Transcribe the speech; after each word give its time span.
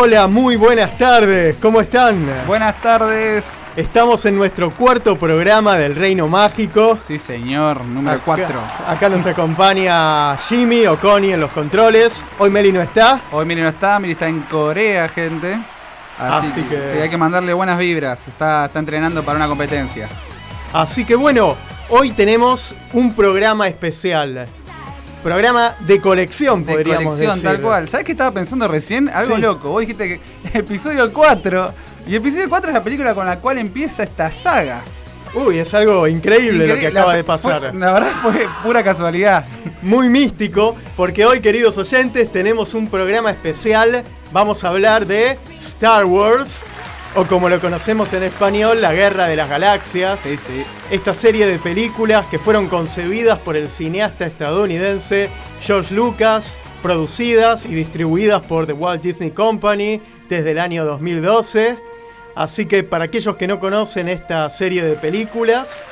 Hola, 0.00 0.28
muy 0.28 0.54
buenas 0.54 0.96
tardes, 0.96 1.56
¿cómo 1.60 1.80
están? 1.80 2.24
Buenas 2.46 2.80
tardes. 2.80 3.64
Estamos 3.74 4.24
en 4.26 4.36
nuestro 4.36 4.70
cuarto 4.70 5.16
programa 5.16 5.76
del 5.76 5.96
Reino 5.96 6.28
Mágico. 6.28 6.96
Sí, 7.02 7.18
señor, 7.18 7.84
número 7.84 8.20
4. 8.24 8.60
Acá 8.86 9.08
nos 9.08 9.26
acompaña 9.26 10.36
Jimmy 10.36 10.86
o 10.86 11.00
Connie 11.00 11.32
en 11.32 11.40
los 11.40 11.50
controles. 11.50 12.24
Hoy 12.38 12.48
Meli 12.48 12.70
no 12.70 12.80
está. 12.80 13.22
Hoy 13.32 13.44
Meli 13.44 13.60
no 13.60 13.70
está, 13.70 13.98
Meli 13.98 14.12
está 14.12 14.28
en 14.28 14.40
Corea, 14.42 15.08
gente. 15.08 15.58
Así, 16.16 16.62
que, 16.62 16.88
Sí, 16.90 16.98
hay 16.98 17.10
que 17.10 17.18
mandarle 17.18 17.52
buenas 17.52 17.76
vibras. 17.76 18.28
Está, 18.28 18.66
está 18.66 18.78
entrenando 18.78 19.24
para 19.24 19.36
una 19.36 19.48
competencia. 19.48 20.08
Así 20.72 21.04
que 21.04 21.16
bueno, 21.16 21.56
hoy 21.88 22.12
tenemos 22.12 22.76
un 22.92 23.14
programa 23.14 23.66
especial. 23.66 24.46
Programa 25.28 25.76
de 25.80 26.00
colección, 26.00 26.64
de 26.64 26.72
podríamos 26.72 27.16
colección, 27.16 27.42
tal 27.42 27.60
cual. 27.60 27.86
¿Sabes 27.86 28.06
qué 28.06 28.12
estaba 28.12 28.30
pensando 28.30 28.66
recién? 28.66 29.10
Algo 29.10 29.36
loco. 29.36 29.68
Vos 29.68 29.82
dijiste 29.82 30.08
que 30.08 30.20
episodio 30.58 31.12
4. 31.12 31.74
Y 32.06 32.14
episodio 32.14 32.48
4 32.48 32.70
es 32.70 32.74
la 32.74 32.82
película 32.82 33.14
con 33.14 33.26
la 33.26 33.38
cual 33.38 33.58
empieza 33.58 34.04
esta 34.04 34.32
saga. 34.32 34.82
Uy, 35.34 35.58
es 35.58 35.74
algo 35.74 36.08
increíble, 36.08 36.66
lo 36.66 36.78
que 36.78 36.86
acaba 36.86 37.14
de 37.14 37.24
pasar. 37.24 37.74
la 37.74 37.92
verdad 37.92 38.12
fue 38.22 38.48
pura 38.62 38.82
casualidad. 38.82 39.44
Muy 39.82 40.08
místico, 40.08 40.74
porque 40.96 41.26
hoy, 41.26 41.40
queridos 41.40 41.76
oyentes, 41.76 42.32
tenemos 42.32 42.72
un 42.72 42.88
programa 42.88 43.30
especial. 43.30 44.04
Vamos 44.32 44.64
a 44.64 44.68
hablar 44.68 45.04
de 45.04 45.38
Star 45.58 46.06
Wars, 46.06 46.62
o 47.14 47.24
como 47.24 47.48
lo 47.48 47.60
conocemos 47.60 48.12
en 48.12 48.22
español, 48.22 48.80
La 48.80 48.92
Guerra 48.92 49.26
de 49.26 49.36
las 49.36 49.48
Galaxias. 49.48 50.20
Sí, 50.20 50.36
sí. 50.36 50.64
Esta 50.90 51.14
serie 51.14 51.46
de 51.46 51.58
películas 51.58 52.26
que 52.28 52.38
fueron 52.38 52.66
concebidas 52.66 53.38
por 53.38 53.56
el 53.56 53.68
cineasta 53.68 54.26
estadounidense 54.26 55.30
George 55.60 55.94
Lucas, 55.94 56.58
producidas 56.82 57.66
y 57.66 57.74
distribuidas 57.74 58.42
por 58.42 58.66
The 58.66 58.72
Walt 58.72 59.02
Disney 59.02 59.30
Company 59.30 60.00
desde 60.28 60.52
el 60.52 60.58
año 60.58 60.84
2012. 60.84 61.78
Así 62.34 62.66
que 62.66 62.84
para 62.84 63.06
aquellos 63.06 63.36
que 63.36 63.48
no 63.48 63.58
conocen 63.58 64.08
esta 64.08 64.48
serie 64.50 64.84
de 64.84 64.94
películas, 64.94 65.82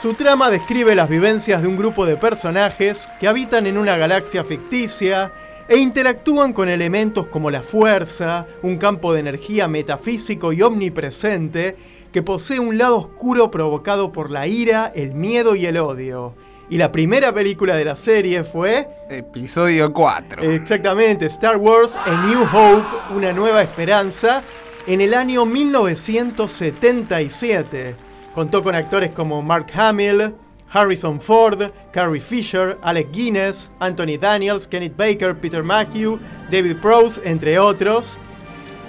su 0.00 0.14
trama 0.14 0.50
describe 0.50 0.94
las 0.94 1.08
vivencias 1.08 1.60
de 1.60 1.68
un 1.68 1.76
grupo 1.76 2.06
de 2.06 2.16
personajes 2.16 3.10
que 3.20 3.28
habitan 3.28 3.66
en 3.66 3.76
una 3.76 3.96
galaxia 3.96 4.42
ficticia 4.42 5.32
e 5.72 5.78
interactúan 5.78 6.52
con 6.52 6.68
elementos 6.68 7.26
como 7.28 7.50
la 7.50 7.62
fuerza, 7.62 8.46
un 8.60 8.76
campo 8.76 9.14
de 9.14 9.20
energía 9.20 9.68
metafísico 9.68 10.52
y 10.52 10.60
omnipresente 10.60 11.78
que 12.12 12.20
posee 12.20 12.60
un 12.60 12.76
lado 12.76 12.98
oscuro 12.98 13.50
provocado 13.50 14.12
por 14.12 14.30
la 14.30 14.46
ira, 14.46 14.92
el 14.94 15.14
miedo 15.14 15.56
y 15.56 15.64
el 15.64 15.78
odio. 15.78 16.34
Y 16.68 16.76
la 16.76 16.92
primera 16.92 17.32
película 17.32 17.74
de 17.74 17.86
la 17.86 17.96
serie 17.96 18.44
fue... 18.44 18.86
Episodio 19.08 19.94
4. 19.94 20.42
Exactamente, 20.42 21.24
Star 21.24 21.56
Wars 21.56 21.96
A 21.96 22.26
New 22.26 22.42
Hope, 22.42 23.16
una 23.16 23.32
nueva 23.32 23.62
esperanza, 23.62 24.42
en 24.86 25.00
el 25.00 25.14
año 25.14 25.46
1977. 25.46 27.94
Contó 28.34 28.62
con 28.62 28.74
actores 28.74 29.12
como 29.12 29.40
Mark 29.40 29.68
Hamill, 29.74 30.34
Harrison 30.72 31.20
Ford, 31.20 31.70
Carrie 31.92 32.20
Fisher, 32.20 32.78
Alec 32.82 33.12
Guinness, 33.12 33.70
Anthony 33.80 34.16
Daniels, 34.18 34.66
Kenneth 34.66 34.96
Baker, 34.96 35.34
Peter 35.34 35.62
Mayhew, 35.62 36.18
David 36.50 36.76
Prowse, 36.76 37.20
entre 37.24 37.58
otros. 37.58 38.18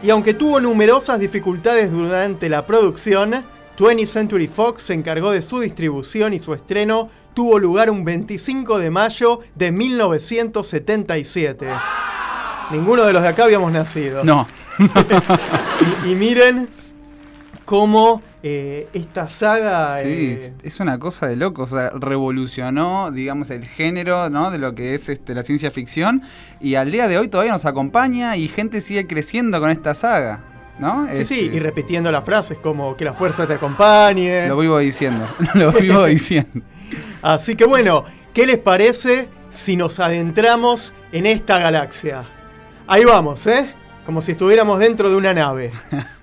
Y 0.02 0.10
aunque 0.10 0.34
tuvo 0.34 0.60
numerosas 0.60 1.20
dificultades 1.20 1.92
durante 1.92 2.50
la 2.50 2.66
producción, 2.66 3.44
20th 3.78 4.06
Century 4.08 4.48
Fox 4.48 4.84
se 4.84 4.94
encargó 4.94 5.32
de 5.32 5.42
su 5.42 5.60
distribución 5.60 6.34
y 6.34 6.40
su 6.40 6.54
estreno 6.54 7.10
tuvo 7.34 7.58
lugar 7.58 7.90
un 7.90 8.06
25 8.06 8.80
de 8.80 8.90
mayo 8.92 9.40
de 9.56 9.72
1977. 9.72 11.68
Ninguno 12.72 13.04
de 13.04 13.14
los 13.14 13.24
de 13.24 13.30
acá 13.30 13.46
habíamos 13.46 13.72
nacido. 13.72 14.24
No. 14.24 14.48
y 16.06 16.16
miren 16.16 16.70
cómo 17.66 18.22
eh, 18.46 18.90
esta 18.94 19.30
saga... 19.30 19.96
Sí, 19.96 20.08
eh, 20.08 20.54
es 20.64 20.81
una 20.81 21.00
cosa 21.00 21.28
de 21.28 21.38
loco, 21.38 21.64
o 21.64 21.68
sea, 21.68 21.92
revolucionó, 21.92 23.09
digamos, 23.09 23.50
el 23.50 23.66
género, 23.66 24.30
¿no? 24.30 24.52
De 24.52 24.58
lo 24.58 24.76
que 24.76 24.96
es 24.96 25.08
este, 25.08 25.34
la 25.34 25.44
ciencia 25.44 25.72
ficción 25.72 26.22
y 26.59 26.76
al 26.76 26.92
día 26.92 27.08
de 27.08 27.18
hoy 27.18 27.30
todavía 27.30 27.54
nos 27.54 27.66
acompaña 27.66 28.36
y 28.36 28.50
gente 28.50 28.81
sigue 28.81 29.08
creciendo 29.08 29.62
con 29.62 29.70
esta 29.70 29.96
saga. 29.96 30.44
¿No? 30.78 31.08
Sí, 31.08 31.24
sí, 31.24 31.40
este, 31.46 31.56
y 31.56 31.59
repitiendo 31.59 32.12
las 32.12 32.26
frases 32.26 32.58
como 32.58 32.98
que 32.98 33.06
la 33.06 33.14
fuerza 33.14 33.48
te 33.48 33.54
acompañe. 33.54 34.48
Lo 34.48 34.58
vivo 34.58 34.80
diciendo, 34.80 35.25
lo 35.54 35.72
vivo 35.72 36.04
diciendo. 36.06 36.62
Así 37.22 37.56
que 37.56 37.66
bueno, 37.66 38.04
¿qué 38.34 38.46
les 38.46 38.58
parece 38.58 39.30
si 39.50 39.78
nos 39.78 40.00
adentramos 40.00 40.94
en 41.12 41.28
esta 41.28 41.60
galaxia? 41.60 42.25
Ahí 42.88 43.06
vamos, 43.06 43.46
¿eh? 43.48 43.74
Como 44.06 44.22
si 44.22 44.34
estuviéramos 44.34 44.80
dentro 44.80 45.10
de 45.10 45.16
una 45.16 45.34
nave. 45.34 45.72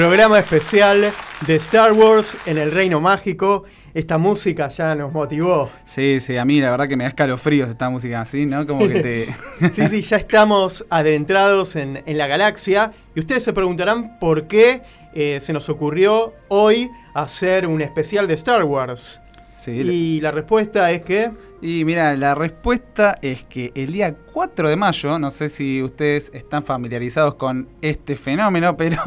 Programa 0.00 0.38
especial 0.38 1.12
de 1.46 1.56
Star 1.56 1.92
Wars 1.92 2.34
en 2.46 2.56
el 2.56 2.72
Reino 2.72 3.02
Mágico. 3.02 3.64
Esta 3.92 4.16
música 4.16 4.68
ya 4.68 4.94
nos 4.94 5.12
motivó. 5.12 5.68
Sí, 5.84 6.20
sí, 6.20 6.38
a 6.38 6.44
mí 6.46 6.58
la 6.58 6.70
verdad 6.70 6.88
que 6.88 6.96
me 6.96 7.04
da 7.04 7.08
escalofríos 7.08 7.68
esta 7.68 7.90
música 7.90 8.22
así, 8.22 8.46
¿no? 8.46 8.66
Como 8.66 8.88
que 8.88 9.00
te... 9.00 9.26
sí, 9.74 9.88
sí, 9.90 10.00
ya 10.00 10.16
estamos 10.16 10.86
adentrados 10.88 11.76
en, 11.76 12.02
en, 12.06 12.16
la 12.16 12.28
galaxia 12.28 12.92
y 13.14 13.20
ustedes 13.20 13.42
se 13.42 13.52
preguntarán 13.52 14.18
por 14.18 14.46
qué 14.46 14.80
eh, 15.12 15.38
se 15.42 15.52
nos 15.52 15.68
ocurrió 15.68 16.32
hoy 16.48 16.90
hacer 17.12 17.66
un 17.66 17.82
especial 17.82 18.26
de 18.26 18.32
Star 18.32 18.64
Wars. 18.64 19.20
Y 19.68 20.20
la 20.20 20.30
respuesta 20.30 20.90
es 20.90 21.02
que... 21.02 21.30
Y 21.62 21.84
mira, 21.84 22.16
la 22.16 22.34
respuesta 22.34 23.18
es 23.20 23.42
que 23.44 23.70
el 23.74 23.92
día 23.92 24.16
4 24.32 24.68
de 24.68 24.76
mayo, 24.76 25.18
no 25.18 25.30
sé 25.30 25.50
si 25.50 25.82
ustedes 25.82 26.30
están 26.32 26.62
familiarizados 26.62 27.34
con 27.34 27.68
este 27.82 28.16
fenómeno, 28.16 28.76
pero 28.78 29.02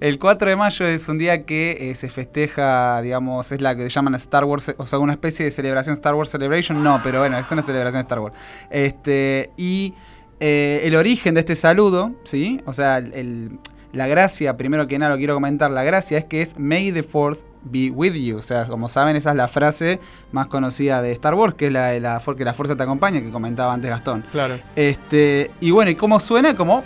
el 0.00 0.18
4 0.18 0.50
de 0.50 0.56
mayo 0.56 0.86
es 0.86 1.08
un 1.08 1.18
día 1.18 1.44
que 1.44 1.90
eh, 1.90 1.94
se 1.94 2.08
festeja, 2.08 3.02
digamos, 3.02 3.52
es 3.52 3.60
la 3.60 3.76
que 3.76 3.88
llaman 3.88 4.14
Star 4.14 4.44
Wars, 4.44 4.74
o 4.78 4.86
sea, 4.86 4.98
una 4.98 5.12
especie 5.12 5.44
de 5.44 5.50
celebración 5.50 5.92
Star 5.94 6.14
Wars 6.14 6.30
Celebration, 6.30 6.82
no, 6.82 7.00
pero 7.02 7.20
bueno, 7.20 7.36
es 7.36 7.50
una 7.50 7.62
celebración 7.62 8.00
de 8.00 8.04
Star 8.04 8.20
Wars. 8.20 8.34
Este, 8.70 9.50
y 9.56 9.92
eh, 10.40 10.80
el 10.84 10.96
origen 10.96 11.34
de 11.34 11.40
este 11.40 11.56
saludo, 11.56 12.14
¿sí? 12.24 12.60
O 12.64 12.72
sea, 12.72 12.98
el 12.98 13.58
la 13.96 14.06
gracia, 14.06 14.56
primero 14.56 14.86
que 14.86 14.98
nada 14.98 15.12
lo 15.12 15.18
quiero 15.18 15.34
comentar, 15.34 15.70
la 15.70 15.82
gracia 15.82 16.18
es 16.18 16.24
que 16.24 16.42
es 16.42 16.58
May 16.58 16.92
the 16.92 17.02
Fourth 17.02 17.40
be 17.64 17.90
with 17.90 18.12
you. 18.12 18.36
O 18.36 18.42
sea, 18.42 18.66
como 18.66 18.88
saben, 18.88 19.16
esa 19.16 19.30
es 19.30 19.36
la 19.36 19.48
frase 19.48 20.00
más 20.32 20.46
conocida 20.46 21.02
de 21.02 21.12
Star 21.12 21.34
Wars, 21.34 21.54
que 21.54 21.66
es 21.66 21.72
la 21.72 21.88
de 21.88 22.00
la, 22.00 22.22
que 22.36 22.44
la 22.44 22.54
fuerza 22.54 22.76
te 22.76 22.82
acompaña, 22.82 23.20
que 23.20 23.30
comentaba 23.30 23.72
antes 23.72 23.90
Gastón. 23.90 24.24
Claro. 24.30 24.58
Este, 24.76 25.50
y 25.60 25.70
bueno, 25.70 25.90
¿y 25.90 25.94
cómo 25.94 26.20
suena? 26.20 26.54
Como 26.54 26.84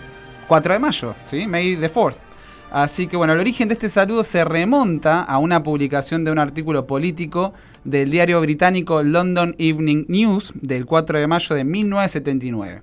4 0.48 0.72
de 0.74 0.78
mayo, 0.78 1.14
¿sí? 1.26 1.46
May 1.46 1.76
the 1.76 1.88
Fourth. 1.88 2.16
Así 2.70 3.08
que 3.08 3.16
bueno, 3.16 3.32
el 3.32 3.40
origen 3.40 3.66
de 3.66 3.74
este 3.74 3.88
saludo 3.88 4.22
se 4.22 4.44
remonta 4.44 5.22
a 5.22 5.38
una 5.38 5.62
publicación 5.64 6.24
de 6.24 6.30
un 6.30 6.38
artículo 6.38 6.86
político 6.86 7.52
del 7.82 8.12
diario 8.12 8.40
británico 8.40 9.02
London 9.02 9.56
Evening 9.58 10.04
News 10.06 10.52
del 10.54 10.86
4 10.86 11.18
de 11.18 11.26
mayo 11.26 11.56
de 11.56 11.64
1979. 11.64 12.82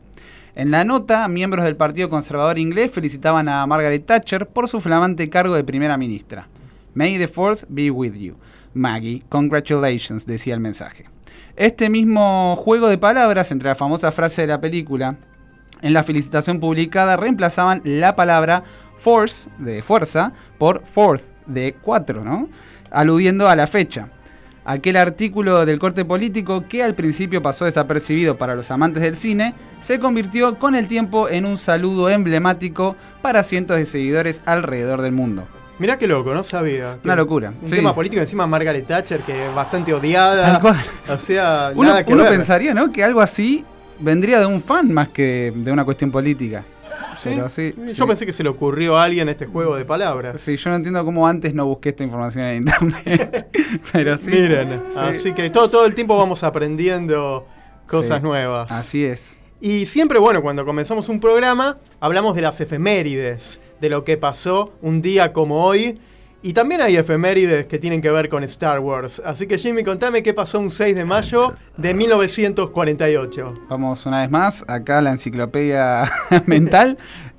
En 0.57 0.71
la 0.71 0.83
nota, 0.83 1.27
miembros 1.27 1.65
del 1.65 1.75
Partido 1.75 2.09
Conservador 2.09 2.57
inglés 2.57 2.89
felicitaban 2.91 3.47
a 3.47 3.63
Margaret 3.67 4.03
Thatcher 4.03 4.47
por 4.47 4.67
su 4.67 4.81
flamante 4.81 5.29
cargo 5.29 5.53
de 5.53 5.63
primera 5.63 5.99
ministra. 5.99 6.47
May 6.95 7.19
the 7.19 7.27
Fourth 7.27 7.65
be 7.69 7.91
with 7.91 8.15
you. 8.15 8.37
Maggie, 8.73 9.23
congratulations, 9.29 10.25
decía 10.25 10.55
el 10.55 10.59
mensaje. 10.59 11.05
Este 11.57 11.91
mismo 11.91 12.55
juego 12.55 12.87
de 12.87 12.97
palabras 12.97 13.51
entre 13.51 13.69
la 13.69 13.75
famosa 13.75 14.11
frase 14.11 14.41
de 14.41 14.47
la 14.47 14.59
película, 14.59 15.17
en 15.83 15.93
la 15.93 16.01
felicitación 16.01 16.59
publicada 16.59 17.17
reemplazaban 17.17 17.83
la 17.83 18.15
palabra 18.15 18.63
force, 18.97 19.51
de 19.59 19.83
fuerza, 19.83 20.33
por 20.57 20.83
fourth, 20.87 21.21
de 21.45 21.75
cuatro, 21.79 22.25
¿no? 22.25 22.49
Aludiendo 22.89 23.47
a 23.47 23.55
la 23.55 23.67
fecha 23.67 24.09
aquel 24.67 24.97
artículo 24.97 25.65
del 25.65 25.79
corte 25.79 26.05
político 26.05 26.65
que 26.67 26.83
al 26.83 26.93
principio 26.93 27.41
pasó 27.41 27.65
desapercibido 27.65 28.37
para 28.37 28.53
los 28.53 28.69
amantes 28.69 29.01
del 29.01 29.15
cine, 29.15 29.55
se 29.79 29.97
convirtió 29.97 30.59
con 30.59 30.75
el 30.75 30.87
tiempo 30.87 31.29
en 31.29 31.45
un 31.45 31.57
saludo 31.57 32.09
emblemático 32.09 32.95
para 33.21 33.43
cientos 33.43 33.77
de 33.77 33.85
seguidores 33.85 34.41
alrededor 34.45 35.01
del 35.01 35.13
mundo. 35.13 35.47
Mirá 35.79 35.97
qué 35.97 36.07
loco, 36.07 36.33
no 36.33 36.43
sabía. 36.43 36.97
Una 37.03 37.15
locura. 37.15 37.53
Un 37.61 37.69
tema 37.69 37.95
político 37.95 38.21
encima 38.21 38.45
Margaret 38.45 38.85
Thatcher, 38.85 39.21
que 39.21 39.33
es 39.33 39.53
bastante 39.53 39.93
odiada. 39.93 40.53
Tal 40.53 40.61
cual. 40.61 40.79
O 41.07 41.17
sea, 41.17 41.71
uno, 41.73 41.89
nada 41.89 42.03
que 42.03 42.13
uno 42.13 42.25
pensaría, 42.25 42.73
¿no? 42.73 42.91
Que 42.91 43.03
algo 43.03 43.21
así 43.21 43.63
vendría 43.99 44.39
de 44.39 44.47
un 44.47 44.59
fan 44.59 44.91
más 44.91 45.07
que 45.09 45.53
de 45.55 45.71
una 45.71 45.85
cuestión 45.85 46.11
política. 46.11 46.63
Yo 47.95 48.07
pensé 48.07 48.25
que 48.25 48.33
se 48.33 48.43
le 48.43 48.49
ocurrió 48.49 48.97
a 48.97 49.03
alguien 49.03 49.29
este 49.29 49.45
juego 49.45 49.75
de 49.75 49.85
palabras. 49.85 50.41
Sí, 50.41 50.57
yo 50.57 50.69
no 50.69 50.77
entiendo 50.77 51.03
cómo 51.05 51.27
antes 51.27 51.53
no 51.53 51.65
busqué 51.65 51.89
esta 51.89 52.03
información 52.03 52.45
en 52.45 52.57
internet. 52.57 53.47
pero 53.91 54.17
sí. 54.17 54.31
Miren, 54.31 54.83
así 54.95 55.33
que 55.33 55.49
todo, 55.49 55.69
todo 55.69 55.85
el 55.85 55.95
tiempo 55.95 56.17
vamos 56.17 56.43
aprendiendo 56.43 57.47
cosas 57.87 58.21
nuevas. 58.21 58.71
Así 58.71 59.03
es. 59.03 59.37
Y 59.59 59.87
siempre, 59.87 60.19
bueno, 60.19 60.41
cuando 60.41 60.65
comenzamos 60.65 61.09
un 61.09 61.19
programa, 61.19 61.77
hablamos 61.99 62.35
de 62.35 62.41
las 62.41 62.61
efemérides, 62.61 63.59
de 63.81 63.89
lo 63.89 64.03
que 64.03 64.17
pasó 64.17 64.73
un 64.81 65.01
día 65.01 65.33
como 65.33 65.65
hoy 65.65 65.99
y 66.43 66.53
también 66.53 66.81
hay 66.81 66.95
efemérides 66.95 67.65
que 67.65 67.79
tienen 67.79 68.01
que 68.01 68.11
ver 68.11 68.29
con 68.29 68.43
Star 68.43 68.79
Wars. 68.79 69.21
Así 69.25 69.47
que 69.47 69.57
Jimmy, 69.57 69.83
contame 69.83 70.21
qué 70.21 70.33
pasó 70.33 70.59
un 70.59 70.69
6 70.69 70.95
de 70.95 71.03
mayo 71.03 71.55
de 71.77 71.93
1948. 71.93 73.65
Vamos 73.69 74.05
una 74.05 74.21
vez 74.21 74.29
más, 74.29 74.63
acá 74.67 75.01
la 75.01 75.11
enciclopedia 75.11 76.11
mental. 76.45 76.97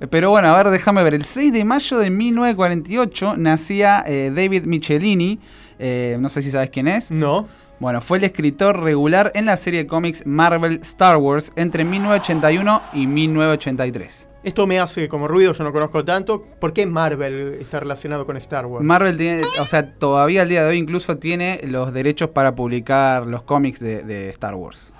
Pero 0.09 0.31
bueno, 0.31 0.49
a 0.49 0.57
ver, 0.57 0.71
déjame 0.71 1.03
ver. 1.03 1.13
El 1.13 1.23
6 1.23 1.53
de 1.53 1.63
mayo 1.63 1.97
de 1.97 2.09
1948 2.09 3.37
nacía 3.37 4.03
eh, 4.05 4.31
David 4.35 4.63
Michelini. 4.65 5.39
Eh, 5.79 6.17
no 6.19 6.29
sé 6.29 6.41
si 6.41 6.51
sabes 6.51 6.69
quién 6.69 6.87
es. 6.87 7.09
No. 7.09 7.47
Bueno, 7.79 8.01
fue 8.01 8.17
el 8.17 8.25
escritor 8.25 8.81
regular 8.81 9.31
en 9.33 9.45
la 9.45 9.55
serie 9.55 9.83
de 9.83 9.87
cómics 9.87 10.25
Marvel 10.25 10.81
Star 10.83 11.15
Wars 11.15 11.53
entre 11.55 11.85
1981 11.85 12.81
y 12.93 13.07
1983. 13.07 14.28
Esto 14.41 14.65
me 14.67 14.79
hace 14.79 15.09
como 15.09 15.27
ruido, 15.27 15.51
yo 15.51 15.63
no 15.63 15.73
conozco 15.73 16.05
tanto. 16.05 16.43
¿Por 16.59 16.71
qué 16.71 16.85
Marvel 16.85 17.57
está 17.59 17.81
relacionado 17.81 18.25
con 18.25 18.37
Star 18.37 18.65
Wars? 18.65 18.85
Marvel 18.85 19.17
tiene, 19.17 19.43
o 19.59 19.67
sea, 19.67 19.95
todavía 19.95 20.43
al 20.43 20.49
día 20.49 20.63
de 20.63 20.69
hoy 20.69 20.77
incluso 20.77 21.17
tiene 21.17 21.59
los 21.65 21.91
derechos 21.91 22.29
para 22.29 22.55
publicar 22.55 23.25
los 23.25 23.43
cómics 23.43 23.79
de, 23.79 24.29
Star 24.29 24.55
Wars. 24.55 24.93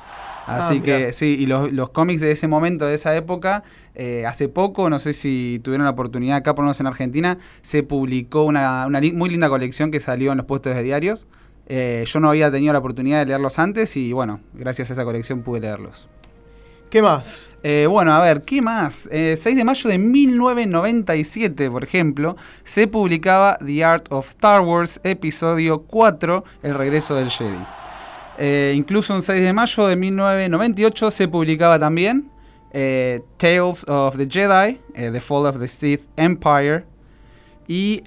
Así 0.46 0.80
ah, 0.80 0.84
que 0.84 1.14
sí, 1.14 1.38
y 1.40 1.46
los, 1.46 1.90
cómics 1.92 2.22
de 2.22 2.32
ese 2.32 2.48
momento, 2.48 2.86
de 2.86 2.96
esa 2.96 3.16
época, 3.16 3.64
eh, 3.94 4.26
hace 4.26 4.50
poco, 4.50 4.90
no 4.90 4.98
sé 5.00 5.14
si 5.14 5.62
tuvieron 5.64 5.86
la 5.86 5.92
oportunidad 5.92 6.38
acá, 6.38 6.56
por 6.56 6.64
lo 6.64 6.68
menos 6.68 6.80
en 6.80 6.88
Argentina, 6.88 7.38
se 7.62 7.84
publicó 7.84 8.44
una, 8.44 8.88
una 8.88 9.00
muy 9.14 9.30
linda 9.30 9.48
colección 9.48 9.92
que 9.92 10.00
salió 10.00 10.32
en 10.32 10.38
los 10.38 10.48
puestos 10.48 10.76
de 10.76 10.84
diarios. 10.84 11.28
Eh, 11.68 12.04
yo 12.08 12.20
no 12.20 12.30
había 12.30 12.52
tenido 12.52 12.74
la 12.74 12.80
oportunidad 12.80 13.20
de 13.20 13.28
leerlos 13.28 13.60
antes 13.60 13.96
y 13.96 14.12
bueno, 14.12 14.42
gracias 14.54 14.90
a 14.90 14.94
esa 14.94 15.06
colección 15.06 15.44
pude 15.44 15.62
leerlos. 15.62 16.10
¿Qué 16.90 17.04
más? 17.04 17.52
Eh, 17.62 17.86
bueno, 17.88 18.14
a 18.14 18.20
ver, 18.20 18.42
¿qué 18.42 18.64
más? 18.64 19.08
6 19.12 19.46
eh, 19.46 19.56
de 19.56 19.64
mayo 19.64 19.88
de 19.88 20.00
1997, 20.00 21.70
por 21.70 21.84
ejemplo, 21.84 22.36
se 22.64 22.88
publicaba 22.88 23.60
The 23.64 23.84
Art 23.84 24.12
of 24.12 24.30
Star 24.30 24.62
Wars, 24.62 25.00
episodio 25.04 25.84
4, 25.84 26.44
El 26.64 26.74
regreso 26.74 27.14
del 27.14 27.30
Jedi. 27.30 27.64
Eh, 28.40 28.74
incluso 28.76 29.14
un 29.14 29.22
6 29.22 29.40
de 29.40 29.54
mayo 29.54 29.86
de 29.86 29.96
1998 29.98 31.12
se 31.12 31.28
publicaba 31.28 31.78
también 31.78 32.32
Tales 32.72 33.86
of 33.88 34.18
the 34.18 34.28
Jedi, 34.28 34.80
The 34.96 35.22
Fall 35.22 35.46
of 35.46 35.60
the 35.60 35.68
Sith 35.68 36.08
Empire. 36.16 36.86
Y 37.68 38.02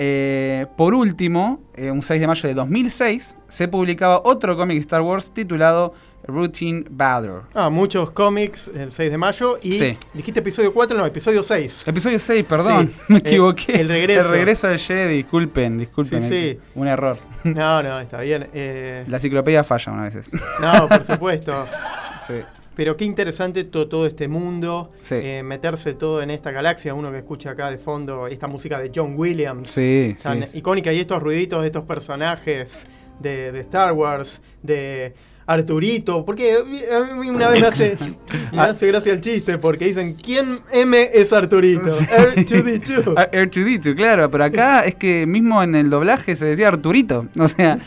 por 0.76 0.92
último, 0.94 1.60
un 1.78 2.02
6 2.02 2.20
de 2.20 2.26
mayo 2.26 2.48
de 2.48 2.54
2006, 2.54 3.36
se 3.46 3.68
publicaba 3.68 4.22
otro 4.24 4.56
cómic 4.56 4.78
Star 4.78 5.02
Wars 5.02 5.30
titulado 5.32 5.94
Routine 6.26 6.84
Valor. 6.90 7.44
Ah, 7.54 7.70
muchos 7.70 8.10
cómics 8.10 8.70
el 8.74 8.90
6 8.90 9.10
de 9.10 9.18
mayo. 9.18 9.58
Y 9.62 9.96
dijiste 10.14 10.40
episodio 10.40 10.72
4, 10.72 10.96
no, 10.96 11.06
episodio 11.06 11.42
6. 11.42 11.84
Episodio 11.86 12.18
6, 12.18 12.44
perdón, 12.44 12.92
me 13.08 13.18
equivoqué. 13.18 13.80
El, 13.80 13.88
regreso. 13.88 14.20
El 14.20 14.28
regreso 14.28 14.68
del 14.68 14.78
Jedi, 14.78 15.16
disculpen, 15.16 15.78
disculpen. 15.78 16.20
Sí, 16.22 16.28
sí. 16.28 16.58
Un 16.74 16.88
error. 16.88 17.18
No, 17.44 17.82
no, 17.82 18.00
está 18.00 18.20
bien. 18.20 18.48
Eh. 18.52 19.04
La 19.08 19.16
enciclopedia 19.16 19.64
falla 19.64 19.92
una 19.92 20.02
veces. 20.02 20.28
No, 20.60 20.88
por 20.88 21.04
supuesto. 21.04 21.66
sí. 22.26 22.34
Pero 22.74 22.96
qué 22.96 23.04
interesante 23.04 23.64
todo, 23.64 23.86
todo 23.86 24.06
este 24.06 24.28
mundo, 24.28 24.90
eh, 25.10 25.42
meterse 25.44 25.92
todo 25.92 26.22
en 26.22 26.30
esta 26.30 26.50
galaxia. 26.52 26.94
Uno 26.94 27.10
que 27.10 27.18
escucha 27.18 27.50
acá 27.50 27.70
de 27.70 27.76
fondo 27.76 28.26
esta 28.28 28.46
música 28.46 28.78
de 28.78 28.90
John 28.94 29.14
Williams, 29.16 29.70
sí, 29.70 30.14
tan 30.22 30.44
icónica, 30.54 30.90
y 30.92 31.00
estos 31.00 31.22
ruiditos 31.22 31.60
de 31.60 31.66
estos 31.66 31.84
personajes 31.84 32.86
de, 33.20 33.52
de 33.52 33.60
Star 33.60 33.92
Wars, 33.92 34.42
de 34.62 35.14
Arturito, 35.46 36.24
porque 36.24 36.56
a 36.56 37.14
mí 37.14 37.30
una 37.30 37.48
vez 37.48 37.60
me 37.60 37.66
hace, 37.66 37.98
me 38.52 38.62
hace 38.62 38.86
gracia 38.86 39.12
el 39.12 39.20
chiste, 39.20 39.58
porque 39.58 39.86
dicen, 39.86 40.14
¿quién 40.14 40.60
M 40.72 41.10
es 41.12 41.32
Arturito? 41.32 41.86
R2D2. 41.86 43.14
R2D2, 43.32 43.96
claro, 43.96 44.30
pero 44.30 44.44
acá 44.44 44.84
es 44.84 44.94
que 44.94 45.26
mismo 45.26 45.62
en 45.62 45.74
el 45.74 45.90
doblaje 45.90 46.36
se 46.36 46.46
decía 46.46 46.68
Arturito. 46.68 47.26
O 47.38 47.48
sea, 47.48 47.78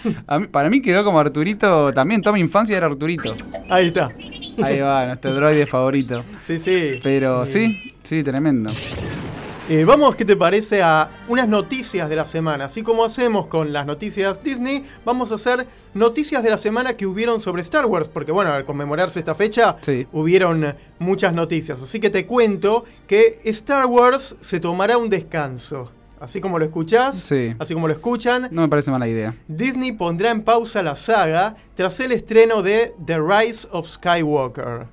para 0.51 0.69
mí 0.69 0.81
quedó 0.81 1.03
como 1.03 1.19
Arturito 1.19 1.93
también, 1.93 2.21
toda 2.21 2.33
mi 2.33 2.41
infancia 2.41 2.75
era 2.77 2.87
Arturito. 2.87 3.31
Ahí 3.69 3.87
está. 3.87 4.11
Ahí 4.63 4.79
va, 4.79 5.05
nuestro 5.07 5.33
droide 5.33 5.65
favorito. 5.65 6.23
Sí, 6.43 6.59
sí. 6.59 6.99
Pero 7.03 7.45
sí, 7.45 7.77
sí, 8.03 8.23
tremendo. 8.23 8.71
Eh, 9.67 9.83
vamos, 9.83 10.15
¿qué 10.15 10.25
te 10.25 10.35
parece? 10.35 10.83
A 10.83 11.09
unas 11.27 11.47
noticias 11.47 12.07
de 12.07 12.15
la 12.15 12.27
semana. 12.27 12.65
Así 12.65 12.83
como 12.83 13.03
hacemos 13.03 13.47
con 13.47 13.73
las 13.73 13.87
noticias 13.87 14.43
Disney, 14.43 14.83
vamos 15.03 15.31
a 15.31 15.35
hacer 15.35 15.65
noticias 15.95 16.43
de 16.43 16.51
la 16.51 16.57
semana 16.57 16.95
que 16.95 17.07
hubieron 17.07 17.39
sobre 17.39 17.63
Star 17.63 17.87
Wars. 17.87 18.07
Porque 18.07 18.31
bueno, 18.31 18.51
al 18.51 18.63
conmemorarse 18.63 19.17
esta 19.17 19.33
fecha, 19.33 19.77
hubieron 20.11 20.75
muchas 20.99 21.33
noticias. 21.33 21.81
Así 21.81 21.99
que 21.99 22.11
te 22.11 22.27
cuento 22.27 22.85
que 23.07 23.39
Star 23.45 23.87
Wars 23.87 24.37
se 24.39 24.59
tomará 24.59 24.99
un 24.99 25.09
descanso. 25.09 25.91
Así 26.19 26.39
como 26.39 26.59
lo 26.59 26.65
escuchás, 26.65 27.31
así 27.57 27.73
como 27.73 27.87
lo 27.87 27.93
escuchan. 27.93 28.49
No 28.51 28.61
me 28.61 28.67
parece 28.67 28.91
mala 28.91 29.07
idea. 29.07 29.33
Disney 29.47 29.93
pondrá 29.93 30.29
en 30.29 30.43
pausa 30.43 30.83
la 30.83 30.95
saga 30.95 31.55
tras 31.73 31.99
el 31.99 32.11
estreno 32.11 32.61
de 32.61 32.93
The 33.03 33.17
Rise 33.19 33.67
of 33.71 33.87
Skywalker. 33.87 34.85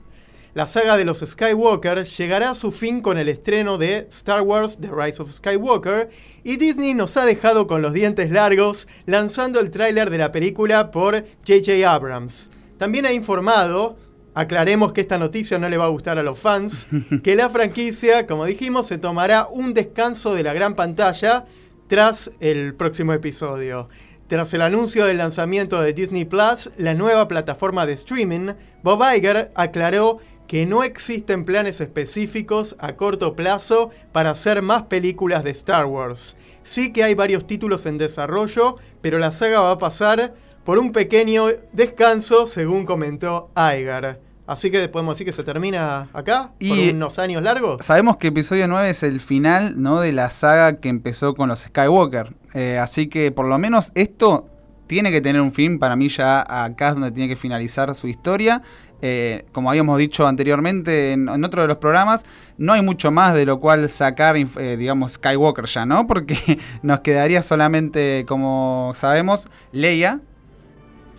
La 0.55 0.67
saga 0.67 0.99
de 0.99 1.07
los 1.07 1.21
Skywalker 1.21 2.05
llegará 2.05 2.51
a 2.51 2.55
su 2.55 2.73
fin 2.73 3.01
con 3.01 3.17
el 3.17 3.31
estreno 3.31 3.79
de 3.79 4.07
Star 4.11 4.43
Wars 4.43 4.77
The 4.79 4.91
Rise 4.95 5.23
of 5.23 5.33
Skywalker 5.33 6.11
y 6.45 6.59
Disney 6.59 6.93
nos 6.93 7.17
ha 7.17 7.25
dejado 7.25 7.67
con 7.67 7.81
los 7.81 7.95
dientes 7.95 8.31
largos 8.31 8.87
lanzando 9.07 9.61
el 9.61 9.71
tráiler 9.71 10.11
de 10.11 10.19
la 10.19 10.31
película 10.31 10.91
por 10.91 11.25
JJ 11.43 11.87
Abrams. 11.87 12.51
También 12.77 13.07
ha 13.07 13.15
informado, 13.15 13.97
aclaremos 14.35 14.93
que 14.93 15.01
esta 15.01 15.17
noticia 15.17 15.59
no 15.59 15.71
le 15.71 15.79
va 15.79 15.87
a 15.87 15.89
gustar 15.89 16.19
a 16.19 16.23
los 16.23 16.39
fans, 16.39 16.87
que 17.25 17.35
la 17.35 17.49
franquicia, 17.49 18.27
como 18.27 18.45
dijimos, 18.45 18.87
se 18.87 18.99
tomará 18.99 19.49
un 19.51 19.73
descanso 19.73 20.35
de 20.35 20.43
la 20.43 20.53
gran 20.53 20.75
pantalla 20.75 21.47
tras 21.87 22.31
el 22.41 22.75
próximo 22.75 23.15
episodio. 23.15 23.89
Tras 24.33 24.55
el 24.55 24.63
anuncio 24.63 25.05
del 25.05 25.19
lanzamiento 25.19 25.83
de 25.83 25.93
Disney 25.93 26.25
Plus, 26.25 26.71
la 26.79 26.95
nueva 26.95 27.29
plataforma 27.29 27.85
de 27.85 27.93
streaming, 27.93 28.53
Bob 28.83 29.03
Iger 29.15 29.51
aclaró 29.55 30.19
que 30.53 30.67
no 30.67 30.85
existen 30.85 31.47
planes 31.47 31.81
específicos 31.81 32.77
a 32.79 32.93
corto 32.93 33.35
plazo 33.35 33.89
para 34.13 34.29
hacer 34.29 34.61
más 34.61 34.83
películas 34.83 35.45
de 35.45 35.51
Star 35.53 35.87
Wars. 35.87 36.37
Sí 36.63 36.93
que 36.93 37.03
hay 37.03 37.15
varios 37.15 37.47
títulos 37.47 37.87
en 37.87 37.97
desarrollo, 37.97 38.77
pero 39.01 39.19
la 39.19 39.33
saga 39.33 39.63
va 39.63 39.71
a 39.71 39.79
pasar 39.79 40.35
por 40.63 40.79
un 40.79 40.93
pequeño 40.93 41.47
descanso, 41.73 42.45
según 42.45 42.85
comentó 42.85 43.49
Iger. 43.57 44.21
Así 44.47 44.71
que 44.71 44.87
podemos 44.91 45.15
decir 45.15 45.25
que 45.25 45.33
se 45.33 45.43
termina 45.43 46.11
acá, 46.13 46.53
y 46.59 46.69
por 46.69 46.97
unos 46.97 47.19
años 47.19 47.43
largos. 47.43 47.83
Sabemos 47.83 48.19
que 48.19 48.27
episodio 48.27 48.69
9 48.69 48.91
es 48.91 49.03
el 49.05 49.21
final 49.21 49.81
¿no? 49.81 50.01
de 50.01 50.13
la 50.13 50.29
saga 50.29 50.81
que 50.81 50.91
empezó 50.91 51.35
con 51.35 51.49
los 51.49 51.61
Skywalker. 51.61 52.35
Eh, 52.53 52.77
así 52.77 53.07
que 53.07 53.33
por 53.33 53.49
lo 53.49 53.57
menos 53.57 53.91
esto 53.95 54.51
tiene 54.93 55.11
que 55.11 55.23
tener 55.23 55.41
un 55.41 55.53
fin. 55.53 55.79
Para 55.79 55.97
mí 55.97 56.11
ya 56.11 56.45
acá 56.47 56.91
es 56.91 56.95
donde 56.97 57.13
tiene 57.13 57.27
que 57.27 57.37
finalizar 57.37 57.95
su 57.95 58.09
historia. 58.09 58.61
Eh, 59.05 59.45
como 59.51 59.69
habíamos 59.69 59.99
dicho 59.99 60.29
anteriormente 60.29 61.13
en, 61.13 61.29
otro 61.29 61.63
de 61.63 61.69
los 61.69 61.79
programas, 61.79 62.25
no 62.57 62.73
hay 62.73 62.83
mucho 62.83 63.11
más 63.11 63.35
de 63.35 63.45
lo 63.45 63.59
cual 63.59 63.89
sacar, 63.89 64.37
eh, 64.37 64.77
digamos, 64.79 65.15
Skywalker 65.15 65.65
ya, 65.67 65.85
¿no? 65.85 66.07
Porque 66.13 66.59
nos 66.83 67.01
quedaría 67.01 67.43
solamente, 67.43 68.25
como 68.29 68.93
sabemos, 68.95 69.49
Leia, 69.73 70.21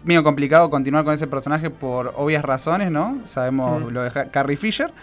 medio 0.06 0.24
complicado 0.24 0.70
continuar 0.70 1.04
con 1.04 1.14
ese 1.14 1.28
personaje 1.28 1.70
por 1.70 2.14
obvias 2.16 2.44
razones, 2.44 2.90
¿no? 2.90 3.20
Sabemos 3.26 3.92
lo 3.92 4.04
de 4.04 4.30
Carrie 4.32 4.58
Fisher. 4.58 4.94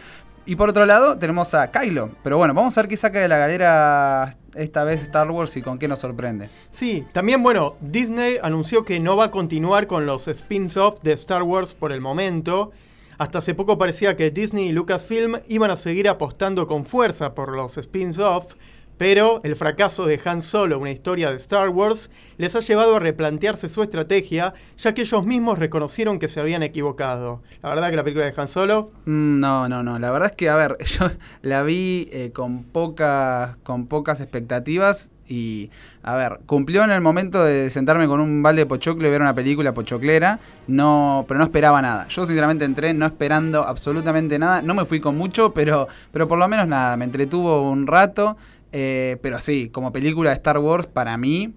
Y 0.46 0.56
por 0.56 0.70
otro 0.70 0.86
lado, 0.86 1.18
tenemos 1.18 1.54
a 1.54 1.70
Kylo. 1.70 2.10
Pero 2.22 2.38
bueno, 2.38 2.54
vamos 2.54 2.76
a 2.76 2.82
ver 2.82 2.88
qué 2.88 2.96
saca 2.96 3.20
de 3.20 3.28
la 3.28 3.38
galera 3.38 4.36
esta 4.54 4.84
vez 4.84 5.02
Star 5.02 5.30
Wars 5.30 5.56
y 5.56 5.62
con 5.62 5.78
qué 5.78 5.86
nos 5.86 6.00
sorprende. 6.00 6.50
Sí, 6.70 7.06
también, 7.12 7.42
bueno, 7.42 7.76
Disney 7.80 8.38
anunció 8.42 8.84
que 8.84 8.98
no 9.00 9.16
va 9.16 9.26
a 9.26 9.30
continuar 9.30 9.86
con 9.86 10.06
los 10.06 10.28
spin-offs 10.28 11.02
de 11.02 11.12
Star 11.12 11.42
Wars 11.42 11.74
por 11.74 11.92
el 11.92 12.00
momento. 12.00 12.72
Hasta 13.18 13.38
hace 13.38 13.54
poco 13.54 13.76
parecía 13.76 14.16
que 14.16 14.30
Disney 14.30 14.68
y 14.68 14.72
Lucasfilm 14.72 15.40
iban 15.46 15.70
a 15.70 15.76
seguir 15.76 16.08
apostando 16.08 16.66
con 16.66 16.86
fuerza 16.86 17.34
por 17.34 17.54
los 17.54 17.76
spin-offs, 17.76 18.56
pero 19.00 19.40
el 19.44 19.56
fracaso 19.56 20.04
de 20.04 20.20
Han 20.26 20.42
Solo, 20.42 20.78
una 20.78 20.90
historia 20.90 21.30
de 21.30 21.36
Star 21.36 21.70
Wars, 21.70 22.10
les 22.36 22.54
ha 22.54 22.60
llevado 22.60 22.96
a 22.96 22.98
replantearse 22.98 23.70
su 23.70 23.82
estrategia, 23.82 24.52
ya 24.76 24.92
que 24.92 25.00
ellos 25.00 25.24
mismos 25.24 25.58
reconocieron 25.58 26.18
que 26.18 26.28
se 26.28 26.38
habían 26.38 26.62
equivocado. 26.62 27.40
La 27.62 27.70
verdad 27.70 27.88
que 27.88 27.96
la 27.96 28.04
película 28.04 28.26
de 28.26 28.34
Han 28.36 28.48
Solo... 28.48 28.90
Mm, 29.06 29.40
no, 29.40 29.70
no, 29.70 29.82
no. 29.82 29.98
La 29.98 30.10
verdad 30.10 30.28
es 30.32 30.36
que, 30.36 30.50
a 30.50 30.56
ver, 30.56 30.76
yo 30.84 31.10
la 31.40 31.62
vi 31.62 32.10
eh, 32.12 32.32
con, 32.34 32.62
pocas, 32.62 33.56
con 33.62 33.86
pocas 33.86 34.20
expectativas 34.20 35.10
y, 35.30 35.70
a 36.02 36.16
ver, 36.16 36.40
cumplió 36.44 36.84
en 36.84 36.90
el 36.90 37.00
momento 37.00 37.42
de 37.42 37.70
sentarme 37.70 38.06
con 38.06 38.20
un 38.20 38.42
balde 38.42 38.62
de 38.62 38.66
pochoclo 38.66 39.08
y 39.08 39.10
ver 39.10 39.22
una 39.22 39.34
película 39.34 39.72
pochoclera, 39.72 40.40
no, 40.66 41.24
pero 41.26 41.38
no 41.38 41.44
esperaba 41.44 41.80
nada. 41.80 42.06
Yo 42.08 42.26
sinceramente 42.26 42.64
entré 42.66 42.92
no 42.92 43.06
esperando 43.06 43.66
absolutamente 43.66 44.38
nada. 44.38 44.60
No 44.60 44.74
me 44.74 44.84
fui 44.84 45.00
con 45.00 45.16
mucho, 45.16 45.54
pero, 45.54 45.88
pero 46.12 46.28
por 46.28 46.38
lo 46.38 46.48
menos 46.48 46.68
nada. 46.68 46.98
Me 46.98 47.06
entretuvo 47.06 47.70
un 47.70 47.86
rato. 47.86 48.36
Eh, 48.72 49.18
pero 49.22 49.40
sí, 49.40 49.68
como 49.68 49.92
película 49.92 50.30
de 50.30 50.36
Star 50.36 50.58
Wars, 50.58 50.86
para 50.86 51.16
mí, 51.16 51.52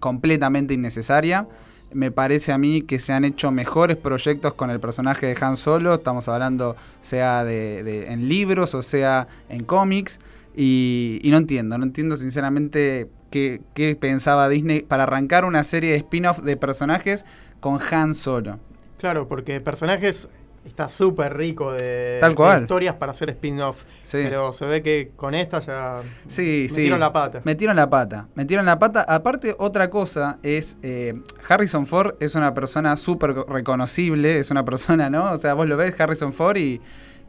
completamente 0.00 0.74
innecesaria. 0.74 1.48
Me 1.92 2.10
parece 2.10 2.52
a 2.52 2.58
mí 2.58 2.82
que 2.82 2.98
se 2.98 3.12
han 3.12 3.24
hecho 3.24 3.50
mejores 3.52 3.96
proyectos 3.96 4.54
con 4.54 4.70
el 4.70 4.80
personaje 4.80 5.26
de 5.26 5.36
Han 5.40 5.56
Solo. 5.56 5.94
Estamos 5.94 6.28
hablando 6.28 6.76
sea 7.00 7.44
de, 7.44 8.06
en 8.08 8.28
libros 8.28 8.74
o 8.74 8.82
sea 8.82 9.28
en 9.48 9.64
cómics. 9.64 10.18
Y, 10.56 11.20
no 11.24 11.36
entiendo, 11.36 11.78
no 11.78 11.84
entiendo 11.84 12.16
sinceramente 12.16 13.08
qué, 13.30 13.60
qué 13.74 13.94
pensaba 13.94 14.48
Disney 14.48 14.82
para 14.82 15.04
arrancar 15.04 15.44
una 15.44 15.62
serie 15.64 15.90
de 15.90 15.96
spin-off 15.98 16.40
de 16.40 16.56
personajes 16.56 17.24
con 17.60 17.78
Han 17.90 18.14
Solo. 18.14 18.58
Claro, 18.98 19.28
porque 19.28 19.60
personajes 19.60 20.28
está 20.66 20.88
súper 20.88 21.36
rico 21.36 21.72
de, 21.72 22.20
historias 22.60 22.94
para 22.96 23.12
hacer 23.12 23.30
spin-off. 23.30 23.84
Pero 24.10 24.52
se 24.52 24.66
ve 24.66 24.82
que 24.82 25.12
con 25.16 25.34
esta 25.34 25.60
ya 25.60 26.00
sí, 26.26 26.66
metieron 26.70 27.00
la 27.00 27.12
pata. 27.12 27.40
Metieron 27.44 27.76
la 27.76 27.88
pata. 27.88 28.28
Metieron 28.34 28.66
la 28.66 28.78
pata. 28.78 29.04
Aparte, 29.08 29.54
otra 29.58 29.90
cosa 29.90 30.38
es. 30.42 30.76
Eh, 30.82 31.14
Harrison 31.48 31.86
Ford 31.86 32.14
es 32.20 32.34
una 32.34 32.54
persona 32.54 32.96
súper 32.96 33.34
reconocible. 33.48 34.38
Es 34.38 34.50
una 34.50 34.64
persona, 34.64 35.10
¿no? 35.10 35.32
O 35.32 35.38
sea, 35.38 35.54
vos 35.54 35.66
lo 35.66 35.76
ves, 35.76 35.94
Harrison 35.98 36.32
Ford, 36.32 36.56
y, 36.56 36.80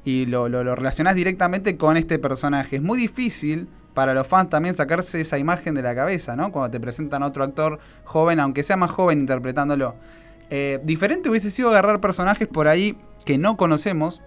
y 0.03 0.25
lo, 0.25 0.49
lo, 0.49 0.63
lo 0.63 0.75
relacionás 0.75 1.15
directamente 1.15 1.77
con 1.77 1.97
este 1.97 2.19
personaje. 2.19 2.77
Es 2.77 2.81
muy 2.81 2.97
difícil 2.97 3.67
para 3.93 4.13
los 4.13 4.27
fans 4.27 4.51
también 4.51 4.75
sacarse 4.75 5.21
esa 5.21 5.39
imagen 5.39 5.73
de 5.73 5.81
la 5.81 5.95
cabeza, 5.95 6.35
¿no? 6.35 6.51
Cuando 6.51 6.69
te 6.69 6.79
presentan 6.79 7.23
otro 7.23 7.43
actor 7.43 7.79
joven, 8.03 8.39
aunque 8.39 8.61
sea 8.61 8.77
más 8.77 8.91
joven 8.91 9.21
interpretándolo. 9.21 9.95
Eh, 10.51 10.79
diferente 10.83 11.29
hubiese 11.29 11.49
sido 11.49 11.69
agarrar 11.69 11.99
personajes 11.99 12.47
por 12.47 12.67
ahí 12.67 12.95
que 13.27 13.37
no 13.37 13.57
conocemos 13.57 14.21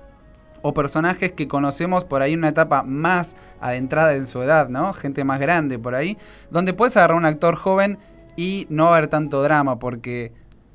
o 0.61 0.75
personajes 0.75 1.33
que 1.33 1.49
conocemos 1.49 2.05
por 2.05 2.21
ahí 2.21 2.35
en 2.35 2.41
una 2.41 2.51
etapa 2.51 2.83
más 2.83 3.35
adentrada 3.59 4.15
en 4.15 4.27
su 4.27 4.43
edad, 4.43 4.69
¿no? 4.69 4.93
Gente 4.93 5.25
más 5.25 5.41
grande 5.41 5.79
por 5.79 5.95
ahí, 5.95 6.19
donde 6.51 6.75
puedes 6.75 6.99
agarrar 6.99 7.17
un 7.17 7.25
actor 7.25 7.57
joven 7.57 7.99
y 8.37 8.67
no 8.69 8.89
haber 8.89 9.09
tanto 9.09 9.43
drama 9.43 9.79
porque 9.79 10.33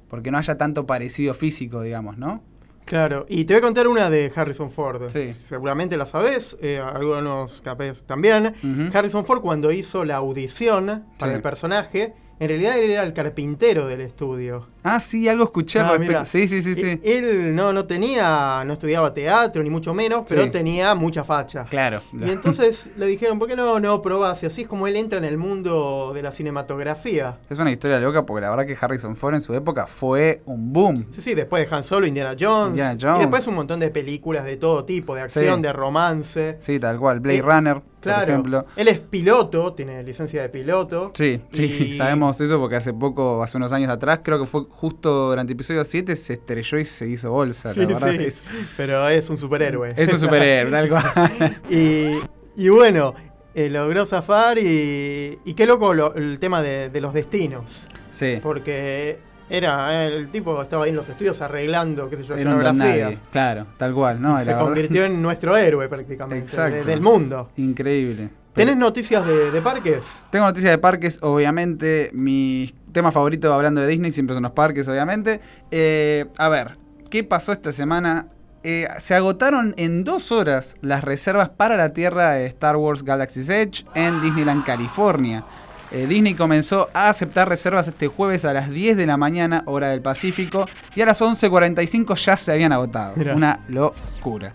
porque 0.09 0.31
no 0.31 0.39
haya 0.39 0.57
tanto 0.57 0.87
parecido 0.87 1.35
físico, 1.35 1.81
digamos, 1.81 2.17
¿no? 2.17 2.41
Claro, 2.85 3.27
y 3.29 3.45
te 3.45 3.53
voy 3.53 3.59
a 3.59 3.61
contar 3.61 3.87
una 3.87 4.09
de 4.09 4.31
Harrison 4.35 4.71
Ford. 4.71 5.09
Sí. 5.09 5.31
Seguramente 5.33 5.95
la 5.95 6.07
sabes, 6.07 6.57
eh, 6.61 6.79
algunos 6.79 7.61
capes 7.61 8.03
también. 8.03 8.53
Harrison 8.91 9.25
Ford 9.25 9.41
cuando 9.41 9.71
hizo 9.71 10.03
la 10.03 10.15
audición 10.15 11.05
para 11.19 11.33
el 11.33 11.41
personaje, 11.41 12.13
en 12.39 12.47
realidad 12.49 12.77
él 12.77 12.91
era 12.91 13.03
el 13.03 13.13
carpintero 13.13 13.87
del 13.87 14.01
estudio. 14.01 14.67
Ah, 14.83 14.99
sí, 14.99 15.27
algo 15.27 15.45
escuché 15.45 15.79
ah, 15.79 16.25
Sí, 16.25 16.47
sí, 16.47 16.61
sí, 16.61 16.75
sí. 16.75 16.99
Él 17.03 17.55
no, 17.55 17.73
no 17.73 17.85
tenía, 17.85 18.63
no 18.65 18.73
estudiaba 18.73 19.13
teatro, 19.13 19.63
ni 19.63 19.69
mucho 19.69 19.93
menos, 19.93 20.25
pero 20.27 20.51
tenía 20.51 20.93
mucha 20.95 21.23
facha. 21.23 21.65
Claro. 21.65 22.01
Y 22.13 22.29
entonces 22.29 22.91
le 22.97 23.07
dijeron, 23.07 23.39
¿por 23.39 23.47
qué 23.47 23.55
no, 23.55 23.79
no 23.79 24.01
probás? 24.01 24.43
Y 24.43 24.45
así 24.45 24.63
es 24.63 24.67
como 24.67 24.85
él 24.85 24.95
entra 24.95 25.17
en 25.17 25.25
el 25.25 25.37
mundo 25.37 26.11
de 26.13 26.21
la 26.21 26.31
cinematografía. 26.31 27.37
Es 27.49 27.57
una 27.57 27.71
historia 27.71 27.99
loca 27.99 28.25
porque 28.25 28.41
la 28.41 28.49
verdad 28.49 28.65
que 28.67 28.77
Harrison 28.79 29.15
Ford 29.15 29.35
en 29.35 29.41
su 29.41 29.53
época 29.55 29.87
fue 29.87 30.41
un 30.45 30.71
boom. 30.71 31.07
Sí, 31.11 31.21
sí, 31.21 31.33
después 31.33 31.67
de 31.67 31.75
Han 31.75 31.83
Solo, 31.83 32.05
Indiana 32.05 32.35
Jones. 32.39 32.71
Indiana 32.71 32.97
Jones. 33.01 33.17
Y 33.17 33.21
después 33.21 33.47
un 33.47 33.55
montón 33.55 33.79
de 33.79 33.89
películas 33.89 34.45
de 34.45 34.57
todo 34.57 34.83
tipo, 34.83 35.15
de 35.15 35.21
acción, 35.21 35.61
de 35.61 35.73
romance. 35.73 36.57
Sí, 36.59 36.79
tal 36.79 36.99
cual. 36.99 37.21
Blade 37.21 37.41
Runner. 37.41 37.81
Claro, 38.05 38.21
por 38.21 38.29
ejemplo. 38.29 38.65
él 38.75 38.87
es 38.87 38.99
piloto, 38.99 39.73
tiene 39.73 40.03
licencia 40.03 40.41
de 40.41 40.49
piloto. 40.49 41.11
Sí, 41.13 41.41
sí, 41.51 41.93
sabemos 41.97 42.39
eso 42.41 42.59
porque 42.59 42.75
hace 42.75 42.93
poco, 42.93 43.43
hace 43.43 43.57
unos 43.57 43.71
años 43.73 43.89
atrás, 43.89 44.19
creo 44.23 44.39
que 44.39 44.45
fue 44.45 44.63
justo 44.69 45.29
durante 45.29 45.53
el 45.53 45.57
episodio 45.57 45.83
7, 45.83 46.15
se 46.15 46.33
estrelló 46.33 46.79
y 46.79 46.85
se 46.85 47.07
hizo 47.07 47.31
bolsa, 47.31 47.73
la 47.73 47.85
verdad. 47.85 48.13
Sí, 48.29 48.43
pero 48.77 49.07
es 49.09 49.29
un 49.29 49.37
superhéroe. 49.37 49.93
Es 49.95 50.11
un 50.11 50.19
superhéroe, 50.19 50.71
tal 50.71 50.89
cual. 50.89 51.61
y, 52.55 52.69
bueno, 52.69 53.13
eh, 53.53 53.69
logró 53.69 54.05
zafar 54.05 54.57
y, 54.57 55.39
y 55.43 55.53
qué 55.53 55.65
loco 55.65 56.13
el 56.15 56.39
tema 56.39 56.61
de, 56.61 56.89
de 56.89 57.01
los 57.01 57.13
destinos. 57.13 57.87
Sí. 58.11 58.39
Porque 58.41 59.19
era, 59.49 60.05
el 60.07 60.29
tipo 60.31 60.61
estaba 60.61 60.85
ahí 60.85 60.89
en 60.89 60.95
los 60.95 61.07
estudios 61.07 61.41
arreglando, 61.41 62.09
qué 62.09 62.17
sé 62.17 62.23
yo, 62.23 62.35
escenografía. 62.35 63.19
Claro, 63.31 63.67
tal 63.77 63.93
cual, 63.93 64.21
¿no? 64.21 64.43
Se 64.43 64.55
convirtió 64.55 65.05
en 65.05 65.21
nuestro 65.21 65.55
héroe 65.55 65.87
prácticamente, 65.87 66.83
del 66.83 67.01
mundo. 67.01 67.49
Increíble. 67.57 68.29
¿Tenés 68.55 68.77
noticias 68.77 69.25
de, 69.25 69.61
parques? 69.61 70.23
Tengo 70.29 70.45
noticias 70.45 70.71
de 70.71 70.77
parques, 70.77 71.19
obviamente. 71.21 72.09
Mi 72.13 72.73
tema 72.93 73.11
favorito 73.11 73.53
hablando 73.53 73.81
de 73.81 73.87
Disney 73.87 74.11
siempre 74.11 74.33
son 74.33 74.43
los 74.43 74.53
parques, 74.53 74.87
obviamente. 74.87 75.41
Eh, 75.71 76.25
a 76.37 76.47
ver, 76.47 76.77
¿qué 77.09 77.25
pasó 77.25 77.51
esta 77.51 77.73
semana? 77.73 78.29
Eh, 78.63 78.87
se 78.99 79.13
agotaron 79.13 79.75
en 79.77 80.05
dos 80.05 80.31
horas 80.31 80.75
las 80.81 81.03
reservas 81.03 81.49
para 81.49 81.75
la 81.75 81.93
Tierra 81.93 82.31
de 82.31 82.47
Star 82.47 82.77
Wars 82.77 83.03
Galaxy's 83.03 83.49
Edge 83.49 83.85
en 83.93 84.21
Disneyland, 84.21 84.63
California. 84.63 85.45
Eh, 85.91 86.07
Disney 86.07 86.33
comenzó 86.33 86.89
a 86.93 87.09
aceptar 87.09 87.47
reservas 87.47 87.87
este 87.87 88.07
jueves 88.07 88.43
a 88.45 88.53
las 88.53 88.69
10 88.69 88.97
de 88.97 89.05
la 89.05 89.17
mañana, 89.17 89.63
hora 89.65 89.89
del 89.89 90.01
Pacífico, 90.01 90.65
y 90.95 91.01
a 91.01 91.05
las 91.05 91.21
11.45 91.21 92.15
ya 92.15 92.37
se 92.37 92.51
habían 92.51 92.71
agotado. 92.71 93.13
Una 93.35 93.59
locura. 93.67 94.53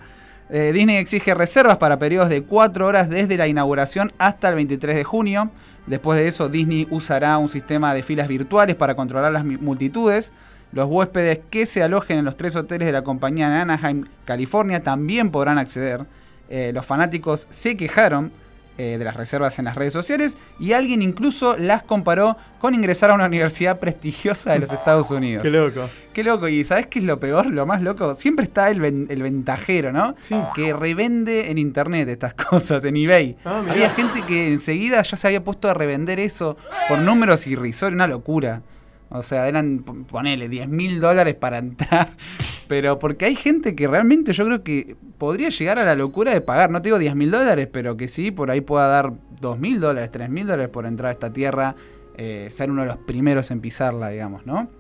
Eh, 0.53 0.73
Disney 0.73 0.97
exige 0.97 1.33
reservas 1.35 1.77
para 1.77 1.99
periodos 1.99 2.29
de 2.29 2.43
4 2.43 2.85
horas 2.85 3.09
desde 3.09 3.37
la 3.37 3.47
inauguración 3.47 4.13
hasta 4.19 4.49
el 4.49 4.57
23 4.57 4.97
de 4.97 5.05
junio. 5.05 5.51
Después 5.87 6.19
de 6.19 6.27
eso, 6.27 6.49
Disney 6.49 6.89
usará 6.91 7.39
un 7.39 7.51
sistema 7.51 7.95
de 7.95 8.03
filas 8.03 8.27
virtuales 8.27 8.75
para 8.75 8.97
controlar 8.97 9.33
las 9.33 9.45
multitudes. 9.45 10.33
Los 10.73 10.87
huéspedes 10.89 11.41
que 11.51 11.67
se 11.67 11.83
alojen 11.83 12.19
en 12.19 12.25
los 12.25 12.37
tres 12.37 12.57
hoteles 12.57 12.87
de 12.87 12.93
la 12.93 13.03
compañía 13.03 13.47
en 13.47 13.53
Anaheim, 13.71 14.05
California, 14.25 14.83
también 14.83 15.31
podrán 15.31 15.59
acceder. 15.59 16.05
Eh, 16.49 16.73
los 16.75 16.85
fanáticos 16.85 17.47
se 17.51 17.77
quejaron 17.77 18.33
eh, 18.81 18.97
de 18.99 19.05
las 19.05 19.15
reservas 19.17 19.59
en 19.59 19.67
las 19.67 19.75
redes 19.75 19.93
sociales 19.93 20.39
y 20.59 20.73
alguien 20.73 21.03
incluso 21.03 21.57
las 21.59 21.83
comparó 21.83 22.37
con 22.61 22.75
ingresar 22.75 23.11
a 23.11 23.15
una 23.15 23.27
universidad 23.27 23.79
prestigiosa 23.79 24.53
de 24.53 24.61
los 24.61 24.73
Estados 24.73 25.11
Unidos. 25.11 25.43
Qué 25.43 25.51
loco. 25.51 25.89
Qué 26.13 26.25
loco. 26.25 26.49
¿Y 26.49 26.65
sabes 26.65 26.87
qué 26.87 26.99
es 26.99 27.05
lo 27.05 27.21
peor? 27.21 27.47
Lo 27.47 27.67
más 27.67 27.83
loco. 27.83 28.15
Siempre 28.15 28.45
está 28.45 28.71
el, 28.71 28.81
ven- 28.81 29.07
el 29.11 29.23
ventajero, 29.23 29.93
¿no? 29.93 30.15
Sí. 30.23 30.35
Que 30.55 30.73
revende 30.73 31.51
en 31.51 31.59
internet 31.59 32.09
estas 32.09 32.35
cosas, 32.51 32.85
en 32.85 32.97
eBay. 32.97 33.37
Ah. 33.45 33.63
Había 33.69 33.91
gente 33.91 34.23
que 34.23 34.49
enseguida 34.53 35.03
ya 35.03 35.17
se 35.17 35.27
había 35.27 35.45
puesto 35.45 35.69
a 35.69 35.75
revender 35.75 36.19
eso 36.19 36.57
por 36.89 36.99
números 36.99 37.47
irrisorios, 37.47 37.95
una 37.95 38.07
locura. 38.07 38.63
O 39.11 39.23
sea, 39.23 39.49
eran, 39.49 39.81
ponele, 39.81 40.49
10 40.49 40.69
mil 40.69 41.01
dólares 41.01 41.35
para 41.35 41.59
entrar. 41.59 42.11
Pero 42.69 42.99
porque 42.99 43.25
hay 43.25 43.35
gente 43.35 43.75
que 43.75 43.89
realmente 43.89 44.33
yo 44.33 44.47
creo 44.47 44.63
que 44.63 44.97
podría 45.19 45.49
llegar 45.49 45.79
a 45.79 45.85
la 45.85 45.97
locura 45.97 46.33
de 46.33 46.41
pagar, 46.41 46.71
no 46.71 46.81
te 46.81 46.89
digo 46.89 46.99
10 46.99 47.17
mil 47.17 47.31
dólares, 47.31 47.69
pero 47.71 47.97
que 47.97 48.07
sí, 48.07 48.31
por 48.31 48.51
ahí 48.51 48.61
pueda 48.61 48.87
dar 48.87 49.13
2 49.41 49.59
mil 49.59 49.81
dólares, 49.81 50.13
3 50.13 50.31
mil 50.31 50.47
dólares 50.47 50.69
por 50.69 50.87
entrar 50.87 51.09
a 51.09 51.13
esta 51.13 51.33
tierra, 51.33 51.75
eh, 52.17 52.47
ser 52.51 52.71
uno 52.71 52.83
de 52.83 52.89
los 52.89 52.99
primeros 52.99 53.51
en 53.51 53.61
pisarla, 53.61 54.11
digamos, 54.11 54.47
¿no? 54.47 54.71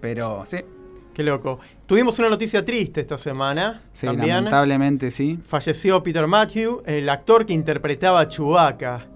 Pero 0.00 0.44
sí, 0.46 0.58
Qué 1.18 1.24
loco. 1.24 1.58
Tuvimos 1.86 2.16
una 2.20 2.28
noticia 2.28 2.64
triste 2.64 3.00
esta 3.00 3.18
semana. 3.18 3.82
sí, 3.92 4.06
también. 4.06 4.36
lamentablemente 4.36 5.10
sí. 5.10 5.36
Falleció 5.42 6.00
Peter 6.00 6.28
Matthew, 6.28 6.82
el 6.86 7.08
actor 7.08 7.44
que 7.44 7.54
interpretaba 7.54 8.20
a 8.20 8.28
Chewbacca. 8.28 9.06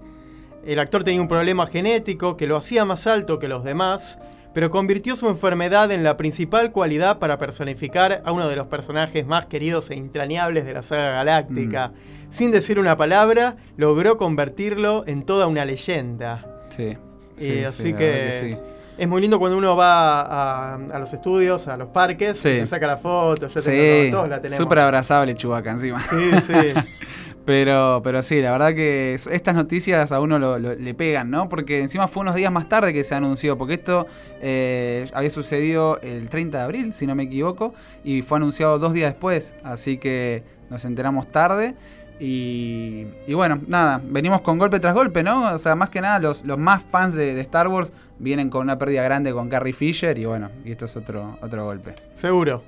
El 0.65 0.79
actor 0.79 1.05
tenía 1.05 1.21
un 1.21 1.29
problema 1.29 1.65
genético 1.65 2.35
que 2.35 2.45
lo 2.45 2.57
hacía 2.57 2.83
más 2.83 3.07
alto 3.07 3.39
que 3.39 3.47
los 3.47 3.63
demás, 3.63 4.19
pero 4.53 4.69
convirtió 4.69 5.15
su 5.15 5.27
enfermedad 5.27 5.91
en 5.91 6.03
la 6.03 6.15
principal 6.17 6.71
cualidad 6.71 7.19
para 7.19 7.37
personificar 7.37 8.21
a 8.23 8.31
uno 8.31 8.47
de 8.47 8.55
los 8.55 8.67
personajes 8.67 9.25
más 9.25 9.47
queridos 9.47 9.89
e 9.89 9.95
entrañables 9.95 10.65
de 10.65 10.73
la 10.73 10.83
saga 10.83 11.09
galáctica. 11.09 11.91
Sin 12.29 12.51
decir 12.51 12.79
una 12.79 12.95
palabra, 12.95 13.57
logró 13.77 14.17
convertirlo 14.17 15.03
en 15.07 15.23
toda 15.23 15.47
una 15.47 15.65
leyenda. 15.65 16.45
Sí. 16.69 16.97
sí, 17.37 17.45
Y 17.45 17.51
sí, 17.51 17.63
así 17.63 17.91
la 17.91 17.97
que, 17.97 18.39
sí. 18.39 18.57
es 18.97 19.07
muy 19.07 19.21
lindo 19.21 19.39
cuando 19.39 19.57
uno 19.57 19.75
va 19.75 20.21
a, 20.21 20.75
a 20.75 20.99
los 20.99 21.13
estudios, 21.13 21.67
a 21.67 21.77
los 21.77 21.89
parques, 21.89 22.37
y 22.39 22.41
se 22.41 22.67
saca 22.67 22.87
la 22.87 22.97
foto. 22.97 23.49
Sí, 23.49 23.59
tengo, 23.61 24.17
todos 24.17 24.29
la 24.29 24.41
tenemos. 24.41 24.63
súper 24.63 24.79
abrazable 24.79 25.35
Chubaca 25.35 25.71
encima. 25.71 25.99
Sí, 26.01 26.31
sí. 26.41 26.53
Pero, 27.45 27.99
pero 28.03 28.21
sí, 28.21 28.41
la 28.41 28.51
verdad 28.53 28.73
que 28.73 29.15
es- 29.15 29.27
estas 29.27 29.53
noticias 29.53 30.11
a 30.13 30.21
uno 30.21 30.39
lo- 30.39 30.59
lo- 30.59 30.75
le 30.75 30.93
pegan, 30.93 31.29
¿no? 31.29 31.49
Porque 31.49 31.81
encima 31.81 32.07
fue 32.07 32.21
unos 32.21 32.35
días 32.35 32.51
más 32.53 32.69
tarde 32.69 32.93
que 32.93 33.03
se 33.03 33.15
anunció, 33.15 33.57
porque 33.57 33.73
esto 33.73 34.07
eh, 34.41 35.09
había 35.13 35.29
sucedido 35.29 35.99
el 36.01 36.29
30 36.29 36.59
de 36.59 36.63
abril, 36.63 36.93
si 36.93 37.05
no 37.05 37.15
me 37.15 37.23
equivoco, 37.23 37.73
y 38.03 38.21
fue 38.21 38.37
anunciado 38.37 38.79
dos 38.79 38.93
días 38.93 39.11
después, 39.13 39.55
así 39.63 39.97
que 39.97 40.43
nos 40.69 40.85
enteramos 40.85 41.27
tarde. 41.27 41.75
Y, 42.19 43.07
y 43.27 43.33
bueno, 43.33 43.59
nada, 43.67 43.99
venimos 44.03 44.41
con 44.41 44.57
golpe 44.57 44.79
tras 44.79 44.93
golpe, 44.93 45.23
¿no? 45.23 45.53
O 45.53 45.57
sea, 45.57 45.75
más 45.75 45.89
que 45.89 45.99
nada 45.99 46.19
los, 46.19 46.45
los 46.45 46.57
más 46.57 46.81
fans 46.83 47.15
de, 47.15 47.33
de 47.33 47.41
Star 47.41 47.67
Wars 47.67 47.91
vienen 48.19 48.49
con 48.49 48.61
una 48.61 48.77
pérdida 48.77 49.03
grande 49.03 49.33
con 49.33 49.49
Carrie 49.49 49.73
Fisher 49.73 50.17
y 50.17 50.23
bueno, 50.25 50.49
y 50.63 50.71
esto 50.71 50.85
es 50.85 50.95
otro, 50.95 51.37
otro 51.41 51.65
golpe. 51.65 51.95
Seguro. 52.15 52.63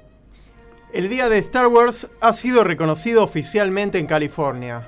El 0.96 1.10
día 1.10 1.28
de 1.28 1.38
Star 1.40 1.68
Wars 1.68 2.08
ha 2.22 2.32
sido 2.32 2.64
reconocido 2.64 3.22
oficialmente 3.22 4.00
en 4.00 4.08
California. 4.08 4.88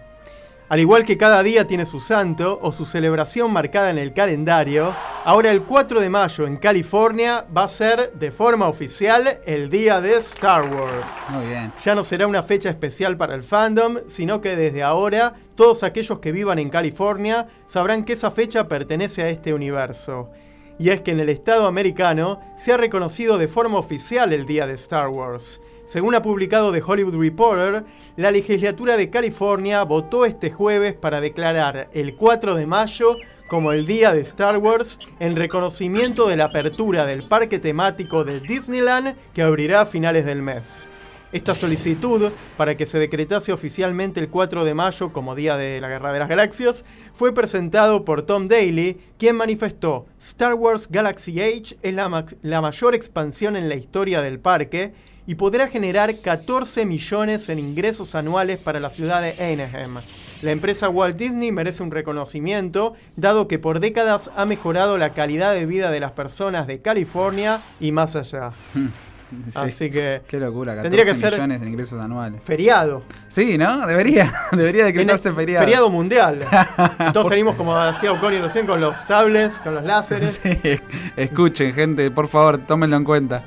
Al 0.70 0.80
igual 0.80 1.04
que 1.04 1.18
cada 1.18 1.44
día 1.44 1.68
tiene 1.68 1.86
su 1.86 2.00
santo 2.00 2.60
o 2.62 2.72
su 2.72 2.86
celebración 2.86 3.52
marcada 3.52 3.90
en 3.90 3.98
el 3.98 4.14
calendario, 4.14 4.94
ahora 5.26 5.52
el 5.52 5.64
4 5.64 6.00
de 6.00 6.10
mayo 6.10 6.48
en 6.48 6.56
California 6.56 7.46
va 7.56 7.66
a 7.66 7.68
ser 7.68 8.14
de 8.14 8.32
forma 8.32 8.70
oficial 8.70 9.40
el 9.46 9.70
día 9.70 10.00
de 10.00 10.16
Star 10.20 10.74
Wars. 10.74 11.08
Muy 11.28 11.48
bien. 11.48 11.74
Ya 11.78 11.94
no 11.94 12.06
será 12.06 12.26
una 12.26 12.42
fecha 12.42 12.70
especial 12.70 13.18
para 13.18 13.36
el 13.36 13.44
fandom, 13.44 13.98
sino 14.08 14.40
que 14.40 14.56
desde 14.56 14.84
ahora 14.84 15.34
todos 15.56 15.84
aquellos 15.84 16.20
que 16.20 16.32
vivan 16.32 16.58
en 16.58 16.70
California 16.70 17.48
sabrán 17.68 18.06
que 18.06 18.14
esa 18.14 18.32
fecha 18.32 18.70
pertenece 18.70 19.24
a 19.24 19.28
este 19.28 19.54
universo. 19.54 20.32
Y 20.80 20.92
es 20.92 21.02
que 21.02 21.12
en 21.12 21.20
el 21.20 21.28
estado 21.28 21.68
americano 21.68 22.40
se 22.56 22.72
ha 22.72 22.78
reconocido 22.78 23.38
de 23.38 23.50
forma 23.50 23.78
oficial 23.78 24.32
el 24.32 24.46
día 24.46 24.66
de 24.68 24.76
Star 24.76 25.10
Wars. 25.10 25.60
Según 25.88 26.16
ha 26.16 26.22
publicado 26.22 26.74
The 26.74 26.84
Hollywood 26.86 27.16
Reporter, 27.18 27.84
la 28.18 28.30
legislatura 28.30 28.98
de 28.98 29.10
California 29.10 29.84
votó 29.84 30.26
este 30.26 30.52
jueves 30.52 30.94
para 30.94 31.22
declarar 31.22 31.90
el 31.94 32.16
4 32.16 32.56
de 32.56 32.68
mayo 32.68 33.16
como 33.48 33.72
el 33.72 33.86
día 33.86 34.12
de 34.12 34.20
Star 34.20 34.58
Wars 34.58 35.00
en 35.22 35.38
reconocimiento 35.38 36.28
de 36.28 36.36
la 36.36 36.46
apertura 36.46 37.06
del 37.06 37.24
parque 37.24 37.60
temático 37.60 38.26
de 38.26 38.42
Disneyland 38.42 39.16
que 39.34 39.42
abrirá 39.44 39.82
a 39.82 39.86
finales 39.86 40.26
del 40.26 40.42
mes. 40.44 40.86
Esta 41.32 41.56
solicitud, 41.56 42.32
para 42.58 42.76
que 42.76 42.86
se 42.86 43.00
decretase 43.00 43.54
oficialmente 43.54 44.20
el 44.20 44.28
4 44.30 44.66
de 44.66 44.74
mayo 44.74 45.14
como 45.14 45.36
Día 45.36 45.56
de 45.56 45.80
la 45.80 45.88
Guerra 45.90 46.12
de 46.12 46.20
las 46.20 46.30
Galaxias, 46.30 46.84
fue 47.16 47.34
presentado 47.34 48.04
por 48.04 48.24
Tom 48.24 48.50
Daly, 48.50 48.98
quien 49.18 49.36
manifestó, 49.38 50.06
Star 50.22 50.54
Wars 50.54 50.90
Galaxy 50.90 51.42
Age 51.42 51.78
es 51.82 51.94
la, 51.94 52.10
ma- 52.10 52.26
la 52.42 52.62
mayor 52.62 52.94
expansión 52.96 53.56
en 53.56 53.70
la 53.70 53.76
historia 53.76 54.22
del 54.22 54.40
parque 54.40 54.94
y 55.28 55.36
podrá 55.36 55.68
generar 55.68 56.16
14 56.16 56.86
millones 56.86 57.50
en 57.50 57.60
ingresos 57.60 58.16
anuales 58.16 58.58
para 58.58 58.80
la 58.80 58.90
ciudad 58.90 59.22
de 59.22 59.32
Anaheim. 59.34 59.96
La 60.42 60.52
empresa 60.52 60.88
Walt 60.90 61.18
Disney 61.18 61.52
merece 61.52 61.84
un 61.84 61.92
reconocimiento, 61.92 62.94
dado 63.16 63.48
que 63.48 63.60
por 63.60 63.80
décadas 63.80 64.32
ha 64.36 64.46
mejorado 64.46 64.98
la 64.98 65.10
calidad 65.12 65.54
de 65.54 65.66
vida 65.66 65.92
de 65.92 66.00
las 66.00 66.12
personas 66.14 66.66
de 66.68 66.80
California 66.80 67.62
y 67.80 67.92
más 67.92 68.16
allá. 68.16 68.52
Sí. 69.30 69.52
Así 69.56 69.90
que 69.92 70.22
Qué 70.26 70.40
locura, 70.40 70.74
14 70.74 70.84
Tendría 70.90 71.04
que 71.14 71.20
ser- 71.20 71.34
millones 71.34 71.62
en 71.62 71.68
ingresos 71.68 72.02
anuales. 72.02 72.40
feriado. 72.46 73.04
Sí, 73.28 73.58
¿no? 73.58 73.86
Debería, 73.86 74.34
debería 74.54 74.86
decretarse 74.86 75.34
feriado. 75.34 75.66
Feriado 75.66 75.90
mundial. 75.90 76.46
Todos 77.12 77.28
salimos, 77.28 77.58
como 77.58 77.78
decía 77.78 78.14
Oconi 78.14 78.38
recién, 78.38 78.66
con 78.66 78.80
los 78.80 78.98
sables, 78.98 79.60
con 79.60 79.76
los 79.76 79.84
láseres. 79.84 80.40
Sí, 80.42 80.80
escuchen, 81.18 81.74
gente, 81.74 82.10
por 82.10 82.30
favor, 82.30 82.60
tómenlo 82.60 82.96
en 82.96 83.04
cuenta. 83.04 83.44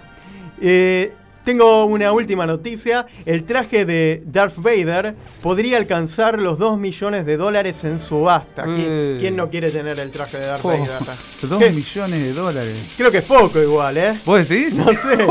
Eh, 0.61 1.14
tengo 1.50 1.84
una 1.86 2.12
última 2.12 2.46
noticia. 2.46 3.06
El 3.26 3.42
traje 3.42 3.84
de 3.84 4.22
Darth 4.24 4.54
Vader 4.58 5.16
podría 5.42 5.78
alcanzar 5.78 6.38
los 6.40 6.60
2 6.60 6.78
millones 6.78 7.26
de 7.26 7.36
dólares 7.36 7.82
en 7.82 7.98
subasta. 7.98 8.64
¿Qui- 8.66 8.76
Eh. 8.86 9.16
¿Quién 9.20 9.34
no 9.34 9.50
quiere 9.50 9.68
tener 9.70 9.98
el 9.98 10.12
traje 10.12 10.38
de 10.38 10.46
Darth 10.46 10.64
Oh, 10.64 10.68
Vader? 10.68 10.86
dos 11.48 11.58
¿Qué? 11.58 11.70
millones 11.70 12.22
de 12.22 12.32
dólares. 12.34 12.94
Creo 12.96 13.10
que 13.10 13.18
es 13.18 13.24
poco 13.24 13.60
igual, 13.60 13.96
¿eh? 13.96 14.12
¿Vos 14.24 14.48
decís? 14.48 14.74
No 14.76 14.86
sé. 14.92 15.26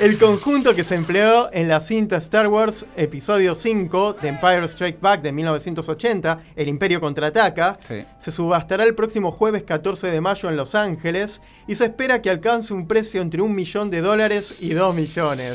El 0.04 0.18
conjunto 0.18 0.74
que 0.74 0.84
se 0.84 0.96
empleó 0.96 1.48
en 1.52 1.66
la 1.68 1.80
cinta 1.80 2.16
Star 2.18 2.48
Wars 2.48 2.84
Episodio 2.96 3.54
5 3.54 4.16
de 4.20 4.28
Empire 4.28 4.64
Strike 4.66 5.00
Back 5.00 5.22
de 5.22 5.32
1980, 5.32 6.40
El 6.56 6.68
Imperio 6.68 7.00
contraataca, 7.00 7.78
Sí. 7.88 8.04
se 8.18 8.30
subastará 8.30 8.84
el 8.84 8.94
próximo 8.94 9.32
jueves 9.32 9.62
14 9.62 10.08
de 10.08 10.20
mayo 10.20 10.50
en 10.50 10.56
Los 10.56 10.74
Ángeles 10.74 11.40
y 11.66 11.74
se 11.76 11.84
espera 11.86 12.20
que 12.20 12.28
alcance 12.28 12.74
un 12.74 12.86
precio 12.86 13.22
entre 13.22 13.40
un 13.40 13.54
millón 13.54 13.88
de 13.90 14.02
dólares 14.02 14.56
y 14.60 14.70
dos 14.74 14.94
millones. 14.94 15.53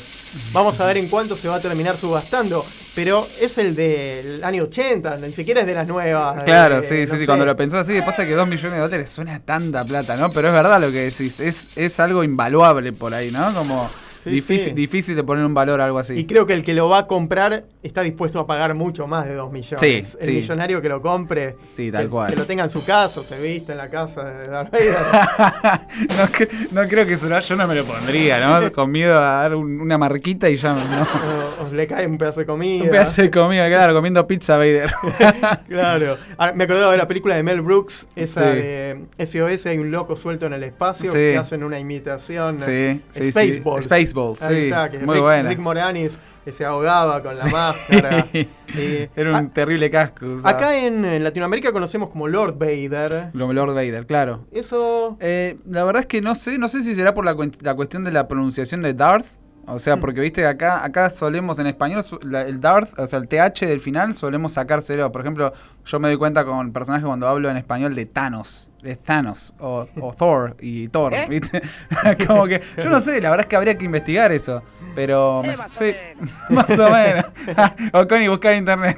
Vamos 0.51 0.79
a 0.79 0.85
ver 0.85 0.97
en 0.97 1.07
cuánto 1.07 1.35
se 1.35 1.47
va 1.47 1.55
a 1.55 1.59
terminar 1.59 1.95
subastando, 1.95 2.65
pero 2.95 3.25
es 3.39 3.57
el 3.57 3.75
del 3.75 4.43
año 4.43 4.63
80, 4.63 5.17
ni 5.17 5.31
siquiera 5.31 5.61
es 5.61 5.67
de 5.67 5.73
las 5.73 5.87
nuevas. 5.87 6.43
Claro, 6.43 6.79
eh, 6.79 6.81
sí, 6.81 6.87
sí, 6.87 7.05
no 7.05 7.13
sí, 7.13 7.19
sé. 7.19 7.25
cuando 7.25 7.45
lo 7.45 7.55
pensás 7.55 7.87
así, 7.87 8.01
pasa 8.01 8.25
que 8.25 8.33
dos 8.33 8.47
millones 8.47 8.77
de 8.77 8.81
dólares 8.81 9.09
suena 9.09 9.39
tanta 9.39 9.83
plata, 9.85 10.15
¿no? 10.15 10.29
Pero 10.31 10.49
es 10.49 10.53
verdad 10.53 10.79
lo 10.79 10.91
que 10.91 11.05
decís, 11.05 11.39
es, 11.39 11.77
es 11.77 11.99
algo 11.99 12.23
invaluable 12.23 12.93
por 12.93 13.13
ahí, 13.13 13.31
¿no? 13.31 13.53
Como 13.53 13.89
Sí, 14.21 14.29
difícil, 14.31 14.65
sí. 14.65 14.71
difícil 14.73 15.15
de 15.15 15.23
poner 15.23 15.45
un 15.45 15.53
valor 15.53 15.79
a 15.81 15.85
algo 15.85 15.97
así. 15.99 16.13
Y 16.13 16.25
creo 16.25 16.45
que 16.45 16.53
el 16.53 16.63
que 16.63 16.73
lo 16.73 16.89
va 16.89 16.99
a 16.99 17.07
comprar 17.07 17.65
está 17.83 18.01
dispuesto 18.01 18.39
a 18.39 18.45
pagar 18.47 18.73
mucho 18.75 19.07
más 19.07 19.25
de 19.25 19.33
2 19.35 19.51
millones. 19.51 20.17
Sí, 20.19 20.27
el 20.27 20.35
millonario 20.35 20.81
que 20.81 20.89
lo 20.89 21.01
compre, 21.01 21.55
Sí, 21.63 21.91
tal 21.91 22.03
que, 22.03 22.09
cual. 22.09 22.29
que 22.31 22.35
lo 22.35 22.45
tenga 22.45 22.63
en 22.65 22.69
su 22.69 22.83
casa, 22.83 23.21
o 23.21 23.23
se 23.23 23.39
viste 23.41 23.71
en 23.71 23.77
la 23.77 23.89
casa 23.89 24.23
de 24.25 24.47
Darth 24.47 24.71
Vader. 24.73 24.95
no, 26.17 26.25
cre- 26.27 26.49
no 26.71 26.87
creo 26.87 27.05
que 27.05 27.15
será, 27.15 27.39
yo 27.39 27.55
no 27.55 27.67
me 27.67 27.75
lo 27.75 27.85
pondría, 27.85 28.39
¿no? 28.61 28.71
Con 28.73 28.91
miedo 28.91 29.17
a 29.17 29.21
dar 29.21 29.55
un- 29.55 29.79
una 29.79 29.97
marquita 29.97 30.49
y 30.49 30.57
ya 30.57 30.73
no. 30.73 30.81
o, 31.61 31.65
o 31.69 31.73
le 31.73 31.87
cae 31.87 32.05
un 32.07 32.17
pedazo 32.17 32.41
de 32.41 32.45
comida. 32.45 32.83
Un 32.83 32.89
pedazo 32.89 33.21
de 33.21 33.31
comida, 33.31 33.67
claro, 33.67 33.93
comiendo 33.93 34.25
pizza 34.27 34.57
Vader. 34.57 34.91
claro. 35.67 36.17
Ah, 36.37 36.51
me 36.55 36.65
acordaba 36.65 36.91
de 36.91 36.97
la 36.97 37.07
película 37.07 37.35
de 37.35 37.43
Mel 37.43 37.61
Brooks, 37.61 38.07
esa 38.15 38.51
de 38.51 39.05
SOS, 39.17 39.65
hay 39.67 39.77
un 39.77 39.91
loco 39.91 40.15
suelto 40.15 40.45
en 40.45 40.53
el 40.53 40.63
espacio 40.63 41.11
que 41.11 41.37
hacen 41.37 41.63
una 41.63 41.79
imitación. 41.79 42.61
Sí, 42.61 43.01
sí, 43.11 43.23
sí. 43.23 43.31
Spaceballs. 43.31 43.85
Ahí 44.41 44.55
sí. 44.55 44.63
está, 44.65 44.89
que 44.89 44.99
Muy 44.99 45.15
Rick, 45.15 45.23
buena. 45.23 45.49
Rick 45.49 45.59
Moranis 45.59 46.19
que 46.45 46.51
se 46.51 46.65
ahogaba 46.65 47.21
con 47.21 47.37
la 47.37 47.45
máscara. 47.47 48.27
Y- 48.33 48.47
Era 49.15 49.37
un 49.37 49.49
terrible 49.51 49.89
casco. 49.89 50.25
acá 50.43 50.77
en, 50.77 51.03
en 51.05 51.23
Latinoamérica 51.23 51.71
conocemos 51.71 52.09
como 52.09 52.27
Lord 52.27 52.57
Vader. 52.57 53.29
Lo- 53.33 53.51
Lord 53.53 53.73
Vader, 53.73 54.05
claro. 54.05 54.45
Eso 54.51 55.17
Eh, 55.19 55.57
la 55.69 55.83
verdad 55.83 56.01
es 56.01 56.07
que 56.07 56.21
no 56.21 56.35
sé, 56.35 56.57
no 56.57 56.67
sé 56.67 56.81
si 56.83 56.95
será 56.95 57.13
por 57.13 57.25
la, 57.25 57.35
la 57.61 57.73
cuestión 57.75 58.03
de 58.03 58.11
la 58.11 58.27
pronunciación 58.27 58.81
de 58.81 58.93
Darth. 58.93 59.25
O 59.71 59.77
sea, 59.77 59.97
Mm. 59.97 59.99
porque 59.99 60.19
viste 60.21 60.47
acá, 60.47 60.83
acá 60.83 61.11
solemos 61.11 61.59
en 61.59 61.67
español, 61.67 62.03
la- 62.23 62.41
el 62.41 62.59
Darth, 62.59 62.97
o 62.97 63.05
sea, 63.05 63.19
el 63.19 63.27
TH 63.27 63.67
del 63.67 63.79
final, 63.79 64.15
solemos 64.15 64.53
sacárselo. 64.53 65.11
Por 65.11 65.21
ejemplo, 65.21 65.53
yo 65.89 65.99
me 65.99 66.07
doy 66.09 66.17
cuenta 66.17 66.45
con 66.45 66.71
personajes 66.71 67.05
cuando 67.05 67.27
hablo 67.27 67.49
en 67.49 67.57
español 67.57 67.95
de 67.95 68.05
Thanos 68.05 68.67
de 68.81 68.95
Thanos 68.95 69.53
o, 69.59 69.85
o 69.99 70.13
Thor 70.17 70.55
y 70.61 70.87
Thor, 70.87 71.13
¿Eh? 71.13 71.25
¿viste? 71.29 71.61
Como 72.27 72.45
que, 72.45 72.61
yo 72.77 72.89
no 72.89 73.01
sé, 73.01 73.19
la 73.19 73.29
verdad 73.29 73.43
es 73.45 73.49
que 73.49 73.55
habría 73.57 73.77
que 73.77 73.83
investigar 73.83 74.31
eso. 74.31 74.63
Pero 74.95 75.43
me- 75.43 75.51
Eh, 75.51 75.55
más 75.57 75.59
o 75.59 75.63
sí, 75.77 75.93
menos. 76.17 76.33
más 76.49 76.79
o 76.79 76.89
menos. 76.89 77.25
o 77.91 78.07
con 78.07 78.21
y 78.21 78.29
buscar 78.29 78.53
en 78.53 78.59
internet. 78.59 78.95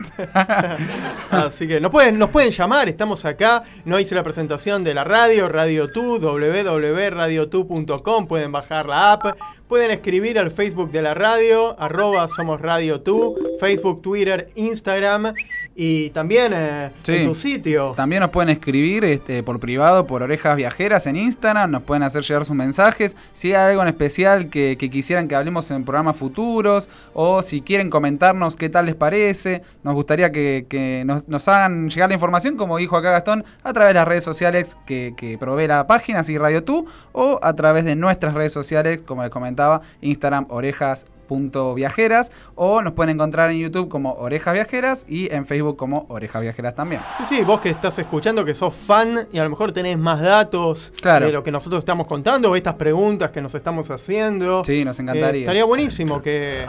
Así 1.31 1.67
que 1.67 1.81
nos 1.81 1.89
pueden, 1.91 2.19
nos 2.19 2.29
pueden 2.29 2.51
llamar, 2.51 2.87
estamos 2.89 3.25
acá. 3.25 3.63
No 3.85 3.99
hice 3.99 4.13
la 4.13 4.21
presentación 4.23 4.83
de 4.83 4.93
la 4.93 5.03
radio, 5.03 5.49
Radio 5.49 5.87
2, 5.87 6.21
www.radio2.com. 6.21 8.27
Pueden 8.27 8.51
bajar 8.51 8.85
la 8.87 9.13
app, 9.13 9.37
pueden 9.67 9.91
escribir 9.91 10.37
al 10.39 10.51
Facebook 10.51 10.91
de 10.91 11.01
la 11.01 11.13
radio, 11.13 11.79
arroba 11.79 12.27
somos 12.27 12.59
Radio 12.61 12.99
2, 12.99 13.33
Facebook, 13.59 14.01
Twitter, 14.01 14.49
Instagram 14.55 15.33
y 15.75 16.09
también 16.11 16.51
eh, 16.55 16.91
Sí. 17.03 17.13
en 17.13 17.27
tu 17.27 17.35
sitio. 17.35 17.93
También 17.95 18.19
nos 18.21 18.29
pueden 18.29 18.49
escribir 18.49 19.03
este, 19.05 19.41
por 19.43 19.59
privado, 19.59 20.05
por 20.05 20.21
orejas 20.23 20.55
viajeras 20.55 21.07
en 21.07 21.15
Instagram, 21.15 21.71
nos 21.71 21.83
pueden 21.83 22.03
hacer 22.03 22.23
llegar 22.23 22.45
sus 22.45 22.55
mensajes. 22.55 23.15
Si 23.33 23.53
hay 23.53 23.71
algo 23.71 23.81
en 23.81 23.87
especial 23.87 24.49
que, 24.49 24.75
que 24.77 24.89
quisieran 24.89 25.27
que 25.27 25.35
hablemos 25.35 25.71
en 25.71 25.83
programas 25.83 26.17
futuros, 26.17 26.89
o 27.13 27.41
si 27.41 27.61
quieren 27.61 27.89
comentarnos 27.89 28.55
qué 28.55 28.69
tal 28.69 28.85
les 28.85 28.95
parece, 28.95 29.61
nos 29.83 29.93
gustaría 29.93 30.31
que, 30.31 30.65
que 30.69 31.03
nos, 31.05 31.27
nos 31.27 31.47
hagan 31.47 31.89
llegar 31.89 32.09
la 32.09 32.15
información, 32.15 32.57
como 32.57 32.77
dijo 32.77 32.97
acá 32.97 33.11
Gastón, 33.11 33.43
a 33.63 33.73
través 33.73 33.89
de 33.89 33.93
las 33.95 34.07
redes 34.07 34.23
sociales 34.23 34.77
que, 34.85 35.13
que 35.15 35.37
provee 35.37 35.67
la 35.67 35.87
página, 35.87 36.19
así 36.19 36.37
Radio 36.37 36.63
Tú, 36.63 36.85
o 37.13 37.39
a 37.41 37.53
través 37.55 37.85
de 37.85 37.95
nuestras 37.95 38.33
redes 38.33 38.51
sociales, 38.53 39.01
como 39.01 39.21
les 39.23 39.31
comentaba, 39.31 39.81
Instagram, 40.01 40.45
orejas 40.49 41.05
punto 41.31 41.73
viajeras 41.73 42.29
o 42.55 42.81
nos 42.81 42.91
pueden 42.91 43.15
encontrar 43.15 43.51
en 43.51 43.59
YouTube 43.59 43.87
como 43.87 44.11
Orejas 44.15 44.53
Viajeras 44.53 45.05
y 45.07 45.33
en 45.33 45.45
Facebook 45.45 45.77
como 45.77 46.05
Orejas 46.09 46.41
Viajeras 46.41 46.75
también. 46.75 46.99
Sí, 47.19 47.23
sí, 47.37 47.41
vos 47.45 47.61
que 47.61 47.69
estás 47.69 47.97
escuchando, 47.99 48.43
que 48.43 48.53
sos 48.53 48.75
fan 48.75 49.29
y 49.31 49.39
a 49.39 49.43
lo 49.45 49.49
mejor 49.49 49.71
tenés 49.71 49.97
más 49.97 50.19
datos 50.21 50.91
Claro. 51.01 51.27
de 51.27 51.31
lo 51.31 51.41
que 51.41 51.49
nosotros 51.53 51.79
estamos 51.79 52.05
contando, 52.05 52.51
o 52.51 52.55
estas 52.57 52.75
preguntas 52.75 53.29
que 53.31 53.41
nos 53.41 53.55
estamos 53.55 53.89
haciendo. 53.91 54.61
Sí, 54.65 54.83
nos 54.83 54.99
Eh, 54.99 55.03
encantaría. 55.03 55.41
estaría 55.43 55.63
buenísimo 55.63 56.21
que, 56.21 56.65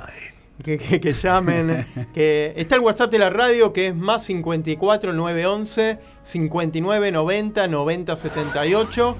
que, 0.62 0.78
que- 0.78 1.00
que 1.00 1.12
llamen. 1.12 1.84
que 2.14 2.52
está 2.56 2.76
el 2.76 2.82
WhatsApp 2.82 3.10
de 3.10 3.18
la 3.18 3.30
radio 3.30 3.72
que 3.72 3.88
es 3.88 3.96
más 3.96 4.22
54 4.24 5.12
911 5.12 5.98
59 6.22 7.10
90 7.10 7.66
90 7.66 8.14
78. 8.14 9.16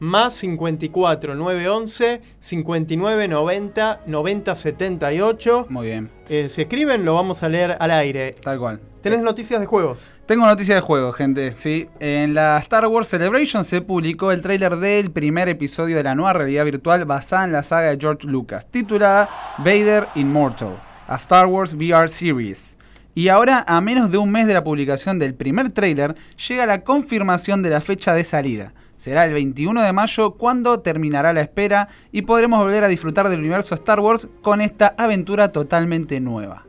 Más 0.00 0.32
54 0.34 1.34
911 1.34 2.22
59 2.40 3.28
90 3.28 4.00
90 4.06 4.56
78. 4.56 5.66
Muy 5.68 5.86
bien, 5.88 6.10
Eh, 6.30 6.48
si 6.48 6.62
escriben, 6.62 7.04
lo 7.04 7.14
vamos 7.14 7.42
a 7.42 7.48
leer 7.50 7.76
al 7.78 7.90
aire. 7.90 8.30
tal 8.42 8.58
cual. 8.58 8.80
¿Tenés 9.02 9.20
noticias 9.22 9.60
de 9.60 9.66
juegos? 9.66 10.10
Tengo 10.26 10.46
noticia 10.46 10.74
de 10.74 10.80
juego, 10.80 11.12
gente. 11.12 11.52
Sí, 11.52 11.88
en 12.00 12.34
la 12.34 12.58
Star 12.58 12.86
Wars 12.86 13.08
Celebration 13.08 13.64
se 13.64 13.80
publicó 13.82 14.30
el 14.32 14.40
tráiler 14.42 14.76
del 14.76 15.10
primer 15.10 15.48
episodio 15.48 15.96
de 15.96 16.02
la 16.02 16.14
nueva 16.14 16.32
realidad 16.34 16.64
virtual 16.64 17.04
basada 17.04 17.44
en 17.44 17.52
la 17.52 17.62
saga 17.62 17.90
de 17.90 17.98
George 18.00 18.26
Lucas, 18.26 18.66
titulada 18.70 19.28
Vader 19.58 20.06
Immortal, 20.14 20.76
a 21.08 21.16
Star 21.16 21.46
Wars 21.46 21.74
VR 21.74 22.08
Series. 22.08 22.76
Y 23.14 23.28
ahora, 23.28 23.64
a 23.66 23.80
menos 23.80 24.10
de 24.10 24.18
un 24.18 24.30
mes 24.30 24.46
de 24.46 24.54
la 24.54 24.64
publicación 24.64 25.18
del 25.18 25.34
primer 25.34 25.70
tráiler, 25.70 26.14
llega 26.48 26.64
la 26.66 26.84
confirmación 26.84 27.62
de 27.62 27.70
la 27.70 27.80
fecha 27.80 28.14
de 28.14 28.24
salida. 28.24 28.72
Será 29.00 29.24
el 29.24 29.32
21 29.32 29.80
de 29.80 29.94
mayo 29.94 30.32
cuando 30.32 30.80
terminará 30.80 31.32
la 31.32 31.40
espera 31.40 31.88
y 32.12 32.20
podremos 32.20 32.58
volver 32.58 32.84
a 32.84 32.88
disfrutar 32.88 33.30
del 33.30 33.38
universo 33.38 33.74
Star 33.74 33.98
Wars 33.98 34.28
con 34.42 34.60
esta 34.60 34.94
aventura 34.98 35.52
totalmente 35.52 36.20
nueva. 36.20 36.66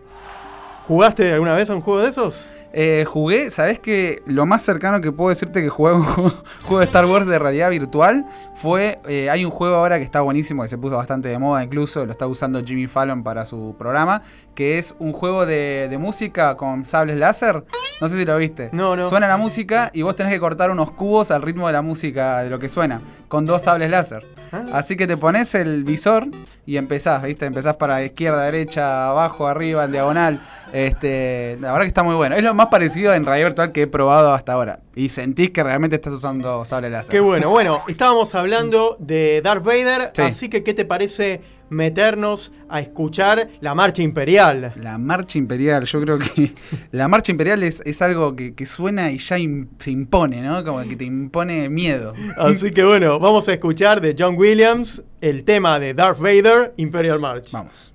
¿Jugaste 0.87 1.29
alguna 1.33 1.55
vez 1.55 1.69
a 1.69 1.75
un 1.75 1.81
juego 1.81 1.99
de 1.99 2.07
esos? 2.07 2.49
Eh, 2.73 3.03
jugué, 3.05 3.49
¿sabes 3.49 3.79
que 3.79 4.23
Lo 4.25 4.45
más 4.45 4.61
cercano 4.61 5.01
que 5.01 5.11
puedo 5.11 5.29
decirte 5.29 5.61
que 5.61 5.67
jugué 5.67 5.91
un 5.91 6.03
juego, 6.05 6.33
juego 6.63 6.79
de 6.79 6.85
Star 6.85 7.05
Wars 7.05 7.27
de 7.27 7.37
realidad 7.37 7.69
virtual 7.69 8.25
fue. 8.55 8.99
eh, 9.09 9.29
hay 9.29 9.43
un 9.43 9.51
juego 9.51 9.75
ahora 9.75 9.97
que 9.97 10.05
está 10.05 10.21
buenísimo, 10.21 10.63
que 10.63 10.69
se 10.69 10.77
puso 10.77 10.95
bastante 10.95 11.27
de 11.27 11.37
moda 11.37 11.61
incluso, 11.63 12.05
lo 12.05 12.13
está 12.13 12.27
usando 12.27 12.63
Jimmy 12.63 12.87
Fallon 12.87 13.23
para 13.23 13.45
su 13.45 13.75
programa, 13.77 14.21
que 14.61 14.77
es 14.77 14.93
un 14.99 15.11
juego 15.11 15.47
de, 15.47 15.87
de 15.89 15.97
música 15.97 16.55
con 16.55 16.85
sables 16.85 17.17
láser. 17.17 17.63
No 17.99 18.07
sé 18.07 18.19
si 18.19 18.25
lo 18.25 18.37
viste. 18.37 18.69
No, 18.73 18.95
no. 18.95 19.05
Suena 19.05 19.27
la 19.27 19.37
música 19.37 19.89
y 19.91 20.03
vos 20.03 20.15
tenés 20.15 20.31
que 20.31 20.39
cortar 20.39 20.69
unos 20.69 20.91
cubos 20.91 21.31
al 21.31 21.41
ritmo 21.41 21.65
de 21.65 21.73
la 21.73 21.81
música, 21.81 22.43
de 22.43 22.51
lo 22.51 22.59
que 22.59 22.69
suena, 22.69 23.01
con 23.27 23.47
dos 23.47 23.63
sables 23.63 23.89
láser. 23.89 24.23
Ah. 24.51 24.65
Así 24.73 24.95
que 24.95 25.07
te 25.07 25.17
pones 25.17 25.55
el 25.55 25.83
visor 25.83 26.27
y 26.67 26.77
empezás, 26.77 27.23
¿viste? 27.23 27.47
Empezás 27.47 27.75
para 27.77 28.03
izquierda, 28.03 28.43
derecha, 28.43 29.09
abajo, 29.09 29.47
arriba, 29.47 29.85
en 29.85 29.93
diagonal. 29.93 30.39
Este, 30.73 31.57
la 31.59 31.69
verdad 31.71 31.85
que 31.85 31.87
está 31.87 32.03
muy 32.03 32.13
bueno. 32.13 32.35
Es 32.35 32.43
lo 32.43 32.53
más 32.53 32.67
parecido 32.67 33.15
en 33.15 33.25
realidad 33.25 33.47
virtual 33.47 33.71
que 33.71 33.81
he 33.83 33.87
probado 33.87 34.31
hasta 34.31 34.53
ahora. 34.53 34.79
Y 34.95 35.09
sentís 35.09 35.49
que 35.49 35.63
realmente 35.63 35.95
estás 35.95 36.13
usando 36.13 36.63
sable 36.65 36.91
láser. 36.91 37.09
Qué 37.11 37.19
bueno. 37.19 37.49
Bueno, 37.49 37.81
estábamos 37.87 38.35
hablando 38.35 38.95
de 38.99 39.41
Darth 39.43 39.63
Vader, 39.63 40.11
Sí. 40.13 40.21
así 40.21 40.49
que 40.49 40.63
¿qué 40.63 40.75
te 40.75 40.85
parece 40.85 41.41
meternos 41.71 42.51
a 42.69 42.81
escuchar 42.81 43.49
la 43.61 43.73
marcha 43.73 44.03
imperial? 44.03 44.73
La 44.75 44.97
marcha 44.97 45.37
imperial, 45.37 45.85
yo 45.85 46.01
creo 46.01 46.19
que 46.19 46.53
la 46.91 47.07
marcha 47.07 47.31
imperial 47.31 47.63
es, 47.63 47.81
es 47.85 48.01
algo 48.01 48.35
que, 48.35 48.53
que 48.53 48.65
suena 48.65 49.11
y 49.11 49.17
ya 49.17 49.37
se 49.79 49.91
impone, 49.91 50.41
¿no? 50.41 50.63
Como 50.63 50.81
que 50.83 50.95
te 50.95 51.05
impone 51.05 51.69
miedo. 51.69 52.13
Así 52.37 52.69
que 52.71 52.83
bueno, 52.83 53.19
vamos 53.19 53.47
a 53.47 53.53
escuchar 53.53 54.01
de 54.01 54.15
John 54.17 54.35
Williams 54.37 55.01
el 55.21 55.43
tema 55.43 55.79
de 55.79 55.93
Darth 55.93 56.19
Vader, 56.19 56.73
Imperial 56.77 57.19
March. 57.19 57.51
Vamos. 57.51 57.93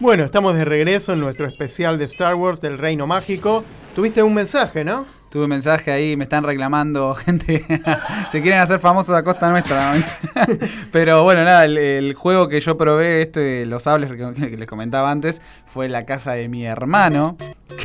Bueno, 0.00 0.24
estamos 0.24 0.54
de 0.54 0.64
regreso 0.64 1.12
en 1.12 1.20
nuestro 1.20 1.46
especial 1.46 1.98
de 1.98 2.04
Star 2.04 2.36
Wars 2.36 2.60
del 2.60 2.78
Reino 2.78 3.06
Mágico. 3.08 3.64
Tuviste 3.96 4.22
un 4.22 4.32
mensaje, 4.32 4.84
¿no? 4.84 5.04
Tuve 5.28 5.42
un 5.42 5.50
mensaje 5.50 5.90
ahí, 5.90 6.16
me 6.16 6.22
están 6.22 6.44
reclamando 6.44 7.14
gente. 7.26 7.66
Se 8.28 8.40
quieren 8.40 8.60
hacer 8.60 8.78
famosos 8.78 9.16
a 9.16 9.24
costa 9.24 9.50
nuestra. 9.50 9.92
Pero 10.92 11.24
bueno, 11.24 11.42
nada, 11.42 11.64
el, 11.64 12.14
juego 12.14 12.48
que 12.48 12.60
yo 12.60 12.76
probé, 12.78 13.22
este, 13.22 13.66
los 13.66 13.82
sables 13.82 14.10
que, 14.10 14.56
les 14.56 14.66
comentaba 14.68 15.10
antes, 15.10 15.42
fue 15.66 15.88
la 15.88 16.06
casa 16.06 16.32
de 16.32 16.48
mi 16.48 16.64
hermano. 16.64 17.36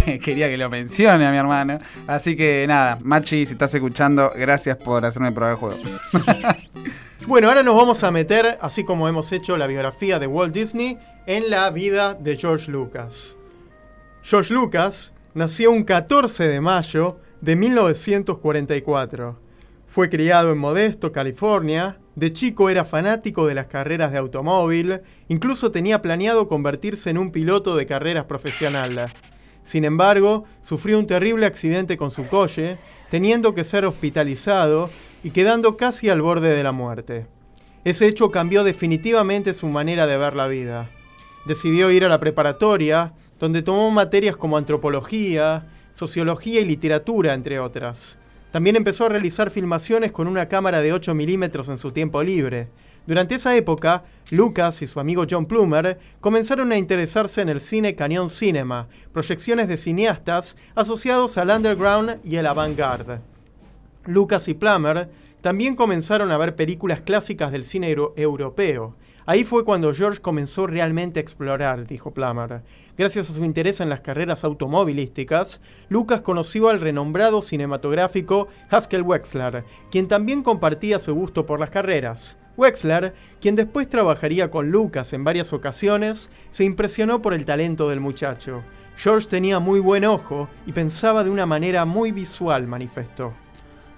Que 0.05 0.19
quería 0.19 0.49
que 0.49 0.57
lo 0.57 0.69
mencione 0.69 1.25
a 1.25 1.31
mi 1.31 1.37
hermano. 1.37 1.79
Así 2.07 2.35
que 2.35 2.65
nada, 2.67 2.99
Machi, 3.03 3.45
si 3.45 3.53
estás 3.53 3.73
escuchando, 3.73 4.31
gracias 4.35 4.77
por 4.77 5.03
hacerme 5.03 5.31
probar 5.31 5.51
el 5.53 5.57
juego. 5.57 5.77
Bueno, 7.25 7.47
ahora 7.47 7.63
nos 7.63 7.77
vamos 7.77 8.03
a 8.03 8.11
meter, 8.11 8.57
así 8.59 8.83
como 8.83 9.07
hemos 9.07 9.31
hecho 9.31 9.55
la 9.55 9.65
biografía 9.65 10.19
de 10.19 10.27
Walt 10.27 10.53
Disney, 10.53 10.97
en 11.25 11.49
la 11.49 11.69
vida 11.69 12.15
de 12.15 12.35
George 12.35 12.69
Lucas. 12.69 13.37
George 14.21 14.53
Lucas 14.53 15.13
nació 15.33 15.71
un 15.71 15.85
14 15.85 16.49
de 16.49 16.59
mayo 16.59 17.19
de 17.39 17.55
1944. 17.55 19.39
Fue 19.87 20.09
criado 20.09 20.51
en 20.51 20.57
Modesto, 20.57 21.13
California. 21.13 21.97
De 22.15 22.33
chico 22.33 22.69
era 22.69 22.83
fanático 22.83 23.47
de 23.47 23.55
las 23.55 23.67
carreras 23.67 24.11
de 24.11 24.17
automóvil, 24.17 24.99
incluso 25.29 25.71
tenía 25.71 26.01
planeado 26.01 26.49
convertirse 26.49 27.09
en 27.09 27.17
un 27.17 27.31
piloto 27.31 27.77
de 27.77 27.85
carreras 27.85 28.25
profesional. 28.25 29.13
Sin 29.63 29.85
embargo, 29.85 30.43
sufrió 30.61 30.99
un 30.99 31.07
terrible 31.07 31.45
accidente 31.45 31.95
con 31.95 32.11
su 32.11 32.27
coche, 32.27 32.77
teniendo 33.09 33.53
que 33.53 33.63
ser 33.63 33.85
hospitalizado 33.85 34.89
y 35.23 35.31
quedando 35.31 35.77
casi 35.77 36.09
al 36.09 36.21
borde 36.21 36.55
de 36.55 36.63
la 36.63 36.71
muerte. 36.71 37.25
Ese 37.85 38.07
hecho 38.07 38.31
cambió 38.31 38.63
definitivamente 38.63 39.53
su 39.53 39.67
manera 39.67 40.05
de 40.05 40.17
ver 40.17 40.35
la 40.35 40.47
vida. 40.47 40.89
Decidió 41.45 41.91
ir 41.91 42.05
a 42.05 42.09
la 42.09 42.19
preparatoria, 42.19 43.13
donde 43.39 43.61
tomó 43.61 43.89
materias 43.91 44.37
como 44.37 44.57
antropología, 44.57 45.65
sociología 45.91 46.61
y 46.61 46.65
literatura, 46.65 47.33
entre 47.33 47.59
otras. 47.59 48.17
También 48.51 48.75
empezó 48.75 49.05
a 49.05 49.09
realizar 49.09 49.49
filmaciones 49.49 50.11
con 50.11 50.27
una 50.27 50.47
cámara 50.47 50.81
de 50.81 50.93
8 50.93 51.13
milímetros 51.13 51.69
en 51.69 51.77
su 51.77 51.91
tiempo 51.91 52.21
libre. 52.21 52.67
Durante 53.05 53.35
esa 53.35 53.55
época, 53.55 54.03
Lucas 54.29 54.81
y 54.81 54.87
su 54.87 54.99
amigo 54.99 55.25
John 55.29 55.45
Plumer 55.45 55.99
comenzaron 56.21 56.71
a 56.71 56.77
interesarse 56.77 57.41
en 57.41 57.49
el 57.49 57.59
cine 57.59 57.95
Canyon 57.95 58.29
Cinema, 58.29 58.87
proyecciones 59.11 59.67
de 59.67 59.75
cineastas 59.75 60.55
asociados 60.75 61.37
al 61.37 61.49
underground 61.49 62.19
y 62.23 62.37
el 62.37 62.45
avant-garde. 62.45 63.32
Lucas 64.05 64.47
y 64.47 64.53
Plummer 64.53 65.09
también 65.41 65.75
comenzaron 65.75 66.31
a 66.31 66.37
ver 66.37 66.55
películas 66.55 67.01
clásicas 67.01 67.51
del 67.51 67.63
cine 67.63 67.95
europeo. 68.15 68.95
Ahí 69.25 69.45
fue 69.45 69.63
cuando 69.63 69.93
George 69.93 70.21
comenzó 70.21 70.67
realmente 70.67 71.19
a 71.19 71.23
explorar, 71.23 71.87
dijo 71.87 72.11
Plummer. 72.11 72.61
Gracias 72.97 73.29
a 73.29 73.33
su 73.33 73.45
interés 73.45 73.79
en 73.79 73.89
las 73.89 74.01
carreras 74.01 74.43
automovilísticas, 74.43 75.61
Lucas 75.87 76.21
conoció 76.21 76.67
al 76.67 76.81
renombrado 76.81 77.41
cinematográfico 77.41 78.47
Haskell 78.69 79.03
Wexler, 79.03 79.63
quien 79.89 80.07
también 80.07 80.43
compartía 80.43 80.99
su 80.99 81.13
gusto 81.15 81.45
por 81.45 81.59
las 81.59 81.69
carreras. 81.69 82.37
Wexler, 82.57 83.13
quien 83.41 83.55
después 83.55 83.89
trabajaría 83.89 84.51
con 84.51 84.71
Lucas 84.71 85.13
en 85.13 85.23
varias 85.23 85.53
ocasiones, 85.53 86.29
se 86.51 86.65
impresionó 86.65 87.21
por 87.21 87.33
el 87.33 87.45
talento 87.45 87.89
del 87.89 87.99
muchacho. 87.99 88.63
George 88.95 89.27
tenía 89.27 89.59
muy 89.59 89.79
buen 89.79 90.05
ojo 90.05 90.49
y 90.65 90.71
pensaba 90.73 91.23
de 91.23 91.31
una 91.31 91.45
manera 91.45 91.85
muy 91.85 92.11
visual, 92.11 92.67
manifestó. 92.67 93.33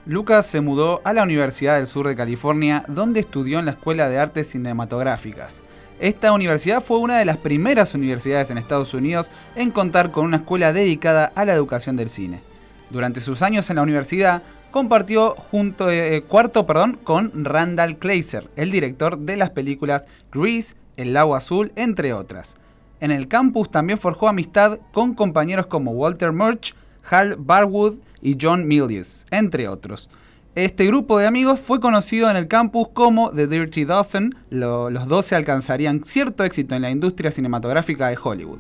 Lucas 0.08 0.46
se 0.46 0.62
mudó 0.62 1.02
a 1.04 1.14
la 1.14 1.24
Universidad 1.24 1.78
del 1.78 1.88
Sur 1.88 2.08
de 2.08 2.16
California, 2.16 2.84
donde 2.88 3.22
estudió 3.22 3.58
en 3.58 3.66
la 3.66 3.72
Escuela 3.72 4.08
de 4.08 4.20
Artes 4.20 4.48
Cinematográficas. 4.52 5.64
Esta 6.00 6.32
universidad 6.32 6.84
fue 6.84 7.00
una 7.00 7.18
de 7.18 7.26
las 7.26 7.38
primeras 7.38 7.96
universidades 7.96 8.52
en 8.52 8.60
Estados 8.60 8.94
Unidos 8.94 9.32
en 9.56 9.72
contar 9.72 10.12
con 10.12 10.26
una 10.26 10.38
escuela 10.38 10.74
dedicada 10.74 11.32
a 11.34 11.44
la 11.44 11.54
educación 11.54 11.96
del 11.96 12.12
cine. 12.12 12.44
Durante 12.92 13.20
sus 13.20 13.42
años 13.42 13.68
en 13.72 13.78
la 13.78 13.82
universidad, 13.82 14.44
compartió 14.70 15.32
junto, 15.32 15.90
eh, 15.90 16.22
cuarto 16.22 16.68
perdón, 16.68 17.00
con 17.04 17.44
Randall 17.44 17.98
Kleiser, 17.98 18.52
el 18.56 18.70
director 18.70 19.18
de 19.18 19.38
las 19.38 19.50
películas 19.50 20.04
Grease, 20.32 20.76
El 20.98 21.14
Lago 21.14 21.36
Azul, 21.36 21.72
entre 21.76 22.14
otras. 22.14 22.58
En 23.00 23.10
el 23.10 23.28
campus 23.28 23.72
también 23.72 23.98
forjó 23.98 24.28
amistad 24.28 24.78
con 24.94 25.16
compañeros 25.16 25.66
como 25.66 25.92
Walter 25.92 26.32
Murch, 26.32 26.76
Hal 27.10 27.36
Barwood 27.38 27.96
y 28.22 28.38
John 28.42 28.68
Milius, 28.68 29.26
entre 29.32 29.68
otros. 29.68 30.10
Este 30.56 30.86
grupo 30.86 31.20
de 31.20 31.28
amigos 31.28 31.60
fue 31.60 31.82
conocido 31.82 32.30
en 32.30 32.38
el 32.38 32.48
campus 32.48 32.88
como 32.94 33.30
The 33.32 33.48
Dirty 33.48 33.84
Dozen. 33.84 34.34
los 34.50 35.08
12 35.08 35.36
alcanzarían 35.36 36.04
cierto 36.04 36.44
éxito 36.44 36.76
en 36.76 36.82
la 36.82 36.92
industria 36.92 37.32
cinematográfica 37.32 38.08
de 38.08 38.18
Hollywood. 38.22 38.60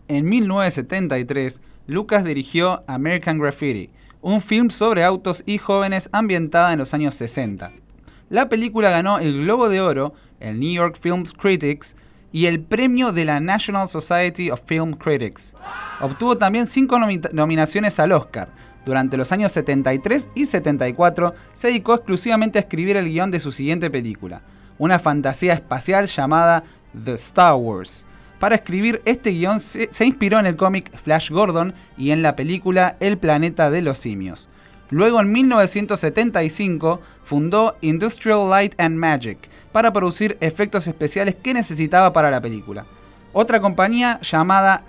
En 0.06 0.24
1973, 0.24 1.60
Lucas 1.88 2.24
dirigió 2.24 2.84
American 2.86 3.38
Graffiti, 3.38 3.90
un 4.20 4.40
film 4.40 4.70
sobre 4.70 5.04
autos 5.04 5.42
y 5.46 5.58
jóvenes 5.58 6.08
ambientada 6.12 6.72
en 6.72 6.78
los 6.78 6.94
años 6.94 7.16
60. 7.16 7.72
La 8.30 8.48
película 8.48 8.90
ganó 8.90 9.18
el 9.18 9.42
Globo 9.42 9.68
de 9.68 9.80
Oro, 9.80 10.12
el 10.38 10.60
New 10.60 10.72
York 10.72 10.98
Film 11.00 11.24
Critics, 11.24 11.96
y 12.32 12.46
el 12.46 12.60
premio 12.60 13.12
de 13.12 13.24
la 13.24 13.40
National 13.40 13.88
Society 13.88 14.50
of 14.50 14.62
Film 14.66 14.94
Critics. 14.94 15.54
Obtuvo 16.00 16.36
también 16.36 16.66
cinco 16.66 16.98
nominaciones 17.32 17.98
al 17.98 18.12
Oscar. 18.12 18.50
Durante 18.84 19.16
los 19.16 19.32
años 19.32 19.52
73 19.52 20.30
y 20.34 20.46
74 20.46 21.34
se 21.52 21.68
dedicó 21.68 21.94
exclusivamente 21.94 22.58
a 22.58 22.62
escribir 22.62 22.96
el 22.96 23.06
guion 23.06 23.30
de 23.30 23.40
su 23.40 23.52
siguiente 23.52 23.90
película, 23.90 24.42
una 24.78 24.98
fantasía 24.98 25.52
espacial 25.52 26.06
llamada 26.06 26.64
The 27.04 27.14
Star 27.14 27.54
Wars. 27.54 28.06
Para 28.38 28.54
escribir 28.54 29.02
este 29.04 29.30
guion 29.30 29.60
se, 29.60 29.88
se 29.90 30.06
inspiró 30.06 30.38
en 30.38 30.46
el 30.46 30.56
cómic 30.56 30.96
Flash 30.96 31.30
Gordon 31.30 31.74
y 31.96 32.12
en 32.12 32.22
la 32.22 32.36
película 32.36 32.96
El 33.00 33.18
planeta 33.18 33.70
de 33.70 33.82
los 33.82 33.98
simios. 33.98 34.48
Luego 34.90 35.20
en 35.20 35.32
1975 35.32 37.02
fundó 37.22 37.76
Industrial 37.82 38.48
Light 38.48 38.80
and 38.80 38.96
Magic 38.96 39.50
para 39.72 39.92
producir 39.92 40.36
efectos 40.40 40.86
especiales 40.86 41.34
que 41.34 41.54
necesitaba 41.54 42.12
para 42.12 42.30
la 42.30 42.40
película. 42.40 42.86
Otra 43.32 43.60
compañía 43.60 44.20
llamada 44.22 44.84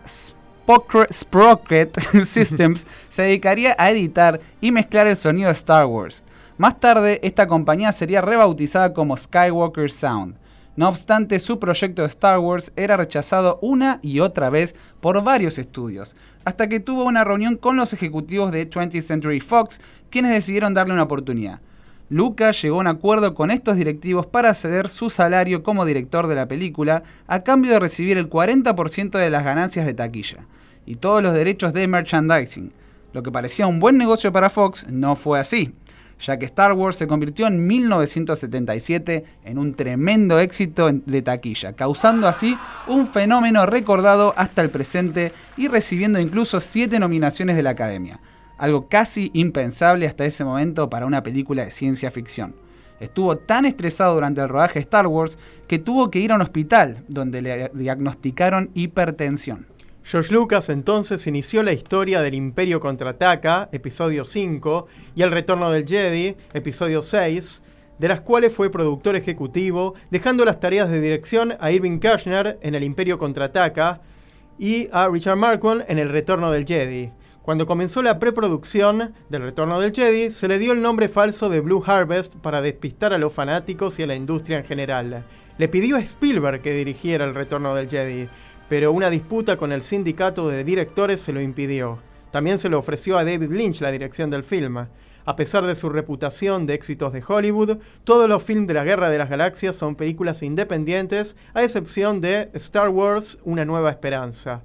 Sprocket 1.12 2.00
Systems 2.26 2.86
se 3.10 3.24
dedicaría 3.24 3.76
a 3.78 3.90
editar 3.90 4.40
y 4.62 4.72
mezclar 4.72 5.08
el 5.08 5.18
sonido 5.18 5.48
de 5.48 5.54
Star 5.54 5.86
Wars. 5.86 6.24
Más 6.58 6.80
tarde, 6.80 7.20
esta 7.24 7.48
compañía 7.48 7.92
sería 7.92 8.22
rebautizada 8.22 8.94
como 8.94 9.16
Skywalker 9.16 9.90
Sound. 9.90 10.36
No 10.76 10.88
obstante, 10.88 11.40
su 11.40 11.60
proyecto 11.60 12.04
de 12.04 12.08
Star 12.08 12.40
Wars 12.40 12.72
era 12.76 12.96
rechazado 12.96 13.60
una 13.62 14.00
y 14.02 14.20
otra 14.20 14.50
vez 14.50 14.76
por 15.02 15.22
varios 15.24 15.58
estudios, 15.58 16.16
hasta 16.46 16.70
que 16.70 16.80
tuvo 16.80 17.04
una 17.04 17.24
reunión 17.24 17.58
con 17.58 17.76
los 17.76 17.94
ejecutivos 17.94 18.52
de 18.52 18.70
20th 18.70 19.02
Century 19.02 19.42
Fox, 19.42 19.82
quienes 20.10 20.32
decidieron 20.32 20.74
darle 20.74 20.94
una 20.94 21.04
oportunidad. 21.04 21.60
Lucas 22.10 22.62
llegó 22.62 22.78
a 22.78 22.82
un 22.82 22.88
acuerdo 22.88 23.34
con 23.36 23.52
estos 23.52 23.78
directivos 23.78 24.26
para 24.26 24.54
ceder 24.54 24.90
su 24.90 25.10
salario 25.10 25.64
como 25.64 25.86
director 25.86 26.28
de 26.28 26.36
la 26.36 26.48
película 26.48 27.04
a 27.28 27.44
cambio 27.44 27.72
de 27.72 27.80
recibir 27.80 28.18
el 28.18 28.30
40% 28.30 29.12
de 29.12 29.30
las 29.30 29.44
ganancias 29.44 29.86
de 29.86 29.94
taquilla 29.94 30.46
y 30.86 30.96
todos 30.96 31.22
los 31.22 31.34
derechos 31.34 31.74
de 31.74 31.88
merchandising. 31.88 32.72
Lo 33.14 33.24
que 33.24 33.32
parecía 33.32 33.68
un 33.68 33.80
buen 33.80 33.98
negocio 33.98 34.32
para 34.32 34.50
Fox 34.50 34.88
no 34.90 35.16
fue 35.16 35.40
así 35.40 35.74
ya 36.26 36.38
que 36.38 36.46
Star 36.46 36.74
Wars 36.74 36.98
se 36.98 37.08
convirtió 37.08 37.48
en 37.48 37.66
1977 37.66 39.24
en 39.46 39.58
un 39.58 39.74
tremendo 39.74 40.40
éxito 40.40 40.92
de 40.92 41.22
taquilla, 41.22 41.74
causando 41.74 42.28
así 42.28 42.58
un 42.88 43.08
fenómeno 43.08 43.66
recordado 43.66 44.34
hasta 44.38 44.62
el 44.62 44.70
presente 44.70 45.32
y 45.58 45.68
recibiendo 45.68 46.20
incluso 46.20 46.60
siete 46.60 47.00
nominaciones 47.00 47.56
de 47.56 47.64
la 47.64 47.72
Academia, 47.72 48.20
algo 48.60 48.88
casi 48.88 49.32
impensable 49.34 50.06
hasta 50.06 50.26
ese 50.26 50.44
momento 50.44 50.90
para 50.90 51.06
una 51.06 51.24
película 51.24 51.66
de 51.66 51.72
ciencia 51.72 52.12
ficción. 52.12 52.54
Estuvo 53.00 53.38
tan 53.38 53.66
estresado 53.66 54.14
durante 54.14 54.42
el 54.42 54.50
rodaje 54.50 54.76
de 54.76 54.82
Star 54.82 55.08
Wars 55.08 55.38
que 55.68 55.80
tuvo 55.80 56.12
que 56.12 56.20
ir 56.20 56.32
a 56.32 56.36
un 56.36 56.42
hospital 56.42 56.98
donde 57.08 57.42
le 57.42 57.72
diagnosticaron 57.74 58.70
hipertensión. 58.74 59.66
George 60.04 60.34
Lucas 60.34 60.70
entonces 60.70 61.28
inició 61.28 61.64
la 61.64 61.72
historia 61.72 62.22
del 62.22 62.34
Imperio 62.34 62.80
contraataca, 62.80 63.70
episodio 63.72 64.26
5, 64.26 64.88
y 65.16 65.22
El 65.22 65.32
retorno 65.32 65.72
del 65.72 65.88
Jedi, 65.88 66.36
episodio 66.54 67.02
6, 67.02 67.62
de 68.00 68.08
las 68.08 68.22
cuales 68.22 68.54
fue 68.54 68.72
productor 68.72 69.16
ejecutivo, 69.16 69.94
dejando 70.10 70.46
las 70.46 70.60
tareas 70.60 70.90
de 70.90 71.00
dirección 71.00 71.56
a 71.60 71.72
Irving 71.72 72.00
Kirchner 72.00 72.58
en 72.62 72.76
El 72.76 72.84
Imperio 72.84 73.20
contraataca 73.20 74.02
y 74.58 74.90
a 74.92 75.08
Richard 75.08 75.38
Marquand 75.38 75.86
en 75.88 76.00
El 76.00 76.10
retorno 76.10 76.52
del 76.52 76.66
Jedi. 76.66 77.12
Cuando 77.42 77.66
comenzó 77.66 78.04
la 78.04 78.20
preproducción 78.20 79.14
del 79.30 79.42
Retorno 79.42 79.80
del 79.80 79.94
Jedi, 79.94 80.30
se 80.30 80.48
le 80.48 80.60
dio 80.60 80.74
el 80.74 80.82
nombre 80.82 81.08
falso 81.08 81.50
de 81.50 81.62
Blue 81.62 81.84
Harvest 81.86 82.36
para 82.36 82.62
despistar 82.62 83.14
a 83.14 83.18
los 83.18 83.34
fanáticos 83.34 83.98
y 83.98 84.04
a 84.04 84.08
la 84.08 84.16
industria 84.16 84.58
en 84.60 84.66
general. 84.66 85.24
Le 85.58 85.68
pidió 85.68 85.96
a 85.96 86.02
Spielberg 86.02 86.62
que 86.62 86.74
dirigiera 86.74 87.26
El 87.26 87.34
Retorno 87.34 87.74
del 87.76 87.90
Jedi, 87.90 88.28
pero 88.68 88.92
una 88.92 89.10
disputa 89.10 89.58
con 89.58 89.72
el 89.72 89.82
sindicato 89.82 90.48
de 90.48 90.64
directores 90.64 91.22
se 91.22 91.34
lo 91.34 91.42
impidió. 91.42 92.00
También 92.32 92.60
se 92.60 92.70
le 92.70 92.76
ofreció 92.76 93.18
a 93.18 93.24
David 93.24 93.52
Lynch 93.52 93.82
la 93.82 93.92
dirección 93.92 94.30
del 94.30 94.44
film. 94.44 94.86
A 95.26 95.36
pesar 95.36 95.66
de 95.66 95.76
su 95.76 95.90
reputación 95.90 96.68
de 96.68 96.74
éxitos 96.76 97.14
de 97.14 97.24
Hollywood, 97.26 97.78
todos 98.04 98.30
los 98.30 98.44
films 98.44 98.68
de 98.68 98.74
la 98.74 98.84
Guerra 98.84 99.10
de 99.10 99.18
las 99.18 99.30
Galaxias 99.30 99.76
son 99.76 99.96
películas 99.96 100.44
independientes, 100.44 101.36
a 101.54 101.64
excepción 101.64 102.22
de 102.22 102.52
Star 102.54 102.90
Wars 102.90 103.40
Una 103.44 103.66
Nueva 103.66 103.92
Esperanza. 103.92 104.64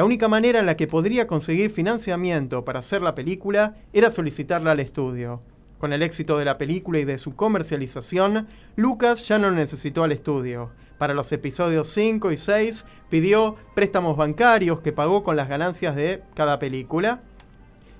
La 0.00 0.06
única 0.06 0.28
manera 0.28 0.60
en 0.60 0.64
la 0.64 0.78
que 0.78 0.86
podría 0.86 1.26
conseguir 1.26 1.68
financiamiento 1.68 2.64
para 2.64 2.78
hacer 2.78 3.02
la 3.02 3.14
película 3.14 3.74
era 3.92 4.10
solicitarla 4.10 4.70
al 4.70 4.80
estudio. 4.80 5.42
Con 5.78 5.92
el 5.92 6.02
éxito 6.02 6.38
de 6.38 6.46
la 6.46 6.56
película 6.56 7.00
y 7.00 7.04
de 7.04 7.18
su 7.18 7.36
comercialización, 7.36 8.48
Lucas 8.76 9.28
ya 9.28 9.38
no 9.38 9.50
necesitó 9.50 10.02
al 10.02 10.12
estudio. 10.12 10.70
Para 10.96 11.12
los 11.12 11.30
episodios 11.32 11.90
5 11.90 12.32
y 12.32 12.38
6 12.38 12.86
pidió 13.10 13.56
préstamos 13.74 14.16
bancarios 14.16 14.80
que 14.80 14.94
pagó 14.94 15.22
con 15.22 15.36
las 15.36 15.50
ganancias 15.50 15.94
de 15.94 16.22
cada 16.32 16.58
película. 16.58 17.20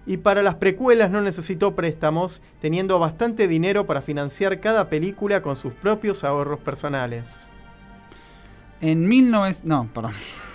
Y 0.07 0.17
para 0.17 0.43
las 0.43 0.55
precuelas 0.55 1.11
no 1.11 1.21
necesitó 1.21 1.77
préstamos, 1.77 2.41
teniendo 2.63 2.99
bastante 2.99 3.47
dinero 3.47 3.85
para 3.87 4.01
financiar 4.01 4.61
cada 4.61 4.89
película 4.89 5.43
con 5.43 5.55
sus 5.55 5.75
propios 5.75 6.25
ahorros 6.25 6.61
personales. 6.61 7.47
En, 8.81 9.07
19... 9.07 9.57
no, 9.65 9.87
perdón. 9.93 10.13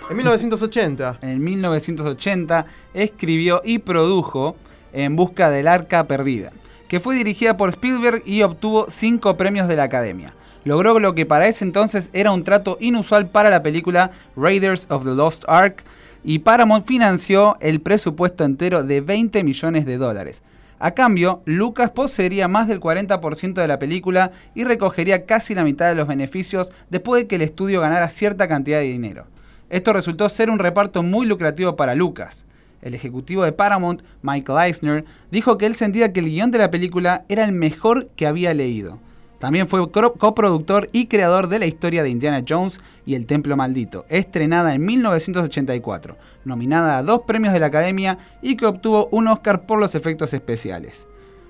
En 0.08 0.16
1980. 0.16 1.18
en 1.22 1.44
1980 1.44 2.66
escribió 2.94 3.62
y 3.64 3.78
produjo 3.78 4.56
En 4.92 5.16
Busca 5.16 5.50
del 5.50 5.68
Arca 5.68 6.06
Perdida, 6.06 6.52
que 6.88 7.00
fue 7.00 7.16
dirigida 7.16 7.56
por 7.56 7.70
Spielberg 7.70 8.22
y 8.24 8.42
obtuvo 8.42 8.86
cinco 8.88 9.36
premios 9.36 9.68
de 9.68 9.76
la 9.76 9.84
Academia 9.84 10.34
logró 10.66 10.98
lo 10.98 11.14
que 11.14 11.26
para 11.26 11.46
ese 11.46 11.64
entonces 11.64 12.10
era 12.12 12.32
un 12.32 12.42
trato 12.42 12.76
inusual 12.80 13.28
para 13.28 13.50
la 13.50 13.62
película 13.62 14.10
Raiders 14.36 14.88
of 14.90 15.04
the 15.04 15.14
Lost 15.14 15.44
Ark 15.46 15.84
y 16.24 16.40
Paramount 16.40 16.84
financió 16.84 17.56
el 17.60 17.80
presupuesto 17.80 18.44
entero 18.44 18.82
de 18.82 19.00
20 19.00 19.44
millones 19.44 19.86
de 19.86 19.96
dólares. 19.96 20.42
A 20.80 20.90
cambio, 20.90 21.40
Lucas 21.44 21.90
poseería 21.92 22.48
más 22.48 22.66
del 22.66 22.80
40% 22.80 23.54
de 23.54 23.68
la 23.68 23.78
película 23.78 24.32
y 24.56 24.64
recogería 24.64 25.24
casi 25.24 25.54
la 25.54 25.62
mitad 25.62 25.88
de 25.88 25.94
los 25.94 26.08
beneficios 26.08 26.72
después 26.90 27.22
de 27.22 27.28
que 27.28 27.36
el 27.36 27.42
estudio 27.42 27.80
ganara 27.80 28.08
cierta 28.10 28.48
cantidad 28.48 28.80
de 28.80 28.86
dinero. 28.86 29.26
Esto 29.68 29.92
resultó 29.92 30.28
ser 30.28 30.48
un 30.48 30.60
reparto 30.60 31.02
muy 31.02 31.26
lucrativo 31.26 31.74
para 31.74 31.96
Lucas. 31.96 32.46
El 32.82 32.94
ejecutivo 32.94 33.42
de 33.42 33.52
Paramount, 33.52 34.02
Michael 34.22 34.64
Eisner, 34.64 35.04
dijo 35.32 35.58
que 35.58 35.66
él 35.66 35.74
sentía 35.74 36.12
que 36.12 36.20
el 36.20 36.26
guion 36.26 36.52
de 36.52 36.58
la 36.58 36.70
película 36.70 37.24
era 37.28 37.44
el 37.44 37.52
mejor 37.52 38.08
que 38.14 38.28
había 38.28 38.54
leído. 38.54 38.98
También 39.40 39.68
fue 39.68 39.90
coproductor 39.90 40.88
y 40.92 41.06
creador 41.06 41.48
de 41.48 41.58
la 41.58 41.66
historia 41.66 42.02
de 42.02 42.10
Indiana 42.10 42.44
Jones 42.48 42.80
y 43.04 43.16
El 43.16 43.26
Templo 43.26 43.56
Maldito, 43.56 44.06
estrenada 44.08 44.72
en 44.72 44.84
1984, 44.84 46.16
nominada 46.44 46.96
a 46.96 47.02
dos 47.02 47.22
premios 47.26 47.52
de 47.52 47.60
la 47.60 47.66
Academia 47.66 48.18
y 48.40 48.56
que 48.56 48.66
obtuvo 48.66 49.08
un 49.10 49.28
Oscar 49.28 49.66
por 49.66 49.78
los 49.78 49.94
efectos 49.94 50.32
especiales. 50.32 51.08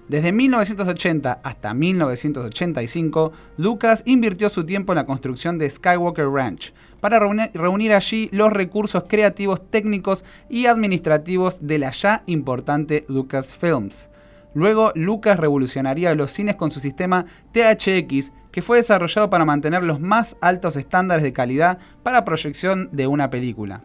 Desde 0.09 0.31
1980 0.31 1.41
hasta 1.43 1.75
1985, 1.75 3.33
Lucas 3.57 4.05
invirtió 4.07 4.49
su 4.49 4.65
tiempo 4.65 4.93
en 4.93 4.99
la 4.99 5.07
construcción 5.07 5.59
de 5.59 5.69
Skywalker 5.69 6.29
Ranch, 6.29 6.73
para 7.01 7.19
reunir 7.19 7.93
allí 7.93 8.29
los 8.31 8.53
recursos 8.53 9.05
creativos, 9.09 9.69
técnicos 9.69 10.25
y 10.49 10.67
administrativos 10.67 11.59
de 11.67 11.79
la 11.81 11.91
ya 11.91 12.23
importante 12.27 13.05
Lucasfilms. 13.09 14.09
Luego, 14.55 14.93
Lucas 14.95 15.39
revolucionaría 15.39 16.15
los 16.15 16.33
cines 16.33 16.55
con 16.55 16.71
su 16.71 16.79
sistema 16.79 17.27
THX, 17.53 18.33
que 18.53 18.63
fue 18.63 18.79
desarrollado 18.79 19.29
para 19.29 19.45
mantener 19.45 19.83
los 19.83 20.01
más 20.01 20.37
altos 20.41 20.77
estándares 20.77 21.25
de 21.25 21.33
calidad 21.33 21.79
para 22.05 22.25
proyección 22.25 22.89
de 22.93 23.09
una 23.09 23.29
película. 23.29 23.83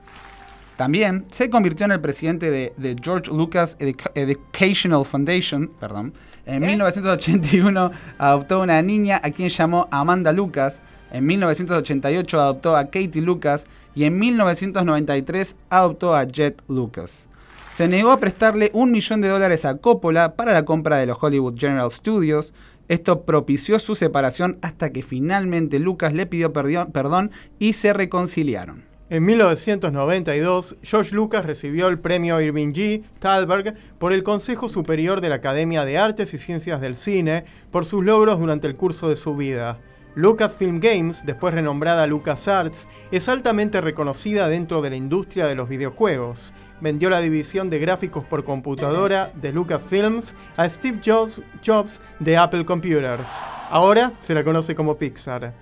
También 0.82 1.26
se 1.30 1.52
convirtió 1.52 1.86
en 1.86 1.92
el 1.92 2.02
presidente 2.02 2.50
de, 2.50 2.96
George 3.04 3.30
Lucas 3.30 3.78
Educational 4.16 5.06
Foundation. 5.06 5.70
Perdón. 5.80 6.12
En 6.48 6.64
1981 6.64 7.92
adoptó 8.18 8.62
una 8.62 8.82
niña 8.82 9.22
a 9.24 9.30
quien 9.30 9.50
llamó 9.50 9.88
Amanda 9.92 10.32
Lucas. 10.32 10.82
En 11.12 11.28
1988 11.28 12.42
adoptó 12.42 12.76
a 12.76 12.86
Katie 12.86 13.22
Lucas. 13.22 13.68
Y 13.94 14.06
en 14.06 14.18
1993 14.18 15.56
adoptó 15.70 16.16
a 16.16 16.24
Jet 16.24 16.64
Lucas 16.68 17.30
se 17.70 17.88
negó 17.88 18.12
a 18.12 18.20
prestarle 18.20 18.72
un 18.74 18.92
millón 18.92 19.22
de 19.22 19.30
dólares 19.30 19.64
a 19.66 19.78
Coppola 19.78 20.36
para 20.36 20.52
la 20.52 20.66
compra 20.66 20.98
de 20.98 21.06
los 21.06 21.18
Hollywood 21.22 21.58
General 21.58 21.92
Studios. 21.92 22.54
Esto 22.90 23.22
propició 23.22 23.78
su 23.78 23.94
separación 23.94 24.58
hasta 24.62 24.92
que 24.92 25.04
finalmente 25.04 25.80
Lucas 25.80 26.14
le 26.14 26.26
pidió 26.26 26.52
perdón 26.52 27.32
y 27.60 27.74
se 27.74 27.94
reconciliaron. 27.94 28.91
En 29.12 29.26
1992, 29.26 30.78
George 30.84 31.14
Lucas 31.14 31.44
recibió 31.44 31.90
el 31.90 32.00
premio 32.00 32.40
Irving 32.40 32.70
G. 32.70 33.04
Thalberg 33.20 33.76
por 34.00 34.14
el 34.14 34.24
Consejo 34.24 34.70
Superior 34.70 35.20
de 35.20 35.28
la 35.28 35.36
Academia 35.36 35.84
de 35.84 35.98
Artes 35.98 36.34
y 36.34 36.38
Ciencias 36.38 36.80
del 36.80 36.96
Cine 36.96 37.44
por 37.72 37.84
sus 37.84 38.06
logros 38.06 38.40
durante 38.40 38.68
el 38.68 38.78
curso 38.78 39.10
de 39.10 39.18
su 39.18 39.36
vida. 39.36 39.80
Lucasfilm 40.16 40.80
Games, 40.80 41.26
después 41.26 41.54
renombrada 41.54 42.08
LucasArts, 42.08 42.88
es 43.12 43.28
altamente 43.28 43.82
reconocida 43.82 44.48
dentro 44.48 44.82
de 44.82 44.92
la 44.92 44.96
industria 44.96 45.46
de 45.46 45.56
los 45.56 45.68
videojuegos 45.68 46.54
vendió 46.80 47.10
la 47.10 47.22
división 47.22 47.70
de 47.70 47.80
gráficos 47.80 48.26
por 48.26 48.44
computadora 48.44 49.32
de 49.36 49.54
Lucasfilms 49.54 50.36
a 50.58 50.68
Steve 50.68 51.00
Jobs, 51.06 52.02
de 52.20 52.38
Apple 52.38 52.66
Computers. 52.66 53.30
Ahora 53.70 54.14
se 54.22 54.34
la 54.34 54.44
conoce 54.44 54.74
como 54.74 54.98
Pixar. 54.98 55.54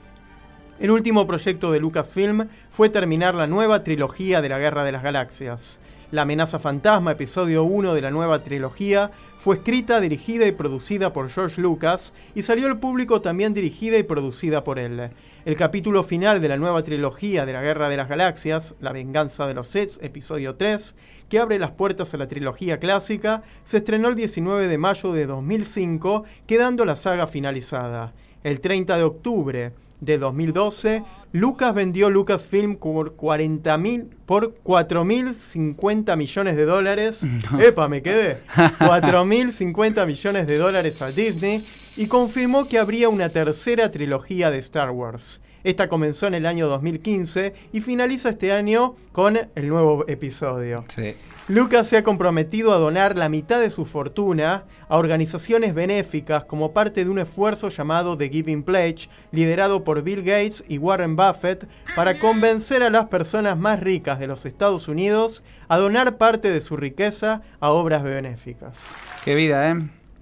El 0.80 0.92
último 0.92 1.28
proyecto 1.28 1.74
de 1.74 1.82
Lucasfilm 1.82 2.48
fue 2.70 2.88
terminar 2.88 3.36
la 3.36 3.48
nueva 3.48 3.84
trilogía 3.84 4.42
de 4.42 4.48
la 4.48 4.60
Guerra 4.60 4.86
de 4.86 4.94
las 4.94 5.04
Galaxias. 5.04 5.82
La 6.12 6.22
amenaza 6.22 6.58
fantasma, 6.58 7.12
episodio 7.12 7.66
1 7.66 7.94
de 7.94 8.02
la 8.02 8.12
nueva 8.12 8.44
trilogía, 8.44 9.12
fue 9.38 9.58
escrita, 9.58 10.00
dirigida 10.00 10.48
y 10.48 10.54
producida 10.54 11.12
por 11.12 11.30
George 11.30 11.60
Lucas 11.60 12.14
y 12.34 12.44
salió 12.44 12.68
al 12.68 12.80
público 12.80 13.20
también 13.20 13.54
dirigida 13.54 13.98
y 13.98 14.04
producida 14.04 14.64
por 14.64 14.80
él. 14.80 15.10
El 15.44 15.58
capítulo 15.58 16.02
final 16.04 16.42
de 16.42 16.48
la 16.48 16.56
nueva 16.56 16.82
trilogía 16.82 17.46
de 17.46 17.52
la 17.52 17.62
Guerra 17.62 17.90
de 17.90 17.98
las 17.98 18.08
Galaxias, 18.08 18.76
La 18.80 18.94
venganza 18.94 19.48
de 19.48 19.56
los 19.56 19.68
Sith, 19.68 20.02
episodio 20.02 20.56
3, 20.56 20.96
que 21.28 21.40
abre 21.40 21.60
las 21.60 21.72
puertas 21.72 22.14
a 22.14 22.18
la 22.18 22.30
trilogía 22.30 22.80
clásica, 22.80 23.44
se 23.66 23.78
estrenó 23.78 24.08
el 24.08 24.16
19 24.16 24.70
de 24.70 24.78
mayo 24.78 25.12
de 25.12 25.26
2005, 25.26 26.24
quedando 26.48 26.86
la 26.86 26.96
saga 26.96 27.28
finalizada. 27.28 28.14
El 28.44 28.62
30 28.62 28.96
de 28.96 29.04
octubre 29.04 29.74
de 30.02 30.18
2012, 30.18 31.04
Lucas 31.32 31.74
vendió 31.76 32.10
Lucasfilm 32.10 32.78
por 32.78 33.16
40 33.16 33.80
por 34.26 34.56
4.050 34.64 36.18
millones 36.18 36.56
de 36.56 36.66
dólares. 36.66 37.22
¡Epa, 37.60 37.88
me 37.88 38.02
quedé! 38.02 38.42
4.050 38.56 40.06
millones 40.08 40.48
de 40.48 40.58
dólares 40.58 41.02
a 41.02 41.12
Disney 41.12 41.64
y 41.98 42.08
confirmó 42.08 42.68
que 42.68 42.80
habría 42.80 43.10
una 43.10 43.30
tercera 43.30 43.92
trilogía 43.92 44.50
de 44.52 44.60
Star 44.60 44.92
Wars. 44.92 45.42
Esta 45.64 45.90
comenzó 45.90 46.28
en 46.28 46.34
el 46.34 46.46
año 46.46 46.68
2015 46.68 47.54
y 47.74 47.82
finaliza 47.82 48.30
este 48.30 48.52
año 48.52 48.96
con 49.12 49.38
el 49.56 49.68
nuevo 49.70 50.06
episodio. 50.08 50.84
Sí. 50.88 51.16
Lucas 51.50 51.88
se 51.88 51.98
ha 51.98 52.04
comprometido 52.04 52.74
a 52.74 52.78
donar 52.78 53.18
la 53.18 53.28
mitad 53.28 53.60
de 53.60 53.72
su 53.72 53.86
fortuna 53.86 54.66
a 54.88 54.98
organizaciones 54.98 55.74
benéficas 55.74 56.46
como 56.46 56.74
parte 56.74 57.04
de 57.04 57.10
un 57.10 57.18
esfuerzo 57.18 57.70
llamado 57.70 58.16
The 58.16 58.30
Giving 58.30 58.62
Pledge, 58.62 59.10
liderado 59.32 59.84
por 59.84 60.04
Bill 60.04 60.22
Gates 60.22 60.64
y 60.68 60.78
Warren 60.78 61.16
Buffett, 61.16 61.68
para 61.96 62.20
convencer 62.20 62.84
a 62.84 62.92
las 62.92 63.06
personas 63.06 63.58
más 63.58 63.80
ricas 63.80 64.20
de 64.20 64.28
los 64.28 64.46
Estados 64.46 64.88
Unidos 64.88 65.44
a 65.68 65.80
donar 65.80 66.18
parte 66.18 66.52
de 66.52 66.62
su 66.62 66.78
riqueza 66.78 67.42
a 67.60 67.72
obras 67.72 68.04
benéficas. 68.04 68.86
Qué 69.26 69.34
vida, 69.34 69.72
¿eh? 69.72 69.76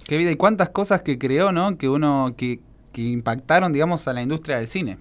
Qué 0.06 0.18
vida 0.18 0.32
y 0.32 0.38
cuántas 0.38 0.70
cosas 0.70 1.02
que 1.02 1.20
creó, 1.20 1.52
¿no? 1.52 1.78
Que 1.78 1.90
uno 1.90 2.36
que, 2.38 2.62
que 2.94 3.02
impactaron, 3.02 3.74
digamos, 3.74 4.08
a 4.08 4.14
la 4.14 4.22
industria 4.22 4.60
del 4.60 4.70
cine. 4.70 4.98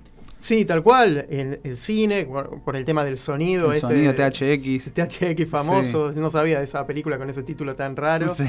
Sí, 0.46 0.64
tal 0.64 0.84
cual, 0.84 1.26
el, 1.28 1.58
el 1.64 1.76
cine, 1.76 2.24
por, 2.24 2.62
por 2.62 2.76
el 2.76 2.84
tema 2.84 3.04
del 3.04 3.18
sonido. 3.18 3.70
El 3.72 3.78
este, 3.78 3.88
sonido 3.88 4.14
THX. 4.14 4.92
THX 4.94 5.48
famoso, 5.50 6.12
no 6.12 6.30
sabía 6.30 6.58
de 6.58 6.64
esa 6.66 6.86
película 6.86 7.18
con 7.18 7.28
ese 7.28 7.42
título 7.42 7.74
tan 7.74 7.96
raro. 7.96 8.28
Sí. 8.28 8.44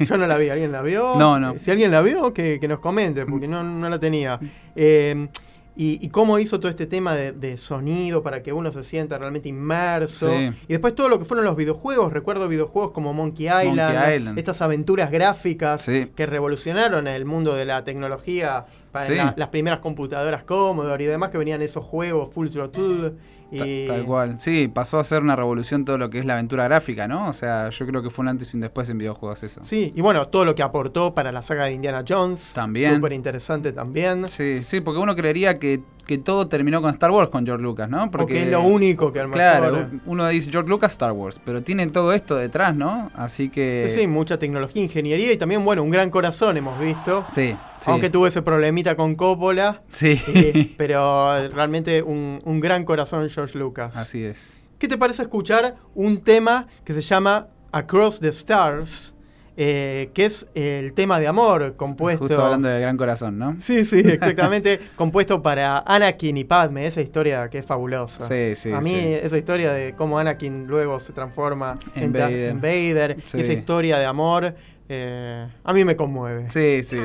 Yo 0.00 0.18
no 0.18 0.26
la 0.26 0.36
vi, 0.36 0.50
¿alguien 0.50 0.72
la 0.72 0.82
vio? 0.82 1.14
No, 1.16 1.40
no. 1.40 1.58
Si 1.58 1.70
alguien 1.70 1.90
la 1.90 2.02
vio, 2.02 2.34
que, 2.34 2.58
que 2.60 2.68
nos 2.68 2.80
comente, 2.80 3.24
porque 3.24 3.48
no, 3.48 3.62
no 3.64 3.88
la 3.88 3.98
tenía. 3.98 4.38
Eh, 4.76 5.26
y, 5.74 6.04
y 6.04 6.08
cómo 6.08 6.40
hizo 6.40 6.58
todo 6.58 6.68
este 6.70 6.86
tema 6.86 7.14
de, 7.14 7.30
de 7.30 7.56
sonido 7.56 8.20
para 8.22 8.42
que 8.42 8.52
uno 8.52 8.70
se 8.72 8.82
sienta 8.84 9.16
realmente 9.16 9.48
inmerso. 9.48 10.28
Sí. 10.28 10.50
Y 10.66 10.72
después 10.72 10.94
todo 10.96 11.08
lo 11.08 11.18
que 11.20 11.24
fueron 11.24 11.46
los 11.46 11.56
videojuegos, 11.56 12.12
recuerdo 12.12 12.46
videojuegos 12.48 12.90
como 12.90 13.14
Monkey 13.14 13.46
Island, 13.46 13.76
Monkey 13.94 14.16
Island. 14.16 14.38
estas 14.40 14.60
aventuras 14.60 15.10
gráficas 15.10 15.82
Sí. 15.84 16.08
que 16.14 16.26
revolucionaron 16.26 17.06
el 17.06 17.24
mundo 17.24 17.54
de 17.54 17.64
la 17.64 17.84
tecnología 17.84 18.66
para 18.92 19.04
Sí. 19.06 19.14
la- 19.14 19.34
las 19.36 19.48
primeras 19.48 19.80
computadoras 19.80 20.44
Commodore 20.44 21.04
y 21.04 21.06
demás 21.06 21.30
que 21.30 21.38
venían 21.38 21.62
esos 21.62 21.84
juegos 21.84 22.30
Full 22.32 22.48
Throttle. 22.48 23.12
Y, 23.50 23.86
Tal 23.86 24.04
cual. 24.04 24.38
Sí, 24.38 24.68
pasó 24.68 24.98
a 24.98 25.04
ser 25.04 25.22
una 25.22 25.34
revolución 25.34 25.86
todo 25.86 25.96
lo 25.96 26.10
que 26.10 26.18
es 26.18 26.26
la 26.26 26.34
aventura 26.34 26.64
gráfica, 26.64 27.08
¿no? 27.08 27.30
O 27.30 27.32
sea, 27.32 27.70
yo 27.70 27.86
creo 27.86 28.02
que 28.02 28.10
fue 28.10 28.24
un 28.24 28.28
antes 28.28 28.52
y 28.52 28.58
un 28.58 28.60
después 28.60 28.90
en 28.90 28.98
videojuegos 28.98 29.42
eso. 29.42 29.62
Sí, 29.64 29.90
y 29.96 30.02
bueno, 30.02 30.28
todo 30.28 30.44
lo 30.44 30.54
que 30.54 30.62
aportó 30.62 31.14
para 31.14 31.32
la 31.32 31.40
saga 31.40 31.64
de 31.64 31.72
Indiana 31.72 32.04
Jones. 32.06 32.52
También. 32.54 32.96
Súper 32.96 33.14
interesante 33.14 33.72
también. 33.72 34.28
Sí, 34.28 34.60
sí, 34.64 34.82
porque 34.82 35.00
uno 35.00 35.16
creería 35.16 35.58
que, 35.58 35.80
que 36.06 36.18
todo 36.18 36.46
terminó 36.48 36.82
con 36.82 36.90
Star 36.90 37.10
Wars 37.10 37.30
con 37.30 37.46
George 37.46 37.62
Lucas, 37.62 37.88
¿no? 37.88 38.10
Porque 38.10 38.42
es 38.42 38.50
lo 38.50 38.60
único 38.60 39.10
que 39.14 39.26
Claro, 39.30 39.72
mejor- 39.72 39.90
uno 40.04 40.28
dice 40.28 40.50
George 40.50 40.68
Lucas 40.68 40.90
Star 40.92 41.12
Wars, 41.12 41.40
pero 41.42 41.62
tiene 41.62 41.86
todo 41.86 42.12
esto 42.12 42.36
detrás, 42.36 42.76
¿no? 42.76 43.10
Así 43.14 43.48
que. 43.48 43.90
Sí, 43.94 44.06
mucha 44.06 44.38
tecnología, 44.38 44.82
ingeniería 44.82 45.32
y 45.32 45.38
también, 45.38 45.64
bueno, 45.64 45.82
un 45.82 45.90
gran 45.90 46.10
corazón 46.10 46.58
hemos 46.58 46.78
visto. 46.78 47.24
Sí, 47.30 47.56
sí. 47.80 47.90
Aunque 47.90 48.10
tuvo 48.10 48.26
ese 48.26 48.42
problemita 48.42 48.96
con 48.96 49.14
Coppola, 49.14 49.82
Sí. 49.88 50.20
eh, 50.28 50.74
pero 50.76 51.48
realmente 51.48 52.02
un, 52.02 52.40
un 52.44 52.60
gran 52.60 52.84
corazón 52.84 53.28
George 53.28 53.58
Lucas. 53.58 53.96
Así 53.96 54.24
es. 54.24 54.54
¿Qué 54.78 54.86
te 54.88 54.96
parece 54.96 55.22
escuchar 55.22 55.76
un 55.94 56.20
tema 56.22 56.66
que 56.84 56.92
se 56.92 57.00
llama 57.00 57.48
Across 57.72 58.20
the 58.20 58.28
Stars? 58.28 59.14
eh, 59.60 60.10
que 60.14 60.24
es 60.26 60.46
el 60.54 60.92
tema 60.92 61.18
de 61.18 61.26
amor 61.26 61.74
compuesto. 61.74 62.28
Justo 62.28 62.44
hablando 62.44 62.68
de 62.68 62.78
gran 62.80 62.96
corazón, 62.96 63.40
¿no? 63.40 63.56
Sí, 63.60 63.84
sí, 63.84 63.98
exactamente. 64.04 64.78
compuesto 64.94 65.42
para 65.42 65.80
Anakin 65.80 66.36
y 66.36 66.44
Padme, 66.44 66.86
esa 66.86 67.00
historia 67.00 67.50
que 67.50 67.58
es 67.58 67.66
fabulosa. 67.66 68.20
Sí, 68.20 68.54
sí, 68.54 68.70
A 68.70 68.78
mí 68.80 68.90
sí. 68.90 69.14
esa 69.20 69.36
historia 69.36 69.72
de 69.72 69.94
cómo 69.96 70.16
Anakin 70.20 70.68
luego 70.68 71.00
se 71.00 71.12
transforma 71.12 71.76
en, 71.96 72.12
Vader. 72.12 72.50
en 72.50 72.60
Vader, 72.60 73.16
Sí. 73.24 73.38
y 73.38 73.40
esa 73.40 73.52
historia 73.52 73.98
de 73.98 74.04
amor, 74.04 74.54
eh, 74.88 75.48
a 75.64 75.72
mí 75.72 75.84
me 75.84 75.96
conmueve. 75.96 76.48
Sí, 76.52 76.84
sí. 76.84 76.98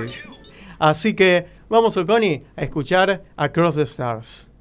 Así 0.84 1.14
que 1.14 1.46
vamos, 1.70 1.96
Oconi, 1.96 2.44
a 2.58 2.64
escuchar 2.64 3.22
Across 3.38 3.76
the 3.76 3.84
Stars. 3.84 4.53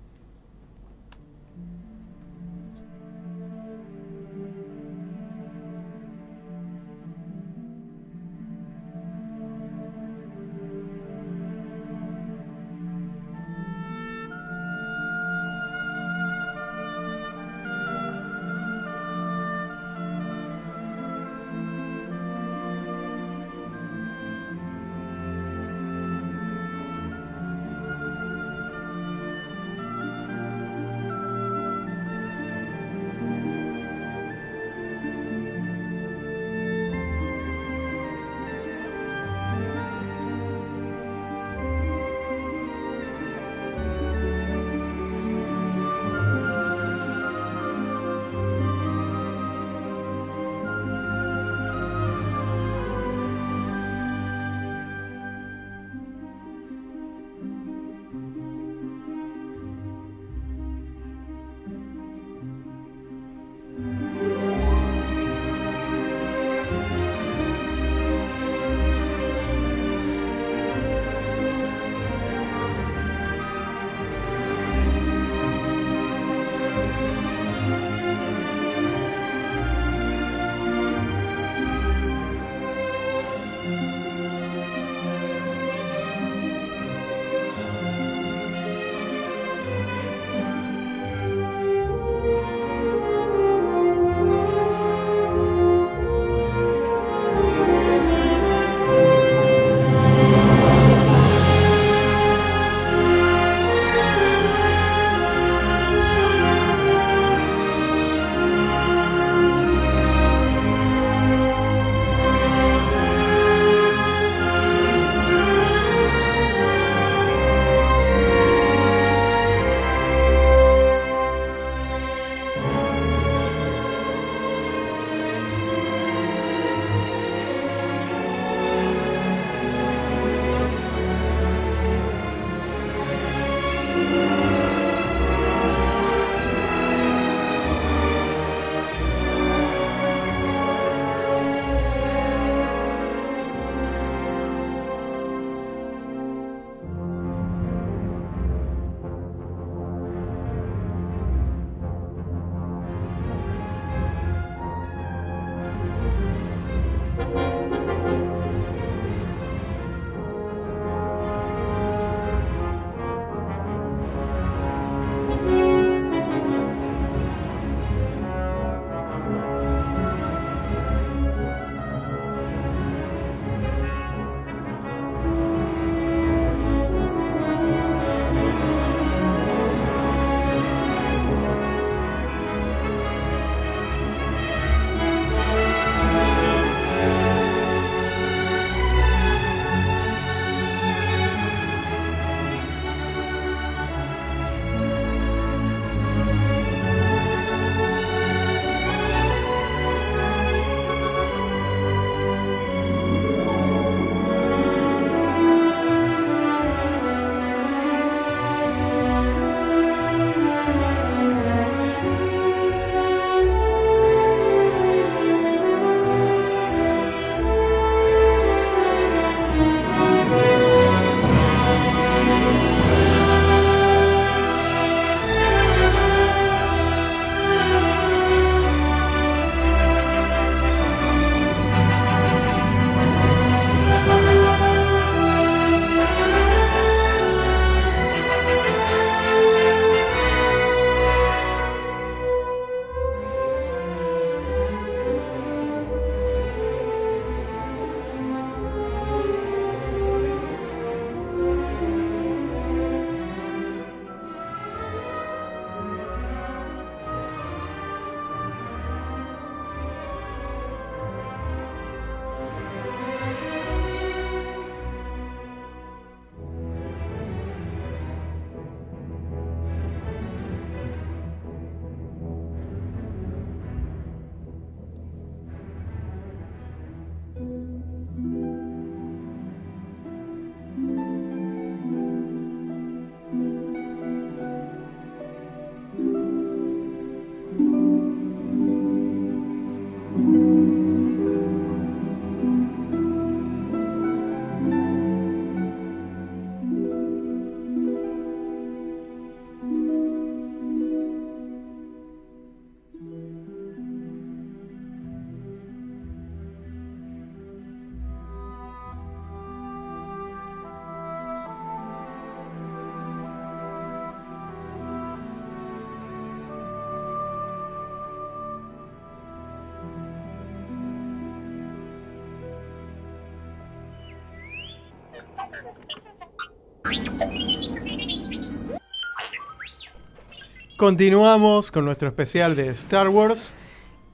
Continuamos 330.82 331.70
con 331.70 331.84
nuestro 331.84 332.08
especial 332.08 332.56
de 332.56 332.68
Star 332.70 333.08
Wars. 333.08 333.54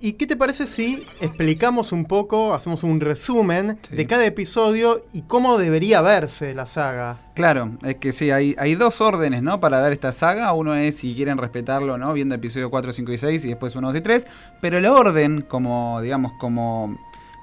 ¿Y 0.00 0.12
qué 0.12 0.26
te 0.26 0.36
parece 0.36 0.66
si 0.66 1.02
explicamos 1.18 1.92
un 1.92 2.04
poco, 2.04 2.52
hacemos 2.52 2.82
un 2.82 3.00
resumen 3.00 3.78
Sí. 3.88 3.96
de 3.96 4.06
cada 4.06 4.26
episodio 4.26 5.00
y 5.14 5.22
cómo 5.22 5.56
debería 5.56 6.02
verse 6.02 6.54
la 6.54 6.66
saga? 6.66 7.32
Claro, 7.34 7.78
es 7.82 7.94
que 7.94 8.12
sí, 8.12 8.30
hay, 8.30 8.54
hay 8.58 8.74
dos 8.74 9.00
órdenes, 9.00 9.42
¿no? 9.42 9.60
Para 9.60 9.80
ver 9.80 9.94
esta 9.94 10.12
saga. 10.12 10.52
Uno 10.52 10.74
es 10.74 10.98
si 10.98 11.14
quieren 11.14 11.38
respetarlo, 11.38 11.96
¿no? 11.96 12.12
Viendo 12.12 12.34
episodio 12.34 12.68
4, 12.68 12.92
5 12.92 13.12
y 13.12 13.16
6 13.16 13.44
y 13.46 13.48
después 13.48 13.74
1, 13.74 13.86
2 13.86 13.96
y 13.96 14.00
3. 14.02 14.26
Pero 14.60 14.76
el 14.76 14.84
orden, 14.84 15.40
como, 15.40 16.02
digamos, 16.02 16.32
como, 16.38 16.98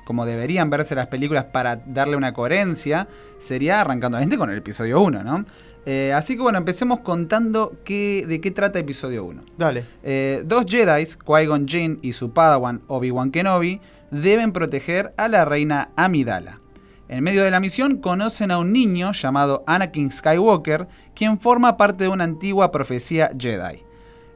como 0.05 0.25
deberían 0.25 0.69
verse 0.69 0.95
las 0.95 1.07
películas 1.07 1.45
para 1.45 1.77
darle 1.77 2.15
una 2.15 2.33
coherencia, 2.33 3.07
sería 3.37 3.81
arrancando 3.81 4.17
obviamente 4.17 4.37
con 4.37 4.49
el 4.49 4.57
episodio 4.57 5.01
1, 5.01 5.23
¿no? 5.23 5.45
Eh, 5.85 6.13
así 6.13 6.35
que 6.35 6.41
bueno, 6.41 6.57
empecemos 6.57 7.01
contando 7.01 7.77
qué, 7.83 8.25
de 8.27 8.39
qué 8.39 8.51
trata 8.51 8.79
episodio 8.79 9.23
1. 9.25 9.43
Dale. 9.57 9.83
Eh, 10.03 10.43
dos 10.45 10.65
Jedi, 10.67 11.03
Qui-Gon 11.03 11.67
Jinn 11.67 11.99
y 12.01 12.13
su 12.13 12.31
padawan 12.31 12.81
Obi-Wan 12.87 13.31
Kenobi, 13.31 13.81
deben 14.11 14.51
proteger 14.51 15.13
a 15.17 15.27
la 15.27 15.45
reina 15.45 15.89
Amidala. 15.95 16.61
En 17.07 17.23
medio 17.23 17.43
de 17.43 17.51
la 17.51 17.59
misión 17.59 17.97
conocen 17.97 18.49
a 18.49 18.57
un 18.57 18.73
niño 18.73 19.11
llamado 19.11 19.63
Anakin 19.67 20.11
Skywalker, 20.11 20.87
quien 21.13 21.39
forma 21.39 21.77
parte 21.77 22.05
de 22.05 22.09
una 22.09 22.23
antigua 22.23 22.71
profecía 22.71 23.29
Jedi. 23.37 23.83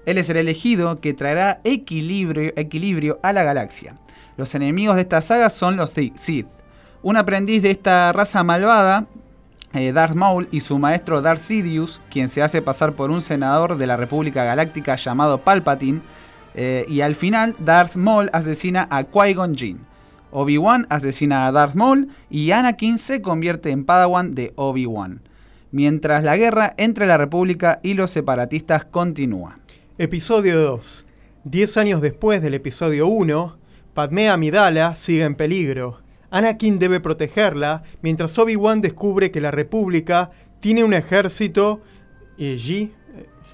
Él 0.06 0.18
es 0.18 0.30
el 0.30 0.38
elegido 0.38 1.00
que 1.02 1.14
traerá 1.14 1.62
equilibrio, 1.64 2.54
equilibrio 2.56 3.20
a 3.24 3.34
la 3.34 3.44
galaxia. 3.44 3.96
Los 4.40 4.56
enemigos 4.56 4.96
de 4.96 5.02
esta 5.02 5.22
saga 5.22 5.50
son 5.50 5.76
los 5.76 5.92
Sith. 5.92 6.48
Un 7.02 7.18
aprendiz 7.18 7.62
de 7.62 7.72
esta 7.72 8.14
raza 8.14 8.42
malvada, 8.42 9.06
eh, 9.74 9.92
Darth 9.92 10.16
Maul, 10.16 10.48
y 10.50 10.62
su 10.62 10.80
maestro 10.80 11.22
Darth 11.22 11.42
Sidious, 11.42 12.00
quien 12.10 12.30
se 12.30 12.42
hace 12.42 12.62
pasar 12.62 12.94
por 12.94 13.12
un 13.12 13.22
senador 13.22 13.78
de 13.78 13.86
la 13.86 13.98
República 13.98 14.46
Galáctica 14.46 14.96
llamado 14.96 15.40
Palpatine. 15.40 16.00
eh, 16.54 16.86
y 16.88 17.02
al 17.02 17.16
final, 17.16 17.54
Darth 17.60 17.98
Maul 17.98 18.30
asesina 18.32 18.88
a 18.90 19.04
Qui-Gon 19.04 19.56
Jinn. 19.58 19.86
Obi-Wan 20.32 20.88
asesina 20.90 21.46
a 21.46 21.52
Darth 21.52 21.76
Maul 21.76 22.08
y 22.30 22.52
Anakin 22.52 22.98
se 22.98 23.22
convierte 23.22 23.72
en 23.72 23.84
Padawan 23.84 24.36
de 24.36 24.54
Obi-Wan. 24.56 25.22
Mientras 25.72 26.24
la 26.24 26.38
guerra 26.38 26.76
entre 26.78 27.08
la 27.08 27.18
República 27.18 27.82
y 27.84 27.94
los 27.94 28.12
separatistas 28.12 28.86
continúa. 28.86 29.60
Episodio 29.98 30.62
2. 30.62 31.06
Diez 31.44 31.76
años 31.76 32.02
después 32.02 32.42
del 32.42 32.54
episodio 32.54 33.08
1, 33.08 33.59
Padmé 33.94 34.30
Amidala 34.30 34.96
sigue 34.96 35.24
en 35.24 35.36
peligro. 35.36 36.00
Anakin 36.32 36.80
debe 36.80 37.00
protegerla, 37.00 37.84
mientras 38.02 38.38
Obi-Wan 38.38 38.82
descubre 38.82 39.32
que 39.32 39.42
la 39.42 39.52
República 39.52 40.32
tiene 40.60 40.84
un 40.84 40.94
ejército... 40.94 41.82
eh, 42.38 42.58
G, 42.58 42.92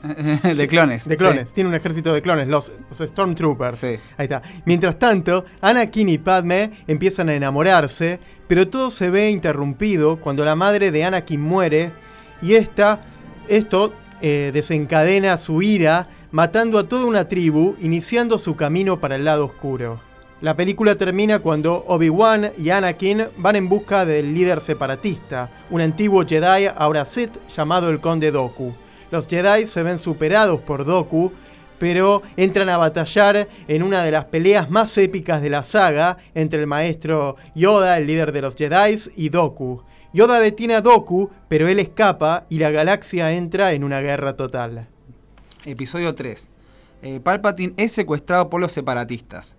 de 0.55 0.67
clones. 0.67 1.07
De 1.07 1.15
clones, 1.15 1.53
tiene 1.53 1.69
un 1.69 1.75
ejército 1.75 2.13
de 2.13 2.21
clones, 2.21 2.47
los, 2.47 2.71
los 2.89 3.09
Stormtroopers. 3.09 3.77
Sí. 3.77 3.95
Ahí 4.17 4.25
está. 4.25 4.41
Mientras 4.65 4.99
tanto, 4.99 5.45
Anakin 5.61 6.09
y 6.09 6.17
Padme 6.17 6.71
empiezan 6.87 7.29
a 7.29 7.35
enamorarse, 7.35 8.19
pero 8.47 8.67
todo 8.67 8.91
se 8.91 9.09
ve 9.09 9.31
interrumpido 9.31 10.17
cuando 10.17 10.45
la 10.45 10.55
madre 10.55 10.91
de 10.91 11.05
Anakin 11.05 11.41
muere 11.41 11.91
y 12.41 12.53
esta, 12.53 13.01
esto 13.47 13.93
eh, 14.21 14.51
desencadena 14.53 15.37
su 15.37 15.61
ira, 15.61 16.07
matando 16.31 16.77
a 16.77 16.87
toda 16.87 17.05
una 17.05 17.27
tribu, 17.27 17.75
iniciando 17.81 18.37
su 18.37 18.55
camino 18.55 18.99
para 18.99 19.15
el 19.15 19.25
lado 19.25 19.45
oscuro. 19.45 19.99
La 20.41 20.53
película 20.55 20.95
termina 20.95 21.39
cuando 21.39 21.85
Obi-Wan 21.87 22.51
y 22.57 22.69
Anakin 22.69 23.27
van 23.37 23.55
en 23.55 23.69
busca 23.69 24.05
del 24.05 24.33
líder 24.33 24.59
separatista, 24.59 25.49
un 25.69 25.79
antiguo 25.79 26.25
Jedi 26.25 26.67
ahora 26.75 27.05
Sith 27.05 27.37
llamado 27.47 27.89
el 27.89 28.01
Conde 28.01 28.31
Dooku. 28.31 28.73
Los 29.11 29.27
Jedi 29.27 29.65
se 29.65 29.81
ven 29.81 29.97
superados 29.97 30.59
por 30.59 30.83
Doku, 30.83 31.31
pero 31.79 32.21
entran 32.35 32.67
a 32.67 32.75
batallar 32.75 33.47
en 33.69 33.81
una 33.81 34.03
de 34.03 34.11
las 34.11 34.25
peleas 34.25 34.69
más 34.69 34.97
épicas 34.97 35.41
de 35.41 35.49
la 35.49 35.63
saga 35.63 36.17
entre 36.33 36.59
el 36.59 36.67
maestro 36.67 37.37
Yoda, 37.55 37.97
el 37.97 38.05
líder 38.05 38.33
de 38.33 38.41
los 38.41 38.55
Jedi, 38.55 38.97
y 39.15 39.29
Doku. 39.29 39.83
Yoda 40.11 40.41
detiene 40.41 40.75
a 40.75 40.81
Doku, 40.81 41.29
pero 41.47 41.69
él 41.69 41.79
escapa 41.79 42.45
y 42.49 42.59
la 42.59 42.71
galaxia 42.71 43.31
entra 43.31 43.71
en 43.71 43.85
una 43.85 44.01
guerra 44.01 44.35
total. 44.35 44.87
Episodio 45.63 46.13
3. 46.13 46.51
Eh, 47.03 47.19
Palpatine 47.21 47.73
es 47.77 47.93
secuestrado 47.93 48.49
por 48.49 48.59
los 48.59 48.73
separatistas. 48.73 49.55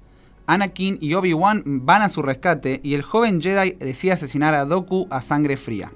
Anakin 0.47 0.99
y 1.01 1.15
Obi-Wan 1.15 1.63
van 1.65 2.03
a 2.03 2.09
su 2.09 2.23
rescate 2.23 2.81
y 2.83 2.95
el 2.95 3.03
joven 3.03 3.41
Jedi 3.41 3.73
decide 3.73 4.13
asesinar 4.13 4.55
a 4.55 4.65
Doku 4.65 5.09
a 5.11 5.21
sangre 5.21 5.57
fría. 5.57 5.93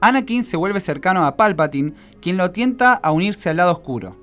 Anakin 0.00 0.44
se 0.44 0.56
vuelve 0.56 0.80
cercano 0.80 1.26
a 1.26 1.36
Palpatine, 1.36 1.94
quien 2.20 2.36
lo 2.36 2.50
tienta 2.50 2.92
a 2.94 3.10
unirse 3.12 3.50
al 3.50 3.56
lado 3.56 3.72
oscuro. 3.72 4.16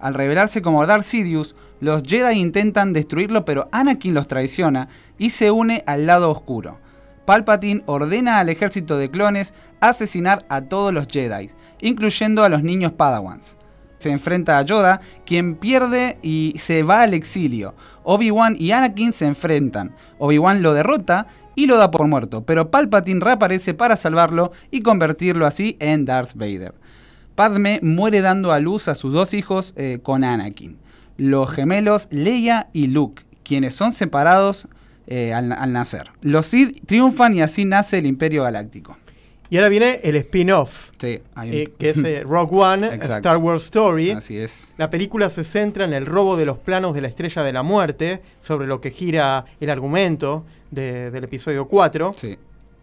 Al 0.00 0.14
revelarse 0.14 0.62
como 0.62 0.86
Darth 0.86 1.04
Sidious, 1.04 1.54
los 1.80 2.02
Jedi 2.02 2.38
intentan 2.38 2.92
destruirlo, 2.92 3.44
pero 3.44 3.68
Anakin 3.72 4.14
los 4.14 4.28
traiciona 4.28 4.88
y 5.18 5.30
se 5.30 5.50
une 5.50 5.84
al 5.86 6.06
lado 6.06 6.30
oscuro. 6.30 6.78
Palpatine 7.24 7.82
ordena 7.86 8.40
al 8.40 8.48
ejército 8.48 8.98
de 8.98 9.10
clones 9.10 9.54
asesinar 9.80 10.44
a 10.48 10.62
todos 10.62 10.92
los 10.92 11.06
Jedi, 11.06 11.50
incluyendo 11.80 12.44
a 12.44 12.48
los 12.48 12.62
niños 12.62 12.92
Padawans. 12.92 13.56
Se 14.02 14.10
enfrenta 14.10 14.58
a 14.58 14.62
Yoda, 14.62 15.00
quien 15.24 15.54
pierde 15.54 16.18
y 16.22 16.56
se 16.58 16.82
va 16.82 17.02
al 17.02 17.14
exilio. 17.14 17.76
Obi-Wan 18.02 18.56
y 18.58 18.72
Anakin 18.72 19.12
se 19.12 19.26
enfrentan. 19.26 19.94
Obi-Wan 20.18 20.60
lo 20.60 20.74
derrota 20.74 21.28
y 21.54 21.68
lo 21.68 21.76
da 21.76 21.92
por 21.92 22.08
muerto, 22.08 22.44
pero 22.44 22.72
Palpatine 22.72 23.24
reaparece 23.24 23.74
para 23.74 23.94
salvarlo 23.94 24.50
y 24.72 24.80
convertirlo 24.80 25.46
así 25.46 25.76
en 25.78 26.04
Darth 26.04 26.32
Vader. 26.34 26.74
Padme 27.36 27.78
muere 27.80 28.22
dando 28.22 28.50
a 28.50 28.58
luz 28.58 28.88
a 28.88 28.96
sus 28.96 29.12
dos 29.12 29.34
hijos 29.34 29.72
eh, 29.76 30.00
con 30.02 30.24
Anakin, 30.24 30.78
los 31.16 31.48
gemelos 31.48 32.08
Leia 32.10 32.70
y 32.72 32.88
Luke, 32.88 33.22
quienes 33.44 33.76
son 33.76 33.92
separados 33.92 34.66
eh, 35.06 35.32
al, 35.32 35.52
al 35.52 35.72
nacer. 35.72 36.10
Los 36.22 36.48
Sith 36.48 36.84
triunfan 36.86 37.36
y 37.36 37.42
así 37.42 37.64
nace 37.66 37.98
el 37.98 38.06
Imperio 38.06 38.42
Galáctico. 38.42 38.96
Y 39.52 39.56
ahora 39.58 39.68
viene 39.68 40.00
el 40.02 40.16
spin-off, 40.16 40.92
Sí, 40.98 41.20
eh, 41.44 41.68
que 41.78 41.90
es 41.90 42.02
eh, 42.02 42.22
Rogue 42.24 42.56
One. 42.56 42.94
Star 43.02 43.36
Wars 43.36 43.64
Story. 43.64 44.12
Así 44.12 44.38
es. 44.38 44.72
La 44.78 44.88
película 44.88 45.28
se 45.28 45.44
centra 45.44 45.84
en 45.84 45.92
el 45.92 46.06
robo 46.06 46.38
de 46.38 46.46
los 46.46 46.56
planos 46.56 46.94
de 46.94 47.02
la 47.02 47.08
Estrella 47.08 47.42
de 47.42 47.52
la 47.52 47.62
Muerte, 47.62 48.22
sobre 48.40 48.66
lo 48.66 48.80
que 48.80 48.90
gira 48.90 49.44
el 49.60 49.68
argumento 49.68 50.46
de- 50.70 51.10
del 51.10 51.24
episodio 51.24 51.68
4. 51.68 52.14
Sí. 52.16 52.38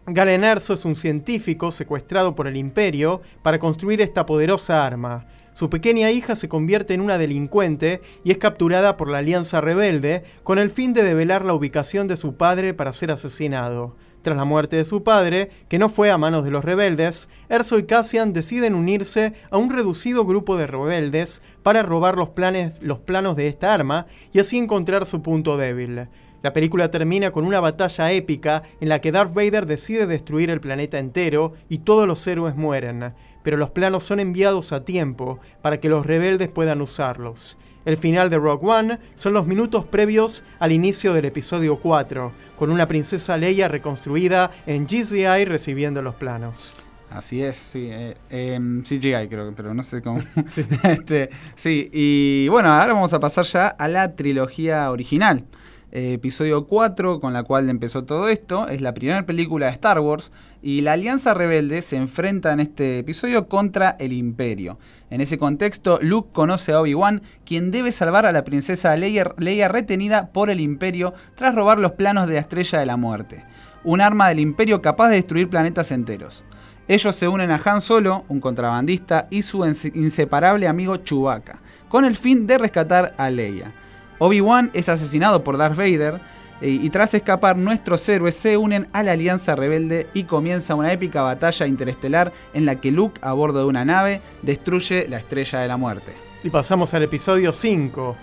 Galen 0.06 0.44
Erso 0.44 0.76
es 0.76 0.86
un 0.86 0.96
científico 0.96 1.72
secuestrado 1.72 2.36
por 2.36 2.48
el 2.48 2.56
Imperio 2.56 3.22
para 3.42 3.58
construir 3.58 4.00
esta 4.02 4.28
poderosa 4.28 4.86
arma. 4.86 5.26
Su 5.54 5.72
pequeña 5.72 6.12
hija 6.12 6.36
se 6.36 6.50
convierte 6.50 6.94
en 6.94 7.02
una 7.02 7.18
delincuente 7.18 8.00
y 8.24 8.30
es 8.30 8.38
capturada 8.38 8.96
por 8.96 9.10
la 9.10 9.18
Alianza 9.18 9.60
Rebelde 9.60 10.24
con 10.44 10.60
el 10.60 10.70
fin 10.70 10.94
de 10.94 11.02
develar 11.02 11.44
la 11.46 11.56
ubicación 11.56 12.08
de 12.08 12.16
su 12.16 12.36
padre 12.36 12.76
para 12.76 12.94
ser 12.94 13.10
asesinado. 13.10 13.96
Tras 14.22 14.36
la 14.36 14.44
muerte 14.44 14.76
de 14.76 14.86
su 14.86 15.04
padre, 15.04 15.50
que 15.70 15.80
no 15.80 15.88
fue 15.88 16.12
a 16.12 16.18
manos 16.18 16.44
de 16.44 16.52
los 16.52 16.66
rebeldes, 16.66 17.30
Erso 17.48 17.80
y 17.80 17.84
Cassian 17.84 18.34
deciden 18.34 18.76
unirse 18.76 19.34
a 19.50 19.58
un 19.58 19.70
reducido 19.70 20.26
grupo 20.26 20.58
de 20.58 20.68
rebeldes 20.68 21.42
para 21.64 21.84
robar 21.84 22.18
los, 22.18 22.30
planes, 22.30 22.82
los 22.82 23.00
planos 23.00 23.38
de 23.38 23.48
esta 23.48 23.74
arma 23.74 24.08
y 24.34 24.40
así 24.40 24.58
encontrar 24.58 25.06
su 25.06 25.22
punto 25.22 25.58
débil. 25.58 26.10
La 26.42 26.54
película 26.54 26.92
termina 26.92 27.32
con 27.32 27.46
una 27.46 27.60
batalla 27.62 28.12
épica 28.12 28.64
en 28.82 28.90
la 28.90 29.00
que 29.00 29.12
Darth 29.12 29.34
Vader 29.34 29.66
decide 29.66 30.06
destruir 30.06 30.50
el 30.50 30.62
planeta 30.62 31.00
entero 31.00 31.54
y 31.70 31.80
todos 31.80 32.08
los 32.08 32.26
héroes 32.28 32.56
mueren, 32.56 33.14
pero 33.44 33.58
los 33.58 33.72
planos 33.72 34.04
son 34.04 34.20
enviados 34.20 34.74
a 34.74 34.84
tiempo 34.84 35.40
para 35.62 35.80
que 35.80 35.90
los 35.90 36.06
rebeldes 36.06 36.50
puedan 36.50 36.82
usarlos. 36.82 37.58
El 37.86 37.98
final 37.98 38.30
de 38.30 38.38
Rogue 38.38 38.68
One 38.68 39.00
son 39.16 39.34
los 39.34 39.48
minutos 39.48 39.86
previos 39.86 40.44
al 40.60 40.72
inicio 40.72 41.14
del 41.14 41.26
episodio 41.26 41.80
4, 41.80 42.32
con 42.58 42.72
una 42.72 42.88
princesa 42.88 43.38
Leia 43.38 43.68
reconstruida 43.68 44.52
en 44.66 44.86
GCI 44.86 45.46
recibiendo 45.46 46.02
los 46.02 46.16
planos. 46.16 46.84
Así 47.10 47.42
es, 47.42 47.58
sí. 47.58 47.88
eh, 47.90 48.16
em, 48.30 48.84
CGI 48.84 49.28
creo, 49.30 49.54
pero 49.56 49.74
no 49.74 49.84
sé 49.84 50.02
cómo. 50.02 50.22
este, 50.84 51.30
sí, 51.56 51.90
y 51.92 52.48
bueno, 52.50 52.70
ahora 52.70 52.94
vamos 52.94 53.14
a 53.14 53.20
pasar 53.20 53.46
ya 53.46 53.68
a 53.68 53.88
la 53.88 54.16
trilogía 54.16 54.92
original. 54.92 55.46
Eh, 55.92 56.14
episodio 56.14 56.68
4, 56.68 57.20
con 57.20 57.34
la 57.34 57.42
cual 57.42 57.68
empezó 57.68 58.04
todo 58.04 58.28
esto, 58.30 58.68
es 58.68 58.80
la 58.80 58.94
primera 58.94 59.26
película 59.26 59.66
de 59.66 59.72
Star 59.72 60.00
Wars 60.00 60.32
y 60.62 60.82
la 60.82 60.94
Alianza 60.94 61.34
Rebelde 61.34 61.82
se 61.82 61.96
enfrenta 61.96 62.54
en 62.54 62.60
este 62.60 63.00
episodio 63.00 63.48
contra 63.48 63.96
el 64.00 64.14
Imperio. 64.14 64.78
En 65.10 65.20
ese 65.20 65.40
contexto, 65.40 65.98
Luke 66.04 66.30
conoce 66.32 66.74
a 66.74 66.82
Obi-Wan, 66.82 67.24
quien 67.44 67.72
debe 67.72 67.92
salvar 67.92 68.28
a 68.28 68.32
la 68.32 68.44
princesa 68.44 68.96
Leia, 68.98 69.34
Leia 69.40 69.68
retenida 69.68 70.28
por 70.32 70.52
el 70.52 70.60
Imperio 70.60 71.16
tras 71.34 71.56
robar 71.56 71.80
los 71.80 71.94
planos 71.94 72.28
de 72.28 72.36
la 72.36 72.42
Estrella 72.42 72.78
de 72.80 72.86
la 72.86 72.96
Muerte, 72.98 73.44
un 73.84 74.00
arma 74.00 74.30
del 74.30 74.40
Imperio 74.42 74.84
capaz 74.84 75.10
de 75.10 75.16
destruir 75.16 75.50
planetas 75.50 75.92
enteros. 75.92 76.44
Ellos 76.88 77.16
se 77.16 77.28
unen 77.28 77.50
a 77.50 77.60
Han 77.66 77.82
Solo, 77.82 78.26
un 78.30 78.40
contrabandista, 78.40 79.28
y 79.32 79.42
su 79.42 79.60
inse- 79.60 79.92
inseparable 79.96 80.68
amigo 80.68 80.98
Chewbacca, 80.98 81.60
con 81.88 82.06
el 82.06 82.16
fin 82.16 82.46
de 82.46 82.60
rescatar 82.60 83.16
a 83.18 83.32
Leia. 83.32 83.74
Obi-Wan 84.20 84.70
es 84.74 84.90
asesinado 84.90 85.44
por 85.44 85.58
Darth 85.58 85.78
Vader 85.78 86.22
y 86.62 86.90
tras 86.90 87.14
escapar, 87.14 87.56
nuestros 87.56 88.08
héroes 88.10 88.36
se 88.36 88.58
unen 88.58 88.90
a 88.92 89.02
la 89.02 89.14
Alianza 89.14 89.56
Rebelde 89.56 90.08
y 90.14 90.26
comienza 90.26 90.76
una 90.76 90.92
épica 90.92 91.22
batalla 91.22 91.66
interestelar 91.66 92.34
en 92.54 92.66
la 92.66 92.76
que 92.76 92.92
Luke, 92.92 93.20
a 93.24 93.32
bordo 93.32 93.60
de 93.60 93.66
una 93.66 93.86
nave, 93.86 94.22
destruye 94.42 95.08
la 95.08 95.20
Estrella 95.20 95.60
de 95.60 95.70
la 95.70 95.78
Muerte. 95.78 96.14
Y 96.44 96.50
pasamos 96.50 96.94
al 96.94 97.04
episodio 97.04 97.54
5. 97.54 98.18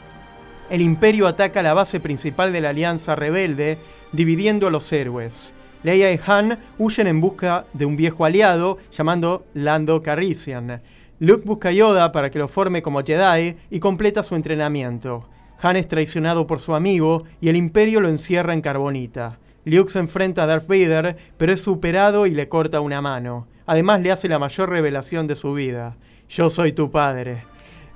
El 0.69 0.83
Imperio 0.83 1.27
ataca 1.27 1.63
la 1.63 1.73
base 1.73 1.99
principal 1.99 2.53
de 2.53 2.61
la 2.61 2.71
Alianza 2.71 3.17
Rebelde, 3.17 3.79
dividiendo 4.13 4.67
a 4.67 4.71
los 4.71 4.93
héroes. 4.93 5.55
Leia 5.83 6.13
y 6.13 6.21
Han 6.27 6.59
huyen 6.79 7.07
en 7.07 7.23
busca 7.23 7.65
de 7.73 7.87
un 7.87 7.97
viejo 7.97 8.27
aliado 8.27 8.77
llamado 8.91 9.47
Lando 9.55 10.03
Carrician. 10.03 10.83
Luke 11.21 11.45
busca 11.47 11.71
a 11.71 11.73
Yoda 11.73 12.13
para 12.13 12.31
que 12.31 12.39
lo 12.39 12.49
forme 12.49 12.83
como 12.83 13.03
Jedi 13.03 13.57
y 13.71 13.81
completa 13.81 14.23
su 14.23 14.35
entrenamiento. 14.35 15.27
Han 15.63 15.77
es 15.77 15.89
traicionado 15.89 16.47
por 16.47 16.61
su 16.61 16.75
amigo 16.75 17.25
y 17.41 17.49
el 17.49 17.57
imperio 17.57 18.01
lo 18.01 18.09
encierra 18.09 18.53
en 18.53 18.61
carbonita. 18.61 19.39
Luke 19.65 19.91
se 19.91 19.99
enfrenta 19.99 20.45
a 20.45 20.47
Darth 20.47 20.69
Vader, 20.69 21.17
pero 21.39 21.53
es 21.53 21.61
superado 21.61 22.27
y 22.27 22.31
le 22.33 22.49
corta 22.49 22.81
una 22.81 23.01
mano. 23.01 23.49
Además 23.67 24.01
le 24.01 24.13
hace 24.13 24.29
la 24.29 24.39
mayor 24.39 24.69
revelación 24.69 25.27
de 25.27 25.35
su 25.35 25.55
vida. 25.55 25.97
Yo 26.29 26.51
soy 26.51 26.73
tu 26.73 26.91
padre. 26.91 27.45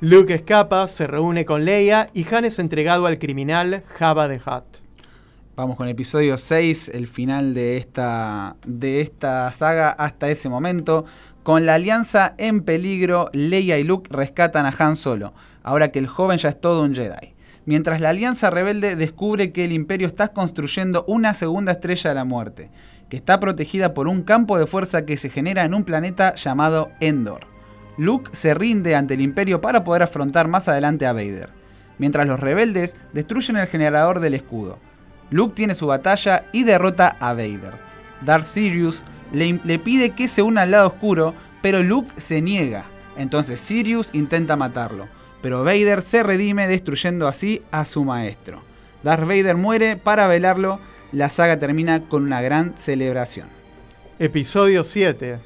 Luke 0.00 0.34
escapa, 0.34 0.88
se 0.88 1.06
reúne 1.06 1.44
con 1.44 1.64
Leia 1.64 2.08
y 2.14 2.26
Han 2.34 2.46
es 2.46 2.58
entregado 2.58 3.06
al 3.06 3.18
criminal 3.18 3.84
Jabba 3.86 4.28
the 4.28 4.36
Hutt. 4.36 4.78
Vamos 5.54 5.76
con 5.76 5.86
episodio 5.88 6.38
6, 6.38 6.88
el 6.94 7.06
final 7.06 7.52
de 7.52 7.76
esta, 7.76 8.56
de 8.66 9.02
esta 9.02 9.52
saga 9.52 9.90
hasta 9.90 10.30
ese 10.30 10.48
momento. 10.48 11.04
Con 11.42 11.66
la 11.66 11.74
alianza 11.74 12.34
en 12.38 12.62
peligro, 12.62 13.28
Leia 13.34 13.78
y 13.78 13.84
Luke 13.84 14.08
rescatan 14.10 14.64
a 14.64 14.74
Han 14.78 14.96
Solo, 14.96 15.34
ahora 15.62 15.92
que 15.92 15.98
el 15.98 16.06
joven 16.06 16.38
ya 16.38 16.48
es 16.48 16.60
todo 16.60 16.82
un 16.82 16.94
Jedi 16.94 17.34
mientras 17.70 18.00
la 18.00 18.08
Alianza 18.08 18.50
Rebelde 18.50 18.96
descubre 18.96 19.52
que 19.52 19.64
el 19.64 19.70
Imperio 19.70 20.08
está 20.08 20.32
construyendo 20.32 21.04
una 21.06 21.34
segunda 21.34 21.70
estrella 21.70 22.10
de 22.10 22.16
la 22.16 22.24
muerte, 22.24 22.68
que 23.08 23.16
está 23.16 23.38
protegida 23.38 23.94
por 23.94 24.08
un 24.08 24.24
campo 24.24 24.58
de 24.58 24.66
fuerza 24.66 25.06
que 25.06 25.16
se 25.16 25.30
genera 25.30 25.62
en 25.62 25.74
un 25.74 25.84
planeta 25.84 26.34
llamado 26.34 26.90
Endor. 26.98 27.46
Luke 27.96 28.28
se 28.32 28.54
rinde 28.54 28.96
ante 28.96 29.14
el 29.14 29.20
Imperio 29.20 29.60
para 29.60 29.84
poder 29.84 30.02
afrontar 30.02 30.48
más 30.48 30.66
adelante 30.66 31.06
a 31.06 31.12
Vader, 31.12 31.50
mientras 31.96 32.26
los 32.26 32.40
rebeldes 32.40 32.96
destruyen 33.12 33.56
el 33.56 33.68
generador 33.68 34.18
del 34.18 34.34
escudo. 34.34 34.80
Luke 35.30 35.54
tiene 35.54 35.76
su 35.76 35.86
batalla 35.86 36.46
y 36.50 36.64
derrota 36.64 37.18
a 37.20 37.34
Vader. 37.34 37.74
Darth 38.22 38.46
Sirius 38.46 39.04
le, 39.30 39.78
pide 39.78 40.10
que 40.10 40.26
se 40.26 40.42
una 40.42 40.62
al 40.62 40.72
lado 40.72 40.88
oscuro, 40.88 41.34
pero 41.62 41.84
Luke 41.84 42.14
se 42.16 42.42
niega. 42.42 42.86
Entonces 43.16 43.60
Sirius 43.60 44.10
intenta 44.12 44.56
matarlo 44.56 45.19
pero 45.42 45.64
Vader 45.64 46.02
se 46.02 46.22
redime 46.22 46.68
destruyendo 46.68 47.28
así 47.28 47.62
a 47.70 47.84
su 47.84 48.04
maestro. 48.04 48.60
Darth 49.02 49.26
Vader 49.26 49.56
muere 49.56 49.96
para 49.96 50.26
velarlo, 50.26 50.78
la 51.12 51.30
saga 51.30 51.58
termina 51.58 52.08
con 52.08 52.24
una 52.24 52.42
gran 52.42 52.76
celebración. 52.76 53.48
Episodio 54.18 54.84
7. 54.84 55.38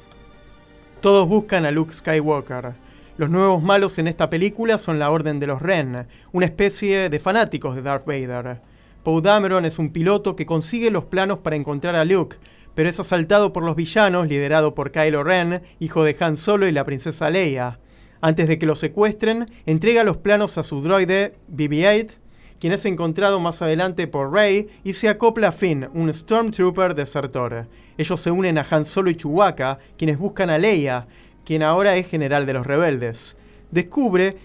Todos 0.99 1.27
buscan 1.27 1.65
a 1.65 1.71
Luke 1.71 1.93
Skywalker. 1.93 2.73
Los 3.17 3.29
nuevos 3.29 3.63
malos 3.63 3.97
en 3.97 4.09
esta 4.09 4.29
película 4.29 4.77
son 4.77 4.99
la 4.99 5.09
Orden 5.09 5.39
de 5.39 5.47
los 5.47 5.61
Ren, 5.61 6.07
una 6.33 6.45
especie 6.45 7.09
de 7.09 7.19
fanáticos 7.19 7.75
de 7.75 7.81
Darth 7.81 8.05
Vader. 8.05 8.59
Poe 9.03 9.21
Dameron 9.21 9.63
es 9.63 9.79
un 9.79 9.91
piloto 9.91 10.35
que 10.35 10.45
consigue 10.45 10.91
los 10.91 11.05
planos 11.05 11.39
para 11.39 11.55
encontrar 11.55 11.95
a 11.95 12.03
Luke, 12.03 12.37
pero 12.73 12.89
es 12.89 12.99
asaltado 12.99 13.53
por 13.53 13.63
los 13.63 13.77
villanos 13.77 14.27
liderado 14.27 14.75
por 14.75 14.91
Kylo 14.91 15.23
Ren, 15.23 15.61
hijo 15.79 16.03
de 16.03 16.17
Han 16.19 16.35
Solo 16.35 16.67
y 16.67 16.73
la 16.73 16.83
princesa 16.83 17.29
Leia. 17.29 17.79
Antes 18.25 18.47
de 18.47 18.57
que 18.57 18.65
lo 18.65 18.73
secuestren, 18.73 19.51
entrega 19.67 20.03
los 20.03 20.17
planos 20.17 20.57
a 20.57 20.63
su 20.63 20.81
droide 20.81 21.35
BB-8, 21.47 22.13
quien 22.59 22.73
es 22.73 22.83
encontrado 22.85 23.39
más 23.39 23.61
adelante 23.61 24.07
por 24.07 24.33
Rey 24.33 24.67
y 24.83 24.93
se 24.93 25.09
acopla 25.09 25.49
a 25.49 25.51
Finn, 25.51 25.89
un 25.93 26.11
Stormtrooper 26.11 26.95
desertor. 26.95 27.67
Ellos 27.99 28.19
se 28.19 28.31
unen 28.31 28.57
a 28.57 28.65
Han 28.67 28.83
Solo 28.83 29.11
y 29.11 29.15
Chewbacca, 29.15 29.77
quienes 29.95 30.17
buscan 30.17 30.49
a 30.49 30.57
Leia, 30.57 31.05
quien 31.45 31.61
ahora 31.61 31.97
es 31.97 32.07
general 32.07 32.47
de 32.47 32.53
los 32.53 32.65
rebeldes. 32.65 33.37
Descubre 33.69 34.37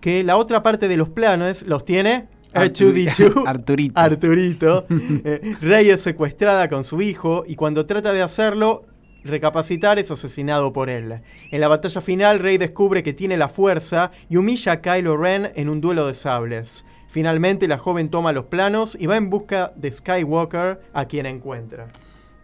que 0.00 0.24
la 0.24 0.38
otra 0.38 0.62
parte 0.62 0.88
de 0.88 0.96
los 0.96 1.10
planos 1.10 1.64
los 1.64 1.84
tiene 1.84 2.26
R2D2, 2.54 3.42
Arturito. 3.46 3.98
Arturito. 3.98 4.86
Eh, 5.26 5.56
Rey 5.60 5.90
es 5.90 6.00
secuestrada 6.00 6.70
con 6.70 6.84
su 6.84 7.02
hijo 7.02 7.44
y 7.46 7.54
cuando 7.54 7.84
trata 7.84 8.14
de 8.14 8.22
hacerlo, 8.22 8.86
recapacitar 9.24 9.98
es 9.98 10.10
asesinado 10.10 10.72
por 10.72 10.90
él. 10.90 11.20
En 11.50 11.60
la 11.60 11.68
batalla 11.68 12.00
final, 12.00 12.38
Rey 12.38 12.58
descubre 12.58 13.02
que 13.02 13.12
tiene 13.12 13.36
la 13.36 13.48
fuerza 13.48 14.10
y 14.28 14.36
humilla 14.36 14.72
a 14.72 14.80
Kylo 14.80 15.16
Ren 15.16 15.52
en 15.54 15.68
un 15.68 15.80
duelo 15.80 16.06
de 16.06 16.14
sables. 16.14 16.84
Finalmente, 17.08 17.66
la 17.66 17.78
joven 17.78 18.08
toma 18.08 18.32
los 18.32 18.44
planos 18.44 18.96
y 18.98 19.06
va 19.06 19.16
en 19.16 19.30
busca 19.30 19.72
de 19.74 19.90
Skywalker, 19.90 20.80
a 20.92 21.04
quien 21.06 21.26
encuentra. 21.26 21.88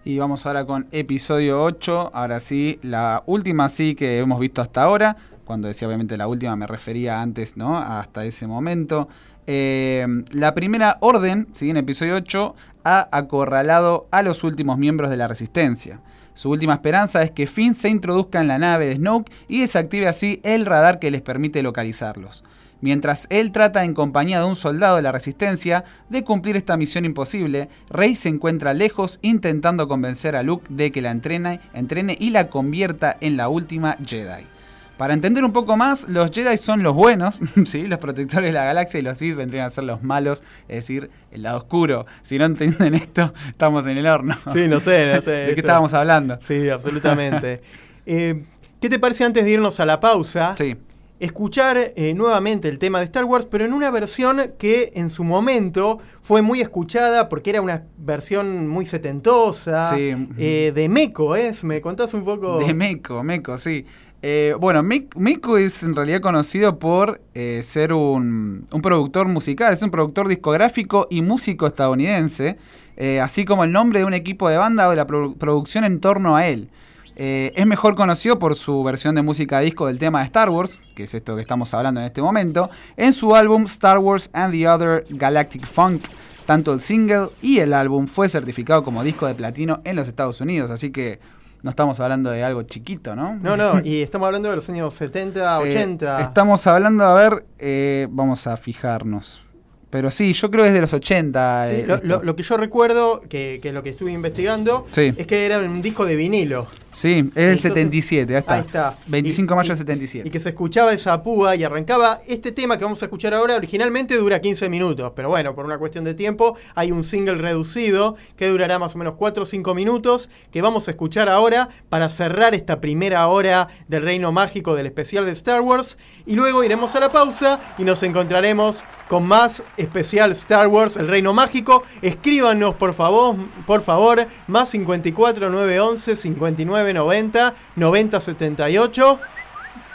Y 0.04 0.18
vamos 0.18 0.46
ahora 0.46 0.64
con 0.64 0.86
episodio 0.92 1.62
8, 1.62 2.10
ahora 2.14 2.40
sí, 2.40 2.78
la 2.82 3.22
última 3.26 3.68
sí 3.68 3.94
que 3.94 4.18
hemos 4.18 4.38
visto 4.38 4.62
hasta 4.62 4.82
ahora. 4.82 5.16
Cuando 5.44 5.68
decía 5.68 5.86
obviamente 5.86 6.16
la 6.16 6.26
última 6.26 6.56
me 6.56 6.66
refería 6.66 7.20
antes, 7.20 7.56
¿no? 7.56 7.78
Hasta 7.78 8.24
ese 8.24 8.46
momento. 8.46 9.08
Eh, 9.46 10.06
la 10.32 10.54
primera 10.54 10.98
orden, 11.00 11.48
¿sí? 11.52 11.70
en 11.70 11.76
episodio 11.76 12.16
8, 12.16 12.54
ha 12.84 13.08
acorralado 13.10 14.08
a 14.10 14.22
los 14.22 14.42
últimos 14.44 14.78
miembros 14.78 15.10
de 15.10 15.16
la 15.16 15.28
resistencia. 15.28 16.00
Su 16.37 16.51
última 16.51 16.74
esperanza 16.74 17.22
es 17.22 17.30
que 17.30 17.47
Finn 17.47 17.72
se 17.72 17.89
introduzca 17.89 18.43
en 18.43 18.49
la 18.49 18.59
nave 18.59 18.84
de 18.84 18.97
Snoke 18.97 19.32
y 19.49 19.61
desactive 19.61 20.07
así 20.07 20.39
el 20.45 20.66
radar 20.66 20.99
que 20.99 21.11
les 21.11 21.22
permite 21.22 21.62
localizarlos. 21.62 22.45
Mientras 22.82 23.26
él 23.30 23.53
trata 23.53 23.84
en 23.84 23.95
compañía 23.95 24.41
de 24.41 24.45
un 24.45 24.55
soldado 24.55 24.97
de 24.97 25.03
la 25.03 25.12
resistencia 25.12 25.87
de 26.11 26.24
cumplir 26.24 26.57
esta 26.57 26.76
misión 26.76 27.07
imposible, 27.07 27.70
Rey 27.89 28.16
se 28.16 28.28
encuentra 28.28 28.74
lejos 28.74 29.18
intentando 29.22 29.89
convencer 29.89 30.37
a 30.37 30.43
Luke 30.43 30.66
de 30.68 30.93
que 30.93 31.01
la 31.01 31.11
entrene, 31.11 31.61
entrene 31.72 32.18
y 32.20 32.28
la 32.28 32.49
convierta 32.49 33.16
en 33.22 33.39
la 33.39 33.49
última 33.49 33.97
Jedi. 34.05 34.55
Para 34.97 35.12
entender 35.12 35.44
un 35.44 35.53
poco 35.53 35.76
más, 35.76 36.09
los 36.09 36.30
Jedi 36.30 36.57
son 36.57 36.82
los 36.82 36.94
buenos, 36.94 37.38
¿sí? 37.66 37.86
los 37.86 37.99
protectores 37.99 38.49
de 38.49 38.53
la 38.53 38.64
galaxia 38.64 38.99
y 38.99 39.03
los 39.03 39.18
Sith 39.18 39.36
vendrían 39.36 39.66
a 39.66 39.70
ser 39.70 39.84
los 39.84 40.03
malos, 40.03 40.42
es 40.68 40.76
decir, 40.76 41.11
el 41.30 41.42
lado 41.42 41.59
oscuro. 41.59 42.07
Si 42.22 42.38
no 42.38 42.47
entienden 42.47 42.94
esto, 42.94 43.34
estamos 43.51 43.86
en 43.86 43.99
el 43.99 44.07
horno. 44.07 44.36
Sí, 44.53 44.68
no 44.68 44.80
sé, 44.80 45.12
no 45.14 45.20
sé. 45.20 45.30
¿De 45.49 45.55
qué 45.55 45.61
estábamos 45.61 45.92
hablando? 45.92 46.38
Sí, 46.40 46.68
absolutamente. 46.70 47.61
Eh, 48.07 48.42
¿Qué 48.80 48.88
te 48.88 48.99
parece 48.99 49.24
antes 49.24 49.44
de 49.44 49.51
irnos 49.51 49.80
a 49.80 49.86
la 49.86 50.01
pausa? 50.01 50.55
Sí. 50.57 50.76
Escuchar 51.18 51.92
eh, 51.96 52.12
nuevamente 52.14 52.68
el 52.68 52.78
tema 52.78 52.98
de 52.98 53.04
Star 53.06 53.24
Wars, 53.24 53.46
pero 53.46 53.64
en 53.64 53.72
una 53.72 53.90
versión 53.90 54.52
que 54.58 54.92
en 54.94 55.08
su 55.08 55.24
momento 55.24 55.98
fue 56.20 56.42
muy 56.42 56.60
escuchada 56.60 57.28
porque 57.28 57.50
era 57.50 57.62
una 57.62 57.84
versión 57.96 58.68
muy 58.68 58.86
setentosa. 58.86 59.94
Sí. 59.94 60.14
Eh, 60.38 60.72
de 60.74 60.88
Meco, 60.88 61.36
¿es? 61.36 61.64
¿Me 61.64 61.80
contás 61.80 62.12
un 62.14 62.24
poco? 62.24 62.58
De 62.58 62.74
Meco, 62.74 63.22
Meco, 63.22 63.56
sí. 63.58 63.86
Eh, 64.22 64.54
bueno, 64.58 64.82
Miko 64.82 65.56
es 65.56 65.82
en 65.82 65.94
realidad 65.94 66.20
conocido 66.20 66.78
por 66.78 67.20
eh, 67.34 67.60
ser 67.62 67.92
un, 67.92 68.66
productor 68.82 69.28
musical, 69.28 69.72
es 69.72 69.82
un 69.82 69.90
productor 69.90 70.26
discográfico 70.26 71.06
y 71.10 71.22
músico 71.22 71.66
estadounidense, 71.66 72.56
eh, 72.96 73.20
así 73.20 73.44
como 73.44 73.62
el 73.64 73.72
nombre 73.72 74.00
de 74.00 74.04
un 74.04 74.14
equipo 74.14 74.48
de 74.48 74.56
banda 74.56 74.88
o 74.88 74.90
de 74.90 74.96
la 74.96 75.06
producción 75.06 75.84
en 75.84 76.00
torno 76.00 76.34
a 76.34 76.46
él. 76.48 76.70
Es 77.16 77.66
mejor 77.66 77.96
conocido 77.96 78.38
por 78.38 78.54
su 78.56 78.82
versión 78.84 79.14
de 79.14 79.22
música 79.22 79.60
disco 79.60 79.86
del 79.86 79.98
tema 79.98 80.20
de 80.20 80.26
Star 80.26 80.50
Wars, 80.50 80.78
que 80.94 81.04
es 81.04 81.14
esto 81.14 81.34
que 81.34 81.42
estamos 81.42 81.72
hablando 81.74 82.00
en 82.00 82.06
este 82.06 82.22
momento, 82.22 82.70
en 82.96 83.12
su 83.12 83.34
álbum 83.34 83.64
Star 83.64 83.98
Wars 83.98 84.30
and 84.32 84.52
the 84.52 84.68
Other 84.68 85.04
Galactic 85.08 85.66
Funk. 85.66 86.04
Tanto 86.46 86.72
el 86.72 86.80
single 86.80 87.30
y 87.42 87.58
el 87.58 87.72
álbum 87.72 88.06
fue 88.06 88.28
certificado 88.28 88.84
como 88.84 89.02
disco 89.02 89.26
de 89.26 89.34
platino 89.34 89.80
en 89.84 89.96
los 89.96 90.06
Estados 90.06 90.40
Unidos, 90.40 90.70
así 90.70 90.92
que 90.92 91.18
no 91.66 91.70
estamos 91.70 91.98
hablando 91.98 92.30
de 92.30 92.44
algo 92.44 92.62
chiquito, 92.62 93.16
¿no? 93.16 93.34
No, 93.36 93.56
no, 93.56 93.80
y 93.84 94.00
estamos 94.00 94.26
hablando 94.26 94.48
de 94.50 94.56
los 94.56 94.68
años 94.70 94.94
70, 94.94 95.58
80. 95.58 96.18
Eh, 96.18 96.22
estamos 96.22 96.64
hablando, 96.68 97.04
a 97.04 97.14
ver, 97.14 97.44
eh, 97.58 98.06
vamos 98.10 98.46
a 98.46 98.56
fijarnos. 98.56 99.42
Pero 99.90 100.12
sí, 100.12 100.32
yo 100.32 100.50
creo 100.50 100.64
que 100.64 100.68
es 100.68 100.74
de 100.74 100.80
los 100.80 100.92
80. 100.92 101.72
Eh, 101.72 101.86
lo, 102.04 102.36
que 102.36 102.42
yo 102.42 102.56
recuerdo, 102.56 103.22
que, 103.28 103.58
que 103.60 103.72
lo 103.72 103.82
que 103.82 103.90
estuve 103.90 104.12
investigando, 104.12 104.86
es 104.94 105.26
que 105.26 105.46
era 105.46 105.58
un 105.58 105.82
disco 105.82 106.04
de 106.04 106.14
vinilo. 106.14 106.68
Sí, 106.97 107.30
es 107.34 107.49
del 107.49 107.61
77, 107.61 108.32
ahí 108.32 108.38
está. 108.38 108.55
Ahí 108.55 108.61
está. 108.62 108.97
25 109.07 109.53
de 109.53 109.57
mayo 109.57 109.68
del 109.68 109.76
77. 109.76 110.26
Y 110.26 110.30
que 110.30 110.40
se 110.40 110.49
escuchaba 110.49 110.94
esa 110.94 111.22
púa 111.22 111.55
y 111.55 111.62
arrancaba. 111.62 112.22
Este 112.26 112.53
tema 112.53 112.78
que 112.78 112.84
vamos 112.84 113.03
a 113.03 113.05
escuchar 113.05 113.34
ahora 113.34 113.55
originalmente 113.57 114.16
dura 114.16 114.40
15 114.40 114.70
minutos, 114.70 115.12
pero 115.14 115.28
bueno, 115.28 115.55
por 115.55 115.66
una 115.66 115.76
cuestión 115.76 116.05
de 116.05 116.14
tiempo 116.14 116.57
hay 116.74 116.92
un 116.92 117.05
single 117.05 117.34
reducido 117.34 118.16
que 118.38 118.49
durará 118.49 118.78
más 118.78 118.94
o 118.94 118.99
menos 118.99 119.16
4 119.18 119.42
o 119.42 119.47
5 119.47 119.74
minutos 119.74 120.30
que 120.51 120.62
vamos 120.62 120.88
a 120.88 120.92
escuchar 120.92 121.28
ahora 121.28 121.68
para 121.90 122.09
cerrar 122.09 122.55
esta 122.55 122.80
primera 122.80 123.28
hora 123.28 123.68
del 123.88 124.03
Reino 124.03 124.32
Mágico 124.32 124.74
del 124.74 124.86
especial 124.86 125.26
de 125.26 125.32
Star 125.32 125.61
Wars. 125.61 125.99
Y 126.24 126.34
luego 126.34 126.64
iremos 126.64 126.94
a 126.97 127.01
la 127.01 127.12
pausa 127.12 127.61
y 127.76 127.84
nos 127.84 128.03
encontraremos 128.05 128.84
con 129.09 129.26
más 129.26 129.62
especial 129.76 130.32
Star 130.32 130.68
Wars, 130.68 130.97
el 130.97 131.09
Reino 131.09 131.34
Mágico. 131.34 131.82
Escríbanos 132.01 132.74
por 132.74 132.94
favor, 132.94 133.36
por 133.66 133.82
favor, 133.82 134.26
más 134.47 134.70
54 134.70 135.51
911 135.51 136.16
59 136.16 136.86
90 136.93 137.55
9078 137.76 139.20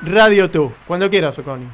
Radio 0.04 0.48
2. 0.48 0.72
Cuando 0.88 1.10
quieras, 1.10 1.38
Oconi. 1.40 1.68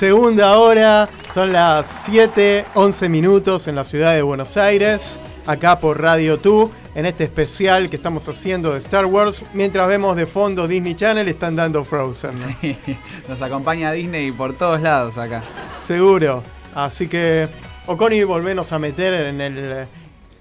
Segunda 0.00 0.56
hora, 0.56 1.10
son 1.34 1.52
las 1.52 2.04
7, 2.06 2.64
11 2.72 3.08
minutos 3.10 3.68
en 3.68 3.74
la 3.74 3.84
ciudad 3.84 4.14
de 4.14 4.22
Buenos 4.22 4.56
Aires, 4.56 5.20
acá 5.44 5.78
por 5.78 6.00
Radio 6.00 6.38
2, 6.38 6.70
en 6.94 7.04
este 7.04 7.24
especial 7.24 7.90
que 7.90 7.96
estamos 7.96 8.26
haciendo 8.26 8.72
de 8.72 8.78
Star 8.78 9.04
Wars, 9.04 9.44
mientras 9.52 9.86
vemos 9.88 10.16
de 10.16 10.24
fondo 10.24 10.66
Disney 10.66 10.94
Channel, 10.94 11.28
están 11.28 11.54
dando 11.54 11.84
Frozen. 11.84 12.32
Sí, 12.32 12.78
nos 13.28 13.42
acompaña 13.42 13.92
Disney 13.92 14.32
por 14.32 14.54
todos 14.54 14.80
lados 14.80 15.18
acá. 15.18 15.42
Seguro, 15.86 16.42
así 16.74 17.06
que 17.06 17.46
Oconi, 17.84 18.24
volvenos 18.24 18.72
a 18.72 18.78
meter 18.78 19.12
en 19.12 19.42
el 19.42 19.86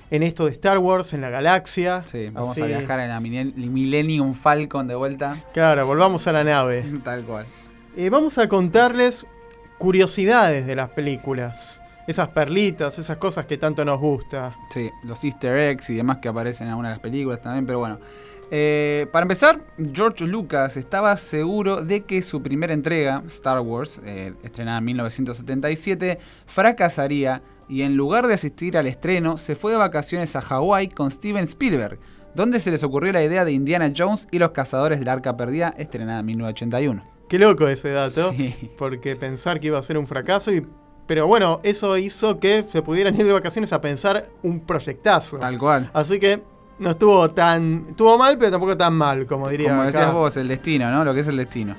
en 0.09 0.23
esto 0.23 0.45
de 0.45 0.53
Star 0.53 0.77
Wars, 0.77 1.11
en 1.11 1.19
la 1.19 1.31
galaxia. 1.31 2.03
Sí, 2.05 2.29
vamos 2.29 2.57
a 2.57 2.65
viajar 2.65 3.01
en 3.01 3.09
la 3.09 3.19
Millennium 3.19 4.35
Falcon 4.35 4.87
de 4.87 4.95
vuelta. 4.95 5.43
Claro, 5.51 5.85
volvamos 5.85 6.25
a 6.27 6.31
la 6.31 6.45
nave. 6.45 6.89
Tal 7.03 7.25
cual. 7.25 7.45
Eh, 7.97 8.09
vamos 8.09 8.37
a 8.37 8.47
contarles 8.47 9.27
curiosidades 9.79 10.67
de 10.67 10.75
las 10.75 10.89
películas. 10.89 11.81
Esas 12.05 12.29
perlitas, 12.29 12.99
esas 12.99 13.17
cosas 13.17 13.45
que 13.45 13.57
tanto 13.57 13.83
nos 13.85 13.99
gusta. 13.99 14.55
Sí, 14.71 14.91
los 15.03 15.23
easter 15.23 15.57
eggs 15.57 15.89
y 15.89 15.95
demás 15.95 16.17
que 16.17 16.27
aparecen 16.27 16.67
en 16.67 16.71
algunas 16.71 16.91
de 16.91 16.95
las 16.95 17.01
películas 17.01 17.41
también, 17.41 17.65
pero 17.65 17.79
bueno. 17.79 17.99
Eh, 18.51 19.07
para 19.11 19.23
empezar, 19.23 19.61
George 19.93 20.25
Lucas 20.25 20.75
estaba 20.75 21.15
seguro 21.17 21.83
de 21.83 22.01
que 22.01 22.21
su 22.23 22.41
primera 22.41 22.73
entrega, 22.73 23.23
Star 23.27 23.59
Wars, 23.61 24.01
eh, 24.03 24.33
estrenada 24.43 24.79
en 24.79 24.85
1977, 24.85 26.17
fracasaría 26.47 27.43
y 27.67 27.83
en 27.83 27.95
lugar 27.95 28.25
de 28.25 28.33
asistir 28.33 28.75
al 28.75 28.87
estreno, 28.87 29.37
se 29.37 29.55
fue 29.55 29.71
de 29.71 29.77
vacaciones 29.77 30.35
a 30.35 30.41
Hawái 30.41 30.89
con 30.89 31.11
Steven 31.11 31.43
Spielberg, 31.45 31.99
donde 32.33 32.59
se 32.59 32.71
les 32.71 32.83
ocurrió 32.83 33.13
la 33.13 33.23
idea 33.23 33.45
de 33.45 33.51
Indiana 33.51 33.93
Jones 33.95 34.27
y 34.31 34.39
los 34.39 34.51
cazadores 34.51 34.97
del 34.97 35.09
arca 35.09 35.37
perdida, 35.37 35.73
estrenada 35.77 36.21
en 36.21 36.25
1981. 36.25 37.18
Qué 37.29 37.39
loco 37.39 37.67
ese 37.67 37.91
dato, 37.91 38.33
porque 38.77 39.15
pensar 39.15 39.59
que 39.59 39.67
iba 39.67 39.79
a 39.79 39.83
ser 39.83 39.97
un 39.97 40.07
fracaso 40.07 40.51
y 40.51 40.65
pero 41.09 41.25
bueno, 41.25 41.59
eso 41.63 41.97
hizo 41.97 42.39
que 42.39 42.65
se 42.69 42.83
pudieran 42.83 43.15
ir 43.19 43.25
de 43.25 43.33
vacaciones 43.33 43.73
a 43.73 43.81
pensar 43.81 44.27
un 44.43 44.59
proyectazo. 44.59 45.39
Tal 45.39 45.57
cual. 45.57 45.89
Así 45.91 46.19
que 46.19 46.39
no 46.77 46.91
estuvo 46.91 47.31
tan. 47.31 47.87
Estuvo 47.89 48.15
mal, 48.15 48.37
pero 48.37 48.51
tampoco 48.51 48.77
tan 48.77 48.93
mal, 48.93 49.25
como 49.25 49.49
diría. 49.49 49.69
Como 49.69 49.85
decías 49.85 50.13
vos, 50.13 50.37
el 50.37 50.47
destino, 50.47 50.91
¿no? 50.91 51.03
Lo 51.03 51.11
que 51.15 51.21
es 51.21 51.27
el 51.27 51.37
destino. 51.37 51.75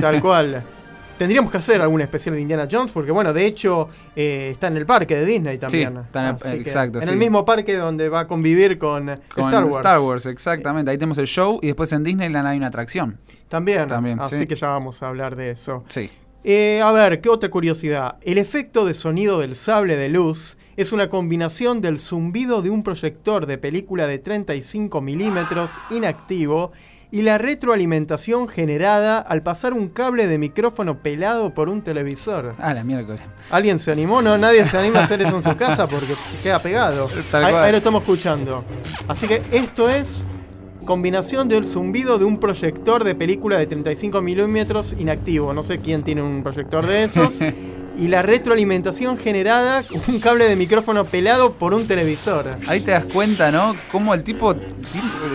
Tal 0.00 0.20
cual. 0.20 0.64
Tendríamos 1.18 1.50
que 1.50 1.58
hacer 1.58 1.80
algún 1.80 2.00
especial 2.00 2.34
de 2.34 2.40
Indiana 2.40 2.68
Jones, 2.70 2.90
porque 2.90 3.12
bueno, 3.12 3.32
de 3.32 3.46
hecho 3.46 3.88
eh, 4.16 4.48
está 4.52 4.66
en 4.66 4.76
el 4.76 4.86
parque 4.86 5.14
de 5.14 5.24
Disney 5.24 5.58
también. 5.58 5.94
Sí, 5.94 6.00
está 6.06 6.30
en 6.30 6.52
el, 6.52 6.60
exacto. 6.60 7.00
En 7.00 7.08
el 7.08 7.16
mismo 7.16 7.44
parque 7.44 7.76
donde 7.76 8.08
va 8.08 8.20
a 8.20 8.26
convivir 8.26 8.78
con, 8.78 9.08
Star 9.08 9.64
Wars. 9.64 9.76
Star 9.76 10.00
Wars, 10.00 10.26
exactamente. 10.26 10.90
Ahí 10.90 10.98
tenemos 10.98 11.18
el 11.18 11.26
show 11.26 11.58
y 11.62 11.68
después 11.68 11.92
en 11.92 12.02
Disneyland 12.02 12.46
hay 12.46 12.56
una 12.56 12.66
atracción. 12.68 13.18
También, 13.48 13.86
también 13.86 14.18
así 14.20 14.46
que 14.46 14.56
ya 14.56 14.68
vamos 14.68 15.02
a 15.02 15.08
hablar 15.08 15.36
de 15.36 15.50
eso. 15.50 15.84
Sí. 15.88 16.10
Eh, 16.46 16.82
a 16.84 16.92
ver, 16.92 17.22
¿qué 17.22 17.30
otra 17.30 17.48
curiosidad? 17.48 18.16
El 18.20 18.36
efecto 18.36 18.84
de 18.84 18.92
sonido 18.92 19.38
del 19.40 19.54
sable 19.54 19.96
de 19.96 20.10
luz 20.10 20.58
es 20.76 20.92
una 20.92 21.08
combinación 21.08 21.80
del 21.80 21.98
zumbido 21.98 22.60
de 22.60 22.68
un 22.68 22.82
proyector 22.82 23.46
de 23.46 23.56
película 23.56 24.06
de 24.06 24.18
35 24.18 25.00
milímetros 25.00 25.70
inactivo 25.90 26.72
y 27.14 27.22
la 27.22 27.38
retroalimentación 27.38 28.48
generada 28.48 29.20
al 29.20 29.40
pasar 29.40 29.72
un 29.72 29.88
cable 29.88 30.26
de 30.26 30.36
micrófono 30.36 30.98
pelado 30.98 31.54
por 31.54 31.68
un 31.68 31.80
televisor. 31.80 32.56
Ah, 32.58 32.74
la 32.74 32.82
miércoles. 32.82 33.20
¿Alguien 33.52 33.78
se 33.78 33.92
animó? 33.92 34.20
No, 34.20 34.36
nadie 34.36 34.66
se 34.66 34.76
anima 34.76 34.98
a 34.98 35.04
hacer 35.04 35.22
eso 35.22 35.36
en 35.36 35.44
su 35.44 35.56
casa 35.56 35.86
porque 35.86 36.16
queda 36.42 36.58
pegado. 36.58 37.08
ahí 37.32 37.70
lo 37.70 37.78
estamos 37.78 38.02
escuchando. 38.02 38.64
Así 39.06 39.28
que 39.28 39.40
esto 39.52 39.88
es 39.88 40.24
combinación 40.84 41.48
del 41.48 41.66
zumbido 41.66 42.18
de 42.18 42.24
un 42.24 42.40
proyector 42.40 43.04
de 43.04 43.14
película 43.14 43.58
de 43.58 43.68
35 43.68 44.20
milímetros 44.20 44.96
inactivo. 44.98 45.54
No 45.54 45.62
sé 45.62 45.78
quién 45.78 46.02
tiene 46.02 46.20
un 46.20 46.42
proyector 46.42 46.84
de 46.84 47.04
esos. 47.04 47.38
y 47.96 48.08
la 48.08 48.22
retroalimentación 48.22 49.18
generada 49.18 49.82
con 49.82 50.00
un 50.08 50.20
cable 50.20 50.48
de 50.48 50.56
micrófono 50.56 51.04
pelado 51.04 51.52
por 51.52 51.74
un 51.74 51.86
televisor. 51.86 52.46
Ahí 52.66 52.80
te 52.80 52.92
das 52.92 53.04
cuenta, 53.04 53.50
¿no? 53.50 53.74
Cómo 53.90 54.14
el 54.14 54.22
tipo, 54.22 54.54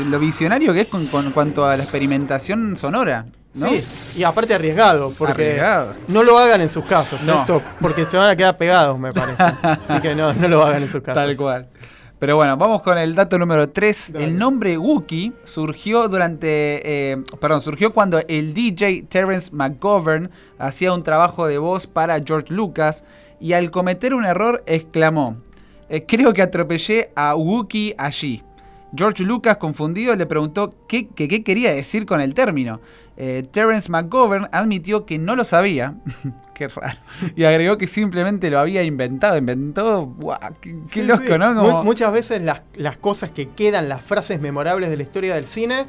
lo 0.08 0.20
visionario 0.20 0.74
que 0.74 0.82
es 0.82 0.88
con, 0.88 1.08
cuanto 1.08 1.66
a 1.66 1.78
la 1.78 1.84
experimentación 1.84 2.76
sonora. 2.78 3.26
¿no? 3.54 3.68
Sí, 3.70 3.84
y 4.16 4.24
aparte 4.24 4.54
arriesgado, 4.54 5.14
porque 5.18 5.62
no 6.08 6.24
lo 6.24 6.38
hagan 6.38 6.62
en 6.62 6.70
sus 6.70 6.86
casas, 6.86 7.22
esto, 7.22 7.62
porque 7.82 8.06
se 8.06 8.16
van 8.16 8.30
a 8.30 8.36
quedar 8.36 8.58
pegados, 8.58 9.00
me 9.00 9.12
parece. 9.12 9.42
Así 9.62 10.00
que 10.02 10.14
no, 10.14 10.34
no 10.34 10.48
lo 10.48 10.64
hagan 10.64 10.84
en 10.84 10.90
sus 10.90 11.02
casas. 11.02 11.26
Tal 11.26 11.36
cual. 11.36 11.68
Pero 12.20 12.36
bueno, 12.36 12.58
vamos 12.58 12.82
con 12.82 12.98
el 12.98 13.16
dato 13.16 13.40
número 13.40 13.70
3. 13.70 14.16
El 14.16 14.38
nombre 14.38 14.78
Wookiee 14.78 15.32
surgió 15.46 16.10
durante. 16.10 17.12
Eh, 17.12 17.18
perdón, 17.40 17.62
surgió 17.62 17.94
cuando 17.94 18.20
el 18.28 18.54
DJ 18.54 19.04
Terence 19.04 19.50
McGovern 19.54 20.30
hacía 20.58 20.92
un 20.92 21.04
trabajo 21.04 21.48
de 21.48 21.58
voz 21.58 21.88
para 21.88 22.22
George 22.22 22.54
Lucas 22.54 23.06
y 23.40 23.54
al 23.54 23.72
cometer 23.72 24.14
un 24.14 24.26
error 24.26 24.62
exclamó: 24.68 25.38
eh, 25.88 26.06
Creo 26.06 26.34
que 26.34 26.42
atropellé 26.42 27.12
a 27.16 27.36
Wookiee 27.36 27.96
allí. 27.98 28.44
George 28.94 29.24
Lucas, 29.24 29.58
confundido, 29.58 30.14
le 30.16 30.26
preguntó 30.26 30.74
qué, 30.88 31.08
qué 31.08 31.44
quería 31.44 31.74
decir 31.74 32.06
con 32.06 32.20
el 32.20 32.34
término. 32.34 32.82
Eh, 33.16 33.44
Terence 33.50 33.90
McGovern 33.90 34.50
admitió 34.52 35.06
que 35.06 35.20
no 35.20 35.38
lo 35.38 35.46
sabía. 35.46 35.96
qué 36.60 36.68
raro. 36.68 37.00
Y 37.38 37.46
agregó 37.46 37.78
que 37.78 37.88
simplemente 37.88 38.50
lo 38.50 38.60
había 38.60 38.84
inventado. 38.84 39.38
Inventó. 39.38 40.14
qué, 40.92 41.04
loco, 41.04 41.38
¿no? 41.38 41.84
Muchas 41.84 42.12
veces 42.12 42.42
las, 42.42 42.98
cosas 42.98 43.30
que 43.30 43.50
quedan, 43.50 43.88
las 43.88 44.04
frases 44.04 44.42
memorables 44.42 44.90
de 44.90 44.98
la 44.98 45.04
historia 45.04 45.36
del 45.36 45.46
cine, 45.46 45.88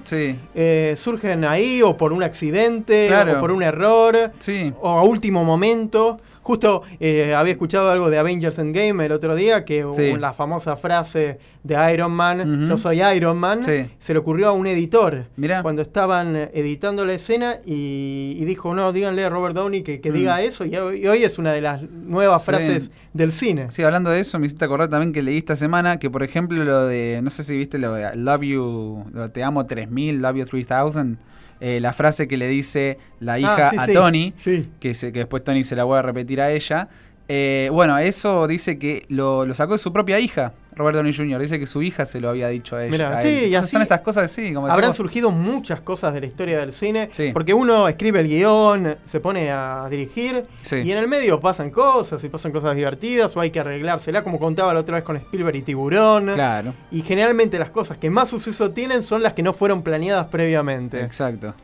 eh, 0.55 0.95
surgen 0.97 1.45
ahí 1.45 1.83
o 1.83 1.97
por 1.97 2.12
un 2.12 2.23
accidente, 2.23 3.11
o 3.12 3.41
por 3.41 3.51
un 3.51 3.64
error, 3.64 4.33
o 4.81 4.89
a 4.89 5.03
último 5.03 5.45
momento. 5.45 6.21
Justo 6.51 6.83
eh, 6.99 7.33
había 7.33 7.53
escuchado 7.53 7.93
algo 7.93 8.11
de 8.11 8.19
Avengers 8.19 8.59
Endgame 8.59 9.07
el 9.07 9.13
otro 9.13 9.37
día, 9.37 9.65
que 9.65 9.87
la 10.19 10.33
famosa 10.33 10.75
frase 10.75 11.39
de 11.63 11.95
Iron 11.95 12.11
Man, 12.11 12.67
yo 12.69 12.77
soy 12.77 13.03
Iron 13.03 13.39
Man, 13.39 13.63
se 13.63 13.89
le 14.09 14.19
ocurrió 14.19 14.49
a 14.49 14.53
un 14.53 14.67
editor 14.67 15.27
cuando 15.63 15.83
estaban 15.83 16.35
editando 16.35 17.05
la 17.05 17.15
escena 17.15 17.61
y, 17.65 18.45
dijo, 18.47 18.75
no, 18.75 18.93
díganle 18.93 19.23
a 19.23 19.29
Robert 19.29 19.55
Downey 19.55 19.83
que, 19.83 20.01
mm. 20.05 20.13
diga 20.13 20.43
eso, 20.43 20.65
y 20.65 20.75
hoy, 20.75 21.23
es 21.23 21.39
una 21.39 21.53
de 21.53 21.61
las 21.61 21.83
nuevas 21.89 22.45
frases 22.45 22.91
del 23.13 23.31
cine. 23.31 23.71
Sí, 23.71 23.85
hablando 23.85 24.11
de 24.11 24.19
eso, 24.19 24.41
me 24.41 24.47
hiciste 24.47 24.65
acordar 24.65 24.89
también 24.89 25.13
que 25.13 25.23
leí 25.23 25.39
esta 25.39 25.55
semana 25.55 26.01
que, 26.01 26.11
por 26.11 26.25
ejemplo, 26.25 26.65
lo 26.65 26.89
de, 26.89 27.21
no 27.23 27.31
sé 27.31 27.45
si 27.45 27.57
viste 27.57 27.79
lo 27.79 27.95
de 27.95 28.17
Love 28.17 28.43
You, 28.43 29.05
Te 29.33 29.45
Amo 29.45 29.67
3000, 29.67 30.21
Love 30.21 30.39
You 30.39 30.47
3000. 30.47 31.17
Eh, 31.61 31.79
la 31.81 31.93
frase 31.93 32.27
que 32.27 32.39
le 32.39 32.49
dice 32.49 32.99
la 33.21 33.35
ah, 33.35 33.39
hija 33.39 33.73
a 33.77 33.87
Tony, 33.87 34.33
Que, 34.81 34.95
que 34.95 35.11
después 35.13 35.45
Tony 35.45 35.63
se 35.63 35.77
la 35.77 35.85
voy 35.85 35.99
a 35.99 36.03
repetir 36.03 36.41
a 36.41 36.51
ella. 36.51 36.89
Eh, 37.29 37.69
bueno, 37.71 37.97
eso 37.99 38.49
dice 38.49 38.79
que 38.79 39.05
lo, 39.09 39.53
sacó 39.55 39.75
de 39.75 39.79
su 39.79 39.93
propia 39.93 40.19
hija, 40.19 40.55
Robert 40.75 40.97
Downey 40.97 41.12
Jr. 41.12 41.41
Dice 41.41 41.59
que 41.59 41.66
su 41.66 41.83
hija 41.83 42.07
se 42.07 42.21
lo 42.21 42.29
había 42.29 42.49
dicho 42.49 42.77
a 42.77 42.85
ella. 42.85 43.18
sí, 43.21 43.47
y 43.47 43.55
así 43.55 43.73
son 43.73 43.83
esas 43.83 44.01
cosas, 44.01 44.31
sí. 44.31 44.53
Como 44.53 44.66
habrán 44.66 44.95
surgido 44.95 45.31
muchas 45.31 45.81
cosas 45.81 46.14
de 46.14 46.21
la 46.21 46.27
historia 46.27 46.59
del 46.59 46.73
cine. 46.73 47.09
Porque 47.33 47.55
uno 47.55 47.89
escribe 47.89 48.21
el 48.21 48.29
guion, 48.29 48.97
se 49.05 49.21
pone 49.21 49.51
a 49.51 49.87
dirigir, 49.91 50.45
y 50.71 50.91
en 50.91 50.99
el 50.99 51.09
medio 51.09 51.41
pasan 51.41 51.71
cosas, 51.71 52.23
y 52.25 52.29
pasan 52.29 52.53
cosas 52.53 52.77
divertidas, 52.77 53.37
o 53.37 53.41
hay 53.41 53.51
que 53.51 53.61
arreglársela, 53.61 54.23
como 54.23 54.39
contaba 54.39 54.73
la 54.75 54.81
otra 54.81 54.97
vez 54.97 55.05
con 55.05 55.16
Spielberg 55.16 55.57
y 55.57 55.62
Tiburón. 55.62 56.33
Claro. 56.35 56.75
Y 56.91 57.03
generalmente 57.03 57.59
las 57.59 57.71
cosas 57.71 57.97
que 57.99 58.11
más 58.11 58.29
suceso 58.29 58.71
tienen 58.71 59.03
son 59.03 59.23
las 59.23 59.35
que 59.35 59.43
no 59.43 59.53
fueron 59.53 59.83
planeadas 59.83 60.27
previamente. 60.27 61.01
Exacto. 61.03 61.55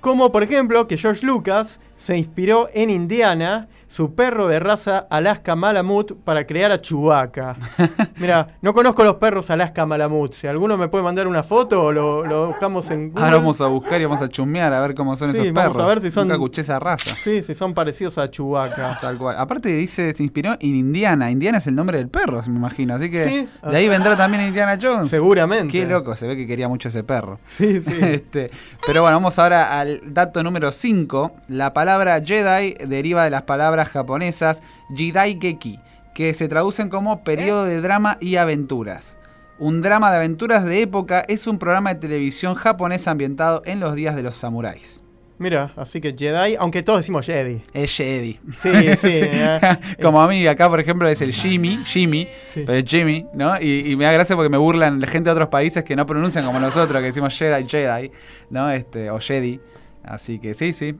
Como 0.00 0.30
por 0.30 0.44
ejemplo 0.44 0.86
que 0.86 0.96
George 0.96 1.26
Lucas 1.26 1.80
se 1.98 2.16
inspiró 2.16 2.68
en 2.72 2.90
Indiana 2.90 3.68
su 3.88 4.14
perro 4.14 4.48
de 4.48 4.60
raza 4.60 5.06
Alaska 5.10 5.56
Malamut 5.56 6.12
para 6.22 6.46
crear 6.46 6.70
a 6.70 6.80
Chewbacca. 6.80 7.56
Mira, 8.18 8.46
no 8.60 8.74
conozco 8.74 9.02
los 9.02 9.16
perros 9.16 9.50
Alaska 9.50 9.86
Malamut. 9.86 10.32
Si 10.34 10.46
alguno 10.46 10.76
me 10.76 10.88
puede 10.88 11.02
mandar 11.02 11.26
una 11.26 11.42
foto 11.42 11.84
o 11.84 11.92
lo, 11.92 12.46
buscamos 12.46 12.90
en 12.90 13.08
Google. 13.08 13.24
Ahora 13.24 13.36
vamos 13.38 13.60
a 13.60 13.66
buscar 13.66 14.00
y 14.00 14.04
vamos 14.04 14.22
a 14.22 14.28
chusmear 14.28 14.72
a 14.72 14.80
ver 14.80 14.94
cómo 14.94 15.16
son 15.16 15.30
esos 15.30 15.46
perros. 15.52 15.78
a 15.78 15.86
ver 15.86 16.00
si 16.00 16.10
son. 16.10 16.28
Nunca 16.28 16.60
esa 16.60 16.78
raza. 16.78 17.16
Sí, 17.16 17.42
si 17.42 17.54
son 17.54 17.74
parecidos 17.74 18.18
a 18.18 18.30
Chewbacca. 18.30 18.98
Tal 19.00 19.18
cual. 19.18 19.36
Aparte 19.38 19.70
dice, 19.70 20.14
se 20.14 20.22
inspiró 20.22 20.52
en 20.60 20.74
Indiana. 20.76 21.30
Indiana 21.30 21.58
es 21.58 21.66
el 21.66 21.74
nombre 21.74 21.98
del 21.98 22.08
perro, 22.08 22.42
me 22.46 22.56
imagino. 22.56 22.94
Así 22.94 23.10
que 23.10 23.48
de 23.68 23.76
ahí 23.76 23.88
vendrá 23.88 24.16
también 24.16 24.46
Indiana 24.46 24.78
Jones. 24.80 25.08
Seguramente. 25.08 25.72
Qué 25.72 25.86
loco, 25.86 26.14
se 26.14 26.26
ve 26.26 26.36
que 26.36 26.46
quería 26.46 26.68
mucho 26.68 26.88
ese 26.88 27.02
perro. 27.02 27.40
Sí, 27.44 27.80
sí. 27.80 27.96
este, 28.00 28.50
pero 28.86 29.02
bueno, 29.02 29.16
vamos 29.16 29.38
ahora 29.38 29.80
al 29.80 30.00
dato 30.04 30.42
número 30.42 30.70
5. 30.70 31.32
La 31.48 31.72
palabra 31.72 31.87
Jedi 32.24 32.74
deriva 32.86 33.24
de 33.24 33.30
las 33.30 33.42
palabras 33.42 33.88
japonesas 33.88 34.62
Jidai 34.94 35.38
Geki, 35.40 35.80
que 36.14 36.34
se 36.34 36.48
traducen 36.48 36.90
como 36.90 37.24
periodo 37.24 37.64
de 37.64 37.80
drama 37.80 38.18
y 38.20 38.36
aventuras. 38.36 39.16
Un 39.58 39.80
drama 39.80 40.10
de 40.10 40.18
aventuras 40.18 40.64
de 40.64 40.82
época 40.82 41.24
es 41.28 41.46
un 41.46 41.58
programa 41.58 41.94
de 41.94 42.00
televisión 42.00 42.54
japonés 42.54 43.08
ambientado 43.08 43.62
en 43.64 43.80
los 43.80 43.94
días 43.94 44.14
de 44.14 44.22
los 44.22 44.36
samuráis. 44.36 45.02
Mira, 45.38 45.72
así 45.76 46.00
que 46.00 46.14
Jedi, 46.18 46.56
aunque 46.56 46.82
todos 46.82 46.98
decimos 46.98 47.24
Jedi. 47.24 47.62
Es 47.72 47.96
Jedi. 47.96 48.40
Sí, 48.58 48.70
sí. 48.98 49.20
Eh. 49.22 49.60
Como 50.02 50.20
a 50.20 50.28
mí, 50.28 50.46
acá 50.46 50.68
por 50.68 50.80
ejemplo 50.80 51.08
es 51.08 51.20
el 51.22 51.32
Jimmy, 51.32 51.78
Jimmy, 51.86 52.28
pero 52.54 52.74
es 52.74 52.84
Jimmy, 52.84 53.24
¿no? 53.34 53.60
Y, 53.60 53.94
me 53.96 54.04
da 54.04 54.12
gracia 54.12 54.34
porque 54.36 54.50
me 54.50 54.58
burlan 54.58 55.00
la 55.00 55.06
gente 55.06 55.30
de 55.30 55.32
otros 55.32 55.48
países 55.48 55.84
que 55.84 55.94
no 55.96 56.04
pronuncian 56.04 56.44
como 56.44 56.58
nosotros, 56.58 57.00
que 57.00 57.06
decimos 57.06 57.36
Jedi, 57.38 57.64
Jedi, 57.66 58.10
¿no? 58.50 58.70
Este, 58.70 59.10
o 59.10 59.20
Jedi. 59.20 59.60
Así 60.02 60.38
que 60.38 60.54
sí, 60.54 60.72
sí. 60.72 60.96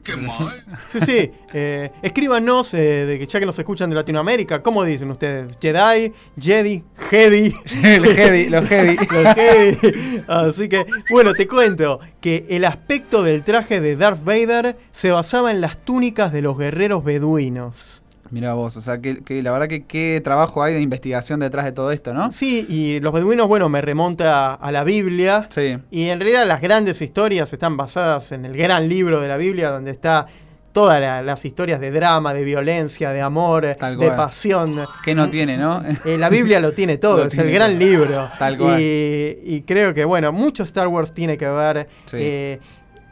Sí, 0.89 0.99
sí. 1.01 1.31
Eh, 1.53 1.91
escríbanos, 2.01 2.73
eh, 2.73 3.05
de 3.05 3.19
que 3.19 3.25
ya 3.25 3.39
que 3.39 3.45
nos 3.45 3.57
escuchan 3.57 3.89
de 3.89 3.95
Latinoamérica, 3.95 4.61
¿cómo 4.61 4.83
dicen 4.83 5.09
ustedes? 5.09 5.57
¿Jedi? 5.59 6.13
¿Jedi? 6.39 6.83
¿Jedi? 7.09 7.55
El 7.83 8.05
Jedi, 8.05 8.49
los 8.49 8.67
Jedi. 8.67 8.97
Los 9.09 9.33
Jedi. 9.33 10.23
Así 10.27 10.69
que, 10.69 10.85
bueno, 11.09 11.33
te 11.33 11.47
cuento 11.47 11.99
que 12.21 12.45
el 12.49 12.65
aspecto 12.65 13.23
del 13.23 13.43
traje 13.43 13.81
de 13.81 13.95
Darth 13.95 14.23
Vader 14.23 14.77
se 14.91 15.09
basaba 15.11 15.51
en 15.51 15.61
las 15.61 15.83
túnicas 15.83 16.31
de 16.31 16.41
los 16.41 16.57
guerreros 16.57 17.03
beduinos. 17.03 17.98
Mira 18.31 18.53
vos, 18.53 18.77
o 18.77 18.81
sea, 18.81 18.99
que, 19.01 19.23
que 19.23 19.41
la 19.41 19.51
verdad 19.51 19.67
que 19.67 19.85
qué 19.85 20.21
trabajo 20.23 20.61
hay 20.61 20.73
de 20.73 20.81
investigación 20.81 21.39
detrás 21.39 21.65
de 21.65 21.71
todo 21.71 21.91
esto, 21.91 22.13
¿no? 22.13 22.31
Sí, 22.31 22.65
y 22.69 22.99
los 22.99 23.11
beduinos, 23.13 23.47
bueno, 23.47 23.69
me 23.69 23.81
remonta 23.81 24.53
a 24.53 24.71
la 24.71 24.83
Biblia. 24.83 25.47
Sí. 25.49 25.77
Y 25.91 26.09
en 26.09 26.19
realidad 26.19 26.45
las 26.47 26.61
grandes 26.61 27.01
historias 27.01 27.51
están 27.51 27.75
basadas 27.77 28.31
en 28.31 28.45
el 28.45 28.55
gran 28.55 28.87
libro 28.87 29.19
de 29.19 29.27
la 29.27 29.37
Biblia, 29.37 29.71
donde 29.71 29.91
está 29.91 30.27
todas 30.71 31.01
la- 31.01 31.23
las 31.23 31.43
historias 31.45 31.79
de 31.81 31.89
drama, 31.89 32.31
de 32.35 32.43
violencia, 32.43 33.09
de 33.09 33.21
amor, 33.21 33.65
Tal 33.79 33.97
de 33.97 34.11
pasión. 34.11 34.75
Que 35.03 35.15
no 35.15 35.27
tiene, 35.31 35.57
¿no? 35.57 35.81
Eh, 36.05 36.15
la 36.19 36.29
Biblia 36.29 36.59
lo 36.59 36.73
tiene 36.73 36.97
todo, 36.99 37.17
Lo 37.17 37.23
es 37.25 37.33
tiene 37.33 37.49
el 37.49 37.55
gran 37.55 37.71
todo. 37.71 37.79
libro. 37.79 38.29
Tal 38.37 38.57
cual. 38.59 38.79
Y, 38.79 39.39
y 39.43 39.63
creo 39.65 39.93
que, 39.95 40.05
bueno, 40.05 40.31
mucho 40.31 40.61
Star 40.63 40.87
Wars 40.87 41.11
tiene 41.13 41.35
que 41.37 41.47
ver. 41.47 41.87
Sí. 42.05 42.17
eh, 42.19 42.59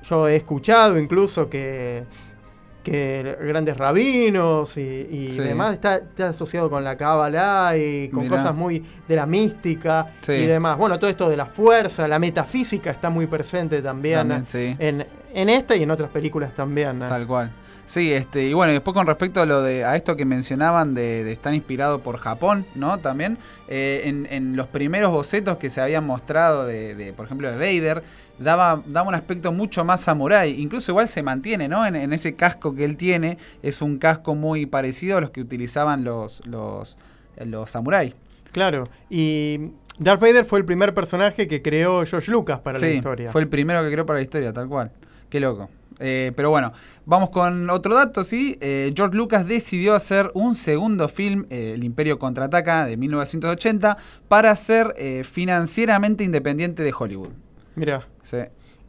yo 0.07 0.27
he 0.27 0.35
escuchado 0.35 0.97
incluso 0.99 1.49
que, 1.49 2.03
que 2.91 3.37
grandes 3.41 3.75
rabinos 3.77 4.77
y, 4.77 4.81
y 5.11 5.29
Sí. 5.29 5.39
demás 5.39 5.73
está, 5.73 5.95
está 5.95 6.29
asociado 6.29 6.69
con 6.69 6.83
la 6.83 6.95
cábala 6.95 7.73
y 7.77 8.09
con 8.09 8.23
Mirá. 8.23 8.35
cosas 8.37 8.55
muy 8.55 8.83
de 9.07 9.15
la 9.15 9.25
mística 9.25 10.13
Sí. 10.21 10.31
y 10.33 10.45
demás. 10.45 10.77
Bueno, 10.77 10.97
todo 10.99 11.09
esto 11.09 11.29
de 11.29 11.37
la 11.37 11.45
fuerza, 11.45 12.07
la 12.07 12.19
metafísica 12.19 12.91
está 12.91 13.09
muy 13.09 13.27
presente 13.27 13.81
también, 13.81 14.19
También, 14.19 14.47
sí. 14.47 14.75
en, 14.79 15.05
en 15.33 15.49
esta 15.49 15.75
y 15.75 15.83
en 15.83 15.91
otras 15.91 16.09
películas 16.09 16.53
también. 16.55 16.99
Tal 16.99 17.27
cual. 17.27 17.51
Sí, 17.85 18.11
este, 18.11 18.43
y 18.43 18.53
bueno, 18.53 18.71
y 18.73 18.75
después 18.75 18.93
con 18.93 19.07
respecto 19.07 19.41
a 19.41 19.45
lo 19.45 19.61
de 19.61 19.85
a 19.85 19.95
esto 19.95 20.17
que 20.17 20.25
mencionaban 20.25 20.93
de, 20.93 21.23
de 21.23 21.31
estar 21.31 21.53
inspirado 21.53 21.99
por 21.99 22.17
Japón, 22.17 22.65
¿no? 22.75 22.97
También, 22.99 23.37
eh, 23.69 24.01
en, 24.03 24.27
en 24.29 24.57
los 24.57 24.67
primeros 24.67 25.09
bocetos 25.11 25.55
que 25.55 25.69
se 25.69 25.79
habían 25.79 26.05
mostrado 26.05 26.65
de, 26.65 26.95
de, 26.95 27.13
por 27.13 27.25
ejemplo, 27.25 27.49
de 27.49 27.55
Vader, 27.55 28.03
daba, 28.39 28.81
daba 28.85 29.09
un 29.09 29.15
aspecto 29.15 29.51
mucho 29.51 29.83
más 29.83 30.01
samurái. 30.01 30.61
Incluso 30.61 30.91
igual 30.91 31.07
se 31.07 31.23
mantiene, 31.23 31.67
¿no? 31.67 31.85
En, 31.85 31.95
en 31.95 32.13
ese 32.13 32.35
casco 32.35 32.75
que 32.75 32.85
él 32.85 32.97
tiene, 32.97 33.37
es 33.61 33.81
un 33.81 33.97
casco 33.97 34.35
muy 34.35 34.65
parecido 34.65 35.17
a 35.17 35.21
los 35.21 35.31
que 35.31 35.41
utilizaban 35.41 36.03
los, 36.03 36.45
los, 36.45 36.97
los 37.45 37.69
samuráis. 37.69 38.13
Claro, 38.51 38.87
y 39.09 39.71
Darth 39.99 40.21
Vader 40.21 40.45
fue 40.45 40.59
el 40.59 40.65
primer 40.65 40.93
personaje 40.93 41.47
que 41.47 41.61
creó 41.61 42.05
George 42.05 42.31
Lucas 42.31 42.59
para 42.59 42.79
la 42.79 42.89
historia. 42.89 43.31
fue 43.31 43.41
el 43.41 43.47
primero 43.47 43.83
que 43.83 43.91
creó 43.91 44.05
para 44.05 44.19
la 44.19 44.23
historia, 44.23 44.53
tal 44.53 44.67
cual. 44.67 44.91
Qué 45.29 45.39
loco. 45.39 45.69
Eh, 45.99 46.31
pero 46.35 46.51
bueno, 46.51 46.73
vamos 47.05 47.31
con 47.31 47.69
otro 47.69 47.95
dato, 47.95 48.23
¿sí? 48.23 48.57
Eh, 48.61 48.93
George 48.95 49.17
Lucas 49.17 49.47
decidió 49.47 49.95
hacer 49.95 50.29
un 50.35 50.53
segundo 50.53 51.09
film, 51.09 51.45
eh, 51.49 51.73
El 51.73 51.83
Imperio 51.83 52.19
Contraataca, 52.19 52.85
de 52.85 52.97
1980, 52.97 53.97
para 54.27 54.55
ser 54.55 54.93
financieramente 55.23 56.23
independiente 56.23 56.83
de 56.83 56.93
Hollywood. 56.97 57.31
Mira. 57.77 58.05
Sí. 58.23 58.37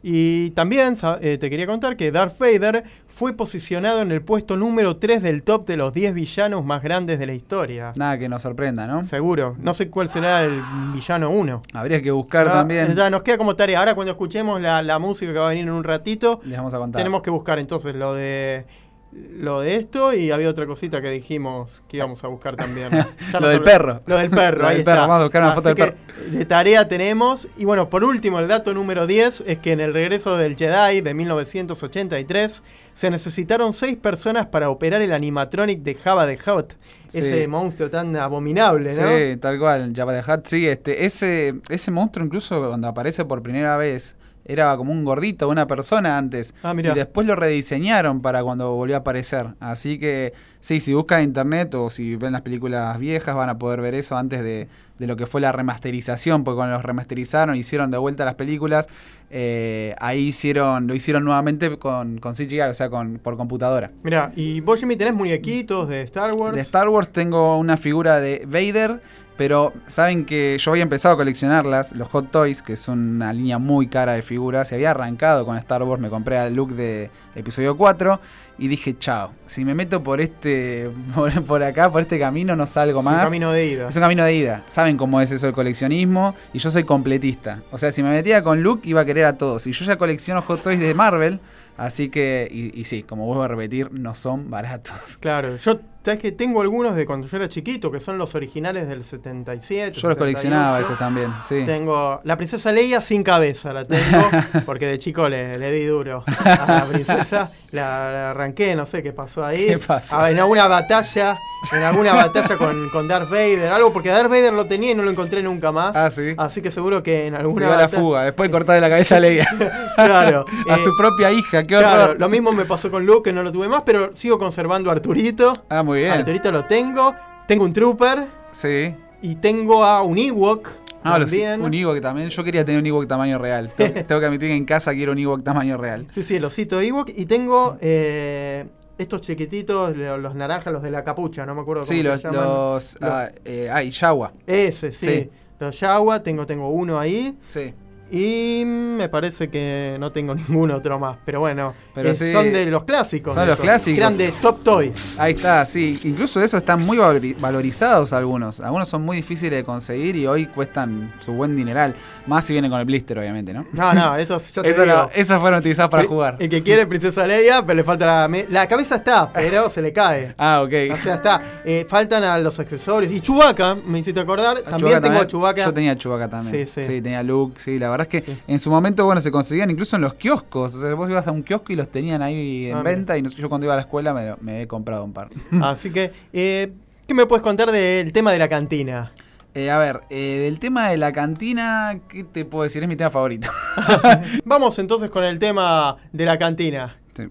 Y 0.01 0.51
también 0.51 0.95
eh, 1.19 1.37
te 1.37 1.49
quería 1.49 1.67
contar 1.67 1.97
que 1.97 2.09
Darth 2.09 2.39
Vader 2.39 2.85
fue 3.07 3.33
posicionado 3.33 4.01
en 4.01 4.13
el 4.13 4.21
puesto 4.21 4.55
número 4.55 4.95
3 4.95 5.21
del 5.21 5.43
top 5.43 5.67
de 5.67 5.75
los 5.75 5.93
10 5.93 6.13
villanos 6.13 6.63
más 6.63 6.81
grandes 6.81 7.19
de 7.19 7.25
la 7.27 7.33
historia. 7.33 7.91
Nada 7.97 8.17
que 8.17 8.29
nos 8.29 8.41
sorprenda, 8.41 8.87
¿no? 8.87 9.05
Seguro. 9.07 9.57
No 9.59 9.73
sé 9.73 9.89
cuál 9.89 10.07
será 10.07 10.45
el 10.45 10.61
villano 10.93 11.29
1. 11.31 11.61
Habría 11.73 12.01
que 12.01 12.11
buscar 12.11 12.49
también. 12.49 12.95
Ya 12.95 13.09
nos 13.09 13.23
queda 13.23 13.37
como 13.37 13.57
tarea. 13.57 13.79
Ahora 13.79 13.93
cuando 13.93 14.11
escuchemos 14.11 14.61
la, 14.61 14.81
la 14.81 14.99
música 14.99 15.33
que 15.33 15.39
va 15.39 15.47
a 15.47 15.49
venir 15.49 15.65
en 15.65 15.73
un 15.73 15.83
ratito, 15.83 16.39
Les 16.45 16.57
vamos 16.57 16.73
a 16.73 16.77
contar. 16.77 16.99
tenemos 17.01 17.21
que 17.21 17.29
buscar 17.29 17.59
entonces 17.59 17.93
lo 17.93 18.13
de 18.13 18.65
lo 19.11 19.61
de 19.61 19.75
esto 19.75 20.13
y 20.13 20.29
había 20.29 20.49
otra 20.49 20.67
cosita 20.67 21.01
que 21.01 21.09
dijimos 21.09 21.83
que 21.87 21.97
íbamos 21.97 22.23
a 22.23 22.27
buscar 22.27 22.55
también. 22.55 22.89
Lo 23.39 23.47
del 23.47 23.63
perro. 23.63 24.01
Lo 24.05 24.17
del 24.17 24.29
perro, 24.29 24.57
Lo 24.61 24.67
ahí 24.67 24.77
del 24.77 24.85
perro, 24.85 24.97
está. 24.97 25.07
vamos 25.07 25.21
a 25.21 25.23
buscar 25.23 25.41
una 25.41 25.51
Así 25.51 25.55
foto 25.55 25.69
del 25.69 25.77
perro. 25.77 25.97
De 26.31 26.45
tarea 26.45 26.87
tenemos. 26.87 27.47
Y 27.57 27.65
bueno, 27.65 27.89
por 27.89 28.03
último, 28.03 28.37
el 28.39 28.47
dato 28.47 28.71
número 28.73 29.07
10 29.07 29.45
es 29.47 29.57
que 29.57 29.71
en 29.71 29.79
el 29.79 29.93
regreso 29.93 30.37
del 30.37 30.55
Jedi 30.55 31.01
de 31.01 31.13
1983 31.15 32.63
se 32.93 33.09
necesitaron 33.09 33.73
seis 33.73 33.97
personas 33.97 34.47
para 34.47 34.69
operar 34.69 35.01
el 35.01 35.11
animatronic 35.11 35.81
de 35.81 35.95
Java 35.95 36.27
the 36.27 36.37
Hutt. 36.51 36.73
Sí. 37.07 37.19
Ese 37.19 37.47
monstruo 37.47 37.89
tan 37.89 38.15
abominable, 38.15 38.93
¿no? 38.93 39.07
Sí, 39.07 39.37
tal 39.37 39.57
cual, 39.57 39.91
Jabba 39.95 40.21
the 40.21 40.31
Hutt, 40.31 40.45
sí, 40.45 40.67
este, 40.67 41.05
ese, 41.05 41.55
ese 41.69 41.89
monstruo 41.89 42.25
incluso 42.25 42.67
cuando 42.67 42.87
aparece 42.87 43.25
por 43.25 43.41
primera 43.41 43.75
vez 43.77 44.15
era 44.49 44.75
como 44.77 44.91
un 44.91 45.05
gordito, 45.05 45.47
una 45.47 45.67
persona 45.67 46.17
antes. 46.17 46.55
Ah. 46.63 46.73
Y 46.75 46.81
después 46.81 47.27
lo 47.27 47.35
rediseñaron 47.35 48.21
para 48.21 48.43
cuando 48.43 48.73
volvió 48.73 48.95
a 48.95 48.99
aparecer. 48.99 49.53
Así 49.59 49.99
que 49.99 50.33
sí, 50.59 50.79
si 50.79 50.93
buscan 50.93 51.19
en 51.19 51.29
internet 51.29 51.75
o 51.75 51.91
si 51.91 52.15
ven 52.15 52.33
las 52.33 52.41
películas 52.41 52.97
viejas 52.97 53.35
van 53.35 53.49
a 53.49 53.59
poder 53.59 53.79
ver 53.81 53.93
eso 53.93 54.17
antes 54.17 54.43
de, 54.43 54.67
de 54.97 55.07
lo 55.07 55.15
que 55.15 55.27
fue 55.27 55.39
la 55.39 55.51
remasterización, 55.51 56.43
porque 56.43 56.57
cuando 56.57 56.75
los 56.75 56.83
remasterizaron, 56.83 57.55
hicieron 57.55 57.91
de 57.91 57.97
vuelta 57.97 58.25
las 58.25 58.35
películas, 58.35 58.87
eh, 59.29 59.95
ahí 59.99 60.27
hicieron, 60.27 60.87
lo 60.87 60.95
hicieron 60.95 61.23
nuevamente 61.23 61.77
con, 61.77 62.19
con 62.19 62.33
CGI, 62.33 62.61
o 62.61 62.73
sea, 62.73 62.89
con, 62.89 63.19
por 63.19 63.37
computadora. 63.37 63.91
Mira, 64.03 64.31
y 64.35 64.61
vos, 64.61 64.79
Jimmy, 64.79 64.95
tenés 64.95 65.13
muñequitos 65.13 65.87
de 65.87 66.01
Star 66.01 66.33
Wars. 66.33 66.55
De 66.55 66.61
Star 66.61 66.89
Wars 66.89 67.09
tengo 67.09 67.57
una 67.57 67.77
figura 67.77 68.19
de 68.19 68.45
Vader, 68.45 69.01
pero 69.39 69.71
saben 69.87 70.25
que 70.25 70.57
yo 70.59 70.71
había 70.71 70.83
empezado 70.83 71.13
a 71.13 71.17
coleccionarlas, 71.17 71.95
los 71.95 72.09
Hot 72.09 72.29
Toys, 72.29 72.61
que 72.61 72.75
son 72.75 73.15
una 73.15 73.31
línea 73.31 73.57
muy 73.57 73.87
cara 73.87 74.11
de 74.11 74.21
figuras. 74.21 74.67
Se 74.67 74.75
había 74.75 74.91
arrancado 74.91 75.45
con 75.45 75.57
Star 75.59 75.81
Wars, 75.83 76.01
me 76.01 76.09
compré 76.09 76.45
el 76.45 76.55
look 76.55 76.73
de 76.73 77.09
episodio 77.35 77.77
4 77.77 78.19
y 78.57 78.67
dije, 78.67 78.97
chao, 78.97 79.31
si 79.45 79.63
me 79.63 79.73
meto 79.73 80.03
por 80.03 80.19
este, 80.19 80.91
por, 81.15 81.41
por 81.45 81.63
acá, 81.63 81.89
por 81.89 82.01
este 82.01 82.19
camino, 82.19 82.57
no 82.57 82.67
salgo 82.67 82.99
Es 82.99 83.05
un 83.05 83.13
más. 83.13 83.23
camino 83.23 83.53
de 83.53 83.65
ida. 83.65 83.87
Es 83.87 83.95
un 83.95 84.01
camino 84.01 84.25
de 84.25 84.33
ida. 84.33 84.63
Saben 84.67 84.97
cómo 84.97 85.21
es 85.21 85.31
eso 85.31 85.47
el 85.47 85.53
coleccionismo. 85.53 86.35
Y 86.51 86.59
yo 86.59 86.69
soy 86.69 86.83
completista. 86.83 87.61
O 87.71 87.77
sea, 87.77 87.93
si 87.93 88.03
me 88.03 88.11
metía 88.11 88.43
con 88.43 88.61
Luke, 88.61 88.89
iba 88.89 88.99
a 88.99 89.05
querer 89.05 89.23
a 89.23 89.37
todos. 89.37 89.65
Y 89.67 89.71
yo 89.71 89.85
ya 89.85 89.97
colecciono 89.97 90.41
Hot 90.41 90.63
Toys 90.63 90.81
de 90.81 90.93
Marvel. 90.93 91.39
Así 91.77 92.09
que, 92.09 92.49
y, 92.51 92.77
y 92.77 92.83
sí, 92.83 93.03
como 93.03 93.25
vuelvo 93.25 93.43
a 93.43 93.47
repetir, 93.47 93.89
no 93.93 94.15
son 94.15 94.49
baratos. 94.49 95.17
Claro, 95.21 95.55
yo 95.55 95.79
sabes 96.09 96.21
que 96.23 96.31
tengo 96.31 96.61
algunos 96.61 96.95
de 96.95 97.05
cuando 97.05 97.27
yo 97.27 97.37
era 97.37 97.47
chiquito, 97.47 97.91
que 97.91 97.99
son 97.99 98.17
los 98.17 98.33
originales 98.33 98.87
del 98.87 99.03
77. 99.03 99.99
Yo 99.99 100.09
los 100.09 100.17
coleccionaba 100.17 100.77
78. 100.79 100.85
esos 100.87 100.97
también, 100.97 101.31
sí. 101.47 101.63
Tengo 101.65 102.19
la 102.23 102.35
princesa 102.35 102.71
Leia 102.71 102.99
sin 102.99 103.21
cabeza, 103.21 103.71
la 103.73 103.85
tengo, 103.85 104.27
porque 104.65 104.87
de 104.87 104.97
chico 104.97 105.29
le, 105.29 105.57
le 105.59 105.71
di 105.71 105.85
duro 105.85 106.23
a 106.25 106.65
la 106.67 106.85
princesa, 106.91 107.51
la, 107.71 108.11
la 108.11 108.29
arranqué, 108.31 108.75
no 108.75 108.87
sé 108.87 109.03
qué 109.03 109.11
pasó 109.11 109.45
ahí. 109.45 109.67
¿Qué 109.67 109.77
pasó? 109.77 110.17
Ah, 110.17 110.31
en 110.31 110.39
alguna 110.39 110.67
batalla, 110.67 111.37
en 111.71 111.83
alguna 111.83 112.13
batalla 112.15 112.57
con, 112.57 112.89
con 112.89 113.07
Darth 113.07 113.29
Vader, 113.29 113.71
algo, 113.71 113.93
porque 113.93 114.09
Darth 114.09 114.29
Vader 114.29 114.53
lo 114.53 114.65
tenía 114.65 114.91
y 114.91 114.95
no 114.95 115.03
lo 115.03 115.11
encontré 115.11 115.43
nunca 115.43 115.71
más. 115.71 115.95
Ah, 115.95 116.09
sí. 116.09 116.33
Así 116.37 116.63
que 116.63 116.71
seguro 116.71 117.03
que 117.03 117.27
en 117.27 117.33
Se 117.35 117.39
alguna 117.39 117.67
dio 117.67 117.75
a 117.75 117.81
la 117.81 117.89
fuga, 117.89 118.23
después 118.23 118.49
de 118.49 118.51
cortarle 118.51 118.81
la 118.81 118.89
cabeza 118.89 119.17
a 119.17 119.19
Leia. 119.19 119.47
Claro. 119.99 120.45
a 120.69 120.75
eh, 120.75 120.83
su 120.83 120.95
propia 120.95 121.29
hija, 121.29 121.63
qué 121.63 121.77
Claro, 121.77 122.03
horror. 122.05 122.19
lo 122.19 122.29
mismo 122.29 122.53
me 122.53 122.63
pasó 122.63 122.89
con 122.89 123.05
Luke, 123.05 123.29
que 123.29 123.33
no 123.33 123.43
lo 123.43 123.51
tuve 123.51 123.67
más, 123.67 123.83
pero 123.85 124.15
sigo 124.15 124.39
conservando 124.39 124.89
a 124.89 124.93
Arturito. 124.93 125.65
Ah, 125.69 125.83
muy 125.83 125.98
bien. 125.99 126.11
Arturito 126.13 126.51
lo 126.51 126.65
tengo. 126.65 127.13
Tengo 127.47 127.63
un 127.65 127.73
Trooper 127.73 128.27
Sí. 128.51 128.95
y 129.21 129.35
tengo 129.35 129.83
a 129.83 130.03
un 130.03 130.17
Ewok. 130.17 130.69
Ah, 131.03 131.17
los, 131.17 131.29
también. 131.31 131.61
un 131.61 131.73
Ewok 131.73 132.01
también. 132.01 132.29
Yo 132.29 132.43
quería 132.43 132.65
tener 132.65 132.81
un 132.81 132.85
Ewok 132.85 133.07
tamaño 133.07 133.37
real. 133.37 133.71
Tengo, 133.75 133.93
tengo 134.07 134.19
que 134.19 134.25
admitir 134.27 134.49
que 134.49 134.55
en 134.55 134.65
casa 134.65 134.93
quiero 134.93 135.11
un 135.13 135.19
Ewok 135.19 135.43
tamaño 135.43 135.77
real. 135.77 136.07
Sí, 136.13 136.23
sí, 136.23 136.35
el 136.35 136.45
osito 136.45 136.79
Ewok. 136.81 137.09
Y 137.15 137.25
tengo 137.25 137.77
eh, 137.81 138.65
estos 138.97 139.21
chiquititos, 139.21 139.95
lo- 139.95 140.17
los 140.17 140.35
naranjas, 140.35 140.73
los 140.73 140.83
de 140.83 140.91
la 140.91 141.03
capucha, 141.03 141.45
no 141.45 141.55
me 141.55 141.61
acuerdo 141.61 141.83
cómo 141.83 141.91
Sí, 141.91 142.03
los. 142.03 142.19
se 142.21 142.27
llaman. 142.27 142.43
los 142.43 142.97
ah, 143.01 143.29
eh, 143.45 143.69
ay, 143.71 143.91
Yawa. 143.91 144.33
Ese, 144.45 144.91
sí. 144.91 145.05
Sí. 145.05 145.29
Los 145.59 145.79
Yawa, 145.79 146.21
tengo, 146.21 146.45
tengo 146.45 146.69
uno 146.69 146.99
ahí. 146.99 147.37
Sí. 147.47 147.73
Y 148.11 148.63
me 148.65 149.09
parece 149.09 149.49
que 149.49 149.97
no 149.99 150.11
tengo 150.11 150.35
ningún 150.49 150.71
otro 150.71 150.99
más. 150.99 151.17
Pero 151.25 151.39
bueno, 151.39 151.73
Pero 151.93 152.09
eh, 152.09 152.15
sí, 152.15 152.31
son 152.31 152.51
de 152.51 152.65
los 152.65 152.83
clásicos. 152.83 153.33
son 153.33 153.43
de 153.43 153.47
los 153.47 153.53
esos, 153.55 153.65
clásicos. 153.65 153.97
eran 153.97 154.17
de 154.17 154.31
Top 154.41 154.63
Toys. 154.63 155.15
Ahí 155.19 155.33
está, 155.33 155.65
sí. 155.65 155.99
Incluso 156.03 156.39
de 156.39 156.45
eso 156.45 156.57
están 156.57 156.81
muy 156.85 156.97
valori- 156.97 157.35
valorizados 157.39 158.13
algunos. 158.13 158.59
Algunos 158.59 158.89
son 158.89 159.03
muy 159.03 159.17
difíciles 159.17 159.59
de 159.59 159.63
conseguir 159.63 160.15
y 160.15 160.27
hoy 160.27 160.45
cuestan 160.47 161.13
su 161.19 161.33
buen 161.33 161.55
dineral. 161.55 161.95
Más 162.27 162.45
si 162.45 162.53
vienen 162.53 162.71
con 162.71 162.79
el 162.79 162.85
blister, 162.85 163.17
obviamente, 163.19 163.53
¿no? 163.53 163.65
No, 163.73 163.93
no, 163.93 164.15
estos 164.15 164.51
ya 164.53 164.61
te 164.63 164.69
Eso 164.69 164.83
digo. 164.83 164.95
no- 164.95 165.09
esos 165.13 165.39
fueron 165.39 165.59
utilizados 165.59 165.89
para 165.91 166.03
el- 166.03 166.09
jugar. 166.09 166.37
El 166.39 166.49
que 166.49 166.63
quiere 166.63 166.85
Princesa 166.87 167.25
Leia, 167.27 167.61
pero 167.65 167.75
le 167.75 167.83
falta 167.83 168.05
la... 168.05 168.29
La 168.49 168.67
cabeza 168.67 168.95
está, 168.95 169.31
pero 169.31 169.69
se 169.69 169.81
le 169.81 169.93
cae. 169.93 170.33
Ah, 170.37 170.61
ok. 170.63 170.73
O 170.93 170.97
sea, 170.97 171.15
está. 171.15 171.41
Eh, 171.65 171.85
faltan 171.89 172.23
a 172.23 172.37
los 172.37 172.59
accesorios. 172.59 173.11
Y 173.13 173.19
Chewbacca, 173.19 173.75
me 173.75 173.99
hiciste 173.99 174.19
acordar. 174.19 174.61
También 174.61 174.79
Chewbacca 174.79 175.01
tengo 175.01 175.19
a 175.19 175.27
Chewbacca. 175.27 175.65
Yo 175.65 175.73
tenía 175.73 175.95
Chewbacca 175.95 176.29
también. 176.29 176.67
Sí, 176.67 176.81
sí. 176.83 177.01
tenía 177.01 177.21
Luke, 177.23 177.59
sí. 177.59 177.77
La 177.77 177.89
verdad 177.89 177.98
verdad 177.99 178.15
es 178.15 178.23
que 178.23 178.37
en 178.47 178.59
su 178.59 178.69
momento, 178.69 179.05
bueno, 179.05 179.21
se 179.21 179.31
conseguían 179.31 179.69
incluso 179.69 179.95
en 179.95 180.01
los 180.01 180.13
kioscos. 180.15 180.75
O 180.75 180.79
sea, 180.79 180.93
vos 180.93 181.09
ibas 181.09 181.27
a 181.27 181.31
un 181.31 181.43
kiosco 181.43 181.73
y 181.73 181.75
los 181.75 181.89
tenían 181.89 182.21
ahí 182.21 182.67
en 182.67 182.83
venta. 182.83 183.17
Y 183.17 183.21
no 183.21 183.29
sé, 183.29 183.37
yo 183.37 183.49
cuando 183.49 183.65
iba 183.65 183.73
a 183.73 183.77
la 183.77 183.83
escuela 183.83 184.37
me, 184.41 184.61
he 184.61 184.67
comprado 184.67 185.03
un 185.03 185.13
par. 185.13 185.29
Así 185.61 185.91
que, 185.91 186.11
eh, 186.33 186.71
¿qué 187.07 187.13
me 187.13 187.25
puedes 187.25 187.43
contar 187.43 187.71
del 187.71 188.11
tema 188.13 188.31
de 188.31 188.39
la 188.39 188.47
cantina? 188.47 189.11
Eh, 189.55 189.71
a 189.71 189.77
ver, 189.77 190.01
eh, 190.09 190.41
del 190.43 190.59
tema 190.59 190.89
de 190.89 190.97
la 190.97 191.11
cantina, 191.11 191.99
¿qué 192.07 192.23
te 192.23 192.45
puedo 192.45 192.63
decir? 192.63 192.83
Es 192.83 192.89
mi 192.89 192.95
tema 192.95 193.09
favorito. 193.09 193.49
Vamos 194.45 194.77
entonces 194.79 195.09
con 195.09 195.23
el 195.23 195.39
tema 195.39 195.97
de 196.11 196.25
la 196.25 196.37
cantina. 196.37 196.97
Sí. 197.15 197.27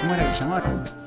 ¿Cómo 0.00 0.14
era 0.14 0.32
que 0.32 0.40
llamaba? 0.40 1.01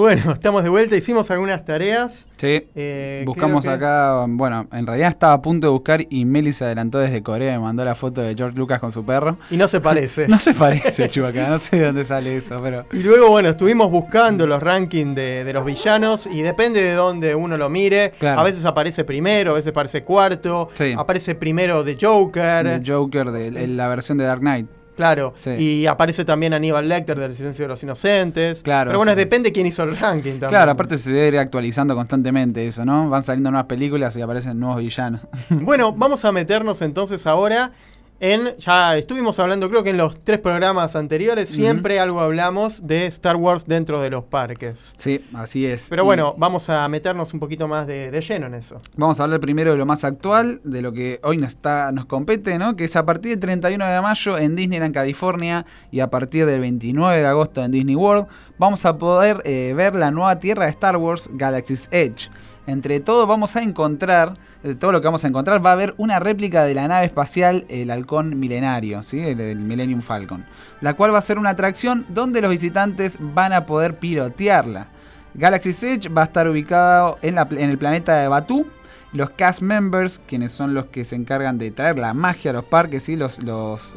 Bueno, 0.00 0.32
estamos 0.32 0.62
de 0.62 0.70
vuelta, 0.70 0.96
hicimos 0.96 1.30
algunas 1.30 1.62
tareas. 1.62 2.26
Sí. 2.38 2.66
Eh, 2.74 3.22
Buscamos 3.26 3.64
que- 3.64 3.68
acá, 3.70 4.24
bueno, 4.26 4.66
en 4.72 4.86
realidad 4.86 5.10
estaba 5.10 5.34
a 5.34 5.42
punto 5.42 5.66
de 5.66 5.72
buscar 5.72 6.06
y 6.08 6.24
Meli 6.24 6.54
se 6.54 6.64
adelantó 6.64 6.98
desde 7.00 7.22
Corea 7.22 7.52
y 7.52 7.56
me 7.58 7.64
mandó 7.64 7.84
la 7.84 7.94
foto 7.94 8.22
de 8.22 8.34
George 8.34 8.56
Lucas 8.56 8.80
con 8.80 8.92
su 8.92 9.04
perro. 9.04 9.36
Y 9.50 9.58
no 9.58 9.68
se 9.68 9.78
parece. 9.82 10.26
No 10.26 10.38
se 10.38 10.54
parece, 10.54 11.10
Chubaca, 11.10 11.48
no 11.50 11.58
sé 11.58 11.76
de 11.76 11.84
dónde 11.84 12.04
sale 12.04 12.34
eso, 12.34 12.56
pero... 12.62 12.86
Y 12.94 13.02
luego, 13.02 13.28
bueno, 13.28 13.50
estuvimos 13.50 13.90
buscando 13.90 14.46
los 14.46 14.62
rankings 14.62 15.14
de, 15.14 15.44
de 15.44 15.52
los 15.52 15.66
villanos 15.66 16.26
y 16.32 16.40
depende 16.40 16.82
de 16.82 16.94
dónde 16.94 17.34
uno 17.34 17.58
lo 17.58 17.68
mire. 17.68 18.12
Claro. 18.18 18.40
A 18.40 18.44
veces 18.44 18.64
aparece 18.64 19.04
primero, 19.04 19.50
a 19.50 19.54
veces 19.56 19.68
aparece 19.72 20.02
cuarto. 20.02 20.70
Sí. 20.72 20.94
Aparece 20.96 21.34
primero 21.34 21.84
The 21.84 21.98
Joker. 22.00 22.66
El 22.66 22.90
Joker, 22.90 23.30
de, 23.32 23.50
de 23.50 23.66
la 23.66 23.86
versión 23.88 24.16
de 24.16 24.24
Dark 24.24 24.40
Knight. 24.40 24.66
Claro. 25.00 25.32
Sí. 25.34 25.50
Y 25.52 25.86
aparece 25.86 26.26
también 26.26 26.52
Aníbal 26.52 26.86
Lecter 26.86 27.18
del 27.18 27.34
Silencio 27.34 27.64
de 27.64 27.68
los 27.68 27.82
Inocentes. 27.82 28.62
Claro, 28.62 28.90
Pero 28.90 28.98
bueno, 28.98 29.12
sí. 29.12 29.16
depende 29.16 29.50
quién 29.50 29.64
hizo 29.66 29.82
el 29.84 29.96
ranking 29.96 30.32
también. 30.32 30.50
Claro, 30.50 30.72
aparte 30.72 30.98
se 30.98 31.10
debe 31.10 31.28
ir 31.28 31.38
actualizando 31.38 31.94
constantemente 31.94 32.66
eso, 32.66 32.84
¿no? 32.84 33.08
Van 33.08 33.24
saliendo 33.24 33.50
nuevas 33.50 33.66
películas 33.66 34.14
y 34.16 34.20
aparecen 34.20 34.60
nuevos 34.60 34.78
villanos. 34.80 35.22
Bueno, 35.48 35.92
vamos 35.94 36.22
a 36.26 36.32
meternos 36.32 36.82
entonces 36.82 37.26
ahora 37.26 37.72
en. 38.20 38.56
Ya 38.58 38.96
estuvimos 38.96 39.38
hablando, 39.38 39.68
creo 39.68 39.82
que 39.82 39.90
en 39.90 39.96
los 39.96 40.22
tres 40.22 40.38
programas 40.38 40.94
anteriores, 40.94 41.48
siempre 41.48 41.98
algo 41.98 42.20
hablamos 42.20 42.86
de 42.86 43.06
Star 43.06 43.36
Wars 43.36 43.66
dentro 43.66 44.00
de 44.00 44.10
los 44.10 44.24
parques. 44.24 44.94
Sí, 44.96 45.24
así 45.34 45.66
es. 45.66 45.88
Pero 45.88 46.02
Y 46.02 46.06
bueno, 46.06 46.34
vamos 46.36 46.68
a 46.70 46.86
meternos 46.88 47.32
un 47.34 47.40
poquito 47.40 47.66
más 47.66 47.86
de, 47.86 48.10
de 48.10 48.20
lleno 48.20 48.46
en 48.46 48.54
eso. 48.54 48.80
Vamos 48.96 49.18
a 49.20 49.24
hablar 49.24 49.40
primero 49.40 49.72
de 49.72 49.78
lo 49.78 49.86
más 49.86 50.04
actual, 50.04 50.60
de 50.64 50.82
lo 50.82 50.92
que 50.92 51.18
hoy 51.22 51.38
nos, 51.38 51.50
está, 51.50 51.90
nos 51.92 52.06
compete, 52.06 52.58
¿no? 52.58 52.76
Que 52.76 52.84
es 52.84 52.96
a 52.96 53.04
partir 53.04 53.32
del 53.32 53.40
31 53.40 53.84
de 53.84 54.00
mayo 54.00 54.38
en 54.38 54.56
Disneyland, 54.56 54.94
California, 54.94 55.66
y 55.90 56.00
a 56.00 56.10
partir 56.10 56.46
del 56.46 56.60
29 56.60 57.20
de 57.20 57.26
agosto 57.26 57.64
en 57.64 57.70
Disney 57.72 57.96
World, 57.96 58.26
vamos 58.58 58.84
a 58.84 58.96
poder 58.98 59.42
eh, 59.44 59.72
ver 59.76 59.94
la 59.94 60.10
nueva 60.10 60.38
tierra 60.38 60.64
de 60.64 60.70
Star 60.70 60.96
Wars, 60.96 61.28
Galaxy's 61.32 61.88
Edge. 61.90 62.30
Entre 62.70 63.00
todo 63.00 63.26
vamos 63.26 63.56
a 63.56 63.62
encontrar, 63.62 64.34
de 64.62 64.76
todo 64.76 64.92
lo 64.92 65.00
que 65.00 65.08
vamos 65.08 65.24
a 65.24 65.28
encontrar, 65.28 65.64
va 65.64 65.70
a 65.70 65.72
haber 65.72 65.92
una 65.96 66.20
réplica 66.20 66.64
de 66.64 66.74
la 66.74 66.86
nave 66.86 67.04
espacial, 67.04 67.64
el 67.68 67.90
halcón 67.90 68.38
milenario, 68.38 69.02
¿sí? 69.02 69.18
el, 69.18 69.56
Millennium 69.56 70.02
Falcon, 70.02 70.46
la 70.80 70.94
cual 70.94 71.12
va 71.12 71.18
a 71.18 71.22
ser 71.22 71.36
una 71.36 71.50
atracción 71.50 72.06
donde 72.10 72.40
los 72.40 72.48
visitantes 72.48 73.18
van 73.20 73.52
a 73.52 73.66
poder 73.66 73.98
pilotearla. 73.98 74.86
Galaxy's 75.34 75.82
Edge 75.82 76.08
va 76.10 76.22
a 76.22 76.24
estar 76.26 76.46
ubicado 76.46 77.18
en, 77.22 77.38
el 77.38 77.76
planeta 77.76 78.16
de 78.18 78.28
Batú. 78.28 78.64
Los 79.12 79.30
cast 79.30 79.62
members, 79.62 80.20
quienes 80.24 80.52
son 80.52 80.72
los 80.72 80.86
que 80.86 81.04
se 81.04 81.16
encargan 81.16 81.58
de 81.58 81.72
traer 81.72 81.98
la 81.98 82.14
magia 82.14 82.52
a 82.52 82.54
los 82.54 82.64
parques 82.64 83.08
y 83.08 83.16
los, 83.16 83.40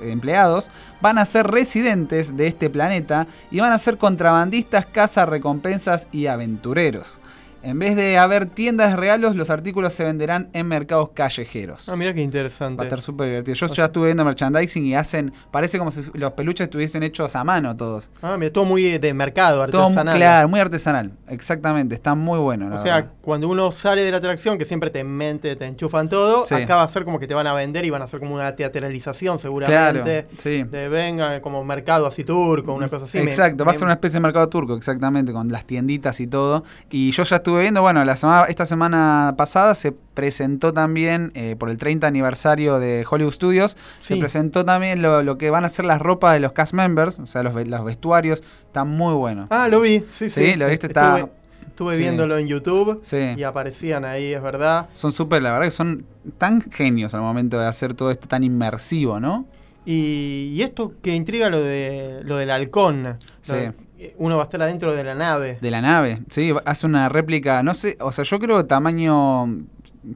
empleados, 0.02 0.72
van 1.00 1.20
a 1.20 1.26
ser 1.26 1.46
residentes 1.46 2.36
de 2.36 2.48
este 2.48 2.72
planeta 2.72 3.28
y 3.52 3.60
van 3.60 3.72
a 3.72 3.78
ser 3.78 4.00
contrabandistas, 4.00 4.88
recompensas 5.28 6.08
y 6.12 6.26
aventureros. 6.26 7.20
En 7.64 7.80
vez 7.80 7.96
de 7.96 8.18
haber 8.18 8.46
tiendas 8.46 8.92
de 8.92 8.98
regalos, 8.98 9.38
los 9.38 9.50
artículos 9.50 9.94
se 9.94 10.04
venderán 10.04 10.50
en 10.52 10.68
mercados 10.68 11.12
callejeros. 11.14 11.88
Ah, 11.88 11.96
mira 11.96 12.14
qué 12.14 12.20
Va 12.20 12.24
a 12.24 12.26
interesante. 12.26 12.84
estar 12.84 13.00
súper 13.00 13.28
divertido. 13.28 13.56
Yo 13.56 13.68
ya 13.68 13.86
estuve 13.86 14.08
viendo 14.08 14.26
merchandising 14.26 14.86
y 14.86 14.96
hacen. 14.96 15.32
Parece 15.50 15.80
como 15.80 15.90
si 15.90 16.02
los 16.14 16.34
peluches 16.34 16.66
estuviesen 16.66 17.04
hechos 17.04 17.38
a 17.38 17.44
mano 17.46 17.76
todos. 17.78 18.10
Ah, 18.22 18.36
mira, 18.38 18.52
todo 18.52 18.66
muy 18.66 18.98
de 18.98 19.14
mercado, 19.14 19.66
Todo 19.68 19.84
artesanal. 19.86 20.16
claro, 20.18 20.50
muy 20.50 20.60
artesanal. 20.60 21.14
Exactamente. 21.30 21.96
Está 21.96 22.16
muy 22.16 22.38
bueno. 22.40 22.70
la 22.70 22.76
O 22.80 22.82
sea, 22.82 22.96
verdad. 22.96 23.12
cuando 23.22 23.48
uno 23.48 23.72
sale 23.72 24.02
de 24.04 24.12
la 24.12 24.18
atracción, 24.18 24.58
que 24.58 24.66
siempre 24.66 24.90
te 24.90 25.04
mente, 25.06 25.56
te 25.56 25.66
enchufan 25.66 26.10
todo, 26.10 26.44
Sí. 26.46 26.56
acá 26.56 26.76
va 26.76 26.84
a 26.84 26.88
ser 26.90 27.06
como 27.06 27.18
que 27.18 27.28
te 27.28 27.34
van 27.34 27.48
a 27.48 27.54
vender 27.54 27.86
y 27.86 27.90
van 27.90 28.02
a 28.02 28.06
hacer 28.06 28.20
como 28.20 28.36
una 28.36 28.56
teatralización 28.58 29.40
seguramente. 29.40 30.04
Claro, 30.26 30.28
sí. 30.38 30.64
De 30.64 30.90
venga, 30.90 31.42
como 31.42 31.64
mercado 31.64 32.08
así 32.08 32.26
turco, 32.26 32.74
una 32.74 32.90
cosa 32.90 33.06
así. 33.06 33.20
Me- 33.20 33.24
Exacto, 33.24 33.64
va 33.64 33.72
a 33.72 33.74
ser 33.74 33.86
una 33.86 33.94
especie 33.94 34.16
de 34.16 34.22
mercado 34.22 34.50
turco, 34.50 34.76
exactamente, 34.76 35.32
con 35.32 35.48
las 35.48 35.64
tienditas 35.66 36.20
y 36.20 36.28
todo. 36.28 36.66
Y 36.90 37.12
yo 37.12 37.24
ya 37.24 37.38
estuve 37.38 37.53
estuve 37.54 37.62
viendo, 37.64 37.82
bueno, 37.82 38.04
la 38.04 38.18
semana, 38.18 38.46
esta 38.50 38.66
semana 38.66 39.36
pasada 39.38 39.76
se 39.76 39.92
presentó 39.92 40.74
también, 40.74 41.32
eh, 41.36 41.56
por 41.58 41.70
el 41.70 41.78
30 41.78 42.08
aniversario 42.08 42.80
de 42.80 43.06
Hollywood 43.10 43.34
Studios, 43.34 43.78
se 44.00 44.18
presentó 44.18 44.66
también 44.66 45.02
lo, 45.02 45.22
lo 45.24 45.38
que 45.38 45.50
van 45.50 45.66
a 45.66 45.70
ser 45.70 45.86
las 45.86 46.02
ropas 46.02 46.34
de 46.34 46.40
los 46.40 46.52
cast 46.54 46.74
members, 46.74 47.20
o 47.20 47.28
sea, 47.28 47.44
los, 47.44 47.54
ve- 47.54 47.66
los 47.66 47.86
vestuarios, 47.86 48.44
están 48.66 48.90
muy 48.90 49.14
buenos. 49.14 49.48
Ah, 49.52 49.68
lo 49.68 49.82
vi, 49.82 50.00
sí, 50.12 50.30
sí. 50.30 50.46
Sí, 50.52 50.56
lo 50.56 50.68
viste, 50.68 50.88
está- 50.88 51.20
Estuve, 51.20 51.32
estuve 51.68 51.96
Sí. 51.96 52.02
viéndolo 52.02 52.38
en 52.38 52.48
YouTube 52.48 53.00
Sí. 53.04 53.34
y 53.38 53.44
aparecían 53.44 54.04
ahí, 54.06 54.34
es 54.34 54.42
verdad. 54.42 54.90
Son 54.94 55.12
súper, 55.12 55.42
la 55.44 55.52
verdad 55.52 55.66
que 55.66 55.72
son 55.72 56.06
tan 56.38 56.62
genios 56.72 57.14
al 57.14 57.22
momento 57.22 57.60
de 57.60 57.68
hacer 57.68 57.94
todo 57.94 58.10
esto 58.12 58.28
tan 58.28 58.44
inmersivo, 58.44 59.20
¿no? 59.20 59.46
Y, 59.86 60.54
y 60.56 60.62
esto 60.62 60.94
que 61.02 61.14
intriga 61.14 61.50
lo 61.50 61.60
de 61.62 62.22
lo 62.24 62.38
del 62.38 62.50
halcón. 62.52 63.04
Lo 63.04 63.16
Sí. 63.42 63.54
de- 63.54 63.74
uno 64.18 64.36
va 64.38 64.44
a 64.44 64.46
estar 64.46 64.62
adentro 64.62 64.94
de 64.96 65.04
la 65.04 65.16
nave. 65.16 65.58
De 65.62 65.72
la 65.72 65.82
nave, 65.82 66.22
sí, 66.30 66.54
hace 66.66 66.86
una 66.86 67.10
réplica, 67.10 67.64
no 67.64 67.74
sé, 67.74 67.98
o 68.00 68.12
sea, 68.12 68.24
yo 68.24 68.40
creo 68.40 68.66
tamaño, 68.66 69.46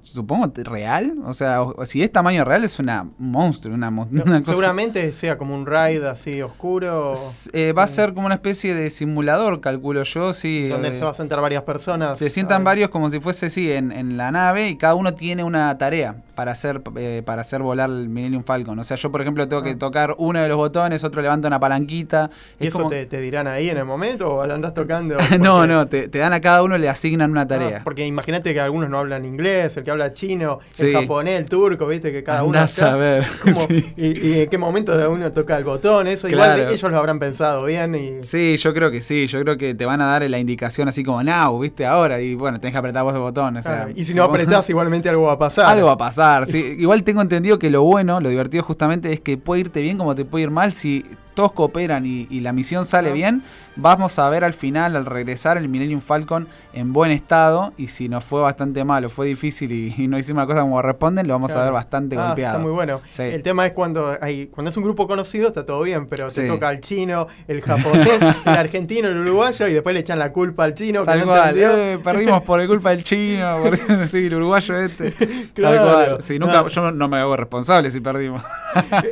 supongo, 0.03 0.51
real, 0.63 1.15
o 1.25 1.33
sea, 1.33 1.61
o- 1.61 1.85
si 1.85 2.03
es 2.03 2.11
tamaño 2.11 2.43
real 2.43 2.63
es 2.63 2.79
una 2.79 3.03
un 3.03 3.31
monstruo, 3.31 3.73
una, 3.73 3.89
cosa... 3.91 4.09
Seguramente 4.45 5.11
sea 5.13 5.37
como 5.37 5.55
un 5.55 5.65
raid 5.65 6.03
así 6.03 6.41
oscuro. 6.41 7.13
Eh, 7.53 7.73
va 7.73 7.83
a 7.83 7.87
ser 7.87 8.13
como 8.13 8.25
una 8.25 8.35
especie 8.35 8.73
de 8.73 8.89
simulador, 8.89 9.61
calculo 9.61 10.03
yo, 10.03 10.33
sí. 10.33 10.67
donde 10.67 10.89
eh, 10.89 10.99
se 10.99 11.05
va 11.05 11.11
a 11.11 11.13
sentar 11.13 11.39
varias 11.41 11.63
personas. 11.63 12.17
se 12.19 12.29
sientan 12.29 12.63
varios 12.63 12.89
como 12.89 13.09
si 13.09 13.19
fuese, 13.19 13.49
sí, 13.49 13.71
en, 13.71 13.91
en 13.91 14.17
la 14.17 14.31
nave 14.31 14.69
y 14.69 14.77
cada 14.77 14.95
uno 14.95 15.13
tiene 15.13 15.43
una 15.43 15.77
tarea 15.77 16.17
para 16.37 16.51
hacer, 16.51 16.81
eh, 16.97 17.23
para 17.25 17.41
hacer 17.41 17.63
volar 17.63 17.89
el 17.89 18.09
Millennium 18.09 18.43
Falcon. 18.43 18.77
O 18.77 18.83
sea, 18.83 18.95
yo, 18.95 19.11
por 19.11 19.21
ejemplo, 19.21 19.47
tengo 19.47 19.63
que 19.63 19.71
Ah. 19.71 19.77
tocar 19.79 20.13
uno 20.19 20.39
de 20.39 20.47
los 20.47 20.55
botones, 20.55 21.03
otro 21.03 21.19
levanta 21.23 21.47
una 21.47 21.59
palanquita. 21.59 22.29
¿Y 22.59 22.65
Es 22.65 22.69
eso 22.69 22.77
como- 22.77 22.91
te, 22.91 23.07
te 23.07 23.19
dirán 23.19 23.47
ahí 23.47 23.69
en 23.69 23.77
el 23.79 23.85
momento 23.85 24.29
o 24.35 24.41
andás 24.43 24.75
tocando? 24.75 25.17
no, 25.39 25.55
Porque- 25.57 25.67
no, 25.67 25.87
te, 25.87 26.07
te 26.09 26.19
dan 26.19 26.33
a 26.33 26.39
cada 26.39 26.61
uno, 26.61 26.77
le 26.77 26.89
asignan 26.89 27.31
una 27.31 27.41
Ah, 27.41 27.47
tarea. 27.47 27.81
porque 27.83 28.05
imagínate 28.05 28.53
que 28.53 28.59
algunos 28.61 28.87
no 28.87 28.99
hablan 28.99 29.25
inglés, 29.25 29.75
el 29.77 29.83
que 29.83 29.89
habla 29.89 30.13
chino, 30.13 30.59
Sí. 30.73 30.85
el 30.85 30.93
japonés, 30.93 31.39
el 31.39 31.49
turco, 31.49 31.87
viste 31.87 32.11
que 32.11 32.23
cada 32.23 32.43
uno. 32.43 32.59
Andás 32.59 32.79
a 32.83 32.95
ver, 32.95 33.25
¿cómo- 33.41 33.67
sí. 33.67 33.93
y, 33.97 34.27
y 34.27 34.41
en 34.41 34.49
qué 34.51 34.59
momento 34.59 34.95
de 34.95 35.07
uno 35.07 35.31
toca 35.31 35.57
el 35.57 35.63
botón, 35.63 36.05
eso. 36.05 36.27
Igual 36.29 36.53
Claro. 36.55 36.69
ellos 36.71 36.91
lo 36.91 36.97
habrán 36.99 37.17
pensado 37.17 37.65
bien 37.65 37.95
y. 37.95 38.23
Sí, 38.23 38.57
yo 38.57 38.75
creo 38.75 38.91
que 38.91 39.01
sí, 39.01 39.25
yo 39.25 39.41
creo 39.41 39.57
que 39.57 39.73
te 39.73 39.85
van 39.87 40.01
a 40.01 40.05
dar 40.05 40.29
la 40.29 40.37
indicación 40.37 40.87
así 40.87 41.03
como 41.03 41.23
now, 41.23 41.57
viste, 41.59 41.83
ahora, 41.87 42.21
y 42.21 42.35
bueno, 42.35 42.59
tenés 42.59 42.73
que 42.73 42.77
apretar 42.77 43.03
vos 43.03 43.15
el 43.15 43.21
botón. 43.21 43.57
O 43.57 43.63
sea, 43.63 43.85
Ah, 43.87 43.91
y 43.95 44.03
si 44.05 44.13
no 44.13 44.23
apretás, 44.23 44.69
igualmente 44.69 45.09
algo 45.09 45.23
va 45.23 45.31
a 45.33 45.39
pasar. 45.39 45.65
Algo 45.65 45.87
va 45.87 45.93
a 45.93 45.97
pasar, 45.97 46.26
sí. 46.47 46.75
Igual 46.77 47.03
tengo 47.03 47.21
entendido 47.21 47.59
que 47.59 47.69
lo 47.69 47.83
bueno, 47.83 48.19
lo 48.19 48.29
divertido 48.29 48.63
justamente 48.63 49.11
es 49.13 49.19
que 49.19 49.37
puede 49.37 49.61
irte 49.61 49.81
bien 49.81 49.97
como 49.97 50.15
te 50.15 50.25
puede 50.25 50.43
ir 50.43 50.51
mal 50.51 50.73
si 50.73 51.05
todos 51.37 51.51
cooperan 51.53 52.05
y, 52.05 52.27
y 52.29 52.41
la 52.41 52.51
misión 52.51 52.83
sale 52.83 53.11
bien. 53.13 53.43
Vamos 53.75 54.17
a 54.17 54.27
ver 54.29 54.43
al 54.43 54.53
final, 54.53 54.95
al 54.95 55.05
regresar, 55.05 55.55
el 55.57 55.69
Millennium 55.69 56.01
Falcon 56.01 56.47
en 56.73 56.91
buen 56.93 57.11
estado. 57.11 57.73
Y 57.77 57.89
si 57.89 58.09
nos 58.09 58.23
fue 58.25 58.41
bastante 58.41 58.83
malo, 58.83 59.09
fue 59.11 59.27
difícil 59.27 59.71
y, 59.71 59.93
y 59.97 60.07
no 60.07 60.17
hicimos 60.17 60.41
la 60.41 60.47
cosa 60.47 60.61
como 60.61 60.81
responden, 60.81 61.27
lo 61.27 61.33
vamos 61.35 61.51
a 61.55 61.63
ver 61.63 61.71
bastante 61.71 62.17
Ah, 62.17 62.27
golpeado. 62.27 62.55
Está 62.57 62.63
muy 62.67 62.73
bueno. 62.73 63.01
Sí. 63.09 63.21
El 63.21 63.43
tema 63.43 63.65
es 63.67 63.73
cuando 63.73 64.17
hay, 64.19 64.47
cuando 64.47 64.71
es 64.71 64.77
un 64.77 64.83
grupo 64.83 65.07
conocido 65.07 65.47
está 65.49 65.63
todo 65.65 65.81
bien, 65.83 66.07
pero 66.07 66.31
Sí. 66.31 66.41
te 66.41 66.47
toca 66.47 66.71
el 66.71 66.81
chino, 66.81 67.27
el 67.47 67.61
japonés, 67.67 68.19
el 68.21 68.53
argentino, 68.53 69.07
el 69.09 69.17
uruguayo 69.17 69.67
y 69.67 69.73
después 69.73 69.93
le 69.93 69.99
echan 69.99 70.17
la 70.17 70.31
culpa 70.33 70.63
al 70.63 70.73
chino 70.73 71.01
que 71.01 71.05
Tal 71.05 71.19
no 71.19 71.25
cual, 71.27 71.39
entendió. 71.55 71.77
eh, 71.77 71.99
perdimos 72.03 72.41
por 72.41 72.59
el 72.59 72.67
culpa 72.67 72.89
del 72.89 73.03
chino, 73.03 73.59
por- 73.63 73.77
sí, 74.09 74.25
el 74.25 74.33
uruguayo 74.35 74.75
este. 74.77 75.13
Claro. 75.53 75.77
Tal 75.77 75.85
cual. 76.07 76.23
Sí, 76.23 76.39
nunca, 76.39 76.61
No. 76.63 76.67
yo 76.67 76.81
no, 76.81 76.91
no 76.91 77.07
me 77.07 77.17
hago 77.17 77.35
responsable 77.37 77.91
si 77.91 77.99
perdimos. 77.99 78.41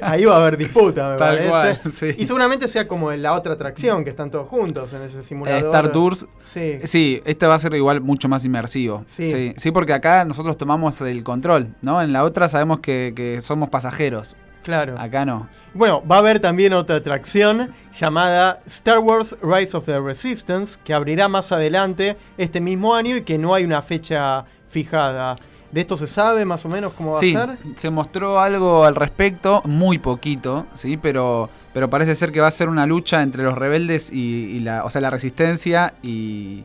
Ahí 0.01 0.25
va 0.25 0.35
a 0.35 0.37
haber 0.41 0.57
disputa, 0.57 1.11
me 1.11 1.17
Tal 1.17 1.37
parece. 1.37 1.49
cual, 1.49 1.79
sí. 1.91 2.14
Y 2.17 2.27
seguramente 2.27 2.67
sea 2.67 2.87
como 2.87 3.11
en 3.11 3.21
la 3.21 3.33
otra 3.33 3.53
atracción, 3.53 4.03
que 4.03 4.09
están 4.09 4.31
todos 4.31 4.47
juntos 4.47 4.93
en 4.93 5.01
ese 5.03 5.21
simulador. 5.23 5.65
Star 5.65 5.91
Tours, 5.91 6.27
Sí. 6.43 6.79
Sí, 6.83 7.21
este 7.25 7.45
va 7.47 7.55
a 7.55 7.59
ser 7.59 7.73
igual 7.73 8.01
mucho 8.01 8.27
más 8.29 8.45
inmersivo. 8.45 9.03
Sí. 9.07 9.27
Sí, 9.29 9.53
sí, 9.57 9.71
porque 9.71 9.93
acá 9.93 10.25
nosotros 10.25 10.57
tomamos 10.57 11.01
el 11.01 11.23
control, 11.23 11.69
¿no? 11.81 12.01
En 12.01 12.13
la 12.13 12.23
otra 12.23 12.49
sabemos 12.49 12.79
que, 12.79 13.13
que 13.15 13.41
somos 13.41 13.69
pasajeros. 13.69 14.35
Claro. 14.63 14.95
Acá 14.99 15.25
no. 15.25 15.47
Bueno, 15.75 16.01
va 16.09 16.15
a 16.15 16.19
haber 16.19 16.39
también 16.39 16.73
otra 16.73 16.95
atracción 16.95 17.69
llamada 17.93 18.61
Star 18.65 18.97
Wars 18.97 19.35
Rise 19.43 19.77
of 19.77 19.85
the 19.85 19.99
Resistance, 19.99 20.79
que 20.83 20.93
abrirá 20.93 21.27
más 21.27 21.51
adelante 21.51 22.17
este 22.37 22.61
mismo 22.61 22.95
año 22.95 23.15
y 23.15 23.21
que 23.21 23.37
no 23.37 23.53
hay 23.53 23.63
una 23.63 23.83
fecha 23.83 24.45
fijada. 24.67 25.35
¿De 25.71 25.81
esto 25.81 25.97
se 25.97 26.07
sabe 26.07 26.45
más 26.45 26.65
o 26.65 26.69
menos 26.69 26.93
cómo 26.93 27.11
va 27.11 27.19
Sí, 27.19 27.35
a 27.35 27.47
ser? 27.47 27.57
se 27.75 27.89
mostró 27.91 28.39
algo 28.39 28.85
al 28.85 28.95
respecto, 28.95 29.61
muy 29.65 29.99
poquito, 29.99 30.65
sí, 30.73 30.95
pero, 30.97 31.49
pero 31.75 31.89
parece 31.89 32.15
ser 32.15 32.31
que 32.31 32.39
va 32.39 32.47
a 32.47 32.51
ser 32.51 32.69
una 32.69 32.85
lucha 32.85 33.21
entre 33.21 33.43
los 33.43 33.57
rebeldes 33.57 34.09
y, 34.09 34.17
y 34.45 34.59
la, 34.61 34.85
o 34.85 34.89
sea, 34.89 35.01
la 35.01 35.09
resistencia 35.09 35.93
y, 36.01 36.63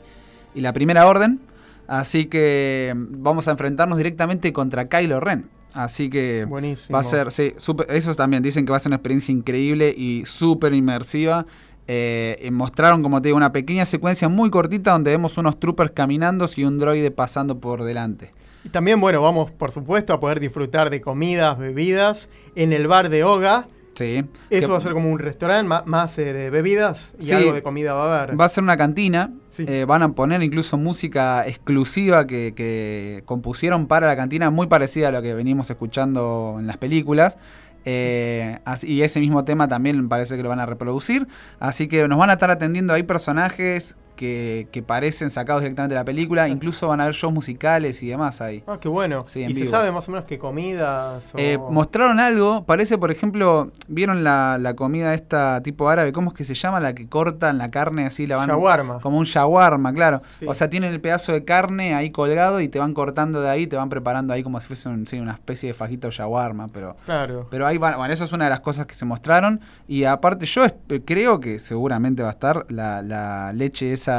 y 0.54 0.60
la 0.60 0.72
primera 0.72 1.06
orden. 1.08 1.40
Así 1.88 2.26
que 2.26 2.94
vamos 2.94 3.48
a 3.48 3.50
enfrentarnos 3.50 3.98
directamente 3.98 4.52
contra 4.52 4.84
Kylo 4.88 5.18
Ren. 5.18 5.48
Así 5.74 6.08
que 6.10 6.44
Buenísimo. 6.44 6.94
Va 6.94 7.00
a 7.00 7.04
ser, 7.04 7.32
sí, 7.32 7.54
súper- 7.56 7.90
esos 7.90 8.16
también 8.16 8.42
dicen 8.44 8.64
que 8.64 8.70
va 8.70 8.76
a 8.76 8.80
ser 8.80 8.90
una 8.90 8.96
experiencia 8.96 9.32
increíble 9.32 9.92
y 9.96 10.22
súper 10.26 10.72
inmersiva. 10.74 11.44
Eh, 11.88 12.48
mostraron, 12.52 13.02
como 13.02 13.20
te 13.20 13.28
digo, 13.30 13.36
una 13.36 13.50
pequeña 13.50 13.86
secuencia 13.86 14.28
muy 14.28 14.48
cortita 14.50 14.92
donde 14.92 15.10
vemos 15.10 15.36
unos 15.38 15.58
troopers 15.58 15.90
caminando 15.90 16.48
y 16.54 16.62
un 16.62 16.78
droide 16.78 17.10
pasando 17.10 17.58
por 17.58 17.82
delante. 17.82 18.30
Y 18.62 18.68
también, 18.68 19.00
bueno, 19.00 19.20
vamos 19.22 19.50
por 19.50 19.72
supuesto 19.72 20.12
a 20.12 20.20
poder 20.20 20.38
disfrutar 20.38 20.88
de 20.90 21.00
comidas, 21.00 21.58
bebidas 21.58 22.28
en 22.54 22.72
el 22.72 22.86
bar 22.86 23.08
de 23.08 23.24
Oga. 23.24 23.66
Sí. 24.00 24.24
Eso 24.48 24.66
Que 24.66 24.72
va 24.72 24.78
a 24.78 24.80
ser 24.80 24.92
como 24.94 25.10
un 25.10 25.18
restaurante 25.18 25.68
más, 25.84 26.18
eh, 26.18 26.32
de 26.32 26.48
bebidas 26.50 27.14
y 27.20 27.26
Sí. 27.26 27.32
algo 27.34 27.52
de 27.52 27.62
comida 27.62 27.92
va 27.94 28.18
a 28.18 28.22
haber. 28.22 28.40
Va 28.40 28.46
a 28.46 28.48
ser 28.48 28.64
una 28.64 28.76
cantina. 28.76 29.32
Sí. 29.50 29.64
eh, 29.68 29.84
van 29.84 30.02
a 30.02 30.12
poner 30.12 30.42
incluso 30.44 30.76
música 30.78 31.44
exclusiva 31.46 32.26
que, 32.26 32.54
que 32.54 33.22
compusieron 33.24 33.88
para 33.88 34.06
la 34.06 34.14
cantina, 34.16 34.48
muy 34.50 34.68
parecida 34.68 35.08
a 35.08 35.10
lo 35.10 35.20
que 35.22 35.34
venimos 35.34 35.68
escuchando 35.70 36.56
en 36.60 36.66
las 36.66 36.76
películas. 36.76 37.36
Eh, 37.84 38.58
y 38.82 39.02
ese 39.02 39.20
mismo 39.20 39.44
tema 39.44 39.66
también 39.68 40.08
parece 40.08 40.36
que 40.36 40.42
lo 40.42 40.48
van 40.50 40.60
a 40.60 40.66
reproducir. 40.66 41.26
Así 41.58 41.88
que 41.88 42.06
nos 42.08 42.18
van 42.18 42.30
a 42.30 42.34
estar 42.34 42.50
atendiendo 42.50 42.92
ahí 42.92 43.02
personajes 43.02 43.96
que, 44.20 44.68
que 44.70 44.82
parecen 44.82 45.30
sacados 45.30 45.62
directamente 45.62 45.94
de 45.94 46.00
la 46.00 46.04
película. 46.04 46.46
Incluso 46.46 46.88
van 46.88 47.00
a 47.00 47.04
haber 47.04 47.14
shows 47.14 47.32
musicales 47.32 48.02
y 48.02 48.08
demás 48.08 48.42
ahí. 48.42 48.62
Ah, 48.66 48.76
qué 48.78 48.86
bueno. 48.88 49.24
Sí, 49.28 49.40
¿Y 49.48 49.54
se 49.54 49.64
sabe 49.64 49.90
más 49.90 50.06
o 50.08 50.12
menos 50.12 50.26
qué 50.26 50.38
comidas? 50.38 51.34
o- 51.34 51.38
Eh, 51.38 51.58
mostraron 51.70 52.20
algo, 52.20 52.64
parece 52.64 52.98
por 52.98 53.10
ejemplo, 53.10 53.70
¿vieron 53.88 54.22
la, 54.22 54.58
la 54.60 54.74
comida 54.74 55.14
esta 55.14 55.62
tipo 55.62 55.88
árabe? 55.88 56.12
¿Cómo 56.12 56.32
es 56.32 56.36
que 56.36 56.44
se 56.44 56.54
llama? 56.54 56.80
La 56.80 56.94
que 56.94 57.08
cortan 57.08 57.56
la 57.56 57.70
carne 57.70 58.04
así, 58.04 58.26
la 58.26 58.36
van... 58.36 58.48
Shawarma. 58.50 59.00
Como 59.00 59.16
un 59.16 59.24
shawarma, 59.24 59.94
claro. 59.94 60.20
Sí. 60.38 60.44
O 60.46 60.52
sea, 60.52 60.68
tienen 60.68 60.92
el 60.92 61.00
pedazo 61.00 61.32
de 61.32 61.44
carne 61.46 61.94
ahí 61.94 62.10
colgado 62.10 62.60
y 62.60 62.68
te 62.68 62.78
van 62.78 62.92
cortando 62.92 63.40
de 63.40 63.48
ahí, 63.48 63.66
te 63.66 63.76
van 63.76 63.88
preparando 63.88 64.34
ahí 64.34 64.42
como 64.42 64.60
si 64.60 64.66
fuese 64.66 64.90
un- 64.90 65.06
sí, 65.06 65.18
una 65.18 65.32
especie 65.32 65.68
de 65.68 65.74
fajito 65.74 66.10
shawarma, 66.10 66.68
pero... 66.68 66.94
Claro. 67.06 67.46
Pero 67.50 67.66
ahí 67.66 67.78
van, 67.78 67.96
bueno, 67.96 68.12
eso 68.12 68.24
es 68.24 68.32
una 68.34 68.44
de 68.44 68.50
las 68.50 68.60
cosas 68.60 68.84
que 68.84 68.94
se 68.94 69.06
mostraron. 69.06 69.60
Y 69.88 70.04
aparte, 70.04 70.44
yo 70.44 70.62
creo 71.06 71.40
que 71.40 71.58
seguramente 71.58 72.22
va 72.22 72.28
a 72.28 72.32
estar 72.32 72.66
la, 72.68 73.00
la 73.00 73.52
leche 73.54 73.92
esa 73.94 74.09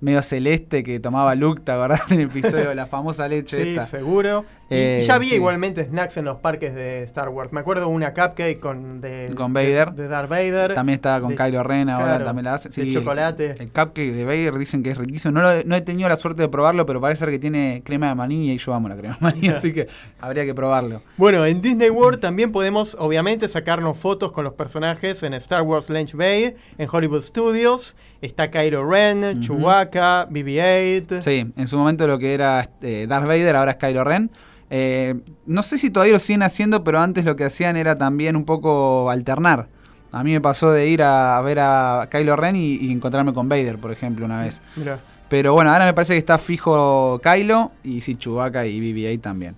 medio 0.00 0.22
celeste 0.22 0.82
que 0.82 1.00
tomaba 1.00 1.34
Luke, 1.34 1.62
¿te 1.62 1.72
acordás 1.72 2.10
en 2.10 2.20
el 2.20 2.26
episodio? 2.26 2.74
la 2.74 2.86
famosa 2.86 3.28
leche 3.28 3.62
Sí, 3.62 3.68
esta. 3.70 3.86
seguro. 3.86 4.44
Y- 4.68 4.74
Eh, 4.74 5.00
y 5.02 5.06
ya 5.06 5.20
sí. 5.20 5.34
igualmente 5.36 5.84
snacks 5.84 6.16
en 6.16 6.24
los 6.24 6.38
parques 6.38 6.74
de 6.74 7.04
Star 7.04 7.28
Wars. 7.28 7.52
Me 7.52 7.60
acuerdo 7.60 7.86
una 7.88 8.12
cupcake 8.12 8.58
con 8.58 9.00
de, 9.00 9.32
Con 9.36 9.52
Vader. 9.52 9.92
De, 9.92 10.02
de 10.02 10.08
Darth 10.08 10.28
Vader. 10.28 10.74
También 10.74 10.96
estaba 10.96 11.20
con 11.20 11.30
de- 11.30 11.36
Kylo 11.36 11.62
Ren, 11.62 11.88
ahora 11.88 12.06
claro, 12.06 12.24
también 12.24 12.46
la 12.46 12.54
hace. 12.54 12.68
De 12.70 12.74
Sí, 12.74 12.92
chocolate. 12.92 13.54
El 13.60 13.70
cupcake 13.70 14.10
de 14.12 14.24
Bayer 14.24 14.54
dicen 14.58 14.82
que 14.82 14.90
es 14.90 14.98
riquísimo. 14.98 15.32
No, 15.32 15.42
lo- 15.42 15.62
no 15.64 15.76
he 15.76 15.80
tenido 15.82 16.08
la 16.08 16.16
suerte 16.16 16.42
de 16.42 16.48
probarlo, 16.48 16.84
pero 16.84 17.00
parece 17.00 17.20
ser 17.20 17.30
que 17.30 17.38
tiene 17.38 17.82
crema 17.84 18.08
de 18.08 18.16
maní 18.16 18.50
y 18.50 18.58
yo 18.58 18.74
amo 18.74 18.88
la 18.88 18.96
crema 18.96 19.14
de 19.14 19.20
maní, 19.20 19.48
así 19.50 19.72
que 19.72 19.86
habría 20.20 20.44
que 20.44 20.54
probarlo. 20.54 21.00
Bueno, 21.16 21.46
en 21.46 21.62
Disney 21.62 21.90
World 21.90 22.18
también 22.18 22.50
podemos, 22.50 22.96
obviamente, 22.98 23.46
sacarnos 23.46 23.96
fotos 23.96 24.32
con 24.32 24.42
los 24.42 24.54
personajes 24.54 25.22
en 25.22 25.32
Star 25.34 25.62
Wars 25.62 25.88
Launch 25.90 26.14
Bay, 26.14 26.56
en 26.76 26.88
Hollywood 26.90 27.22
Studios. 27.22 27.94
Está 28.20 28.50
Kylo 28.50 28.88
Ren, 28.88 29.24
Ujú. 29.24 29.40
Chewbacca, 29.40 30.28
BB-8. 30.28 31.20
Sí, 31.22 31.52
en 31.56 31.66
su 31.66 31.76
momento 31.78 32.06
lo 32.06 32.18
que 32.18 32.34
era 32.34 32.68
eh, 32.82 33.06
Darth 33.08 33.26
Vader, 33.26 33.56
ahora 33.56 33.72
es 33.72 33.76
Kylo 33.78 34.04
Ren. 34.04 34.30
Eh, 34.70 35.14
no 35.46 35.62
sé 35.62 35.78
si 35.78 35.90
todavía 35.90 36.14
lo 36.14 36.18
siguen 36.20 36.42
haciendo, 36.42 36.82
pero 36.82 36.98
antes 36.98 37.24
lo 37.24 37.36
que 37.36 37.44
hacían 37.44 37.76
era 37.76 37.96
también 37.98 38.34
un 38.36 38.44
poco 38.44 39.10
alternar. 39.10 39.68
A 40.12 40.24
mí 40.24 40.32
me 40.32 40.40
pasó 40.40 40.70
de 40.72 40.88
ir 40.88 41.02
a 41.02 41.40
ver 41.42 41.58
a 41.60 42.08
Kylo 42.10 42.36
Ren 42.36 42.56
y, 42.56 42.74
y 42.76 42.90
encontrarme 42.92 43.32
con 43.34 43.48
Vader, 43.48 43.78
por 43.78 43.92
ejemplo, 43.92 44.24
una 44.24 44.40
vez. 44.42 44.60
Mirá. 44.76 44.98
Pero 45.28 45.52
bueno, 45.52 45.70
ahora 45.72 45.84
me 45.84 45.92
parece 45.92 46.14
que 46.14 46.18
está 46.18 46.38
fijo 46.38 47.20
Kylo 47.22 47.72
y 47.84 48.00
sí, 48.00 48.14
Chewbacca 48.16 48.64
y 48.66 48.80
BB-8 48.80 49.20
también. 49.20 49.56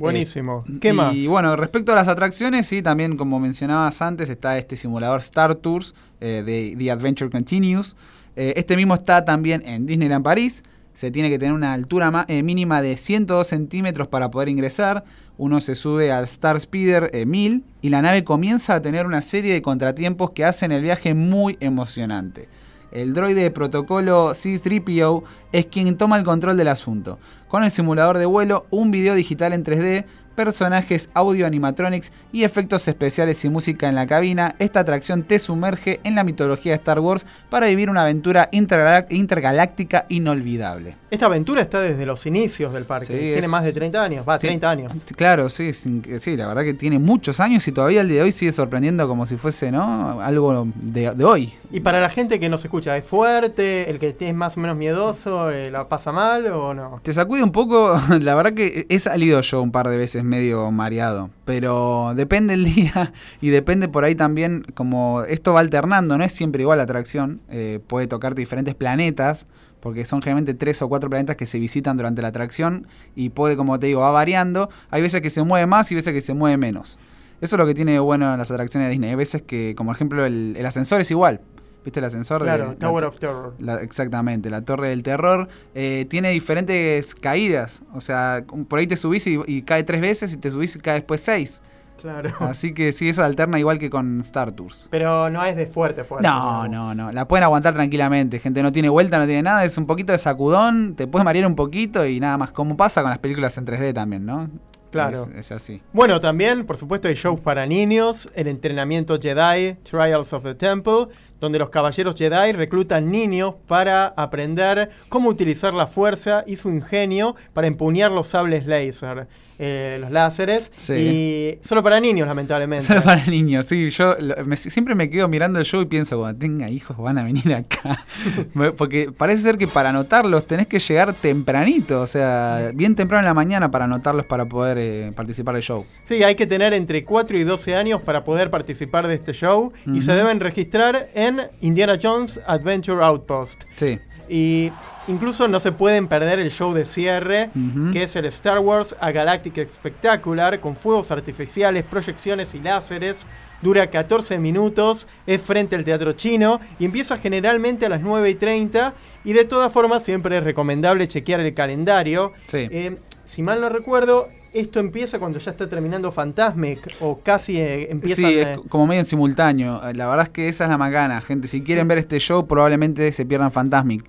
Buenísimo. 0.00 0.64
¿Qué 0.80 0.88
y, 0.88 0.92
más? 0.92 1.14
Y 1.14 1.26
bueno, 1.26 1.54
respecto 1.56 1.92
a 1.92 1.94
las 1.94 2.08
atracciones, 2.08 2.66
sí, 2.66 2.82
también 2.82 3.16
como 3.16 3.38
mencionabas 3.38 4.00
antes, 4.02 4.28
está 4.28 4.58
este 4.58 4.76
simulador 4.76 5.20
Star 5.20 5.54
Tours 5.54 5.94
eh, 6.20 6.42
de 6.44 6.74
The 6.78 6.90
Adventure 6.90 7.30
Continues. 7.30 7.96
Eh, 8.36 8.54
este 8.56 8.76
mismo 8.76 8.94
está 8.94 9.24
también 9.24 9.62
en 9.66 9.86
Disneyland 9.86 10.24
París. 10.24 10.62
Se 10.94 11.10
tiene 11.10 11.30
que 11.30 11.38
tener 11.38 11.54
una 11.54 11.72
altura 11.72 12.10
ma- 12.10 12.24
eh, 12.28 12.42
mínima 12.42 12.82
de 12.82 12.96
102 12.96 13.46
centímetros 13.46 14.08
para 14.08 14.30
poder 14.30 14.48
ingresar. 14.48 15.04
Uno 15.38 15.60
se 15.60 15.74
sube 15.74 16.12
al 16.12 16.24
Star 16.24 16.60
Speeder 16.60 17.10
eh, 17.14 17.24
1000 17.24 17.64
y 17.80 17.88
la 17.88 18.02
nave 18.02 18.24
comienza 18.24 18.74
a 18.74 18.82
tener 18.82 19.06
una 19.06 19.22
serie 19.22 19.52
de 19.54 19.62
contratiempos 19.62 20.32
que 20.32 20.44
hacen 20.44 20.72
el 20.72 20.82
viaje 20.82 21.14
muy 21.14 21.56
emocionante. 21.60 22.48
El 22.92 23.14
droide 23.14 23.42
de 23.42 23.50
protocolo 23.52 24.30
C3PO 24.32 25.22
es 25.52 25.66
quien 25.66 25.96
toma 25.96 26.18
el 26.18 26.24
control 26.24 26.56
del 26.56 26.68
asunto. 26.68 27.18
Con 27.50 27.64
el 27.64 27.72
simulador 27.72 28.18
de 28.18 28.26
vuelo, 28.26 28.66
un 28.70 28.92
video 28.92 29.16
digital 29.16 29.52
en 29.52 29.64
3D, 29.64 30.04
personajes 30.34 31.10
audio 31.14 31.46
animatronics 31.46 32.12
y 32.32 32.44
efectos 32.44 32.86
especiales 32.88 33.44
y 33.44 33.48
música 33.48 33.88
en 33.88 33.94
la 33.94 34.06
cabina, 34.06 34.54
esta 34.58 34.80
atracción 34.80 35.22
te 35.24 35.38
sumerge 35.38 36.00
en 36.04 36.14
la 36.14 36.24
mitología 36.24 36.72
de 36.72 36.76
Star 36.76 37.00
Wars 37.00 37.26
para 37.48 37.66
vivir 37.66 37.90
una 37.90 38.02
aventura 38.02 38.48
intergaláctica 38.52 40.06
inolvidable. 40.08 40.96
Esta 41.10 41.26
aventura 41.26 41.62
está 41.62 41.80
desde 41.80 42.06
los 42.06 42.24
inicios 42.26 42.72
del 42.72 42.84
parque, 42.84 43.32
tiene 43.32 43.48
más 43.48 43.64
de 43.64 43.72
30 43.72 44.02
años, 44.02 44.28
va, 44.28 44.38
30 44.38 44.70
años. 44.70 44.92
Claro, 45.16 45.50
sí, 45.50 45.72
sí, 45.72 46.36
la 46.36 46.46
verdad 46.46 46.62
que 46.62 46.74
tiene 46.74 46.98
muchos 46.98 47.40
años 47.40 47.66
y 47.66 47.72
todavía 47.72 48.00
el 48.02 48.08
día 48.08 48.18
de 48.18 48.24
hoy 48.24 48.32
sigue 48.32 48.52
sorprendiendo 48.52 49.08
como 49.08 49.26
si 49.26 49.36
fuese, 49.36 49.72
¿no? 49.72 50.20
Algo 50.20 50.68
de, 50.76 51.24
hoy. 51.24 51.52
Y 51.72 51.80
para 51.80 52.00
la 52.00 52.08
gente 52.10 52.38
que 52.38 52.48
nos 52.48 52.64
escucha, 52.64 52.96
¿es 52.96 53.04
fuerte? 53.04 53.90
¿El 53.90 53.98
que 53.98 54.16
es 54.18 54.34
más 54.34 54.56
o 54.56 54.60
menos 54.60 54.76
miedoso? 54.76 55.50
Eh, 55.50 55.70
¿La 55.70 55.88
pasa 55.88 56.12
mal 56.12 56.46
o 56.46 56.74
no? 56.74 57.00
Te 57.02 57.12
sacude 57.12 57.42
un 57.42 57.52
poco, 57.52 58.00
la 58.20 58.34
verdad 58.34 58.54
que 58.54 58.86
he 58.88 58.98
salido 58.98 59.40
yo 59.40 59.62
un 59.62 59.72
par 59.72 59.88
de 59.88 59.96
veces 59.96 60.22
medio 60.30 60.70
mareado. 60.70 61.30
Pero 61.44 62.14
depende 62.16 62.54
el 62.54 62.64
día 62.74 63.12
y 63.42 63.50
depende 63.50 63.88
por 63.88 64.04
ahí 64.04 64.14
también, 64.14 64.64
como 64.74 65.22
esto 65.24 65.52
va 65.52 65.60
alternando, 65.60 66.16
no 66.16 66.24
es 66.24 66.32
siempre 66.32 66.62
igual 66.62 66.78
la 66.78 66.84
atracción. 66.84 67.40
Eh, 67.50 67.80
puede 67.86 68.06
tocarte 68.06 68.40
diferentes 68.40 68.74
planetas, 68.74 69.46
porque 69.80 70.04
son 70.04 70.22
generalmente 70.22 70.54
tres 70.54 70.80
o 70.80 70.88
cuatro 70.88 71.10
planetas 71.10 71.36
que 71.36 71.46
se 71.46 71.58
visitan 71.58 71.96
durante 71.96 72.22
la 72.22 72.28
atracción 72.28 72.86
y 73.14 73.30
puede, 73.30 73.56
como 73.56 73.78
te 73.78 73.88
digo, 73.88 74.00
va 74.00 74.10
variando. 74.10 74.70
Hay 74.90 75.02
veces 75.02 75.20
que 75.20 75.30
se 75.30 75.42
mueve 75.42 75.66
más 75.66 75.90
y 75.92 75.94
veces 75.94 76.14
que 76.14 76.20
se 76.20 76.32
mueve 76.32 76.56
menos. 76.56 76.98
Eso 77.40 77.56
es 77.56 77.58
lo 77.58 77.66
que 77.66 77.74
tiene 77.74 77.98
bueno 77.98 78.32
en 78.32 78.38
las 78.38 78.50
atracciones 78.50 78.88
de 78.88 78.92
Disney. 78.92 79.10
Hay 79.10 79.16
veces 79.16 79.42
que, 79.42 79.74
como 79.74 79.92
ejemplo, 79.92 80.24
el 80.24 80.64
ascensor 80.66 81.00
es 81.00 81.10
igual. 81.10 81.40
¿Viste 81.84 81.98
el 81.98 82.04
ascensor? 82.04 82.42
Claro, 82.42 82.74
Tower 82.78 83.04
of 83.04 83.18
Terror. 83.18 83.54
exactamente, 83.80 84.50
la 84.50 84.62
Torre 84.62 84.90
del 84.90 85.02
Terror. 85.02 85.48
Eh, 85.74 86.06
tiene 86.10 86.30
diferentes 86.30 87.14
caídas. 87.14 87.82
O 87.94 88.00
sea, 88.00 88.44
por 88.68 88.78
ahí 88.78 88.86
te 88.86 88.96
subís 88.96 89.26
y, 89.26 89.62
cae 89.62 89.82
tres 89.84 90.00
veces 90.00 90.32
y 90.32 90.36
te 90.36 90.50
subís 90.50 90.76
y 90.76 90.80
cae 90.80 90.94
después 90.94 91.22
seis. 91.22 91.62
Claro. 92.00 92.30
Así 92.40 92.72
que 92.74 92.92
sí, 92.92 93.08
eso 93.08 93.22
alterna 93.22 93.58
igual 93.58 93.78
que 93.78 93.90
con 93.90 94.20
Star 94.22 94.52
Tours. 94.52 94.88
Pero 94.90 95.28
no 95.30 95.44
es 95.44 95.56
de 95.56 95.66
fuerte, 95.66 96.04
fuerte. 96.04 96.26
No, 96.26 96.68
no, 96.68 96.94
no. 96.94 97.12
La 97.12 97.26
pueden 97.26 97.44
aguantar 97.44 97.74
tranquilamente. 97.74 98.38
Gente, 98.40 98.62
no 98.62 98.72
tiene 98.72 98.88
vuelta, 98.88 99.18
no 99.18 99.26
tiene 99.26 99.42
nada. 99.42 99.64
Es 99.64 99.76
un 99.78 99.86
poquito 99.86 100.12
de 100.12 100.18
sacudón. 100.18 100.94
Te 100.94 101.06
puedes 101.06 101.24
marear 101.24 101.46
un 101.46 101.56
poquito 101.56 102.06
y 102.06 102.20
nada 102.20 102.36
más. 102.38 102.52
Como 102.52 102.76
pasa 102.76 103.02
con 103.02 103.10
las 103.10 103.18
películas 103.18 103.56
en 103.58 103.66
3D 103.66 103.94
también, 103.94 104.24
¿no? 104.26 104.48
Claro. 104.90 105.28
Es, 105.36 105.52
así. 105.52 105.82
Bueno, 105.92 106.20
también, 106.20 106.66
por 106.66 106.76
supuesto, 106.76 107.08
hay 107.08 107.14
shows 107.14 107.40
para 107.40 107.66
niños, 107.66 108.28
el 108.34 108.48
entrenamiento 108.48 109.20
Jedi, 109.20 109.74
Trials 109.84 110.32
of 110.32 110.42
the 110.42 110.54
Temple, 110.54 111.06
donde 111.40 111.58
los 111.58 111.70
caballeros 111.70 112.14
Jedi 112.16 112.52
reclutan 112.52 113.10
niños 113.10 113.54
para 113.66 114.06
aprender 114.06 114.90
cómo 115.08 115.28
utilizar 115.28 115.74
la 115.74 115.86
fuerza 115.86 116.44
y 116.46 116.56
su 116.56 116.68
ingenio 116.68 117.34
para 117.52 117.66
empuñar 117.66 118.10
los 118.10 118.28
sables 118.28 118.66
láser. 118.66 119.26
Eh, 119.62 119.98
los 120.00 120.10
láseres. 120.10 120.72
Y 120.88 121.58
solo 121.62 121.82
para 121.82 122.00
niños, 122.00 122.26
lamentablemente. 122.26 122.86
Solo 122.86 123.02
para 123.02 123.26
niños, 123.26 123.66
sí. 123.66 123.90
Yo 123.90 124.16
siempre 124.56 124.94
me 124.94 125.10
quedo 125.10 125.28
mirando 125.28 125.58
el 125.58 125.66
show 125.66 125.82
y 125.82 125.84
pienso, 125.84 126.18
cuando 126.18 126.38
tenga 126.38 126.70
hijos 126.70 126.96
van 126.96 127.18
a 127.18 127.24
venir 127.24 127.52
acá. 127.52 128.06
Porque 128.78 129.12
parece 129.14 129.42
ser 129.42 129.58
que 129.58 129.68
para 129.68 129.90
anotarlos 129.90 130.46
tenés 130.46 130.66
que 130.66 130.78
llegar 130.78 131.12
tempranito, 131.12 132.00
o 132.00 132.06
sea, 132.06 132.70
bien 132.74 132.94
temprano 132.94 133.20
en 133.20 133.26
la 133.26 133.34
mañana 133.34 133.70
para 133.70 133.84
anotarlos 133.84 134.24
para 134.24 134.46
poder 134.46 134.78
eh, 134.78 135.12
participar 135.14 135.54
del 135.56 135.62
show. 135.62 135.84
Sí, 136.04 136.22
hay 136.22 136.36
que 136.36 136.46
tener 136.46 136.72
entre 136.72 137.04
4 137.04 137.36
y 137.36 137.44
12 137.44 137.76
años 137.76 138.00
para 138.00 138.24
poder 138.24 138.48
participar 138.48 139.08
de 139.08 139.16
este 139.16 139.34
show 139.34 139.74
y 139.92 140.00
se 140.00 140.12
deben 140.12 140.40
registrar 140.40 141.10
en 141.12 141.42
Indiana 141.60 141.98
Jones 142.02 142.40
Adventure 142.46 143.04
Outpost. 143.04 143.64
Sí. 143.76 143.98
Y 144.32 144.70
incluso 145.08 145.48
no 145.48 145.58
se 145.58 145.72
pueden 145.72 146.06
perder 146.06 146.38
el 146.38 146.52
show 146.52 146.72
de 146.72 146.84
cierre, 146.84 147.50
que 147.92 148.04
es 148.04 148.14
el 148.14 148.26
Star 148.26 148.60
Wars 148.60 148.94
A 149.00 149.10
Galactic 149.10 149.68
Spectacular, 149.68 150.60
con 150.60 150.76
fuegos 150.76 151.10
artificiales, 151.10 151.82
proyecciones 151.82 152.54
y 152.54 152.60
láseres. 152.60 153.26
Dura 153.60 153.90
14 153.90 154.38
minutos, 154.38 155.08
es 155.26 155.42
frente 155.42 155.76
al 155.76 155.84
teatro 155.84 156.12
chino 156.12 156.60
y 156.78 156.86
empieza 156.86 157.18
generalmente 157.18 157.86
a 157.86 157.88
las 157.88 158.00
9 158.00 158.30
y 158.30 158.34
30. 158.36 158.94
Y 159.24 159.32
de 159.32 159.44
todas 159.44 159.72
formas, 159.72 160.04
siempre 160.04 160.38
es 160.38 160.44
recomendable 160.44 161.08
chequear 161.08 161.40
el 161.40 161.52
calendario. 161.52 162.32
Eh, 162.70 162.96
si 163.24 163.42
mal 163.42 163.60
no 163.60 163.68
recuerdo, 163.68 164.28
esto 164.52 164.80
empieza 164.80 165.18
cuando 165.18 165.38
ya 165.38 165.50
está 165.50 165.68
terminando 165.68 166.10
Fantasmic 166.10 166.80
o 167.00 167.18
casi 167.18 167.58
eh, 167.58 167.90
empieza. 167.90 168.16
Sí, 168.16 168.38
es 168.38 168.58
como 168.68 168.86
medio 168.86 169.00
en 169.00 169.06
simultáneo. 169.06 169.80
La 169.94 170.06
verdad 170.06 170.26
es 170.26 170.30
que 170.30 170.48
esa 170.48 170.64
es 170.64 170.70
la 170.70 170.78
macana, 170.78 171.20
gente. 171.20 171.48
Si 171.48 171.62
quieren 171.62 171.88
ver 171.88 171.98
este 171.98 172.18
show, 172.18 172.46
probablemente 172.46 173.12
se 173.12 173.24
pierdan 173.24 173.52
Fantasmic. 173.52 174.04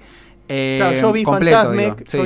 Eh, 0.53 0.77
claro, 0.79 0.97
yo 0.97 1.11
vi, 1.13 1.23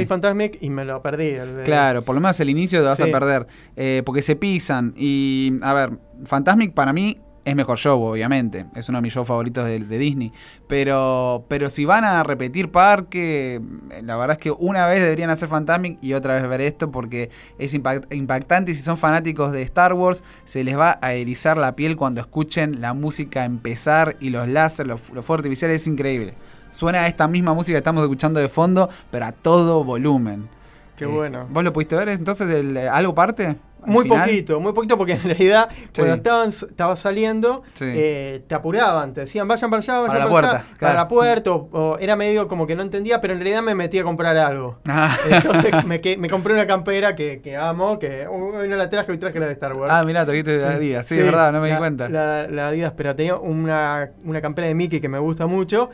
Fantasmic, 0.08 0.58
y 0.62 0.70
me 0.72 0.84
lo 0.84 1.02
perdí. 1.02 1.34
Claro, 1.64 2.04
por 2.04 2.16
lo 2.16 2.22
menos 2.22 2.40
el 2.40 2.50
inicio 2.50 2.80
te 2.80 2.86
vas 2.88 3.00
a 3.00 3.06
perder. 3.06 3.46
Eh, 3.76 4.02
porque 4.06 4.22
se 4.22 4.36
pisan. 4.36 4.94
Y, 4.98 5.60
a 5.62 5.74
ver, 5.74 5.92
Fantasmic 6.24 6.74
para 6.74 6.92
mí 6.92 7.20
es 7.45 7.55
mejor 7.55 7.77
show, 7.77 8.01
obviamente. 8.01 8.65
Es 8.76 8.89
uno 8.89 8.97
de 8.97 9.03
mis 9.03 9.13
shows 9.13 9.27
favoritos 9.27 9.65
de, 9.65 9.80
Disney. 9.80 10.34
Pero, 10.67 11.45
pero 11.47 11.69
si 11.69 11.85
van 11.85 12.03
a 12.03 12.23
repetir 12.23 12.72
parque, 12.72 13.61
la 14.03 14.17
verdad 14.17 14.34
es 14.34 14.39
que 14.39 14.51
una 14.51 14.88
vez 14.88 15.01
deberían 15.01 15.30
hacer 15.30 15.47
Fantasmic 15.47 15.99
y 16.01 16.13
otra 16.13 16.34
vez 16.34 16.49
ver 16.49 16.61
esto 16.61 16.91
porque 16.91 17.30
es 17.59 17.73
impactante. 17.73 18.72
Y 18.72 18.76
si 18.76 18.81
son 18.81 18.97
fanáticos 18.97 19.51
de 19.51 19.61
Star 19.61 19.93
Wars, 19.93 20.23
se 20.43 20.63
les 20.63 20.77
va 20.77 20.97
a 21.01 21.13
erizar 21.13 21.55
la 21.55 21.76
piel 21.76 21.95
cuando 21.95 22.19
escuchen 22.19 22.81
la 22.81 22.93
música 22.93 23.45
empezar 23.45 24.17
y 24.19 24.31
los 24.31 24.47
láser, 24.47 24.88
los, 24.88 25.11
los 25.11 25.23
fuegos 25.23 25.41
artificiales. 25.41 25.81
Es 25.81 25.88
increíble 25.88 26.34
suena 26.72 27.07
esta 27.07 27.26
misma 27.27 27.53
música 27.53 27.76
que 27.76 27.77
estamos 27.77 28.03
escuchando 28.03 28.39
de 28.39 28.49
fondo, 28.49 28.89
pero 29.09 29.26
a 29.26 29.31
todo 29.31 29.85
volumen. 29.85 30.49
Qué 30.97 31.05
bueno. 31.05 31.47
¿Vos 31.49 31.63
lo 31.63 31.73
pudiste 31.73 31.95
ver 31.95 32.09
entonces? 32.09 32.49
El, 32.49 32.77
¿Algo 32.77 33.13
parte? 33.15 33.55
Muy 33.86 34.07
poquito, 34.07 34.60
muy 34.60 34.74
poquito, 34.74 34.98
porque 34.98 35.14
en 35.14 35.24
realidad 35.24 35.70
cuando 35.95 36.16
estaban, 36.16 36.49
estaba 36.49 36.95
saliendo, 36.95 37.64
eh, 37.82 38.44
te 38.48 38.56
apuraban, 38.56 39.14
te 39.14 39.22
decían 39.22 39.48
vayan 39.48 39.70
para 39.70 39.82
allá, 39.82 39.99
vayan 39.99 40.07
para, 40.10 40.26
la 40.26 40.30
puerta, 40.30 40.66
para 40.80 40.94
la 40.94 41.07
puerta, 41.07 41.52
o, 41.52 41.98
era 41.99 42.16
medio 42.16 42.48
como 42.48 42.68
que 42.68 42.76
no 42.76 42.82
entendía, 42.82 43.22
pero 43.22 43.34
en 43.34 43.40
realidad 43.40 43.62
me 43.62 43.76
metí 43.76 43.99
a 43.99 44.03
comprar 44.03 44.38
algo. 44.38 44.80
Ah. 44.88 45.16
Entonces 45.30 45.86
me, 45.86 46.02
me, 46.18 46.30
compré 46.30 46.53
una 46.53 46.68
campera 46.68 47.16
que, 47.16 47.41
que 47.41 47.56
amo, 47.56 47.99
que 47.99 48.28
hoy 48.28 48.68
no 48.68 48.76
la 48.76 48.90
traje, 48.90 49.12
hoy 49.12 49.18
traje 49.18 49.40
la 49.40 49.48
de 49.48 49.53
Star 49.53 49.74
Wars. 49.74 49.91
Ah, 49.94 50.03
mirá, 50.03 50.26
trajiste 50.26 50.57
de 50.57 50.66
Adidas, 50.66 51.07
sí, 51.07 51.20
es 51.20 51.26
verdad, 51.26 51.52
no 51.52 51.62
me 51.62 51.72
di 51.72 51.78
cuenta. 51.78 52.10
La, 52.10 52.48
la, 52.48 52.68
Adidas, 52.70 52.94
pero 52.95 53.16
tenía 53.16 53.36
una, 53.36 54.12
una 54.24 54.41
campera 54.41 54.68
de 54.68 54.76
Mickey 54.76 54.99
que 54.99 55.10
me 55.10 55.20
gusta 55.20 55.48
mucho, 55.48 55.90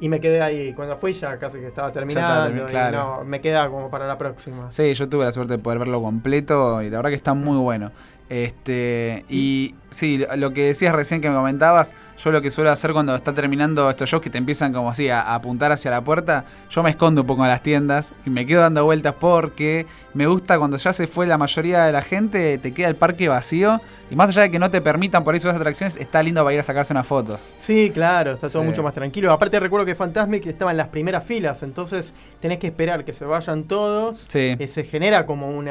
y 0.00 0.08
me 0.08 0.20
quedé 0.20 0.40
ahí. 0.42 0.72
Cuando 0.74 0.96
fui 0.96 1.12
ya 1.14 1.38
casi 1.38 1.58
que 1.58 1.68
estaba 1.68 1.92
terminando, 1.92 2.66
no, 2.92 3.24
me 3.24 3.40
queda 3.40 3.68
como 3.68 3.90
para 3.90 4.06
la 4.06 4.18
próxima. 4.18 4.70
Sí, 4.70 4.94
yo 4.94 5.08
tuve 5.08 5.24
la 5.24 5.32
suerte 5.32 5.54
de 5.54 5.58
poder 5.58 5.78
verlo 5.78 6.00
completo, 6.00 6.82
y 6.82 6.90
la 6.90 6.98
verdad 6.98 7.10
que 7.10 7.16
está 7.16 7.34
muy 7.36 7.58
bueno. 7.58 7.92
Este, 8.28 9.24
y 9.28 9.74
sí, 9.90 10.24
lo 10.36 10.52
que 10.52 10.66
decías 10.66 10.94
recién 10.94 11.20
que 11.20 11.28
me 11.28 11.36
comentabas, 11.36 11.94
yo 12.22 12.30
lo 12.32 12.42
que 12.42 12.50
suelo 12.50 12.70
hacer 12.70 12.92
cuando 12.92 13.14
está 13.14 13.32
terminando 13.34 13.88
estos 13.88 14.10
shows 14.10 14.22
que 14.22 14.30
te 14.30 14.38
empiezan 14.38 14.72
como 14.72 14.90
así 14.90 15.08
a, 15.08 15.34
apuntar 15.34 15.70
hacia 15.70 15.90
la 15.90 16.02
puerta, 16.02 16.44
yo 16.70 16.82
me 16.82 16.90
escondo 16.90 17.20
un 17.20 17.26
poco 17.26 17.42
en 17.42 17.48
las 17.48 17.62
tiendas 17.62 18.14
y 18.24 18.30
me 18.30 18.44
quedo 18.44 18.62
dando 18.62 18.84
vueltas 18.84 19.14
porque 19.18 19.86
me 20.12 20.26
gusta 20.26 20.58
cuando 20.58 20.76
ya 20.76 20.92
se 20.92 21.06
fue 21.06 21.26
la 21.26 21.38
mayoría 21.38 21.84
de 21.84 21.92
la 21.92 22.02
gente, 22.02 22.58
te 22.58 22.74
queda 22.74 22.88
el 22.88 22.96
parque 22.96 23.28
vacío 23.28 23.80
y 24.10 24.16
más 24.16 24.30
allá 24.30 24.42
de 24.42 24.50
que 24.50 24.58
no 24.58 24.70
te 24.70 24.80
permitan 24.80 25.22
por 25.22 25.36
eso 25.36 25.48
las 25.48 25.56
atracciones, 25.56 25.96
está 25.96 26.22
lindo 26.22 26.42
para 26.42 26.54
ir 26.54 26.60
a 26.60 26.62
sacarse 26.62 26.92
unas 26.92 27.06
fotos. 27.06 27.40
Sí, 27.58 27.90
claro, 27.92 28.32
está 28.32 28.48
todo 28.48 28.62
mucho 28.62 28.82
más 28.82 28.94
tranquilo. 28.94 29.32
Aparte 29.32 29.58
recuerdo 29.60 29.86
que 29.86 29.94
Fantasmic 29.94 30.46
estaba 30.46 30.70
en 30.70 30.76
las 30.76 30.88
primeras 30.88 31.24
filas, 31.24 31.62
entonces 31.62 32.14
tenés 32.40 32.58
que 32.58 32.68
esperar 32.68 33.04
que 33.04 33.12
se 33.12 33.24
vayan 33.24 33.64
todos. 33.64 34.24
Sí. 34.28 34.56
se 34.66 34.84
genera 34.84 35.26
como 35.26 35.50
un 35.50 35.66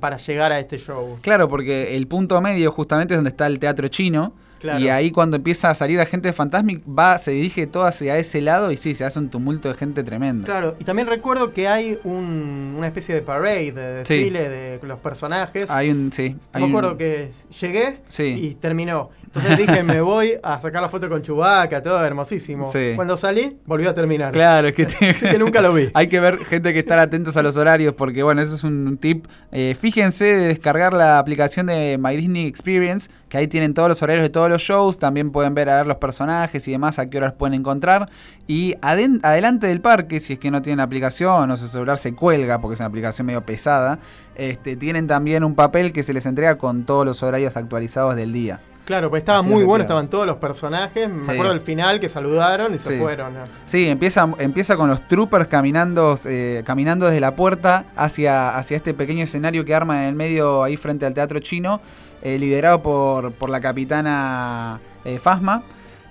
para 0.00 0.16
llegar 0.16 0.52
a 0.52 0.58
este 0.58 0.78
show. 0.78 0.91
Claro, 1.20 1.48
porque 1.48 1.96
el 1.96 2.06
punto 2.06 2.40
medio 2.40 2.70
justamente 2.72 3.14
es 3.14 3.18
donde 3.18 3.30
está 3.30 3.46
el 3.46 3.58
teatro 3.58 3.88
chino. 3.88 4.32
Y 4.78 4.88
ahí 4.88 5.10
cuando 5.10 5.36
empieza 5.36 5.70
a 5.70 5.74
salir 5.74 5.98
la 5.98 6.06
gente 6.06 6.28
de 6.28 6.32
Fantasmic, 6.32 6.82
va, 6.86 7.18
se 7.18 7.32
dirige 7.32 7.66
todo 7.66 7.84
hacia 7.84 8.16
ese 8.18 8.40
lado 8.40 8.72
y 8.72 8.76
sí, 8.76 8.94
se 8.94 9.04
hace 9.04 9.18
un 9.18 9.28
tumulto 9.28 9.68
de 9.68 9.74
gente 9.74 10.02
tremendo. 10.04 10.44
Claro, 10.44 10.76
y 10.78 10.84
también 10.84 11.08
recuerdo 11.08 11.52
que 11.52 11.68
hay 11.68 11.98
una 12.04 12.86
especie 12.86 13.14
de 13.14 13.22
parade, 13.22 13.72
de 13.72 13.92
desfile 13.94 14.48
de 14.48 14.80
los 14.82 14.98
personajes. 14.98 15.70
Hay 15.70 15.90
un, 15.90 16.12
sí. 16.12 16.36
me 16.54 16.66
acuerdo 16.66 16.96
que 16.96 17.30
llegué 17.60 18.00
y 18.18 18.54
terminó. 18.54 19.10
Entonces 19.34 19.66
dije, 19.66 19.82
me 19.82 20.00
voy 20.02 20.34
a 20.42 20.60
sacar 20.60 20.82
la 20.82 20.88
foto 20.88 21.08
con 21.08 21.22
Chubaca, 21.22 21.82
todo 21.82 22.04
hermosísimo. 22.04 22.70
Cuando 22.96 23.16
salí, 23.16 23.56
volvió 23.64 23.90
a 23.90 23.94
terminar. 23.94 24.32
Claro, 24.32 24.68
es 24.68 24.74
que, 24.74 24.86
que 25.20 25.38
nunca 25.38 25.62
lo 25.62 25.72
vi. 25.72 25.90
Hay 25.94 26.08
que 26.08 26.20
ver 26.20 26.38
gente 26.38 26.72
que 26.72 26.80
estar 26.80 26.98
atentos 26.98 27.36
a 27.36 27.42
los 27.42 27.56
horarios, 27.56 27.94
porque 27.94 28.22
bueno, 28.22 28.42
eso 28.42 28.54
es 28.54 28.64
un 28.64 28.98
tip. 28.98 29.26
Eh, 29.50 29.74
fíjense 29.78 30.24
de 30.24 30.48
descargar 30.48 30.92
la 30.92 31.18
aplicación 31.18 31.66
de 31.66 31.98
My 31.98 32.16
Disney 32.16 32.46
Experience, 32.46 33.10
que 33.28 33.38
ahí 33.38 33.48
tienen 33.48 33.72
todos 33.72 33.88
los 33.88 34.02
horarios 34.02 34.22
de 34.22 34.30
todos 34.30 34.50
los 34.52 34.62
shows. 34.62 34.98
También 34.98 35.30
pueden 35.32 35.54
ver 35.54 35.68
a 35.68 35.76
ver 35.76 35.86
los 35.86 35.96
personajes 35.96 36.66
y 36.68 36.72
demás, 36.72 36.98
a 36.98 37.10
qué 37.10 37.18
horas 37.18 37.32
pueden 37.32 37.54
encontrar. 37.54 38.08
Y 38.46 38.74
adelante 38.82 39.66
del 39.66 39.80
parque, 39.80 40.20
si 40.20 40.34
es 40.34 40.38
que 40.38 40.50
no 40.50 40.62
tienen 40.62 40.80
aplicación 40.80 41.50
o 41.50 41.56
su 41.56 41.68
celular 41.68 41.98
se 41.98 42.14
cuelga, 42.14 42.60
porque 42.60 42.74
es 42.74 42.80
una 42.80 42.88
aplicación 42.88 43.26
medio 43.26 43.44
pesada, 43.44 43.98
este, 44.34 44.76
tienen 44.76 45.06
también 45.06 45.44
un 45.44 45.54
papel 45.54 45.92
que 45.92 46.02
se 46.02 46.12
les 46.12 46.26
entrega 46.26 46.56
con 46.58 46.84
todos 46.84 47.04
los 47.04 47.22
horarios 47.22 47.56
actualizados 47.56 48.14
del 48.16 48.32
día. 48.32 48.60
Claro, 48.84 49.10
pues 49.10 49.20
estaba 49.20 49.38
Así 49.38 49.48
muy 49.48 49.62
bueno, 49.62 49.82
estaban 49.82 50.08
todos 50.08 50.26
los 50.26 50.38
personajes. 50.38 51.08
Me 51.08 51.24
Sí. 51.24 51.30
acuerdo 51.30 51.52
del 51.52 51.60
final 51.60 52.00
que 52.00 52.08
saludaron 52.08 52.74
y 52.74 52.80
se 52.80 52.98
fueron. 52.98 53.34
Sí, 53.64 53.86
empieza, 53.86 54.28
empieza 54.38 54.76
con 54.76 54.88
los 54.88 55.06
troopers 55.06 55.46
caminando, 55.46 56.16
eh, 56.24 56.64
caminando 56.66 57.06
desde 57.06 57.20
la 57.20 57.36
puerta 57.36 57.84
hacia, 57.94 58.56
hacia 58.56 58.76
este 58.76 58.92
pequeño 58.92 59.22
escenario 59.22 59.64
que 59.64 59.72
arman 59.72 59.98
en 59.98 60.08
el 60.08 60.14
medio 60.16 60.64
ahí 60.64 60.76
frente 60.76 61.06
al 61.06 61.14
teatro 61.14 61.38
chino, 61.38 61.80
eh, 62.22 62.38
liderado 62.38 62.82
por, 62.82 63.32
por 63.32 63.50
la 63.50 63.60
capitana 63.60 64.80
eh, 65.04 65.18
Fasma. 65.18 65.62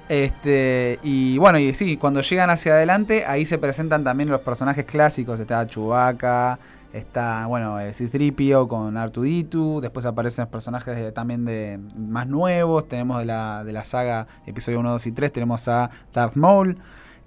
Este, 0.10 1.00
y 1.04 1.38
bueno, 1.38 1.58
y 1.58 1.74
sí, 1.74 1.96
cuando 1.96 2.22
llegan 2.22 2.50
hacia 2.50 2.74
adelante, 2.74 3.24
ahí 3.26 3.46
se 3.46 3.58
presentan 3.58 4.04
también 4.04 4.30
los 4.30 4.42
personajes 4.42 4.84
clásicos. 4.84 5.40
Está 5.40 5.66
Chewbacca, 5.66 6.60
está, 6.92 7.46
bueno, 7.46 7.80
eh, 7.80 7.94
C-3PO 7.94 8.68
con 8.68 8.98
Artuditu. 8.98 9.80
Después 9.82 10.06
aparecen 10.06 10.48
personajes 10.48 10.96
de- 10.98 11.12
también 11.14 11.46
de 11.46 11.80
más 11.98 12.28
nuevos. 12.28 12.90
Tenemos 12.90 13.20
de 13.20 13.26
la, 13.26 13.64
de 13.64 13.72
la 13.72 13.86
saga 13.86 14.28
episodio 14.46 14.82
1, 14.82 14.92
2 14.92 15.08
y 15.08 15.12
3, 15.14 15.32
tenemos 15.32 15.68
a 15.70 15.90
Darth 16.14 16.36
Maul. 16.36 16.78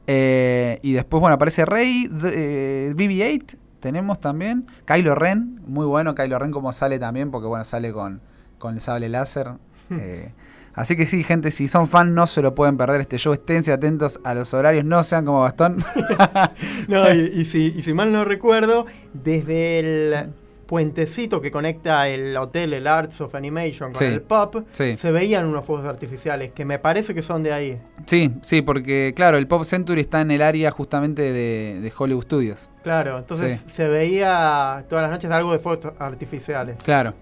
Y 0.06 0.92
después, 0.92 1.20
bueno, 1.22 1.36
aparece 1.36 1.64
Rey, 1.64 2.10
eh, 2.24 2.92
BB-8. 2.94 3.56
Tenemos 3.80 4.20
también 4.20 4.66
Kylo 4.86 5.14
Ren, 5.14 5.60
muy 5.66 5.86
bueno 5.86 6.14
Kylo 6.14 6.38
Ren 6.38 6.50
como 6.50 6.72
sale 6.72 6.98
también, 6.98 7.30
porque 7.30 7.46
bueno, 7.46 7.64
sale 7.64 7.92
con, 7.92 8.20
con 8.64 8.74
el 8.74 8.80
sable 8.80 9.10
láser. 9.10 9.48
Eh, 9.90 10.32
así 10.72 10.96
que 10.96 11.04
sí, 11.04 11.22
gente, 11.22 11.50
si 11.50 11.68
son 11.68 11.86
fan 11.86 12.14
no 12.14 12.26
se 12.26 12.40
lo 12.40 12.54
pueden 12.54 12.78
perder 12.78 13.02
este 13.02 13.18
show. 13.18 13.34
Esténse 13.34 13.70
atentos 13.72 14.18
a 14.24 14.32
los 14.32 14.54
horarios, 14.54 14.86
no 14.86 15.04
sean 15.04 15.26
como 15.26 15.42
Gastón. 15.42 15.84
No, 16.88 17.12
y, 17.12 17.30
y 17.34 17.44
si, 17.44 17.74
y 17.76 17.82
si 17.82 17.92
mal 17.92 18.10
no 18.10 18.24
recuerdo, 18.24 18.86
desde 19.12 19.78
el 19.80 20.30
puentecito 20.66 21.42
que 21.42 21.50
conecta 21.50 22.08
el 22.08 22.34
hotel, 22.38 22.72
el 22.72 22.86
Arts 22.86 23.20
of 23.20 23.34
Animation 23.34 23.92
con 23.92 23.98
Sí. 23.98 24.04
el 24.06 24.22
pop, 24.22 24.56
Sí. 24.72 24.96
se 24.96 25.12
veían 25.12 25.44
unos 25.44 25.66
fuegos 25.66 25.84
artificiales 25.86 26.52
que 26.52 26.64
me 26.64 26.78
parece 26.78 27.14
que 27.14 27.20
son 27.20 27.42
de 27.42 27.52
ahí. 27.52 27.78
Sí, 28.06 28.32
sí, 28.42 28.62
porque 28.62 29.12
claro, 29.14 29.36
el 29.36 29.46
Pop 29.46 29.64
Century 29.64 30.00
está 30.00 30.22
en 30.22 30.30
el 30.30 30.40
área 30.40 30.70
justamente 30.70 31.20
de, 31.32 31.80
de 31.82 31.92
Hollywood 31.96 32.24
Studios. 32.24 32.70
Claro, 32.82 33.18
entonces 33.18 33.60
Sí. 33.60 33.64
se 33.68 33.88
veía 33.88 34.84
todas 34.88 35.02
las 35.02 35.10
noches 35.10 35.30
algo 35.30 35.52
de 35.52 35.58
fuegos 35.58 35.92
artificiales. 35.98 36.76
Claro. 36.82 37.12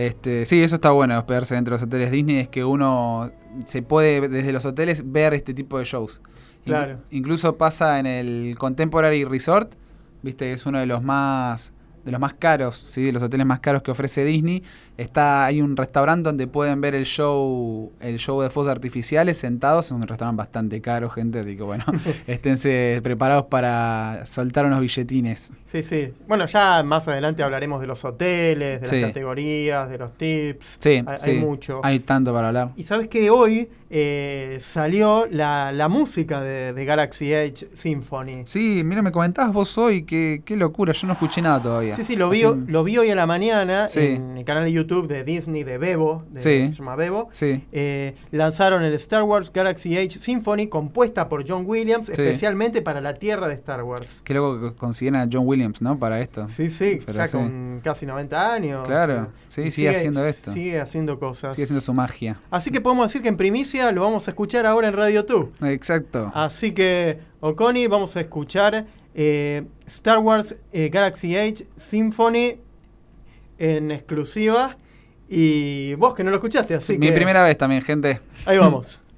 Este, 0.00 0.46
sí, 0.46 0.62
eso 0.62 0.76
está 0.76 0.92
bueno, 0.92 1.18
hospedarse 1.18 1.54
dentro 1.54 1.74
de 1.74 1.80
los 1.80 1.86
hoteles 1.86 2.10
Disney, 2.10 2.38
es 2.38 2.48
que 2.48 2.64
uno 2.64 3.30
se 3.66 3.82
puede 3.82 4.28
desde 4.28 4.50
los 4.50 4.64
hoteles 4.64 5.02
ver 5.12 5.34
este 5.34 5.52
tipo 5.52 5.78
de 5.78 5.84
shows. 5.84 6.22
Claro. 6.64 7.00
incluso 7.10 7.56
pasa 7.56 7.98
en 7.98 8.06
el 8.06 8.56
Contemporary 8.58 9.24
Resort, 9.24 9.74
viste, 10.22 10.52
es 10.52 10.64
uno 10.64 10.78
de 10.78 10.86
los 10.86 11.02
más 11.02 11.74
de 12.04 12.12
los 12.12 12.20
más 12.20 12.32
caros, 12.32 12.76
sí, 12.76 13.02
de 13.02 13.12
los 13.12 13.22
hoteles 13.22 13.46
más 13.46 13.60
caros 13.60 13.82
que 13.82 13.90
ofrece 13.90 14.24
Disney. 14.24 14.62
Está 15.00 15.46
hay 15.46 15.62
un 15.62 15.76
restaurante 15.76 16.28
donde 16.28 16.46
pueden 16.46 16.80
ver 16.82 16.94
el 16.94 17.04
show 17.06 17.90
el 18.00 18.18
show 18.18 18.40
de 18.42 18.50
fuegos 18.50 18.70
artificiales 18.70 19.38
sentados, 19.38 19.86
es 19.86 19.92
un 19.92 20.02
restaurante 20.06 20.36
bastante 20.38 20.80
caro, 20.82 21.08
gente, 21.08 21.38
así 21.40 21.56
que 21.56 21.62
bueno, 21.62 21.84
esténse 22.26 23.00
preparados 23.02 23.46
para 23.46 24.24
soltar 24.26 24.66
unos 24.66 24.80
billetines. 24.80 25.52
Sí, 25.64 25.82
sí. 25.82 26.12
Bueno, 26.28 26.44
ya 26.46 26.82
más 26.84 27.08
adelante 27.08 27.42
hablaremos 27.42 27.80
de 27.80 27.86
los 27.86 28.04
hoteles, 28.04 28.80
de 28.82 28.86
Sí. 28.86 29.00
las 29.00 29.10
categorías, 29.10 29.88
de 29.88 29.98
los 29.98 30.12
tips. 30.18 30.78
Sí, 30.80 31.02
hay, 31.06 31.18
sí. 31.18 31.30
hay 31.30 31.38
mucho. 31.38 31.80
Hay 31.82 32.00
tanto 32.00 32.32
para 32.34 32.48
hablar. 32.48 32.70
Y 32.76 32.82
sabes 32.82 33.08
que 33.08 33.30
hoy 33.30 33.68
eh, 33.92 34.58
salió 34.60 35.26
la, 35.30 35.72
la 35.72 35.88
música 35.88 36.40
de, 36.40 36.72
de 36.72 36.84
Galaxy 36.84 37.32
Edge 37.32 37.68
Symphony. 37.72 38.42
Sí, 38.44 38.82
mira, 38.84 39.02
me 39.02 39.10
comentabas 39.12 39.52
vos 39.52 39.76
hoy, 39.78 40.04
qué, 40.04 40.42
qué 40.44 40.56
locura, 40.56 40.92
yo 40.92 41.06
no 41.06 41.14
escuché 41.14 41.42
nada 41.42 41.60
todavía. 41.60 41.94
Sí, 41.96 42.04
sí, 42.04 42.16
lo 42.16 42.30
vi, 42.30 42.42
Así- 42.44 42.64
lo 42.68 42.84
vi 42.84 42.98
hoy 42.98 43.10
a 43.10 43.16
la 43.16 43.26
mañana 43.26 43.88
Sí. 43.88 44.00
en 44.00 44.36
el 44.38 44.44
canal 44.44 44.64
de 44.64 44.72
YouTube 44.72 44.89
de 44.90 45.24
Disney 45.24 45.62
de 45.64 45.78
Bebo, 45.78 46.24
de, 46.30 46.40
Sí. 46.40 46.68
se 46.70 46.72
llama 46.78 46.96
Bebo. 46.96 47.28
Sí, 47.32 47.64
Eh, 47.72 48.14
lanzaron 48.32 48.82
el 48.82 48.92
Star 48.94 49.22
Wars 49.22 49.52
Galaxy 49.52 49.96
Age 49.96 50.18
Symphony 50.18 50.66
compuesta 50.68 51.28
por 51.28 51.48
John 51.48 51.64
Williams 51.66 52.06
Sí. 52.06 52.12
especialmente 52.12 52.82
para 52.82 53.00
la 53.00 53.14
tierra 53.14 53.46
de 53.48 53.54
Star 53.54 53.82
Wars. 53.84 54.22
qué 54.24 54.34
loco 54.34 54.60
que 54.70 54.76
consideran 54.76 55.22
a 55.22 55.30
John 55.32 55.46
Williams, 55.46 55.80
¿no? 55.80 55.98
Para 55.98 56.20
esto. 56.20 56.48
Sí, 56.48 56.68
sí, 56.68 57.00
Pero 57.06 57.16
ya 57.18 57.28
con 57.28 57.80
casi 57.84 58.04
90 58.06 58.52
años. 58.52 58.86
Claro, 58.86 59.28
sí, 59.46 59.70
sigue 59.70 59.88
haciendo 59.90 60.26
esto. 60.26 60.52
Sigue 60.52 60.80
haciendo 60.80 61.18
cosas. 61.18 61.54
Sigue 61.54 61.64
haciendo 61.64 61.80
su 61.80 61.94
magia. 61.94 62.40
Así 62.50 62.70
que 62.70 62.80
podemos 62.80 63.06
decir 63.06 63.22
que 63.22 63.28
en 63.28 63.36
primicia 63.36 63.92
lo 63.92 64.02
vamos 64.02 64.26
a 64.26 64.30
escuchar 64.32 64.66
ahora 64.66 64.88
en 64.88 64.94
Radio 64.94 65.22
2. 65.22 65.46
Exacto. 65.64 66.30
Así 66.34 66.72
que, 66.72 67.18
Oconi, 67.40 67.86
vamos 67.86 68.16
a 68.16 68.20
escuchar 68.20 68.86
eh, 69.14 69.64
Star 69.86 70.18
Wars 70.18 70.54
eh, 70.72 70.88
Galaxy 70.88 71.36
Age 71.36 71.66
Symphony 71.76 72.58
en 73.60 73.92
exclusiva. 73.92 74.76
Y 75.28 75.94
vos 75.94 76.14
que 76.14 76.24
no 76.24 76.30
lo 76.30 76.36
escuchaste, 76.38 76.74
así 76.74 76.98
Mi 76.98 77.06
que. 77.06 77.12
primera 77.12 77.44
vez 77.44 77.56
también, 77.56 77.82
gente. 77.82 78.20
Ahí 78.46 78.58
vamos. 78.58 79.00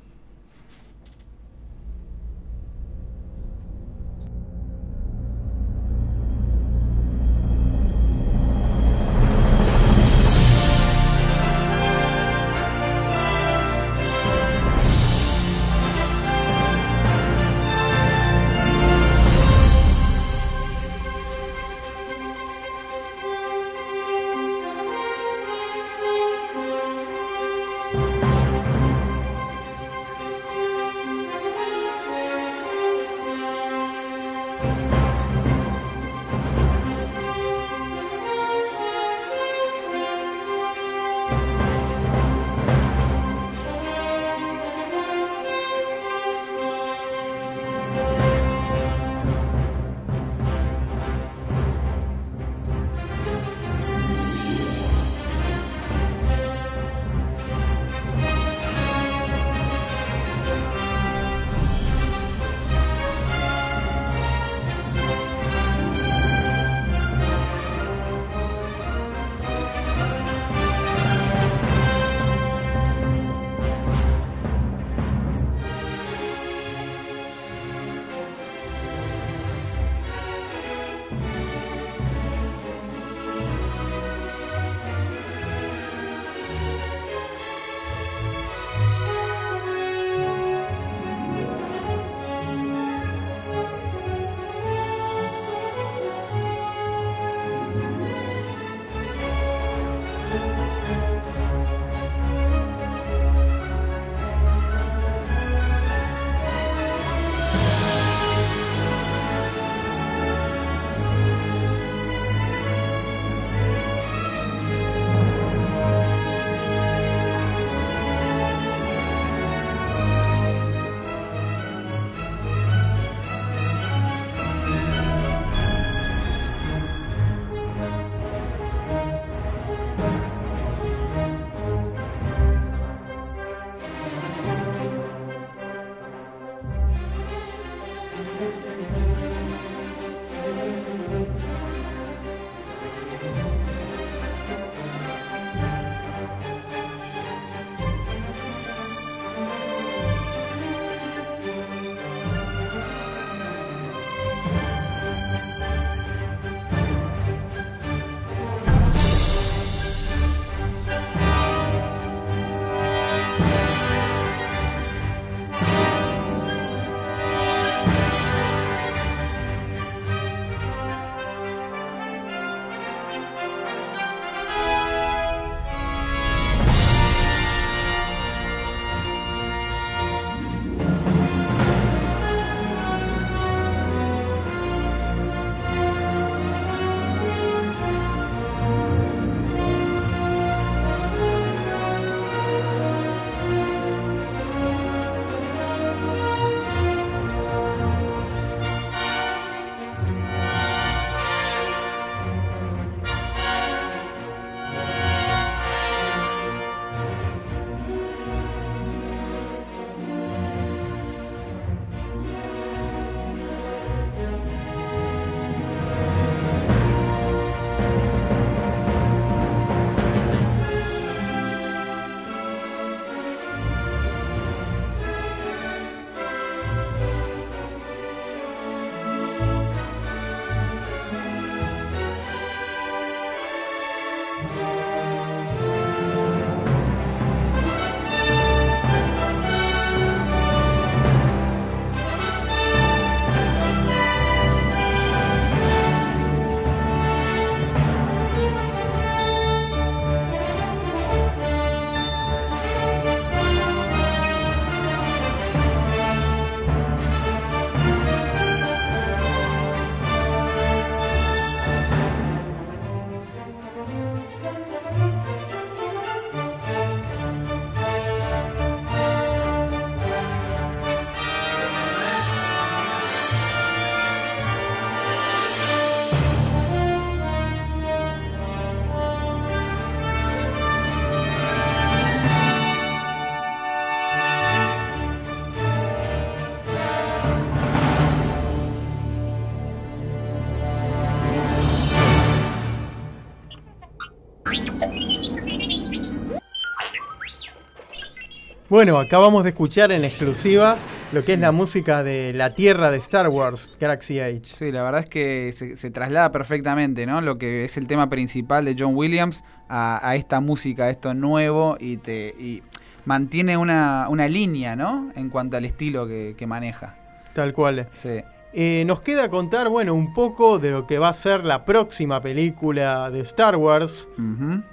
Bueno, 298.72 298.98
acabamos 298.98 299.44
de 299.44 299.50
escuchar 299.50 299.92
en 299.92 300.02
exclusiva 300.02 300.78
lo 301.12 301.20
que 301.22 301.34
es 301.34 301.38
la 301.38 301.52
música 301.52 302.02
de 302.02 302.32
la 302.32 302.54
Tierra 302.54 302.90
de 302.90 302.96
Star 302.96 303.28
Wars, 303.28 303.70
Galaxy 303.78 304.18
Age. 304.18 304.40
Sí, 304.44 304.72
la 304.72 304.82
verdad 304.82 305.02
es 305.02 305.08
que 305.10 305.52
se, 305.52 305.90
traslada 305.90 306.32
perfectamente, 306.32 307.04
¿no? 307.04 307.20
Lo 307.20 307.36
que 307.36 307.66
es 307.66 307.76
el 307.76 307.86
tema 307.86 308.08
principal 308.08 308.64
de 308.64 308.74
John 308.78 308.96
Williams 308.96 309.44
a, 309.68 310.14
esta 310.16 310.40
música, 310.40 310.84
a 310.84 310.88
esto 310.88 311.12
nuevo 311.12 311.76
y 311.78 311.98
te 311.98 312.34
y 312.38 312.62
mantiene 313.04 313.58
una, 313.58 314.08
línea, 314.26 314.74
¿no? 314.74 315.12
En 315.16 315.28
cuanto 315.28 315.58
al 315.58 315.66
estilo 315.66 316.06
que, 316.06 316.46
maneja. 316.48 316.96
Tal 317.34 317.52
cual. 317.52 317.90
Sí. 317.92 318.22
Eh, 318.54 318.84
nos 318.86 319.02
queda 319.02 319.28
contar, 319.28 319.68
bueno, 319.68 319.92
un 319.92 320.14
poco 320.14 320.58
de 320.58 320.70
lo 320.70 320.86
que 320.86 320.98
va 320.98 321.10
a 321.10 321.14
ser 321.14 321.44
la 321.44 321.66
próxima 321.66 322.22
película 322.22 323.10
de 323.10 323.20
Star 323.20 323.54
Wars. 323.54 324.08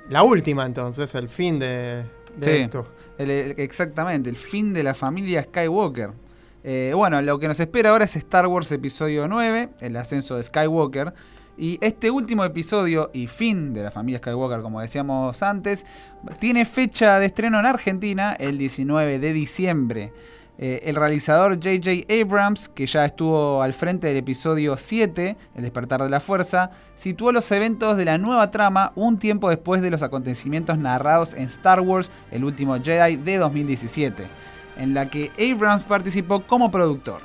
La 0.07 0.23
última, 0.23 0.65
entonces, 0.65 1.13
el 1.15 1.27
fin 1.27 1.59
de, 1.59 2.05
esto 2.39 2.87
exactamente, 3.19 4.29
el 4.29 4.37
fin 4.37 4.73
de 4.73 4.83
la 4.83 4.93
familia 4.93 5.43
Skywalker. 5.43 6.11
Eh, 6.63 6.93
bueno, 6.95 7.21
lo 7.21 7.39
que 7.39 7.47
nos 7.47 7.59
espera 7.59 7.91
ahora 7.91 8.05
es 8.05 8.15
Star 8.15 8.47
Wars 8.47 8.71
Episodio 8.71 9.27
9, 9.27 9.69
el 9.81 9.95
ascenso 9.97 10.35
de 10.35 10.43
Skywalker. 10.43 11.13
Y 11.57 11.77
este 11.81 12.09
último 12.09 12.45
episodio 12.45 13.11
y 13.13 13.27
fin 13.27 13.73
de 13.73 13.83
la 13.83 13.91
familia 13.91 14.19
Skywalker, 14.19 14.61
como 14.61 14.79
decíamos 14.79 15.43
antes, 15.43 15.85
tiene 16.39 16.63
fecha 16.63 17.19
de 17.19 17.25
estreno 17.25 17.59
en 17.59 17.65
Argentina 17.65 18.33
el 18.39 18.57
19 18.57 19.19
de 19.19 19.33
diciembre. 19.33 20.13
Eh, 20.61 20.89
el 20.89 20.97
realizador 20.97 21.53
J.J. 21.55 22.13
Abrams, 22.21 22.67
que 22.67 22.85
ya 22.85 23.05
estuvo 23.05 23.63
al 23.63 23.73
frente 23.73 24.07
del 24.07 24.17
episodio 24.17 24.75
7, 24.75 25.37
El 25.55 25.61
despertar 25.61 26.03
de 26.03 26.09
la 26.09 26.19
fuerza, 26.19 26.71
situó 26.95 27.31
los 27.31 27.49
eventos 27.53 27.95
de 27.95 28.03
la 28.03 28.17
nueva 28.17 28.51
trama 28.51 28.91
un 28.95 29.19
tiempo 29.19 29.47
después 29.47 29.81
de 29.81 29.89
los 29.89 30.03
acontecimientos 30.03 30.77
narrados 30.77 31.33
en 31.33 31.43
Star 31.43 31.79
Wars, 31.79 32.11
El 32.29 32.43
último 32.43 32.77
Jedi 32.77 33.15
de 33.15 33.37
2017, 33.37 34.27
en 34.75 34.93
la 34.93 35.09
que 35.09 35.31
Abrams 35.39 35.83
participó 35.83 36.41
como 36.41 36.69
productor. 36.69 37.21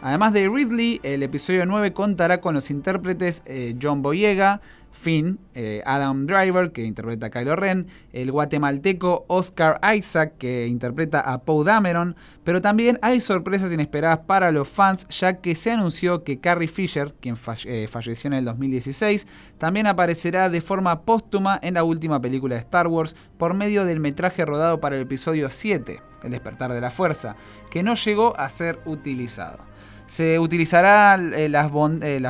Además 0.00 0.32
de 0.32 0.48
Ridley, 0.48 1.00
el 1.02 1.22
episodio 1.22 1.66
9 1.66 1.92
contará 1.92 2.40
con 2.40 2.54
los 2.54 2.70
intérpretes 2.70 3.42
eh, 3.44 3.76
John 3.82 4.00
Boyega, 4.00 4.62
Finn, 4.98 5.38
eh, 5.54 5.82
Adam 5.86 6.26
Driver, 6.26 6.72
que 6.72 6.84
interpreta 6.84 7.26
a 7.26 7.30
Kylo 7.30 7.56
Ren, 7.56 7.86
el 8.12 8.32
guatemalteco 8.32 9.24
Oscar 9.28 9.80
Isaac, 9.94 10.34
que 10.38 10.66
interpreta 10.66 11.20
a 11.20 11.38
Poe 11.42 11.64
Dameron, 11.64 12.16
pero 12.42 12.60
también 12.60 12.98
hay 13.00 13.20
sorpresas 13.20 13.72
inesperadas 13.72 14.20
para 14.26 14.50
los 14.50 14.68
fans, 14.68 15.06
ya 15.08 15.34
que 15.34 15.54
se 15.54 15.70
anunció 15.70 16.24
que 16.24 16.40
Carrie 16.40 16.68
Fisher, 16.68 17.14
quien 17.20 17.36
eh, 17.64 17.86
falleció 17.88 18.28
en 18.28 18.34
el 18.34 18.44
2016, 18.44 19.26
también 19.56 19.86
aparecerá 19.86 20.50
de 20.50 20.60
forma 20.60 21.02
póstuma 21.02 21.58
en 21.62 21.74
la 21.74 21.84
última 21.84 22.20
película 22.20 22.56
de 22.56 22.60
Star 22.62 22.88
Wars 22.88 23.14
por 23.38 23.54
medio 23.54 23.84
del 23.84 24.00
metraje 24.00 24.44
rodado 24.44 24.80
para 24.80 24.96
el 24.96 25.02
episodio 25.02 25.50
7, 25.50 26.00
El 26.24 26.30
despertar 26.32 26.72
de 26.72 26.80
la 26.80 26.90
fuerza, 26.90 27.36
que 27.70 27.82
no 27.82 27.94
llegó 27.94 28.36
a 28.38 28.48
ser 28.48 28.80
utilizado. 28.84 29.67
Se 30.08 30.38
utilizará 30.38 31.16
eh, 31.16 31.52
eh, 31.52 32.20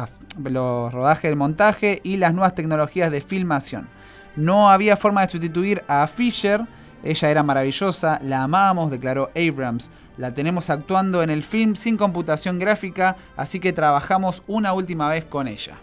los 0.50 0.92
rodajes 0.92 1.22
del 1.22 1.36
montaje 1.36 2.00
y 2.02 2.16
las 2.16 2.34
nuevas 2.34 2.56
tecnologías 2.56 3.10
de 3.12 3.20
filmación. 3.20 3.88
No 4.34 4.68
había 4.68 4.96
forma 4.96 5.22
de 5.22 5.28
sustituir 5.28 5.84
a 5.86 6.06
Fisher. 6.09 6.62
Ella 7.05 7.30
era 7.30 7.44
maravillosa, 7.44 8.20
la 8.24 8.42
amamos, 8.42 8.90
declaró 8.90 9.30
Abrams. 9.36 9.92
La 10.16 10.34
tenemos 10.34 10.70
actuando 10.70 11.22
en 11.22 11.30
el 11.30 11.44
film 11.44 11.76
sin 11.76 11.96
computación 11.96 12.59
gráfica, 12.59 13.16
así 13.36 13.60
que 13.60 13.72
trabajamos 13.72 14.42
una 14.48 14.72
última 14.72 15.09
vez 15.09 15.24
con 15.24 15.46
ella. 15.46 15.76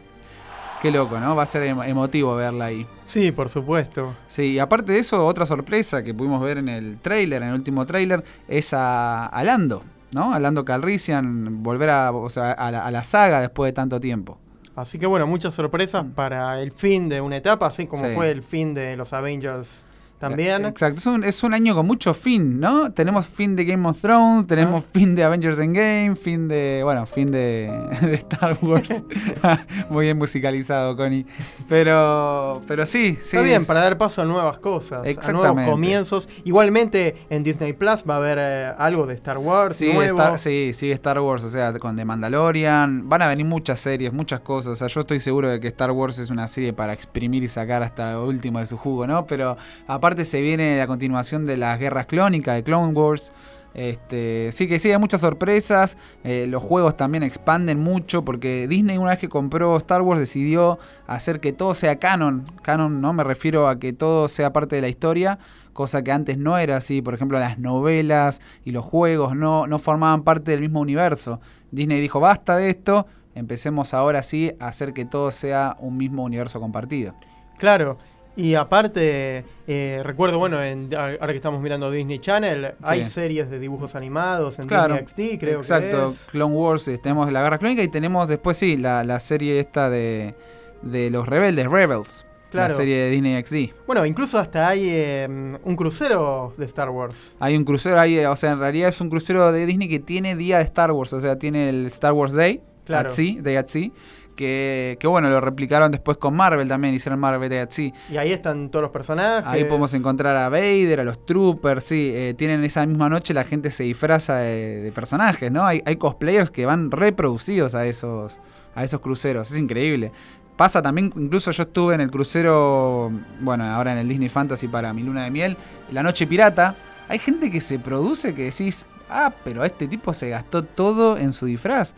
Qué 0.81 0.91
loco, 0.91 1.17
¿no? 1.17 1.33
Va 1.33 1.43
a 1.43 1.47
ser 1.47 1.63
emotivo 1.63 2.35
verla 2.35 2.65
ahí. 2.65 2.85
Sí, 3.07 3.31
por 3.31 3.47
supuesto. 3.47 4.13
Sí, 4.27 4.51
y 4.51 4.59
aparte 4.59 4.91
de 4.91 4.99
eso, 4.99 5.25
otra 5.25 5.45
sorpresa 5.45 6.03
que 6.03 6.13
pudimos 6.13 6.41
ver 6.41 6.57
en 6.57 6.67
el 6.67 6.99
trailer, 6.99 7.41
en 7.41 7.49
el 7.49 7.55
último 7.55 7.85
trailer, 7.85 8.21
es 8.49 8.73
a, 8.73 9.27
a 9.27 9.43
Lando. 9.45 9.83
¿No? 10.15 10.33
Hablando 10.33 10.63
Calrissian, 10.65 11.61
volver 11.61 11.89
a, 11.91 12.07
a, 12.07 12.91
la, 12.91 13.03
saga 13.03 13.41
después 13.41 13.69
de 13.69 13.73
tanto 13.73 13.99
tiempo. 13.99 14.39
Así 14.75 14.97
que 14.97 15.05
bueno, 15.05 15.27
muchas 15.27 15.53
sorpresas 15.53 16.05
para 16.15 16.61
el 16.61 16.71
fin 16.71 17.09
de 17.09 17.21
una 17.21 17.37
etapa, 17.37 17.67
así 17.67 17.85
como 17.85 18.09
fue 18.13 18.31
el 18.31 18.41
fin 18.41 18.73
de 18.73 18.95
los 18.95 19.13
Avengers 19.13 19.85
también. 20.17 20.65
Exacto, 20.65 20.99
es 20.99 21.05
un, 21.05 21.23
es 21.23 21.43
un, 21.43 21.53
año 21.53 21.75
con 21.75 21.85
mucho 21.85 22.13
fin, 22.13 22.59
¿no? 22.59 22.91
Tenemos 22.91 23.27
fin 23.27 23.55
de 23.55 23.65
Game 23.65 23.87
of 23.87 23.99
Thrones, 23.99 24.47
tenemos 24.47 24.83
ah. 24.83 24.89
fin 24.93 25.13
de 25.13 25.23
Avengers 25.23 25.59
Endgame, 25.59 26.15
fin 26.15 26.47
de, 26.47 26.81
bueno, 26.83 27.05
fin 27.05 27.31
de, 27.31 27.69
Star 28.13 28.57
Wars. 28.61 29.03
Muy 29.89 30.05
bien 30.05 30.17
musicalizado, 30.17 30.95
Connie. 30.95 31.25
Pero, 31.67 32.61
pero 32.67 32.85
sí, 32.85 33.17
sí. 33.21 33.37
Está 33.37 33.41
bien, 33.41 33.65
para 33.65 33.81
dar 33.81 33.97
paso 33.97 34.21
a 34.21 34.25
nuevas 34.25 34.57
cosas, 34.59 35.05
a 35.05 35.31
nuevos 35.31 35.61
comienzos. 35.65 36.29
Igualmente 36.45 37.15
en 37.29 37.43
Disney 37.43 37.73
Plus 37.73 38.03
va 38.09 38.15
a 38.15 38.17
haber 38.17 38.37
eh, 38.39 38.73
algo 38.77 39.05
de 39.05 39.13
Star 39.15 39.37
Wars 39.37 39.77
sí, 39.77 39.91
nuevo. 39.91 40.37
sí, 40.37 40.71
sí, 40.73 40.91
Star 40.91 41.19
Wars, 41.19 41.43
o 41.43 41.49
sea, 41.49 41.73
con 41.73 41.95
The 41.95 42.05
Mandalorian. 42.05 43.09
Van 43.09 43.21
a 43.21 43.27
venir 43.27 43.45
muchas 43.45 43.79
series, 43.79 44.13
muchas 44.13 44.39
cosas. 44.39 44.73
O 44.73 44.75
sea, 44.77 44.87
yo 44.87 45.01
estoy 45.01 45.19
seguro 45.19 45.49
de 45.49 45.59
que 45.59 45.67
Star 45.67 45.91
Wars 45.91 46.19
es 46.19 46.29
una 46.29 46.47
serie 46.47 46.71
para 46.73 46.93
exprimir 46.93 47.43
y 47.43 47.49
sacar 47.49 47.83
hasta 47.83 48.13
lo 48.13 48.27
último 48.27 48.59
de 48.59 48.65
su 48.65 48.77
jugo, 48.77 49.05
¿no? 49.07 49.25
Pero 49.25 49.57
aparte 49.87 50.04
se 50.13 50.39
viene 50.41 50.77
la 50.77 50.85
continuación 50.85 51.45
de 51.45 51.57
las 51.57 51.79
guerras 51.79 52.05
clónicas 52.05 52.55
de 52.55 52.63
Clone 52.63 52.93
Wars. 52.93 53.31
Este, 53.73 54.51
sí 54.53 54.67
que 54.67 54.77
sí, 54.77 54.91
hay 54.91 54.99
muchas 54.99 55.21
sorpresas. 55.21 55.97
Eh, 56.23 56.45
los 56.47 56.61
juegos 56.61 56.95
también 56.95 57.23
expanden 57.23 57.79
mucho 57.79 58.23
porque 58.23 58.67
Disney 58.67 58.99
una 58.99 59.09
vez 59.09 59.19
que 59.19 59.29
compró 59.29 59.75
Star 59.77 60.03
Wars 60.03 60.19
decidió 60.19 60.77
hacer 61.07 61.39
que 61.39 61.53
todo 61.53 61.73
sea 61.73 61.97
canon. 61.97 62.45
Canon 62.61 63.01
no 63.01 63.13
me 63.13 63.23
refiero 63.23 63.67
a 63.67 63.79
que 63.79 63.93
todo 63.93 64.27
sea 64.27 64.53
parte 64.53 64.75
de 64.75 64.83
la 64.83 64.89
historia, 64.89 65.39
cosa 65.73 66.03
que 66.03 66.11
antes 66.11 66.37
no 66.37 66.57
era 66.59 66.77
así. 66.77 67.01
Por 67.01 67.15
ejemplo, 67.15 67.39
las 67.39 67.57
novelas 67.57 68.41
y 68.63 68.71
los 68.71 68.85
juegos 68.85 69.35
no 69.35 69.79
formaban 69.79 70.23
parte 70.23 70.51
del 70.51 70.61
mismo 70.61 70.81
universo. 70.81 71.41
Disney 71.71 71.99
dijo, 71.99 72.19
basta 72.19 72.57
de 72.57 72.69
esto, 72.69 73.07
empecemos 73.33 73.95
ahora 73.95 74.21
sí 74.21 74.53
a 74.59 74.67
hacer 74.67 74.93
que 74.93 75.03
todo 75.03 75.31
sea 75.31 75.75
un 75.79 75.97
mismo 75.97 76.23
universo 76.23 76.61
compartido. 76.61 77.15
Claro, 77.57 77.97
y 78.35 78.55
aparte, 78.55 79.45
eh, 79.65 80.01
recuerdo, 80.03 80.39
bueno, 80.39 80.57
ahora 80.57 81.27
que 81.27 81.37
estamos 81.37 81.61
mirando 81.61 81.89
Disney 81.89 82.19
Channel, 82.19 82.73
hay 82.81 83.03
series 83.05 83.49
de 83.49 83.59
dibujos 83.59 83.95
animados 83.95 84.59
en 84.59 84.67
Disney 84.67 85.05
XD, 85.07 85.39
creo 85.39 85.59
exacto, 85.59 86.13
Clone 86.31 86.53
Wars, 86.53 86.87
eh, 86.89 86.97
tenemos 86.97 87.31
la 87.31 87.41
Guerra 87.41 87.57
Clónica 87.57 87.81
y 87.81 87.87
tenemos 87.87 88.27
después, 88.27 88.57
sí, 88.57 88.75
la, 88.75 89.19
serie 89.19 89.59
esta 89.59 89.89
de, 89.89 90.35
los 90.83 91.27
rebeldes, 91.27 91.69
Rebels. 91.69 92.25
La 92.51 92.69
serie 92.69 92.95
de 92.95 93.09
Disney 93.09 93.43
XD. 93.43 93.75
Bueno, 93.85 94.05
incluso 94.05 94.39
hasta 94.39 94.69
hay 94.69 94.87
em, 94.89 95.57
un 95.65 95.75
crucero 95.75 96.53
de 96.55 96.65
Star 96.65 96.89
Wars. 96.89 97.35
Hay 97.41 97.57
un 97.57 97.65
crucero, 97.65 97.99
ahí, 97.99 98.23
o 98.23 98.35
sea, 98.37 98.51
en 98.51 98.59
realidad 98.59 98.87
es 98.87 99.01
un 99.01 99.09
crucero 99.09 99.51
de 99.51 99.65
Disney 99.65 99.89
que 99.89 99.99
tiene 99.99 100.37
día 100.37 100.59
de 100.59 100.63
Star 100.63 100.93
Wars, 100.93 101.11
o 101.11 101.19
sea, 101.19 101.37
tiene 101.37 101.67
el 101.67 101.87
Star 101.87 102.13
Wars 102.13 102.31
Day, 102.31 102.61
claro. 102.85 103.09
at 103.09 103.13
sea, 103.13 103.41
Day 103.41 103.57
at 103.57 103.67
Sea 103.67 103.91
que, 104.35 104.97
bueno, 105.03 105.29
lo 105.29 105.41
replicaron 105.41 105.91
después 105.91 106.17
con 106.17 106.35
Marvel 106.35 106.67
también, 106.67 106.93
hicieron 106.93 107.19
Marvel 107.19 107.49
de 107.49 107.59
así. 107.61 107.93
Y 108.09 108.17
ahí 108.17 108.31
están 108.31 108.69
todos 108.69 108.83
los 108.83 108.91
personajes. 108.91 109.47
Ahí 109.47 109.63
podemos 109.63 109.93
encontrar 109.93 110.35
a 110.35 110.49
Vader, 110.49 110.99
a 110.99 111.03
los 111.03 111.25
Troopers, 111.25 111.83
sí. 111.83 112.11
Eh, 112.13 112.33
tienen 112.37 112.63
esa 112.63 112.85
misma 112.85 113.09
noche, 113.09 113.33
la 113.33 113.43
gente 113.43 113.71
se 113.71 113.83
disfraza 113.83 114.37
de, 114.37 114.91
personajes, 114.93 115.51
¿no? 115.51 115.65
Hay, 115.65 115.81
hay, 115.85 115.95
cosplayers 115.95 116.51
que 116.51 116.65
van 116.65 116.91
reproducidos 116.91 117.75
a 117.75 117.85
esos, 117.85 118.39
a 118.75 118.83
esos 118.83 118.99
cruceros, 118.99 119.51
es 119.51 119.57
increíble. 119.57 120.11
Pasa 120.55 120.81
también, 120.81 121.11
incluso 121.17 121.51
yo 121.51 121.63
estuve 121.63 121.95
en 121.95 122.01
el 122.01 122.09
crucero, 122.09 123.11
bueno, 123.41 123.65
ahora 123.65 123.91
en 123.91 123.97
el 123.97 124.07
Disney 124.07 124.29
Fantasy 124.29 124.69
para 124.69 124.93
mi 124.93 125.03
luna 125.03 125.25
de 125.25 125.31
miel, 125.31 125.57
la 125.91 126.01
noche 126.01 126.25
pirata. 126.27 126.75
Hay 127.09 127.19
gente 127.19 127.51
que 127.51 127.59
se 127.59 127.77
produce 127.77 128.33
que 128.33 128.45
decís, 128.45 128.87
ah, 129.09 129.33
pero 129.43 129.65
este 129.65 129.87
tipo 129.87 130.13
se 130.13 130.29
gastó 130.29 130.63
todo 130.63 131.17
en 131.17 131.33
su 131.33 131.45
disfraz. 131.45 131.93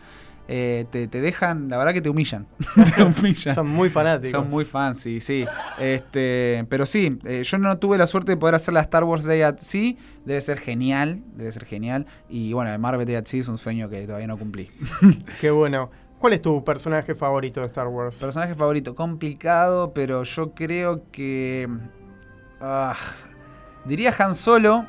Eh, 0.50 0.86
te, 0.90 1.06
dejan, 1.08 1.68
la 1.68 1.76
verdad 1.76 1.92
que 1.92 2.00
te 2.00 2.08
humillan. 2.08 2.46
Son 3.54 3.68
muy 3.68 3.90
fanáticos. 3.90 4.30
Son 4.30 4.48
muy 4.48 4.64
fans, 4.64 4.98
sí, 4.98 5.20
sí. 5.20 5.44
Este, 5.78 6.66
pero 6.70 6.86
sí, 6.86 7.18
eh, 7.24 7.42
yo 7.44 7.58
no 7.58 7.76
tuve 7.78 7.98
la 7.98 8.06
suerte 8.06 8.32
de 8.32 8.36
poder 8.38 8.54
hacer 8.54 8.72
la 8.72 8.80
Star 8.80 9.04
Wars 9.04 9.24
Day 9.24 9.42
at 9.42 9.58
Sea. 9.58 9.94
Debe 10.24 10.40
ser 10.40 10.58
genial, 10.58 11.22
debe 11.34 11.52
ser 11.52 11.66
genial. 11.66 12.06
Y 12.30 12.54
bueno, 12.54 12.72
el 12.72 12.78
Marvel 12.78 13.06
Day 13.06 13.16
at 13.16 13.26
Sea 13.26 13.40
es 13.40 13.48
un 13.48 13.58
sueño 13.58 13.90
que 13.90 14.06
todavía 14.06 14.26
no 14.26 14.38
cumplí. 14.38 14.70
Qué 15.40 15.50
bueno. 15.50 15.90
¿Cuál 16.18 16.32
es 16.32 16.42
tu 16.42 16.64
personaje 16.64 17.14
favorito 17.14 17.60
de 17.60 17.66
Star 17.66 17.86
Wars? 17.86 18.16
Personaje 18.16 18.56
favorito, 18.56 18.96
complicado, 18.96 19.92
pero 19.92 20.24
yo 20.24 20.52
creo 20.52 21.02
que... 21.12 21.68
Ah, 22.60 22.96
diría 23.84 24.12
Han 24.18 24.34
Solo, 24.34 24.84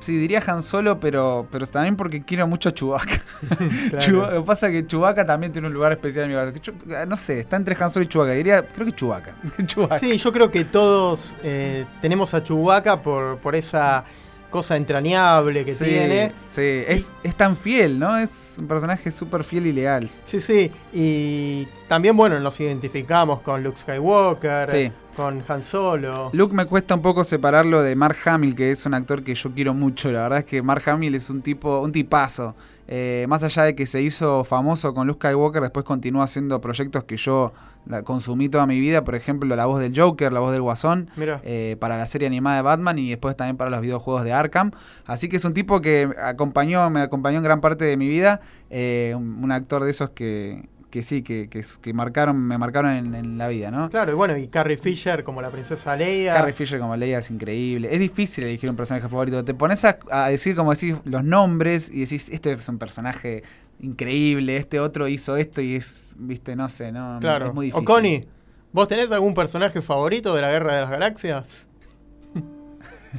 Sí, 0.00 0.16
diría 0.16 0.42
Han 0.46 0.62
Solo, 0.62 0.98
pero, 0.98 1.46
pero 1.50 1.66
también 1.66 1.96
porque 1.96 2.22
quiero 2.22 2.46
mucho 2.46 2.70
a 2.70 2.72
Chewbacca. 2.72 3.22
Lo 4.08 4.30
que 4.30 4.42
pasa 4.42 4.68
es 4.68 4.72
que 4.72 4.86
Chewbacca 4.86 5.26
también 5.26 5.52
tiene 5.52 5.68
un 5.68 5.74
lugar 5.74 5.92
especial 5.92 6.24
en 6.24 6.30
mi 6.30 6.36
corazón. 6.36 6.78
Ah, 6.96 7.06
no 7.06 7.16
sé, 7.16 7.40
está 7.40 7.56
entre 7.56 7.76
Han 7.78 7.90
Solo 7.90 8.04
y 8.04 8.08
Chewbacca. 8.08 8.32
Diría, 8.32 8.66
creo 8.66 8.86
que 8.86 8.92
Chewbacca. 8.96 9.98
Sí, 9.98 10.16
yo 10.16 10.32
creo 10.32 10.50
que 10.50 10.64
todos 10.64 11.36
eh, 11.42 11.84
tenemos 12.00 12.34
a 12.34 12.42
Chewbacca 12.42 13.02
por, 13.02 13.38
por 13.38 13.54
esa 13.54 14.04
cosa 14.50 14.76
entrañable 14.76 15.64
que 15.64 15.74
tiene. 15.74 16.32
Sí, 16.50 16.82
es, 16.86 17.14
es 17.22 17.34
tan 17.36 17.56
fiel, 17.56 17.98
¿no? 17.98 18.18
Es 18.18 18.56
un 18.58 18.66
personaje 18.66 19.10
súper 19.10 19.44
fiel 19.44 19.66
y 19.68 19.72
leal. 19.72 20.10
Sí, 20.24 20.40
sí. 20.40 20.70
Y 20.92 21.66
también, 21.88 22.16
bueno, 22.16 22.38
nos 22.40 22.58
identificamos 22.60 23.40
con 23.40 23.62
Luke 23.62 23.78
Skywalker, 23.78 24.92
con 25.20 25.42
Han 25.48 25.62
Solo. 25.62 26.30
Luke 26.32 26.54
me 26.54 26.64
cuesta 26.64 26.94
un 26.94 27.02
poco 27.02 27.24
separarlo 27.24 27.82
de 27.82 27.94
Mark 27.94 28.16
Hamill, 28.24 28.54
que 28.54 28.70
es 28.70 28.86
un 28.86 28.94
actor 28.94 29.22
que 29.22 29.34
yo 29.34 29.52
quiero 29.52 29.74
mucho. 29.74 30.10
La 30.10 30.22
verdad 30.22 30.38
es 30.38 30.44
que 30.46 30.62
Mark 30.62 30.88
Hamill 30.88 31.14
es 31.14 31.28
un 31.28 31.42
tipo, 31.42 31.80
un 31.80 31.92
tipazo. 31.92 32.54
Eh, 32.88 33.26
más 33.28 33.42
allá 33.42 33.64
de 33.64 33.74
que 33.74 33.86
se 33.86 34.00
hizo 34.00 34.44
famoso 34.44 34.94
con 34.94 35.06
Luke 35.06 35.28
Skywalker, 35.28 35.60
después 35.60 35.84
continúa 35.84 36.24
haciendo 36.24 36.58
proyectos 36.62 37.04
que 37.04 37.18
yo 37.18 37.52
la 37.84 38.02
consumí 38.02 38.48
toda 38.48 38.64
mi 38.64 38.80
vida. 38.80 39.04
Por 39.04 39.14
ejemplo, 39.14 39.54
la 39.54 39.66
voz 39.66 39.78
del 39.78 39.92
Joker, 39.94 40.32
la 40.32 40.40
voz 40.40 40.52
del 40.52 40.62
Guasón, 40.62 41.10
eh, 41.18 41.76
para 41.78 41.98
la 41.98 42.06
serie 42.06 42.26
animada 42.26 42.56
de 42.56 42.62
Batman 42.62 42.98
y 42.98 43.10
después 43.10 43.36
también 43.36 43.58
para 43.58 43.70
los 43.70 43.82
videojuegos 43.82 44.24
de 44.24 44.32
Arkham. 44.32 44.70
Así 45.04 45.28
que 45.28 45.36
es 45.36 45.44
un 45.44 45.52
tipo 45.52 45.82
que 45.82 46.08
acompañó, 46.22 46.88
me 46.88 47.02
acompañó 47.02 47.36
en 47.36 47.44
gran 47.44 47.60
parte 47.60 47.84
de 47.84 47.98
mi 47.98 48.08
vida. 48.08 48.40
eh, 48.70 49.12
un, 49.14 49.44
un 49.44 49.52
actor 49.52 49.84
de 49.84 49.90
esos 49.90 50.10
que, 50.10 50.68
que 50.90 51.02
sí, 51.02 51.22
que, 51.22 51.48
que, 51.48 51.64
que 51.80 51.92
marcaron, 51.92 52.36
me 52.36 52.58
marcaron 52.58 52.90
en, 52.90 53.14
en 53.14 53.38
la 53.38 53.48
vida, 53.48 53.70
¿no? 53.70 53.88
Claro, 53.88 54.12
y 54.12 54.14
bueno, 54.14 54.36
y 54.36 54.48
Carrie 54.48 54.76
Fisher 54.76 55.24
como 55.24 55.40
la 55.40 55.50
princesa 55.50 55.96
Leia. 55.96 56.34
Carrie 56.34 56.52
Fisher 56.52 56.78
como 56.80 56.96
Leia 56.96 57.20
es 57.20 57.30
increíble. 57.30 57.88
Es 57.92 58.00
difícil 58.00 58.44
elegir 58.44 58.68
un 58.68 58.76
personaje 58.76 59.08
favorito. 59.08 59.44
Te 59.44 59.54
pones 59.54 59.84
a, 59.84 59.98
a 60.10 60.28
decir, 60.28 60.56
como 60.56 60.72
decís, 60.74 60.96
los 61.04 61.24
nombres 61.24 61.90
y 61.90 62.00
decís, 62.00 62.28
este 62.28 62.52
es 62.52 62.68
un 62.68 62.78
personaje 62.78 63.42
increíble, 63.80 64.56
este 64.56 64.80
otro 64.80 65.08
hizo 65.08 65.36
esto 65.36 65.60
y 65.60 65.76
es, 65.76 66.12
viste, 66.16 66.56
no 66.56 66.68
sé, 66.68 66.92
no, 66.92 67.18
claro. 67.20 67.46
es 67.46 67.54
muy 67.54 67.66
difícil. 67.66 67.82
O 67.82 67.84
Connie, 67.86 68.28
¿vos 68.72 68.88
tenés 68.88 69.10
algún 69.10 69.34
personaje 69.34 69.80
favorito 69.80 70.34
de 70.34 70.42
la 70.42 70.50
Guerra 70.50 70.74
de 70.74 70.80
las 70.82 70.90
Galaxias? 70.90 71.68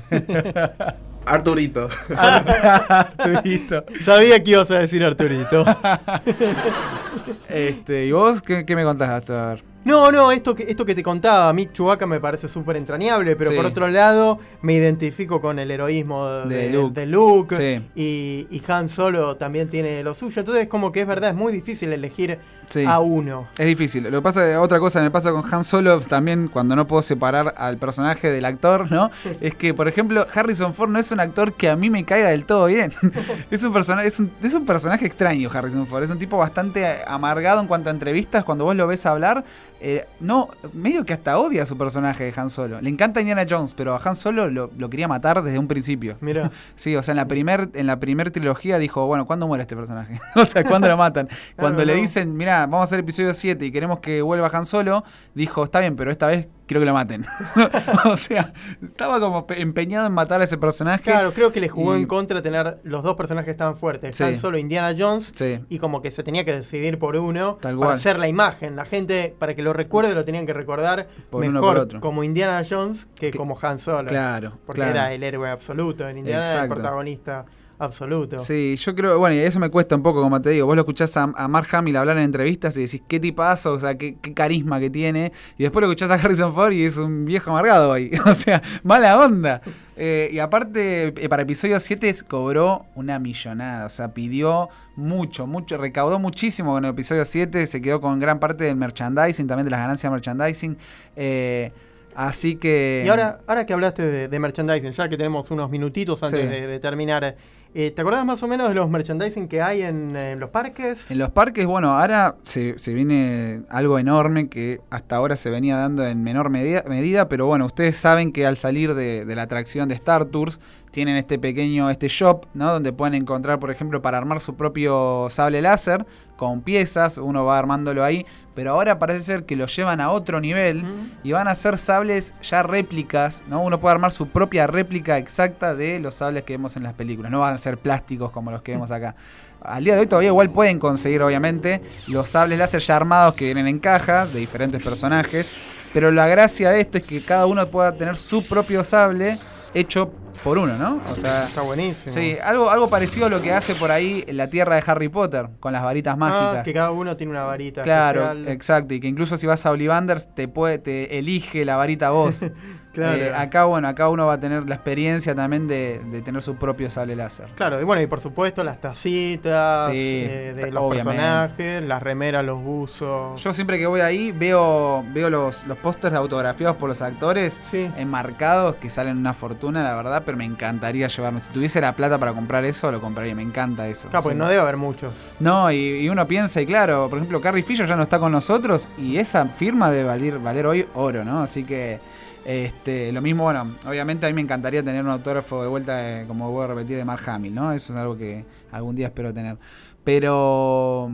Arturito. 1.26 1.90
Arturito. 2.18 3.84
Sabía 4.04 4.44
que 4.44 4.52
ibas 4.52 4.72
a 4.72 4.80
decir 4.80 5.04
Arturito. 5.04 5.64
este, 7.50 8.06
¿Y 8.06 8.12
vos 8.12 8.42
qué, 8.42 8.66
qué 8.66 8.76
me 8.76 8.84
contás 8.84 9.10
hasta 9.10 9.48
ver? 9.48 9.64
No, 9.84 10.12
no, 10.12 10.32
esto 10.32 10.54
que, 10.54 10.62
esto 10.64 10.86
que 10.86 10.94
te 10.94 11.02
contaba, 11.02 11.50
a 11.50 11.54
mí 11.54 11.66
Chewbacca 11.66 12.06
me 12.06 12.20
parece 12.20 12.48
súper 12.48 12.76
entrañable, 12.78 13.36
pero 13.36 13.50
Sí. 13.50 13.56
por 13.56 13.66
otro 13.66 13.88
lado 13.88 14.38
me 14.62 14.74
identifico 14.74 15.42
con 15.42 15.58
el 15.58 15.72
heroísmo 15.72 16.28
de, 16.46 16.56
De 16.56 16.70
Luke. 16.70 17.00
de 17.00 17.08
Luke, 17.08 17.56
Sí. 17.56 17.82
y, 17.96 18.48
y 18.56 18.62
Han 18.72 18.90
Solo 18.90 19.38
también 19.38 19.70
tiene 19.70 20.04
lo 20.04 20.14
suyo. 20.14 20.40
Entonces, 20.42 20.68
como 20.68 20.92
que 20.92 21.02
es 21.02 21.08
verdad, 21.08 21.32
es 21.32 21.36
muy 21.36 21.52
difícil 21.52 21.92
elegir 21.94 22.38
Sí. 22.72 22.86
a 22.86 23.00
uno. 23.00 23.48
Es 23.58 23.66
difícil. 23.66 24.04
Lo 24.04 24.12
que 24.12 24.22
pasa, 24.22 24.62
otra 24.62 24.80
cosa 24.80 25.00
que 25.00 25.04
me 25.04 25.12
pasa 25.12 25.32
con 25.32 25.44
Han 25.54 25.64
Solo 25.64 26.00
también 26.02 26.48
cuando 26.48 26.76
no 26.76 26.88
puedo 26.88 27.02
separar 27.02 27.54
al 27.58 27.78
personaje 27.78 28.32
del 28.32 28.46
actor, 28.46 28.92
¿no? 28.92 29.12
Es 29.42 29.56
que, 29.56 29.74
por 29.74 29.88
ejemplo, 29.88 30.26
Harrison 30.34 30.74
Ford 30.74 30.90
no 30.90 31.00
es 31.00 31.12
un 31.12 31.20
actor 31.20 31.54
que 31.54 31.70
a 31.70 31.76
mí 31.76 31.90
me 31.90 32.04
caiga 32.06 32.30
del 32.30 32.46
todo 32.46 32.68
bien. 32.68 32.92
es 33.52 33.64
un 33.64 33.74
personaje, 33.74 34.08
es 34.08 34.20
un, 34.20 34.32
es 34.42 34.54
un 34.54 34.66
personaje 34.66 35.06
extraño, 35.06 35.50
Harrison 35.54 35.86
Ford. 35.88 36.04
Es 36.04 36.12
un 36.12 36.20
tipo 36.20 36.38
bastante 36.38 37.00
amargado 37.08 37.60
en 37.60 37.68
cuanto 37.68 37.90
a 37.90 37.92
entrevistas. 37.92 38.44
Cuando 38.44 38.66
vos 38.66 38.76
lo 38.76 38.88
ves 38.88 39.06
hablar, 39.06 39.44
eh, 39.84 40.06
no, 40.20 40.48
medio 40.74 41.06
que 41.06 41.14
hasta 41.14 41.40
odia 41.40 41.64
a 41.64 41.66
su 41.66 41.76
personaje 41.78 42.24
de 42.24 42.34
Han 42.40 42.52
Solo. 42.52 42.80
Le 42.82 42.90
encanta 42.90 43.20
Indiana 43.20 43.46
Jones, 43.50 43.74
pero 43.74 43.96
a 43.96 44.02
Han 44.04 44.16
Solo 44.16 44.48
lo, 44.50 44.70
lo 44.78 44.90
quería 44.92 45.08
matar 45.08 45.42
desde 45.42 45.58
un 45.58 45.68
principio. 45.68 46.18
Mira, 46.22 46.52
Sí, 46.76 46.96
o 46.96 47.02
sea, 47.02 47.14
en 47.14 47.18
la 47.18 47.26
primer, 47.26 47.70
en 47.74 47.88
la 47.88 48.00
primer 48.00 48.30
trilogía 48.32 48.78
dijo, 48.78 49.08
bueno, 49.08 49.26
¿cuándo 49.26 49.48
muere 49.48 49.64
este 49.64 49.76
personaje? 49.76 50.20
o 50.36 50.46
sea, 50.46 50.64
¿cuándo 50.64 50.88
lo 50.88 50.98
matan? 50.98 51.30
Cuando 51.56 51.84
le 51.84 51.96
no. 51.96 52.02
dicen, 52.02 52.36
mira, 52.38 52.62
vamos 52.62 52.82
a 52.82 52.84
hacer 52.84 53.00
episodio 53.00 53.34
7 53.34 53.66
y 53.66 53.72
queremos 53.72 54.00
que 54.00 54.22
vuelva 54.22 54.50
Han 54.54 54.66
Solo, 54.66 55.04
dijo, 55.34 55.64
está 55.64 55.80
bien, 55.80 55.96
pero 55.96 56.12
esta 56.12 56.28
vez 56.28 56.48
quiero 56.72 56.80
que 56.82 56.86
lo 56.86 56.94
maten. 56.94 57.26
o 58.06 58.16
sea, 58.16 58.54
estaba 58.82 59.20
como 59.20 59.46
pe- 59.46 59.62
empeñado 59.62 60.08
en 60.08 60.14
matar 60.14 60.40
a 60.42 60.46
ese 60.46 60.58
personaje. 60.58 61.04
claro, 61.04 61.34
creo 61.34 61.52
que 61.52 61.60
le 61.60 61.68
jugó 61.70 61.96
Y- 61.98 62.02
en 62.02 62.08
contra 62.08 62.42
tener 62.42 62.80
los 62.84 63.04
dos 63.04 63.16
personajes 63.16 63.58
tan 63.58 63.76
fuertes, 63.76 64.16
Sí. 64.16 64.24
Han 64.24 64.38
Solo 64.38 64.58
Indiana 64.58 64.96
Jones, 64.98 65.34
Sí. 65.36 65.60
y 65.70 65.80
como 65.80 66.02
que 66.02 66.12
se 66.12 66.24
tenía 66.24 66.46
que 66.46 66.54
decidir 66.56 66.98
por 66.98 67.16
uno 67.18 67.56
Tal 67.62 67.76
para 67.76 67.86
cual. 67.88 67.94
hacer 67.96 68.20
la 68.20 68.28
imagen. 68.30 68.76
La 68.76 68.86
gente, 68.86 69.36
para 69.38 69.54
que 69.54 69.62
lo 69.62 69.74
recuerde, 69.74 70.14
lo 70.16 70.24
tenían 70.26 70.46
que 70.46 70.54
recordar 70.54 71.08
Por 71.30 71.44
uno 71.44 71.52
mejor 71.54 71.76
por 71.76 71.78
otro. 71.84 72.00
como 72.00 72.24
Indiana 72.24 72.62
Jones 72.68 73.08
que, 73.20 73.32
Que- 73.32 73.38
como 73.38 73.58
Han 73.62 73.80
Solo. 73.80 74.08
Claro, 74.10 74.58
Porque 74.66 74.82
claro. 74.82 74.92
era 74.98 75.14
el 75.14 75.24
héroe 75.24 75.50
absoluto. 75.50 76.08
En 76.08 76.18
Indiana 76.20 76.50
era 76.50 76.64
el 76.64 76.70
protagonista 76.70 77.46
absoluto. 77.86 78.40
Sí, 78.40 78.76
yo 78.78 78.96
creo, 78.96 79.20
bueno, 79.20 79.36
y 79.36 79.40
eso 79.40 79.60
me 79.60 79.70
cuesta 79.70 79.96
un 79.96 80.04
poco, 80.04 80.22
como 80.22 80.42
te 80.42 80.52
digo. 80.52 80.66
Vos 80.66 80.76
lo 80.76 80.82
escuchás 80.82 81.16
a, 81.18 81.24
a 81.36 81.48
Mark 81.48 81.68
Hamill 81.72 81.96
hablar 81.98 82.18
en 82.18 82.24
entrevistas 82.24 82.78
y 82.78 82.82
decís 82.82 83.02
qué 83.08 83.20
tipazo, 83.20 83.74
o 83.74 83.80
sea, 83.80 83.98
qué, 83.98 84.16
qué 84.22 84.34
carisma 84.34 84.80
que 84.80 84.90
tiene. 84.90 85.32
Y 85.58 85.64
después 85.64 85.82
lo 85.82 85.88
escuchás 85.92 86.12
a 86.12 86.16
Harrison 86.16 86.54
Ford 86.54 86.72
y 86.74 86.86
es 86.86 86.98
un 86.98 87.26
viejo 87.26 87.50
amargado 87.50 87.92
ahí. 87.94 88.12
O 88.26 88.34
sea, 88.34 88.62
mala 88.84 89.20
onda. 89.20 89.62
Eh, 89.98 90.30
y 90.32 90.40
aparte, 90.40 91.08
eh, 91.08 91.30
para 91.30 91.44
episodio 91.44 91.80
7 91.80 92.16
cobró 92.28 92.86
una 92.96 93.20
millonada. 93.20 93.86
O 93.86 93.90
sea, 93.90 94.14
pidió 94.14 94.70
mucho, 94.96 95.46
mucho, 95.48 95.78
recaudó 95.78 96.18
muchísimo 96.18 96.74
con 96.74 96.86
el 96.86 96.92
episodio 96.92 97.26
7. 97.26 97.68
Se 97.68 97.82
quedó 97.82 98.00
con 98.02 98.20
gran 98.20 98.40
parte 98.40 98.64
del 98.64 98.76
merchandising, 98.78 99.48
también 99.48 99.66
de 99.66 99.72
las 99.72 99.80
ganancias 99.80 100.10
de 100.10 100.14
merchandising. 100.16 100.78
Eh, 101.16 101.72
así 102.16 102.56
que. 102.56 103.04
Y 103.06 103.10
ahora, 103.10 103.40
ahora 103.48 103.66
que 103.66 103.74
hablaste 103.74 104.04
de, 104.04 104.28
de 104.28 104.40
merchandising, 104.40 104.92
ya 104.92 105.10
que 105.10 105.18
tenemos 105.18 105.52
unos 105.52 105.70
minutitos 105.70 106.24
antes 106.24 106.42
Sí. 106.42 106.48
de, 106.48 106.68
de 106.68 106.80
terminar, 106.80 107.36
eh, 107.74 107.92
¿te 107.92 108.02
acordás 108.02 108.26
más 108.26 108.42
o 108.44 108.48
menos 108.48 108.70
de 108.70 108.76
los 108.76 108.90
merchandising 108.90 109.48
que 109.48 109.62
hay 109.62 109.82
en, 109.82 110.40
los 110.40 110.50
parques? 110.50 111.12
En 111.12 111.18
los 111.18 111.32
parques, 111.32 111.66
bueno, 111.66 111.92
ahora 112.00 112.36
se, 112.44 112.78
se 112.80 112.94
viene 112.94 113.62
algo 113.70 114.00
enorme 114.00 114.50
que 114.50 114.82
hasta 114.90 115.16
ahora 115.16 115.36
se 115.36 115.50
venía 115.50 115.78
dando 115.78 116.06
en 116.06 116.24
menor 116.24 116.50
medida, 116.50 116.84
medida, 116.88 117.30
pero 117.30 117.46
bueno, 117.46 117.66
ustedes 117.66 117.98
saben 117.98 118.32
que 118.32 118.46
al 118.46 118.58
salir 118.58 118.94
de 118.94 119.36
la 119.36 119.44
atracción 119.44 119.90
de 119.90 119.96
Star 119.96 120.26
Tours, 120.26 120.60
tienen 120.92 121.16
este 121.16 121.40
pequeño, 121.40 121.90
este 121.90 122.08
shop, 122.10 122.46
¿no? 122.54 122.72
Donde 122.74 122.94
pueden 122.94 123.14
encontrar, 123.16 123.60
por 123.60 123.72
ejemplo, 123.72 124.02
para 124.02 124.18
armar 124.18 124.42
su 124.42 124.56
propio 124.56 125.28
sable 125.30 125.62
láser 125.62 126.06
con 126.36 126.62
piezas, 126.62 127.18
uno 127.18 127.46
va 127.46 127.58
armándolo 127.60 128.04
ahí, 128.04 128.26
pero 128.56 128.72
ahora 128.72 129.00
parece 129.00 129.22
ser 129.22 129.46
que 129.46 129.56
lo 129.56 129.68
llevan 129.68 130.02
a 130.02 130.10
otro 130.12 130.42
nivel 130.42 130.84
Mm. 130.84 131.12
y 131.24 131.32
van 131.32 131.48
a 131.48 131.52
hacer 131.52 131.78
sables 131.78 132.34
ya 132.42 132.64
réplicas, 132.64 133.44
¿no? 133.48 133.64
Uno 133.64 133.80
puede 133.80 133.94
armar 133.94 134.12
su 134.12 134.28
propia 134.28 134.68
réplica 134.68 135.18
exacta 135.18 135.76
de 135.76 136.00
los 136.00 136.16
sables 136.16 136.44
que 136.44 136.54
vemos 136.54 136.76
en 136.76 136.84
las 136.84 136.94
películas, 136.94 137.32
no 137.32 137.40
van 137.40 137.54
a 137.54 137.58
ser 137.58 137.78
plásticos 137.78 138.32
como 138.32 138.52
los 138.52 138.62
que 138.62 138.74
vemos 138.74 138.92
acá. 138.92 139.16
Al 139.62 139.84
día 139.84 139.94
de 139.94 140.02
hoy 140.02 140.08
todavía 140.08 140.30
igual 140.30 140.50
pueden 140.50 140.80
conseguir, 140.80 141.22
obviamente, 141.22 141.82
los 142.08 142.28
sables 142.28 142.58
láser 142.58 142.82
ya 142.82 142.96
armados 142.96 143.36
que 143.36 143.46
vienen 143.46 143.68
en 143.68 143.80
cajas 143.80 144.34
de 144.34 144.40
diferentes 144.40 144.82
personajes, 144.84 145.52
pero 145.94 146.10
la 146.12 146.28
gracia 146.28 146.72
de 146.72 146.82
esto 146.82 146.98
es 146.98 147.06
que 147.06 147.24
cada 147.24 147.46
uno 147.46 147.70
pueda 147.70 147.92
tener 147.96 148.18
su 148.18 148.46
propio 148.48 148.84
sable 148.84 149.38
hecho 149.76 150.12
por 150.44 150.58
uno, 150.58 150.78
¿no? 150.78 151.02
O 151.10 151.16
sea, 151.16 151.48
Está 151.48 151.62
buenísimo. 151.62 152.14
sí, 152.14 152.38
algo, 152.44 152.70
algo 152.70 152.90
parecido 152.90 153.28
a 153.28 153.30
lo 153.30 153.42
que 153.42 153.54
hace 153.54 153.76
por 153.76 153.92
ahí 153.92 154.24
la 154.28 154.50
tierra 154.50 154.76
de 154.76 154.84
Harry 154.86 155.08
Potter, 155.10 155.50
con 155.60 155.72
las 155.74 155.84
varitas 155.84 156.18
mágicas. 156.18 156.58
Ah, 156.60 156.64
que 156.64 156.74
cada 156.74 156.92
uno 156.92 157.16
tiene 157.18 157.32
una 157.32 157.44
varita 157.44 157.84
Claro, 157.84 158.24
especial. 158.24 158.48
exacto, 158.50 158.94
y 158.94 159.00
que 159.00 159.08
incluso 159.08 159.38
si 159.38 159.46
vas 159.48 159.66
a 159.66 159.72
Ollivanders 159.72 160.34
te 160.34 160.48
puede, 160.48 160.80
te 160.80 161.20
elige 161.20 161.64
la 161.66 161.76
varita 161.76 162.10
vos. 162.12 162.42
Claro. 162.94 163.18
Eh, 163.18 163.34
acá, 163.34 163.66
bueno, 163.66 163.88
acá 163.88 164.10
uno 164.10 164.26
va 164.26 164.34
a 164.34 164.40
tener 164.40 164.68
la 164.68 164.76
experiencia 164.76 165.34
también 165.34 165.68
de, 165.68 166.00
de 166.06 166.22
tener 166.22 166.42
su 166.42 166.56
propio 166.56 166.90
sable 166.92 167.16
láser. 167.16 167.48
Claro, 167.56 167.80
y 167.80 167.84
bueno, 167.84 168.02
y 168.02 168.08
por 168.08 168.20
supuesto 168.22 168.64
las 168.64 168.82
tacitas 168.82 169.86
Sí, 169.92 170.24
eh, 170.26 170.54
de 170.56 170.72
los 170.72 170.84
obviamente. 170.84 171.12
personajes, 171.22 171.84
las 171.84 172.04
remeras, 172.04 172.44
los 172.46 172.62
buzos. 172.62 173.42
Yo 173.42 173.54
siempre 173.54 173.78
que 173.80 173.86
voy 173.88 174.02
ahí 174.02 174.32
veo, 174.32 175.04
veo 175.14 175.30
los, 175.30 175.66
los 175.68 175.78
pósters 175.78 176.16
autografiados 176.16 176.78
por 176.78 176.90
los 176.90 177.02
actores 177.02 177.60
Sí. 177.64 177.90
enmarcados 177.98 178.76
que 178.76 178.90
salen 178.90 179.18
una 179.18 179.34
fortuna, 179.34 179.84
la 179.84 179.96
verdad, 179.96 180.24
pero 180.26 180.38
me 180.38 180.46
encantaría 180.46 181.08
llevarme. 181.08 181.40
Si 181.40 181.52
tuviese 181.52 181.80
la 181.82 181.96
plata 181.96 182.18
para 182.18 182.34
comprar 182.34 182.66
eso, 182.66 182.92
lo 182.92 183.00
compraría. 183.02 183.36
Me 183.36 183.42
encanta 183.44 183.88
eso. 183.88 184.10
Claro, 184.10 184.30
Sí. 184.30 184.36
no 184.36 184.48
debe 184.50 184.62
haber 184.62 184.78
muchos. 184.78 185.36
No, 185.40 185.72
y, 185.72 185.78
y 186.02 186.10
uno 186.10 186.28
piensa, 186.28 186.62
y 186.62 186.66
claro, 186.66 187.08
por 187.10 187.20
ejemplo, 187.20 187.40
Carrie 187.42 187.64
Fisher 187.64 187.88
ya 187.88 187.96
no 187.96 188.04
está 188.04 188.20
con 188.20 188.32
nosotros 188.32 188.90
y 188.98 189.18
esa 189.18 189.46
firma 189.46 189.90
debe 189.92 190.04
valer, 190.06 190.40
valer 190.40 190.66
hoy 190.66 190.88
oro, 190.94 191.24
¿no? 191.24 191.42
Así 191.42 191.64
que 191.64 192.00
este, 192.46 193.12
lo 193.12 193.22
mismo, 193.22 193.44
bueno, 193.44 193.76
obviamente 193.88 194.26
a 194.26 194.30
mí 194.30 194.34
me 194.34 194.42
encantaría 194.42 194.84
tener 194.84 195.04
un 195.04 195.10
autógrafo 195.12 195.62
de 195.62 195.68
vuelta, 195.70 195.98
de- 195.98 196.26
como 196.28 196.50
voy 196.52 196.64
a 196.64 196.68
repetir, 196.68 196.98
de 196.98 197.06
Mark 197.06 197.24
Hamill, 197.30 197.54
¿no? 197.54 197.72
Eso 197.72 197.94
es 197.94 198.00
algo 198.00 198.18
que 198.18 198.46
algún 198.72 198.96
día 198.96 199.08
espero 199.08 199.34
tener. 199.34 199.58
Pero, 200.04 201.10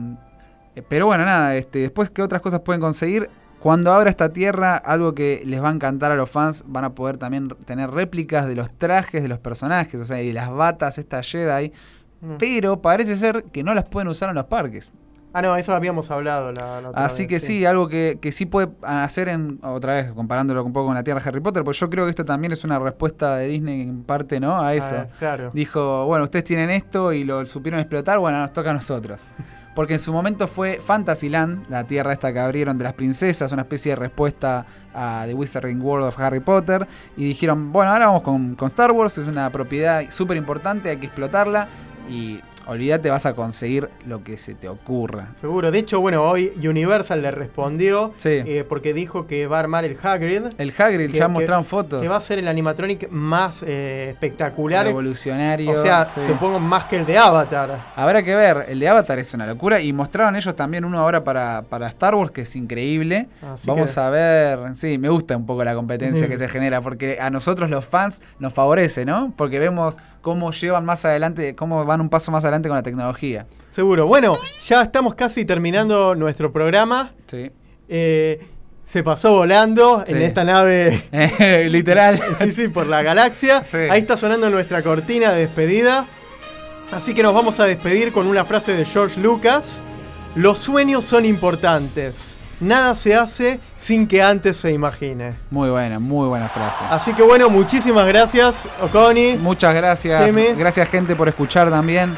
pero 0.88 1.06
bueno, 1.06 1.24
nada, 1.24 1.56
este, 1.56 1.80
después, 1.80 2.10
¿qué 2.10 2.22
otras 2.22 2.40
cosas 2.40 2.60
pueden 2.60 2.80
conseguir? 2.80 3.28
Cuando 3.58 3.92
abra 3.92 4.08
esta 4.10 4.32
tierra, 4.32 4.76
algo 4.76 5.14
que 5.14 5.42
les 5.44 5.60
va 5.62 5.68
a 5.68 5.72
encantar 5.72 6.12
a 6.12 6.14
los 6.16 6.30
fans, 6.30 6.64
van 6.66 6.84
a 6.84 6.94
poder 6.94 7.16
también 7.18 7.48
tener 7.64 7.90
réplicas 7.90 8.46
de 8.46 8.54
los 8.54 8.70
trajes 8.70 9.20
de 9.22 9.28
los 9.28 9.38
personajes, 9.40 10.00
o 10.00 10.04
sea, 10.04 10.22
y 10.22 10.32
las 10.32 10.50
batas, 10.50 10.98
estas 10.98 11.26
Jedi, 11.30 11.72
Mm. 12.20 12.34
pero 12.38 12.82
parece 12.82 13.16
ser 13.16 13.44
que 13.52 13.62
no 13.62 13.74
las 13.74 13.84
pueden 13.88 14.08
usar 14.08 14.28
en 14.28 14.34
los 14.34 14.46
parques. 14.46 14.90
Ah, 15.32 15.42
no, 15.42 15.56
eso 15.56 15.74
habíamos 15.74 16.10
hablado 16.10 16.52
la, 16.52 16.80
la 16.80 16.88
otra 16.88 17.04
Así 17.04 17.24
vez, 17.24 17.28
que 17.28 17.40
sí, 17.40 17.64
algo 17.66 17.88
que, 17.88 18.18
que 18.20 18.32
sí 18.32 18.46
puede 18.46 18.70
hacer 18.82 19.28
en, 19.28 19.60
otra 19.62 19.94
vez, 19.94 20.12
comparándolo 20.12 20.64
un 20.64 20.72
poco 20.72 20.86
con 20.86 20.94
la 20.94 21.04
Tierra 21.04 21.20
de 21.20 21.28
Harry 21.28 21.40
Potter, 21.40 21.64
porque 21.64 21.78
yo 21.78 21.90
creo 21.90 22.04
que 22.04 22.10
esto 22.10 22.24
también 22.24 22.52
es 22.52 22.64
una 22.64 22.78
respuesta 22.78 23.36
de 23.36 23.46
Disney 23.48 23.82
en 23.82 24.04
parte, 24.04 24.40
¿no? 24.40 24.60
A 24.60 24.74
eso. 24.74 24.96
Ah, 24.96 25.06
claro. 25.18 25.50
Dijo, 25.52 26.06
bueno, 26.06 26.24
ustedes 26.24 26.44
tienen 26.44 26.70
esto 26.70 27.12
y 27.12 27.24
lo 27.24 27.44
supieron 27.44 27.80
explotar, 27.80 28.18
bueno, 28.18 28.40
nos 28.40 28.52
toca 28.52 28.70
a 28.70 28.74
nosotros. 28.74 29.26
porque 29.78 29.94
en 29.94 30.00
su 30.00 30.12
momento 30.12 30.48
fue 30.48 30.80
Fantasyland, 30.84 31.70
la 31.70 31.84
tierra 31.84 32.12
esta 32.12 32.32
que 32.32 32.40
abrieron 32.40 32.78
de 32.78 32.82
las 32.82 32.94
princesas, 32.94 33.52
una 33.52 33.62
especie 33.62 33.92
de 33.92 33.96
respuesta 33.96 34.66
a 34.92 35.22
The 35.24 35.34
Wizarding 35.34 35.80
World 35.80 36.08
of 36.08 36.18
Harry 36.18 36.40
Potter, 36.40 36.84
y 37.16 37.26
dijeron, 37.26 37.70
bueno, 37.70 37.92
ahora 37.92 38.06
vamos 38.06 38.22
con, 38.22 38.56
con 38.56 38.66
Star 38.66 38.90
Wars, 38.90 39.18
es 39.18 39.28
una 39.28 39.50
propiedad 39.50 40.02
súper 40.10 40.36
importante, 40.36 40.90
hay 40.90 40.96
que 40.96 41.06
explotarla, 41.06 41.68
y 42.10 42.40
olvídate, 42.68 43.10
vas 43.10 43.26
a 43.26 43.34
conseguir 43.34 43.88
lo 44.06 44.22
que 44.22 44.38
se 44.38 44.54
te 44.54 44.68
ocurra. 44.68 45.28
Seguro. 45.40 45.70
De 45.70 45.78
hecho, 45.78 46.00
bueno, 46.00 46.22
hoy 46.22 46.52
Universal 46.62 47.22
le 47.22 47.30
respondió 47.30 48.12
Sí. 48.16 48.28
eh, 48.46 48.64
porque 48.68 48.92
dijo 48.94 49.26
que 49.26 49.46
va 49.46 49.56
a 49.56 49.60
armar 49.60 49.84
el 49.84 49.96
Hagrid. 50.00 50.42
El 50.58 50.72
Hagrid, 50.78 51.10
que- 51.10 51.18
ya 51.18 51.26
que- 51.26 51.32
mostraron 51.32 51.64
fotos. 51.64 52.02
Que 52.02 52.08
va 52.08 52.16
a 52.16 52.20
ser 52.20 52.38
el 52.38 52.48
animatronic 52.48 53.10
más 53.10 53.62
eh, 53.66 54.10
espectacular. 54.10 54.86
Revolucionario. 54.86 55.70
O 55.72 55.82
sea, 55.82 56.06
sí. 56.06 56.20
supongo 56.26 56.60
más 56.60 56.84
que 56.84 56.96
el 56.96 57.06
de 57.06 57.18
Avatar. 57.18 57.78
Habrá 57.96 58.22
que 58.22 58.34
ver, 58.34 58.66
el 58.68 58.78
de 58.78 58.88
Avatar 58.88 59.18
es 59.18 59.32
una 59.34 59.46
locura 59.46 59.80
y 59.80 59.92
mostraron 59.92 60.36
ellos 60.36 60.54
también 60.54 60.84
uno 60.84 60.98
ahora 61.00 61.24
para, 61.24 61.62
para 61.62 61.88
Star 61.88 62.14
Wars 62.14 62.30
que 62.30 62.42
es 62.42 62.56
increíble. 62.56 63.28
Así 63.54 63.66
Vamos 63.68 63.94
que- 63.94 64.00
a 64.00 64.10
ver, 64.10 64.74
sí, 64.74 64.98
me 64.98 65.08
gusta 65.08 65.36
un 65.36 65.46
poco 65.46 65.64
la 65.64 65.74
competencia 65.74 66.26
Mm. 66.26 66.28
que 66.30 66.38
se 66.38 66.48
genera 66.48 66.80
porque 66.80 67.18
a 67.20 67.30
nosotros 67.30 67.70
los 67.70 67.84
fans 67.84 68.20
nos 68.38 68.52
favorece, 68.52 69.04
¿no? 69.04 69.32
Porque 69.36 69.58
vemos 69.58 69.96
cómo 70.20 70.50
llevan 70.52 70.84
más 70.84 71.04
adelante, 71.04 71.54
cómo 71.54 71.84
van 71.84 72.00
un 72.00 72.08
paso 72.08 72.30
más 72.32 72.44
adelante 72.44 72.57
con 72.66 72.76
la 72.76 72.82
tecnología. 72.82 73.46
Seguro. 73.70 74.06
Bueno, 74.06 74.38
ya 74.66 74.82
estamos 74.82 75.14
casi 75.14 75.44
terminando 75.44 76.16
nuestro 76.16 76.52
programa. 76.52 77.12
Sí. 77.26 77.52
Eh, 77.88 78.44
se 78.88 79.02
pasó 79.02 79.34
volando 79.36 80.02
en 80.06 80.22
esta 80.22 80.44
nave. 80.44 81.02
Literal. 81.70 82.20
Sí, 82.38 82.52
sí, 82.52 82.68
por 82.68 82.86
la 82.86 83.02
galaxia. 83.02 83.62
Sí. 83.62 83.76
Ahí 83.76 84.00
está 84.00 84.16
sonando 84.16 84.50
nuestra 84.50 84.82
cortina 84.82 85.32
de 85.32 85.40
despedida. 85.42 86.06
Así 86.90 87.14
que 87.14 87.22
nos 87.22 87.34
vamos 87.34 87.60
a 87.60 87.66
despedir 87.66 88.12
con 88.12 88.26
una 88.26 88.44
frase 88.44 88.72
de 88.72 88.84
George 88.84 89.20
Lucas. 89.20 89.80
Los 90.34 90.58
sueños 90.58 91.04
son 91.04 91.24
importantes. 91.24 92.36
Nada 92.60 92.94
se 92.94 93.14
hace 93.14 93.60
sin 93.76 94.08
que 94.08 94.22
antes 94.22 94.56
se 94.56 94.72
imagine. 94.72 95.36
Muy 95.50 95.70
buena, 95.70 95.98
muy 95.98 96.26
buena 96.26 96.48
frase. 96.48 96.82
Así 96.90 97.12
que 97.12 97.22
bueno, 97.22 97.48
muchísimas 97.48 98.06
gracias, 98.08 98.68
Oconi. 98.82 99.36
Muchas 99.36 99.74
gracias. 99.74 100.24
Seme. 100.24 100.54
Gracias 100.54 100.88
gente 100.88 101.14
por 101.14 101.28
escuchar 101.28 101.70
también. 101.70 102.16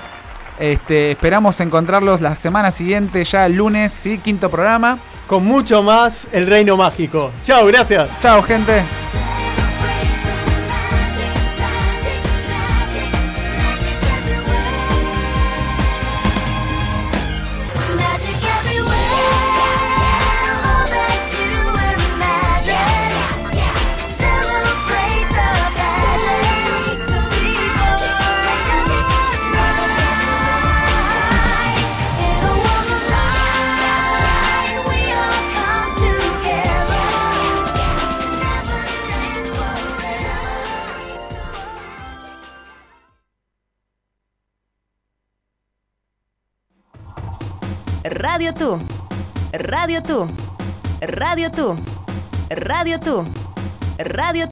Este, 0.60 1.12
esperamos 1.12 1.58
encontrarlos 1.60 2.20
la 2.20 2.34
semana 2.36 2.70
siguiente, 2.70 3.24
ya 3.24 3.46
el 3.46 3.54
lunes, 3.54 3.92
¿sí? 3.92 4.18
Quinto 4.18 4.50
programa. 4.50 4.98
Con 5.26 5.44
mucho 5.44 5.82
más 5.82 6.28
El 6.32 6.46
Reino 6.46 6.76
Mágico. 6.76 7.32
Chao, 7.42 7.66
gracias. 7.66 8.20
Chao, 8.20 8.42
gente. 8.42 8.84
Radio 48.02 48.54
Tú. 48.54 48.78
Radio 49.52 50.02
Tú. 50.02 50.26
Radio 51.02 51.50
Tú. 51.50 51.76
Radio 52.48 52.98
Tú. 52.98 53.24
Radio 53.98 54.48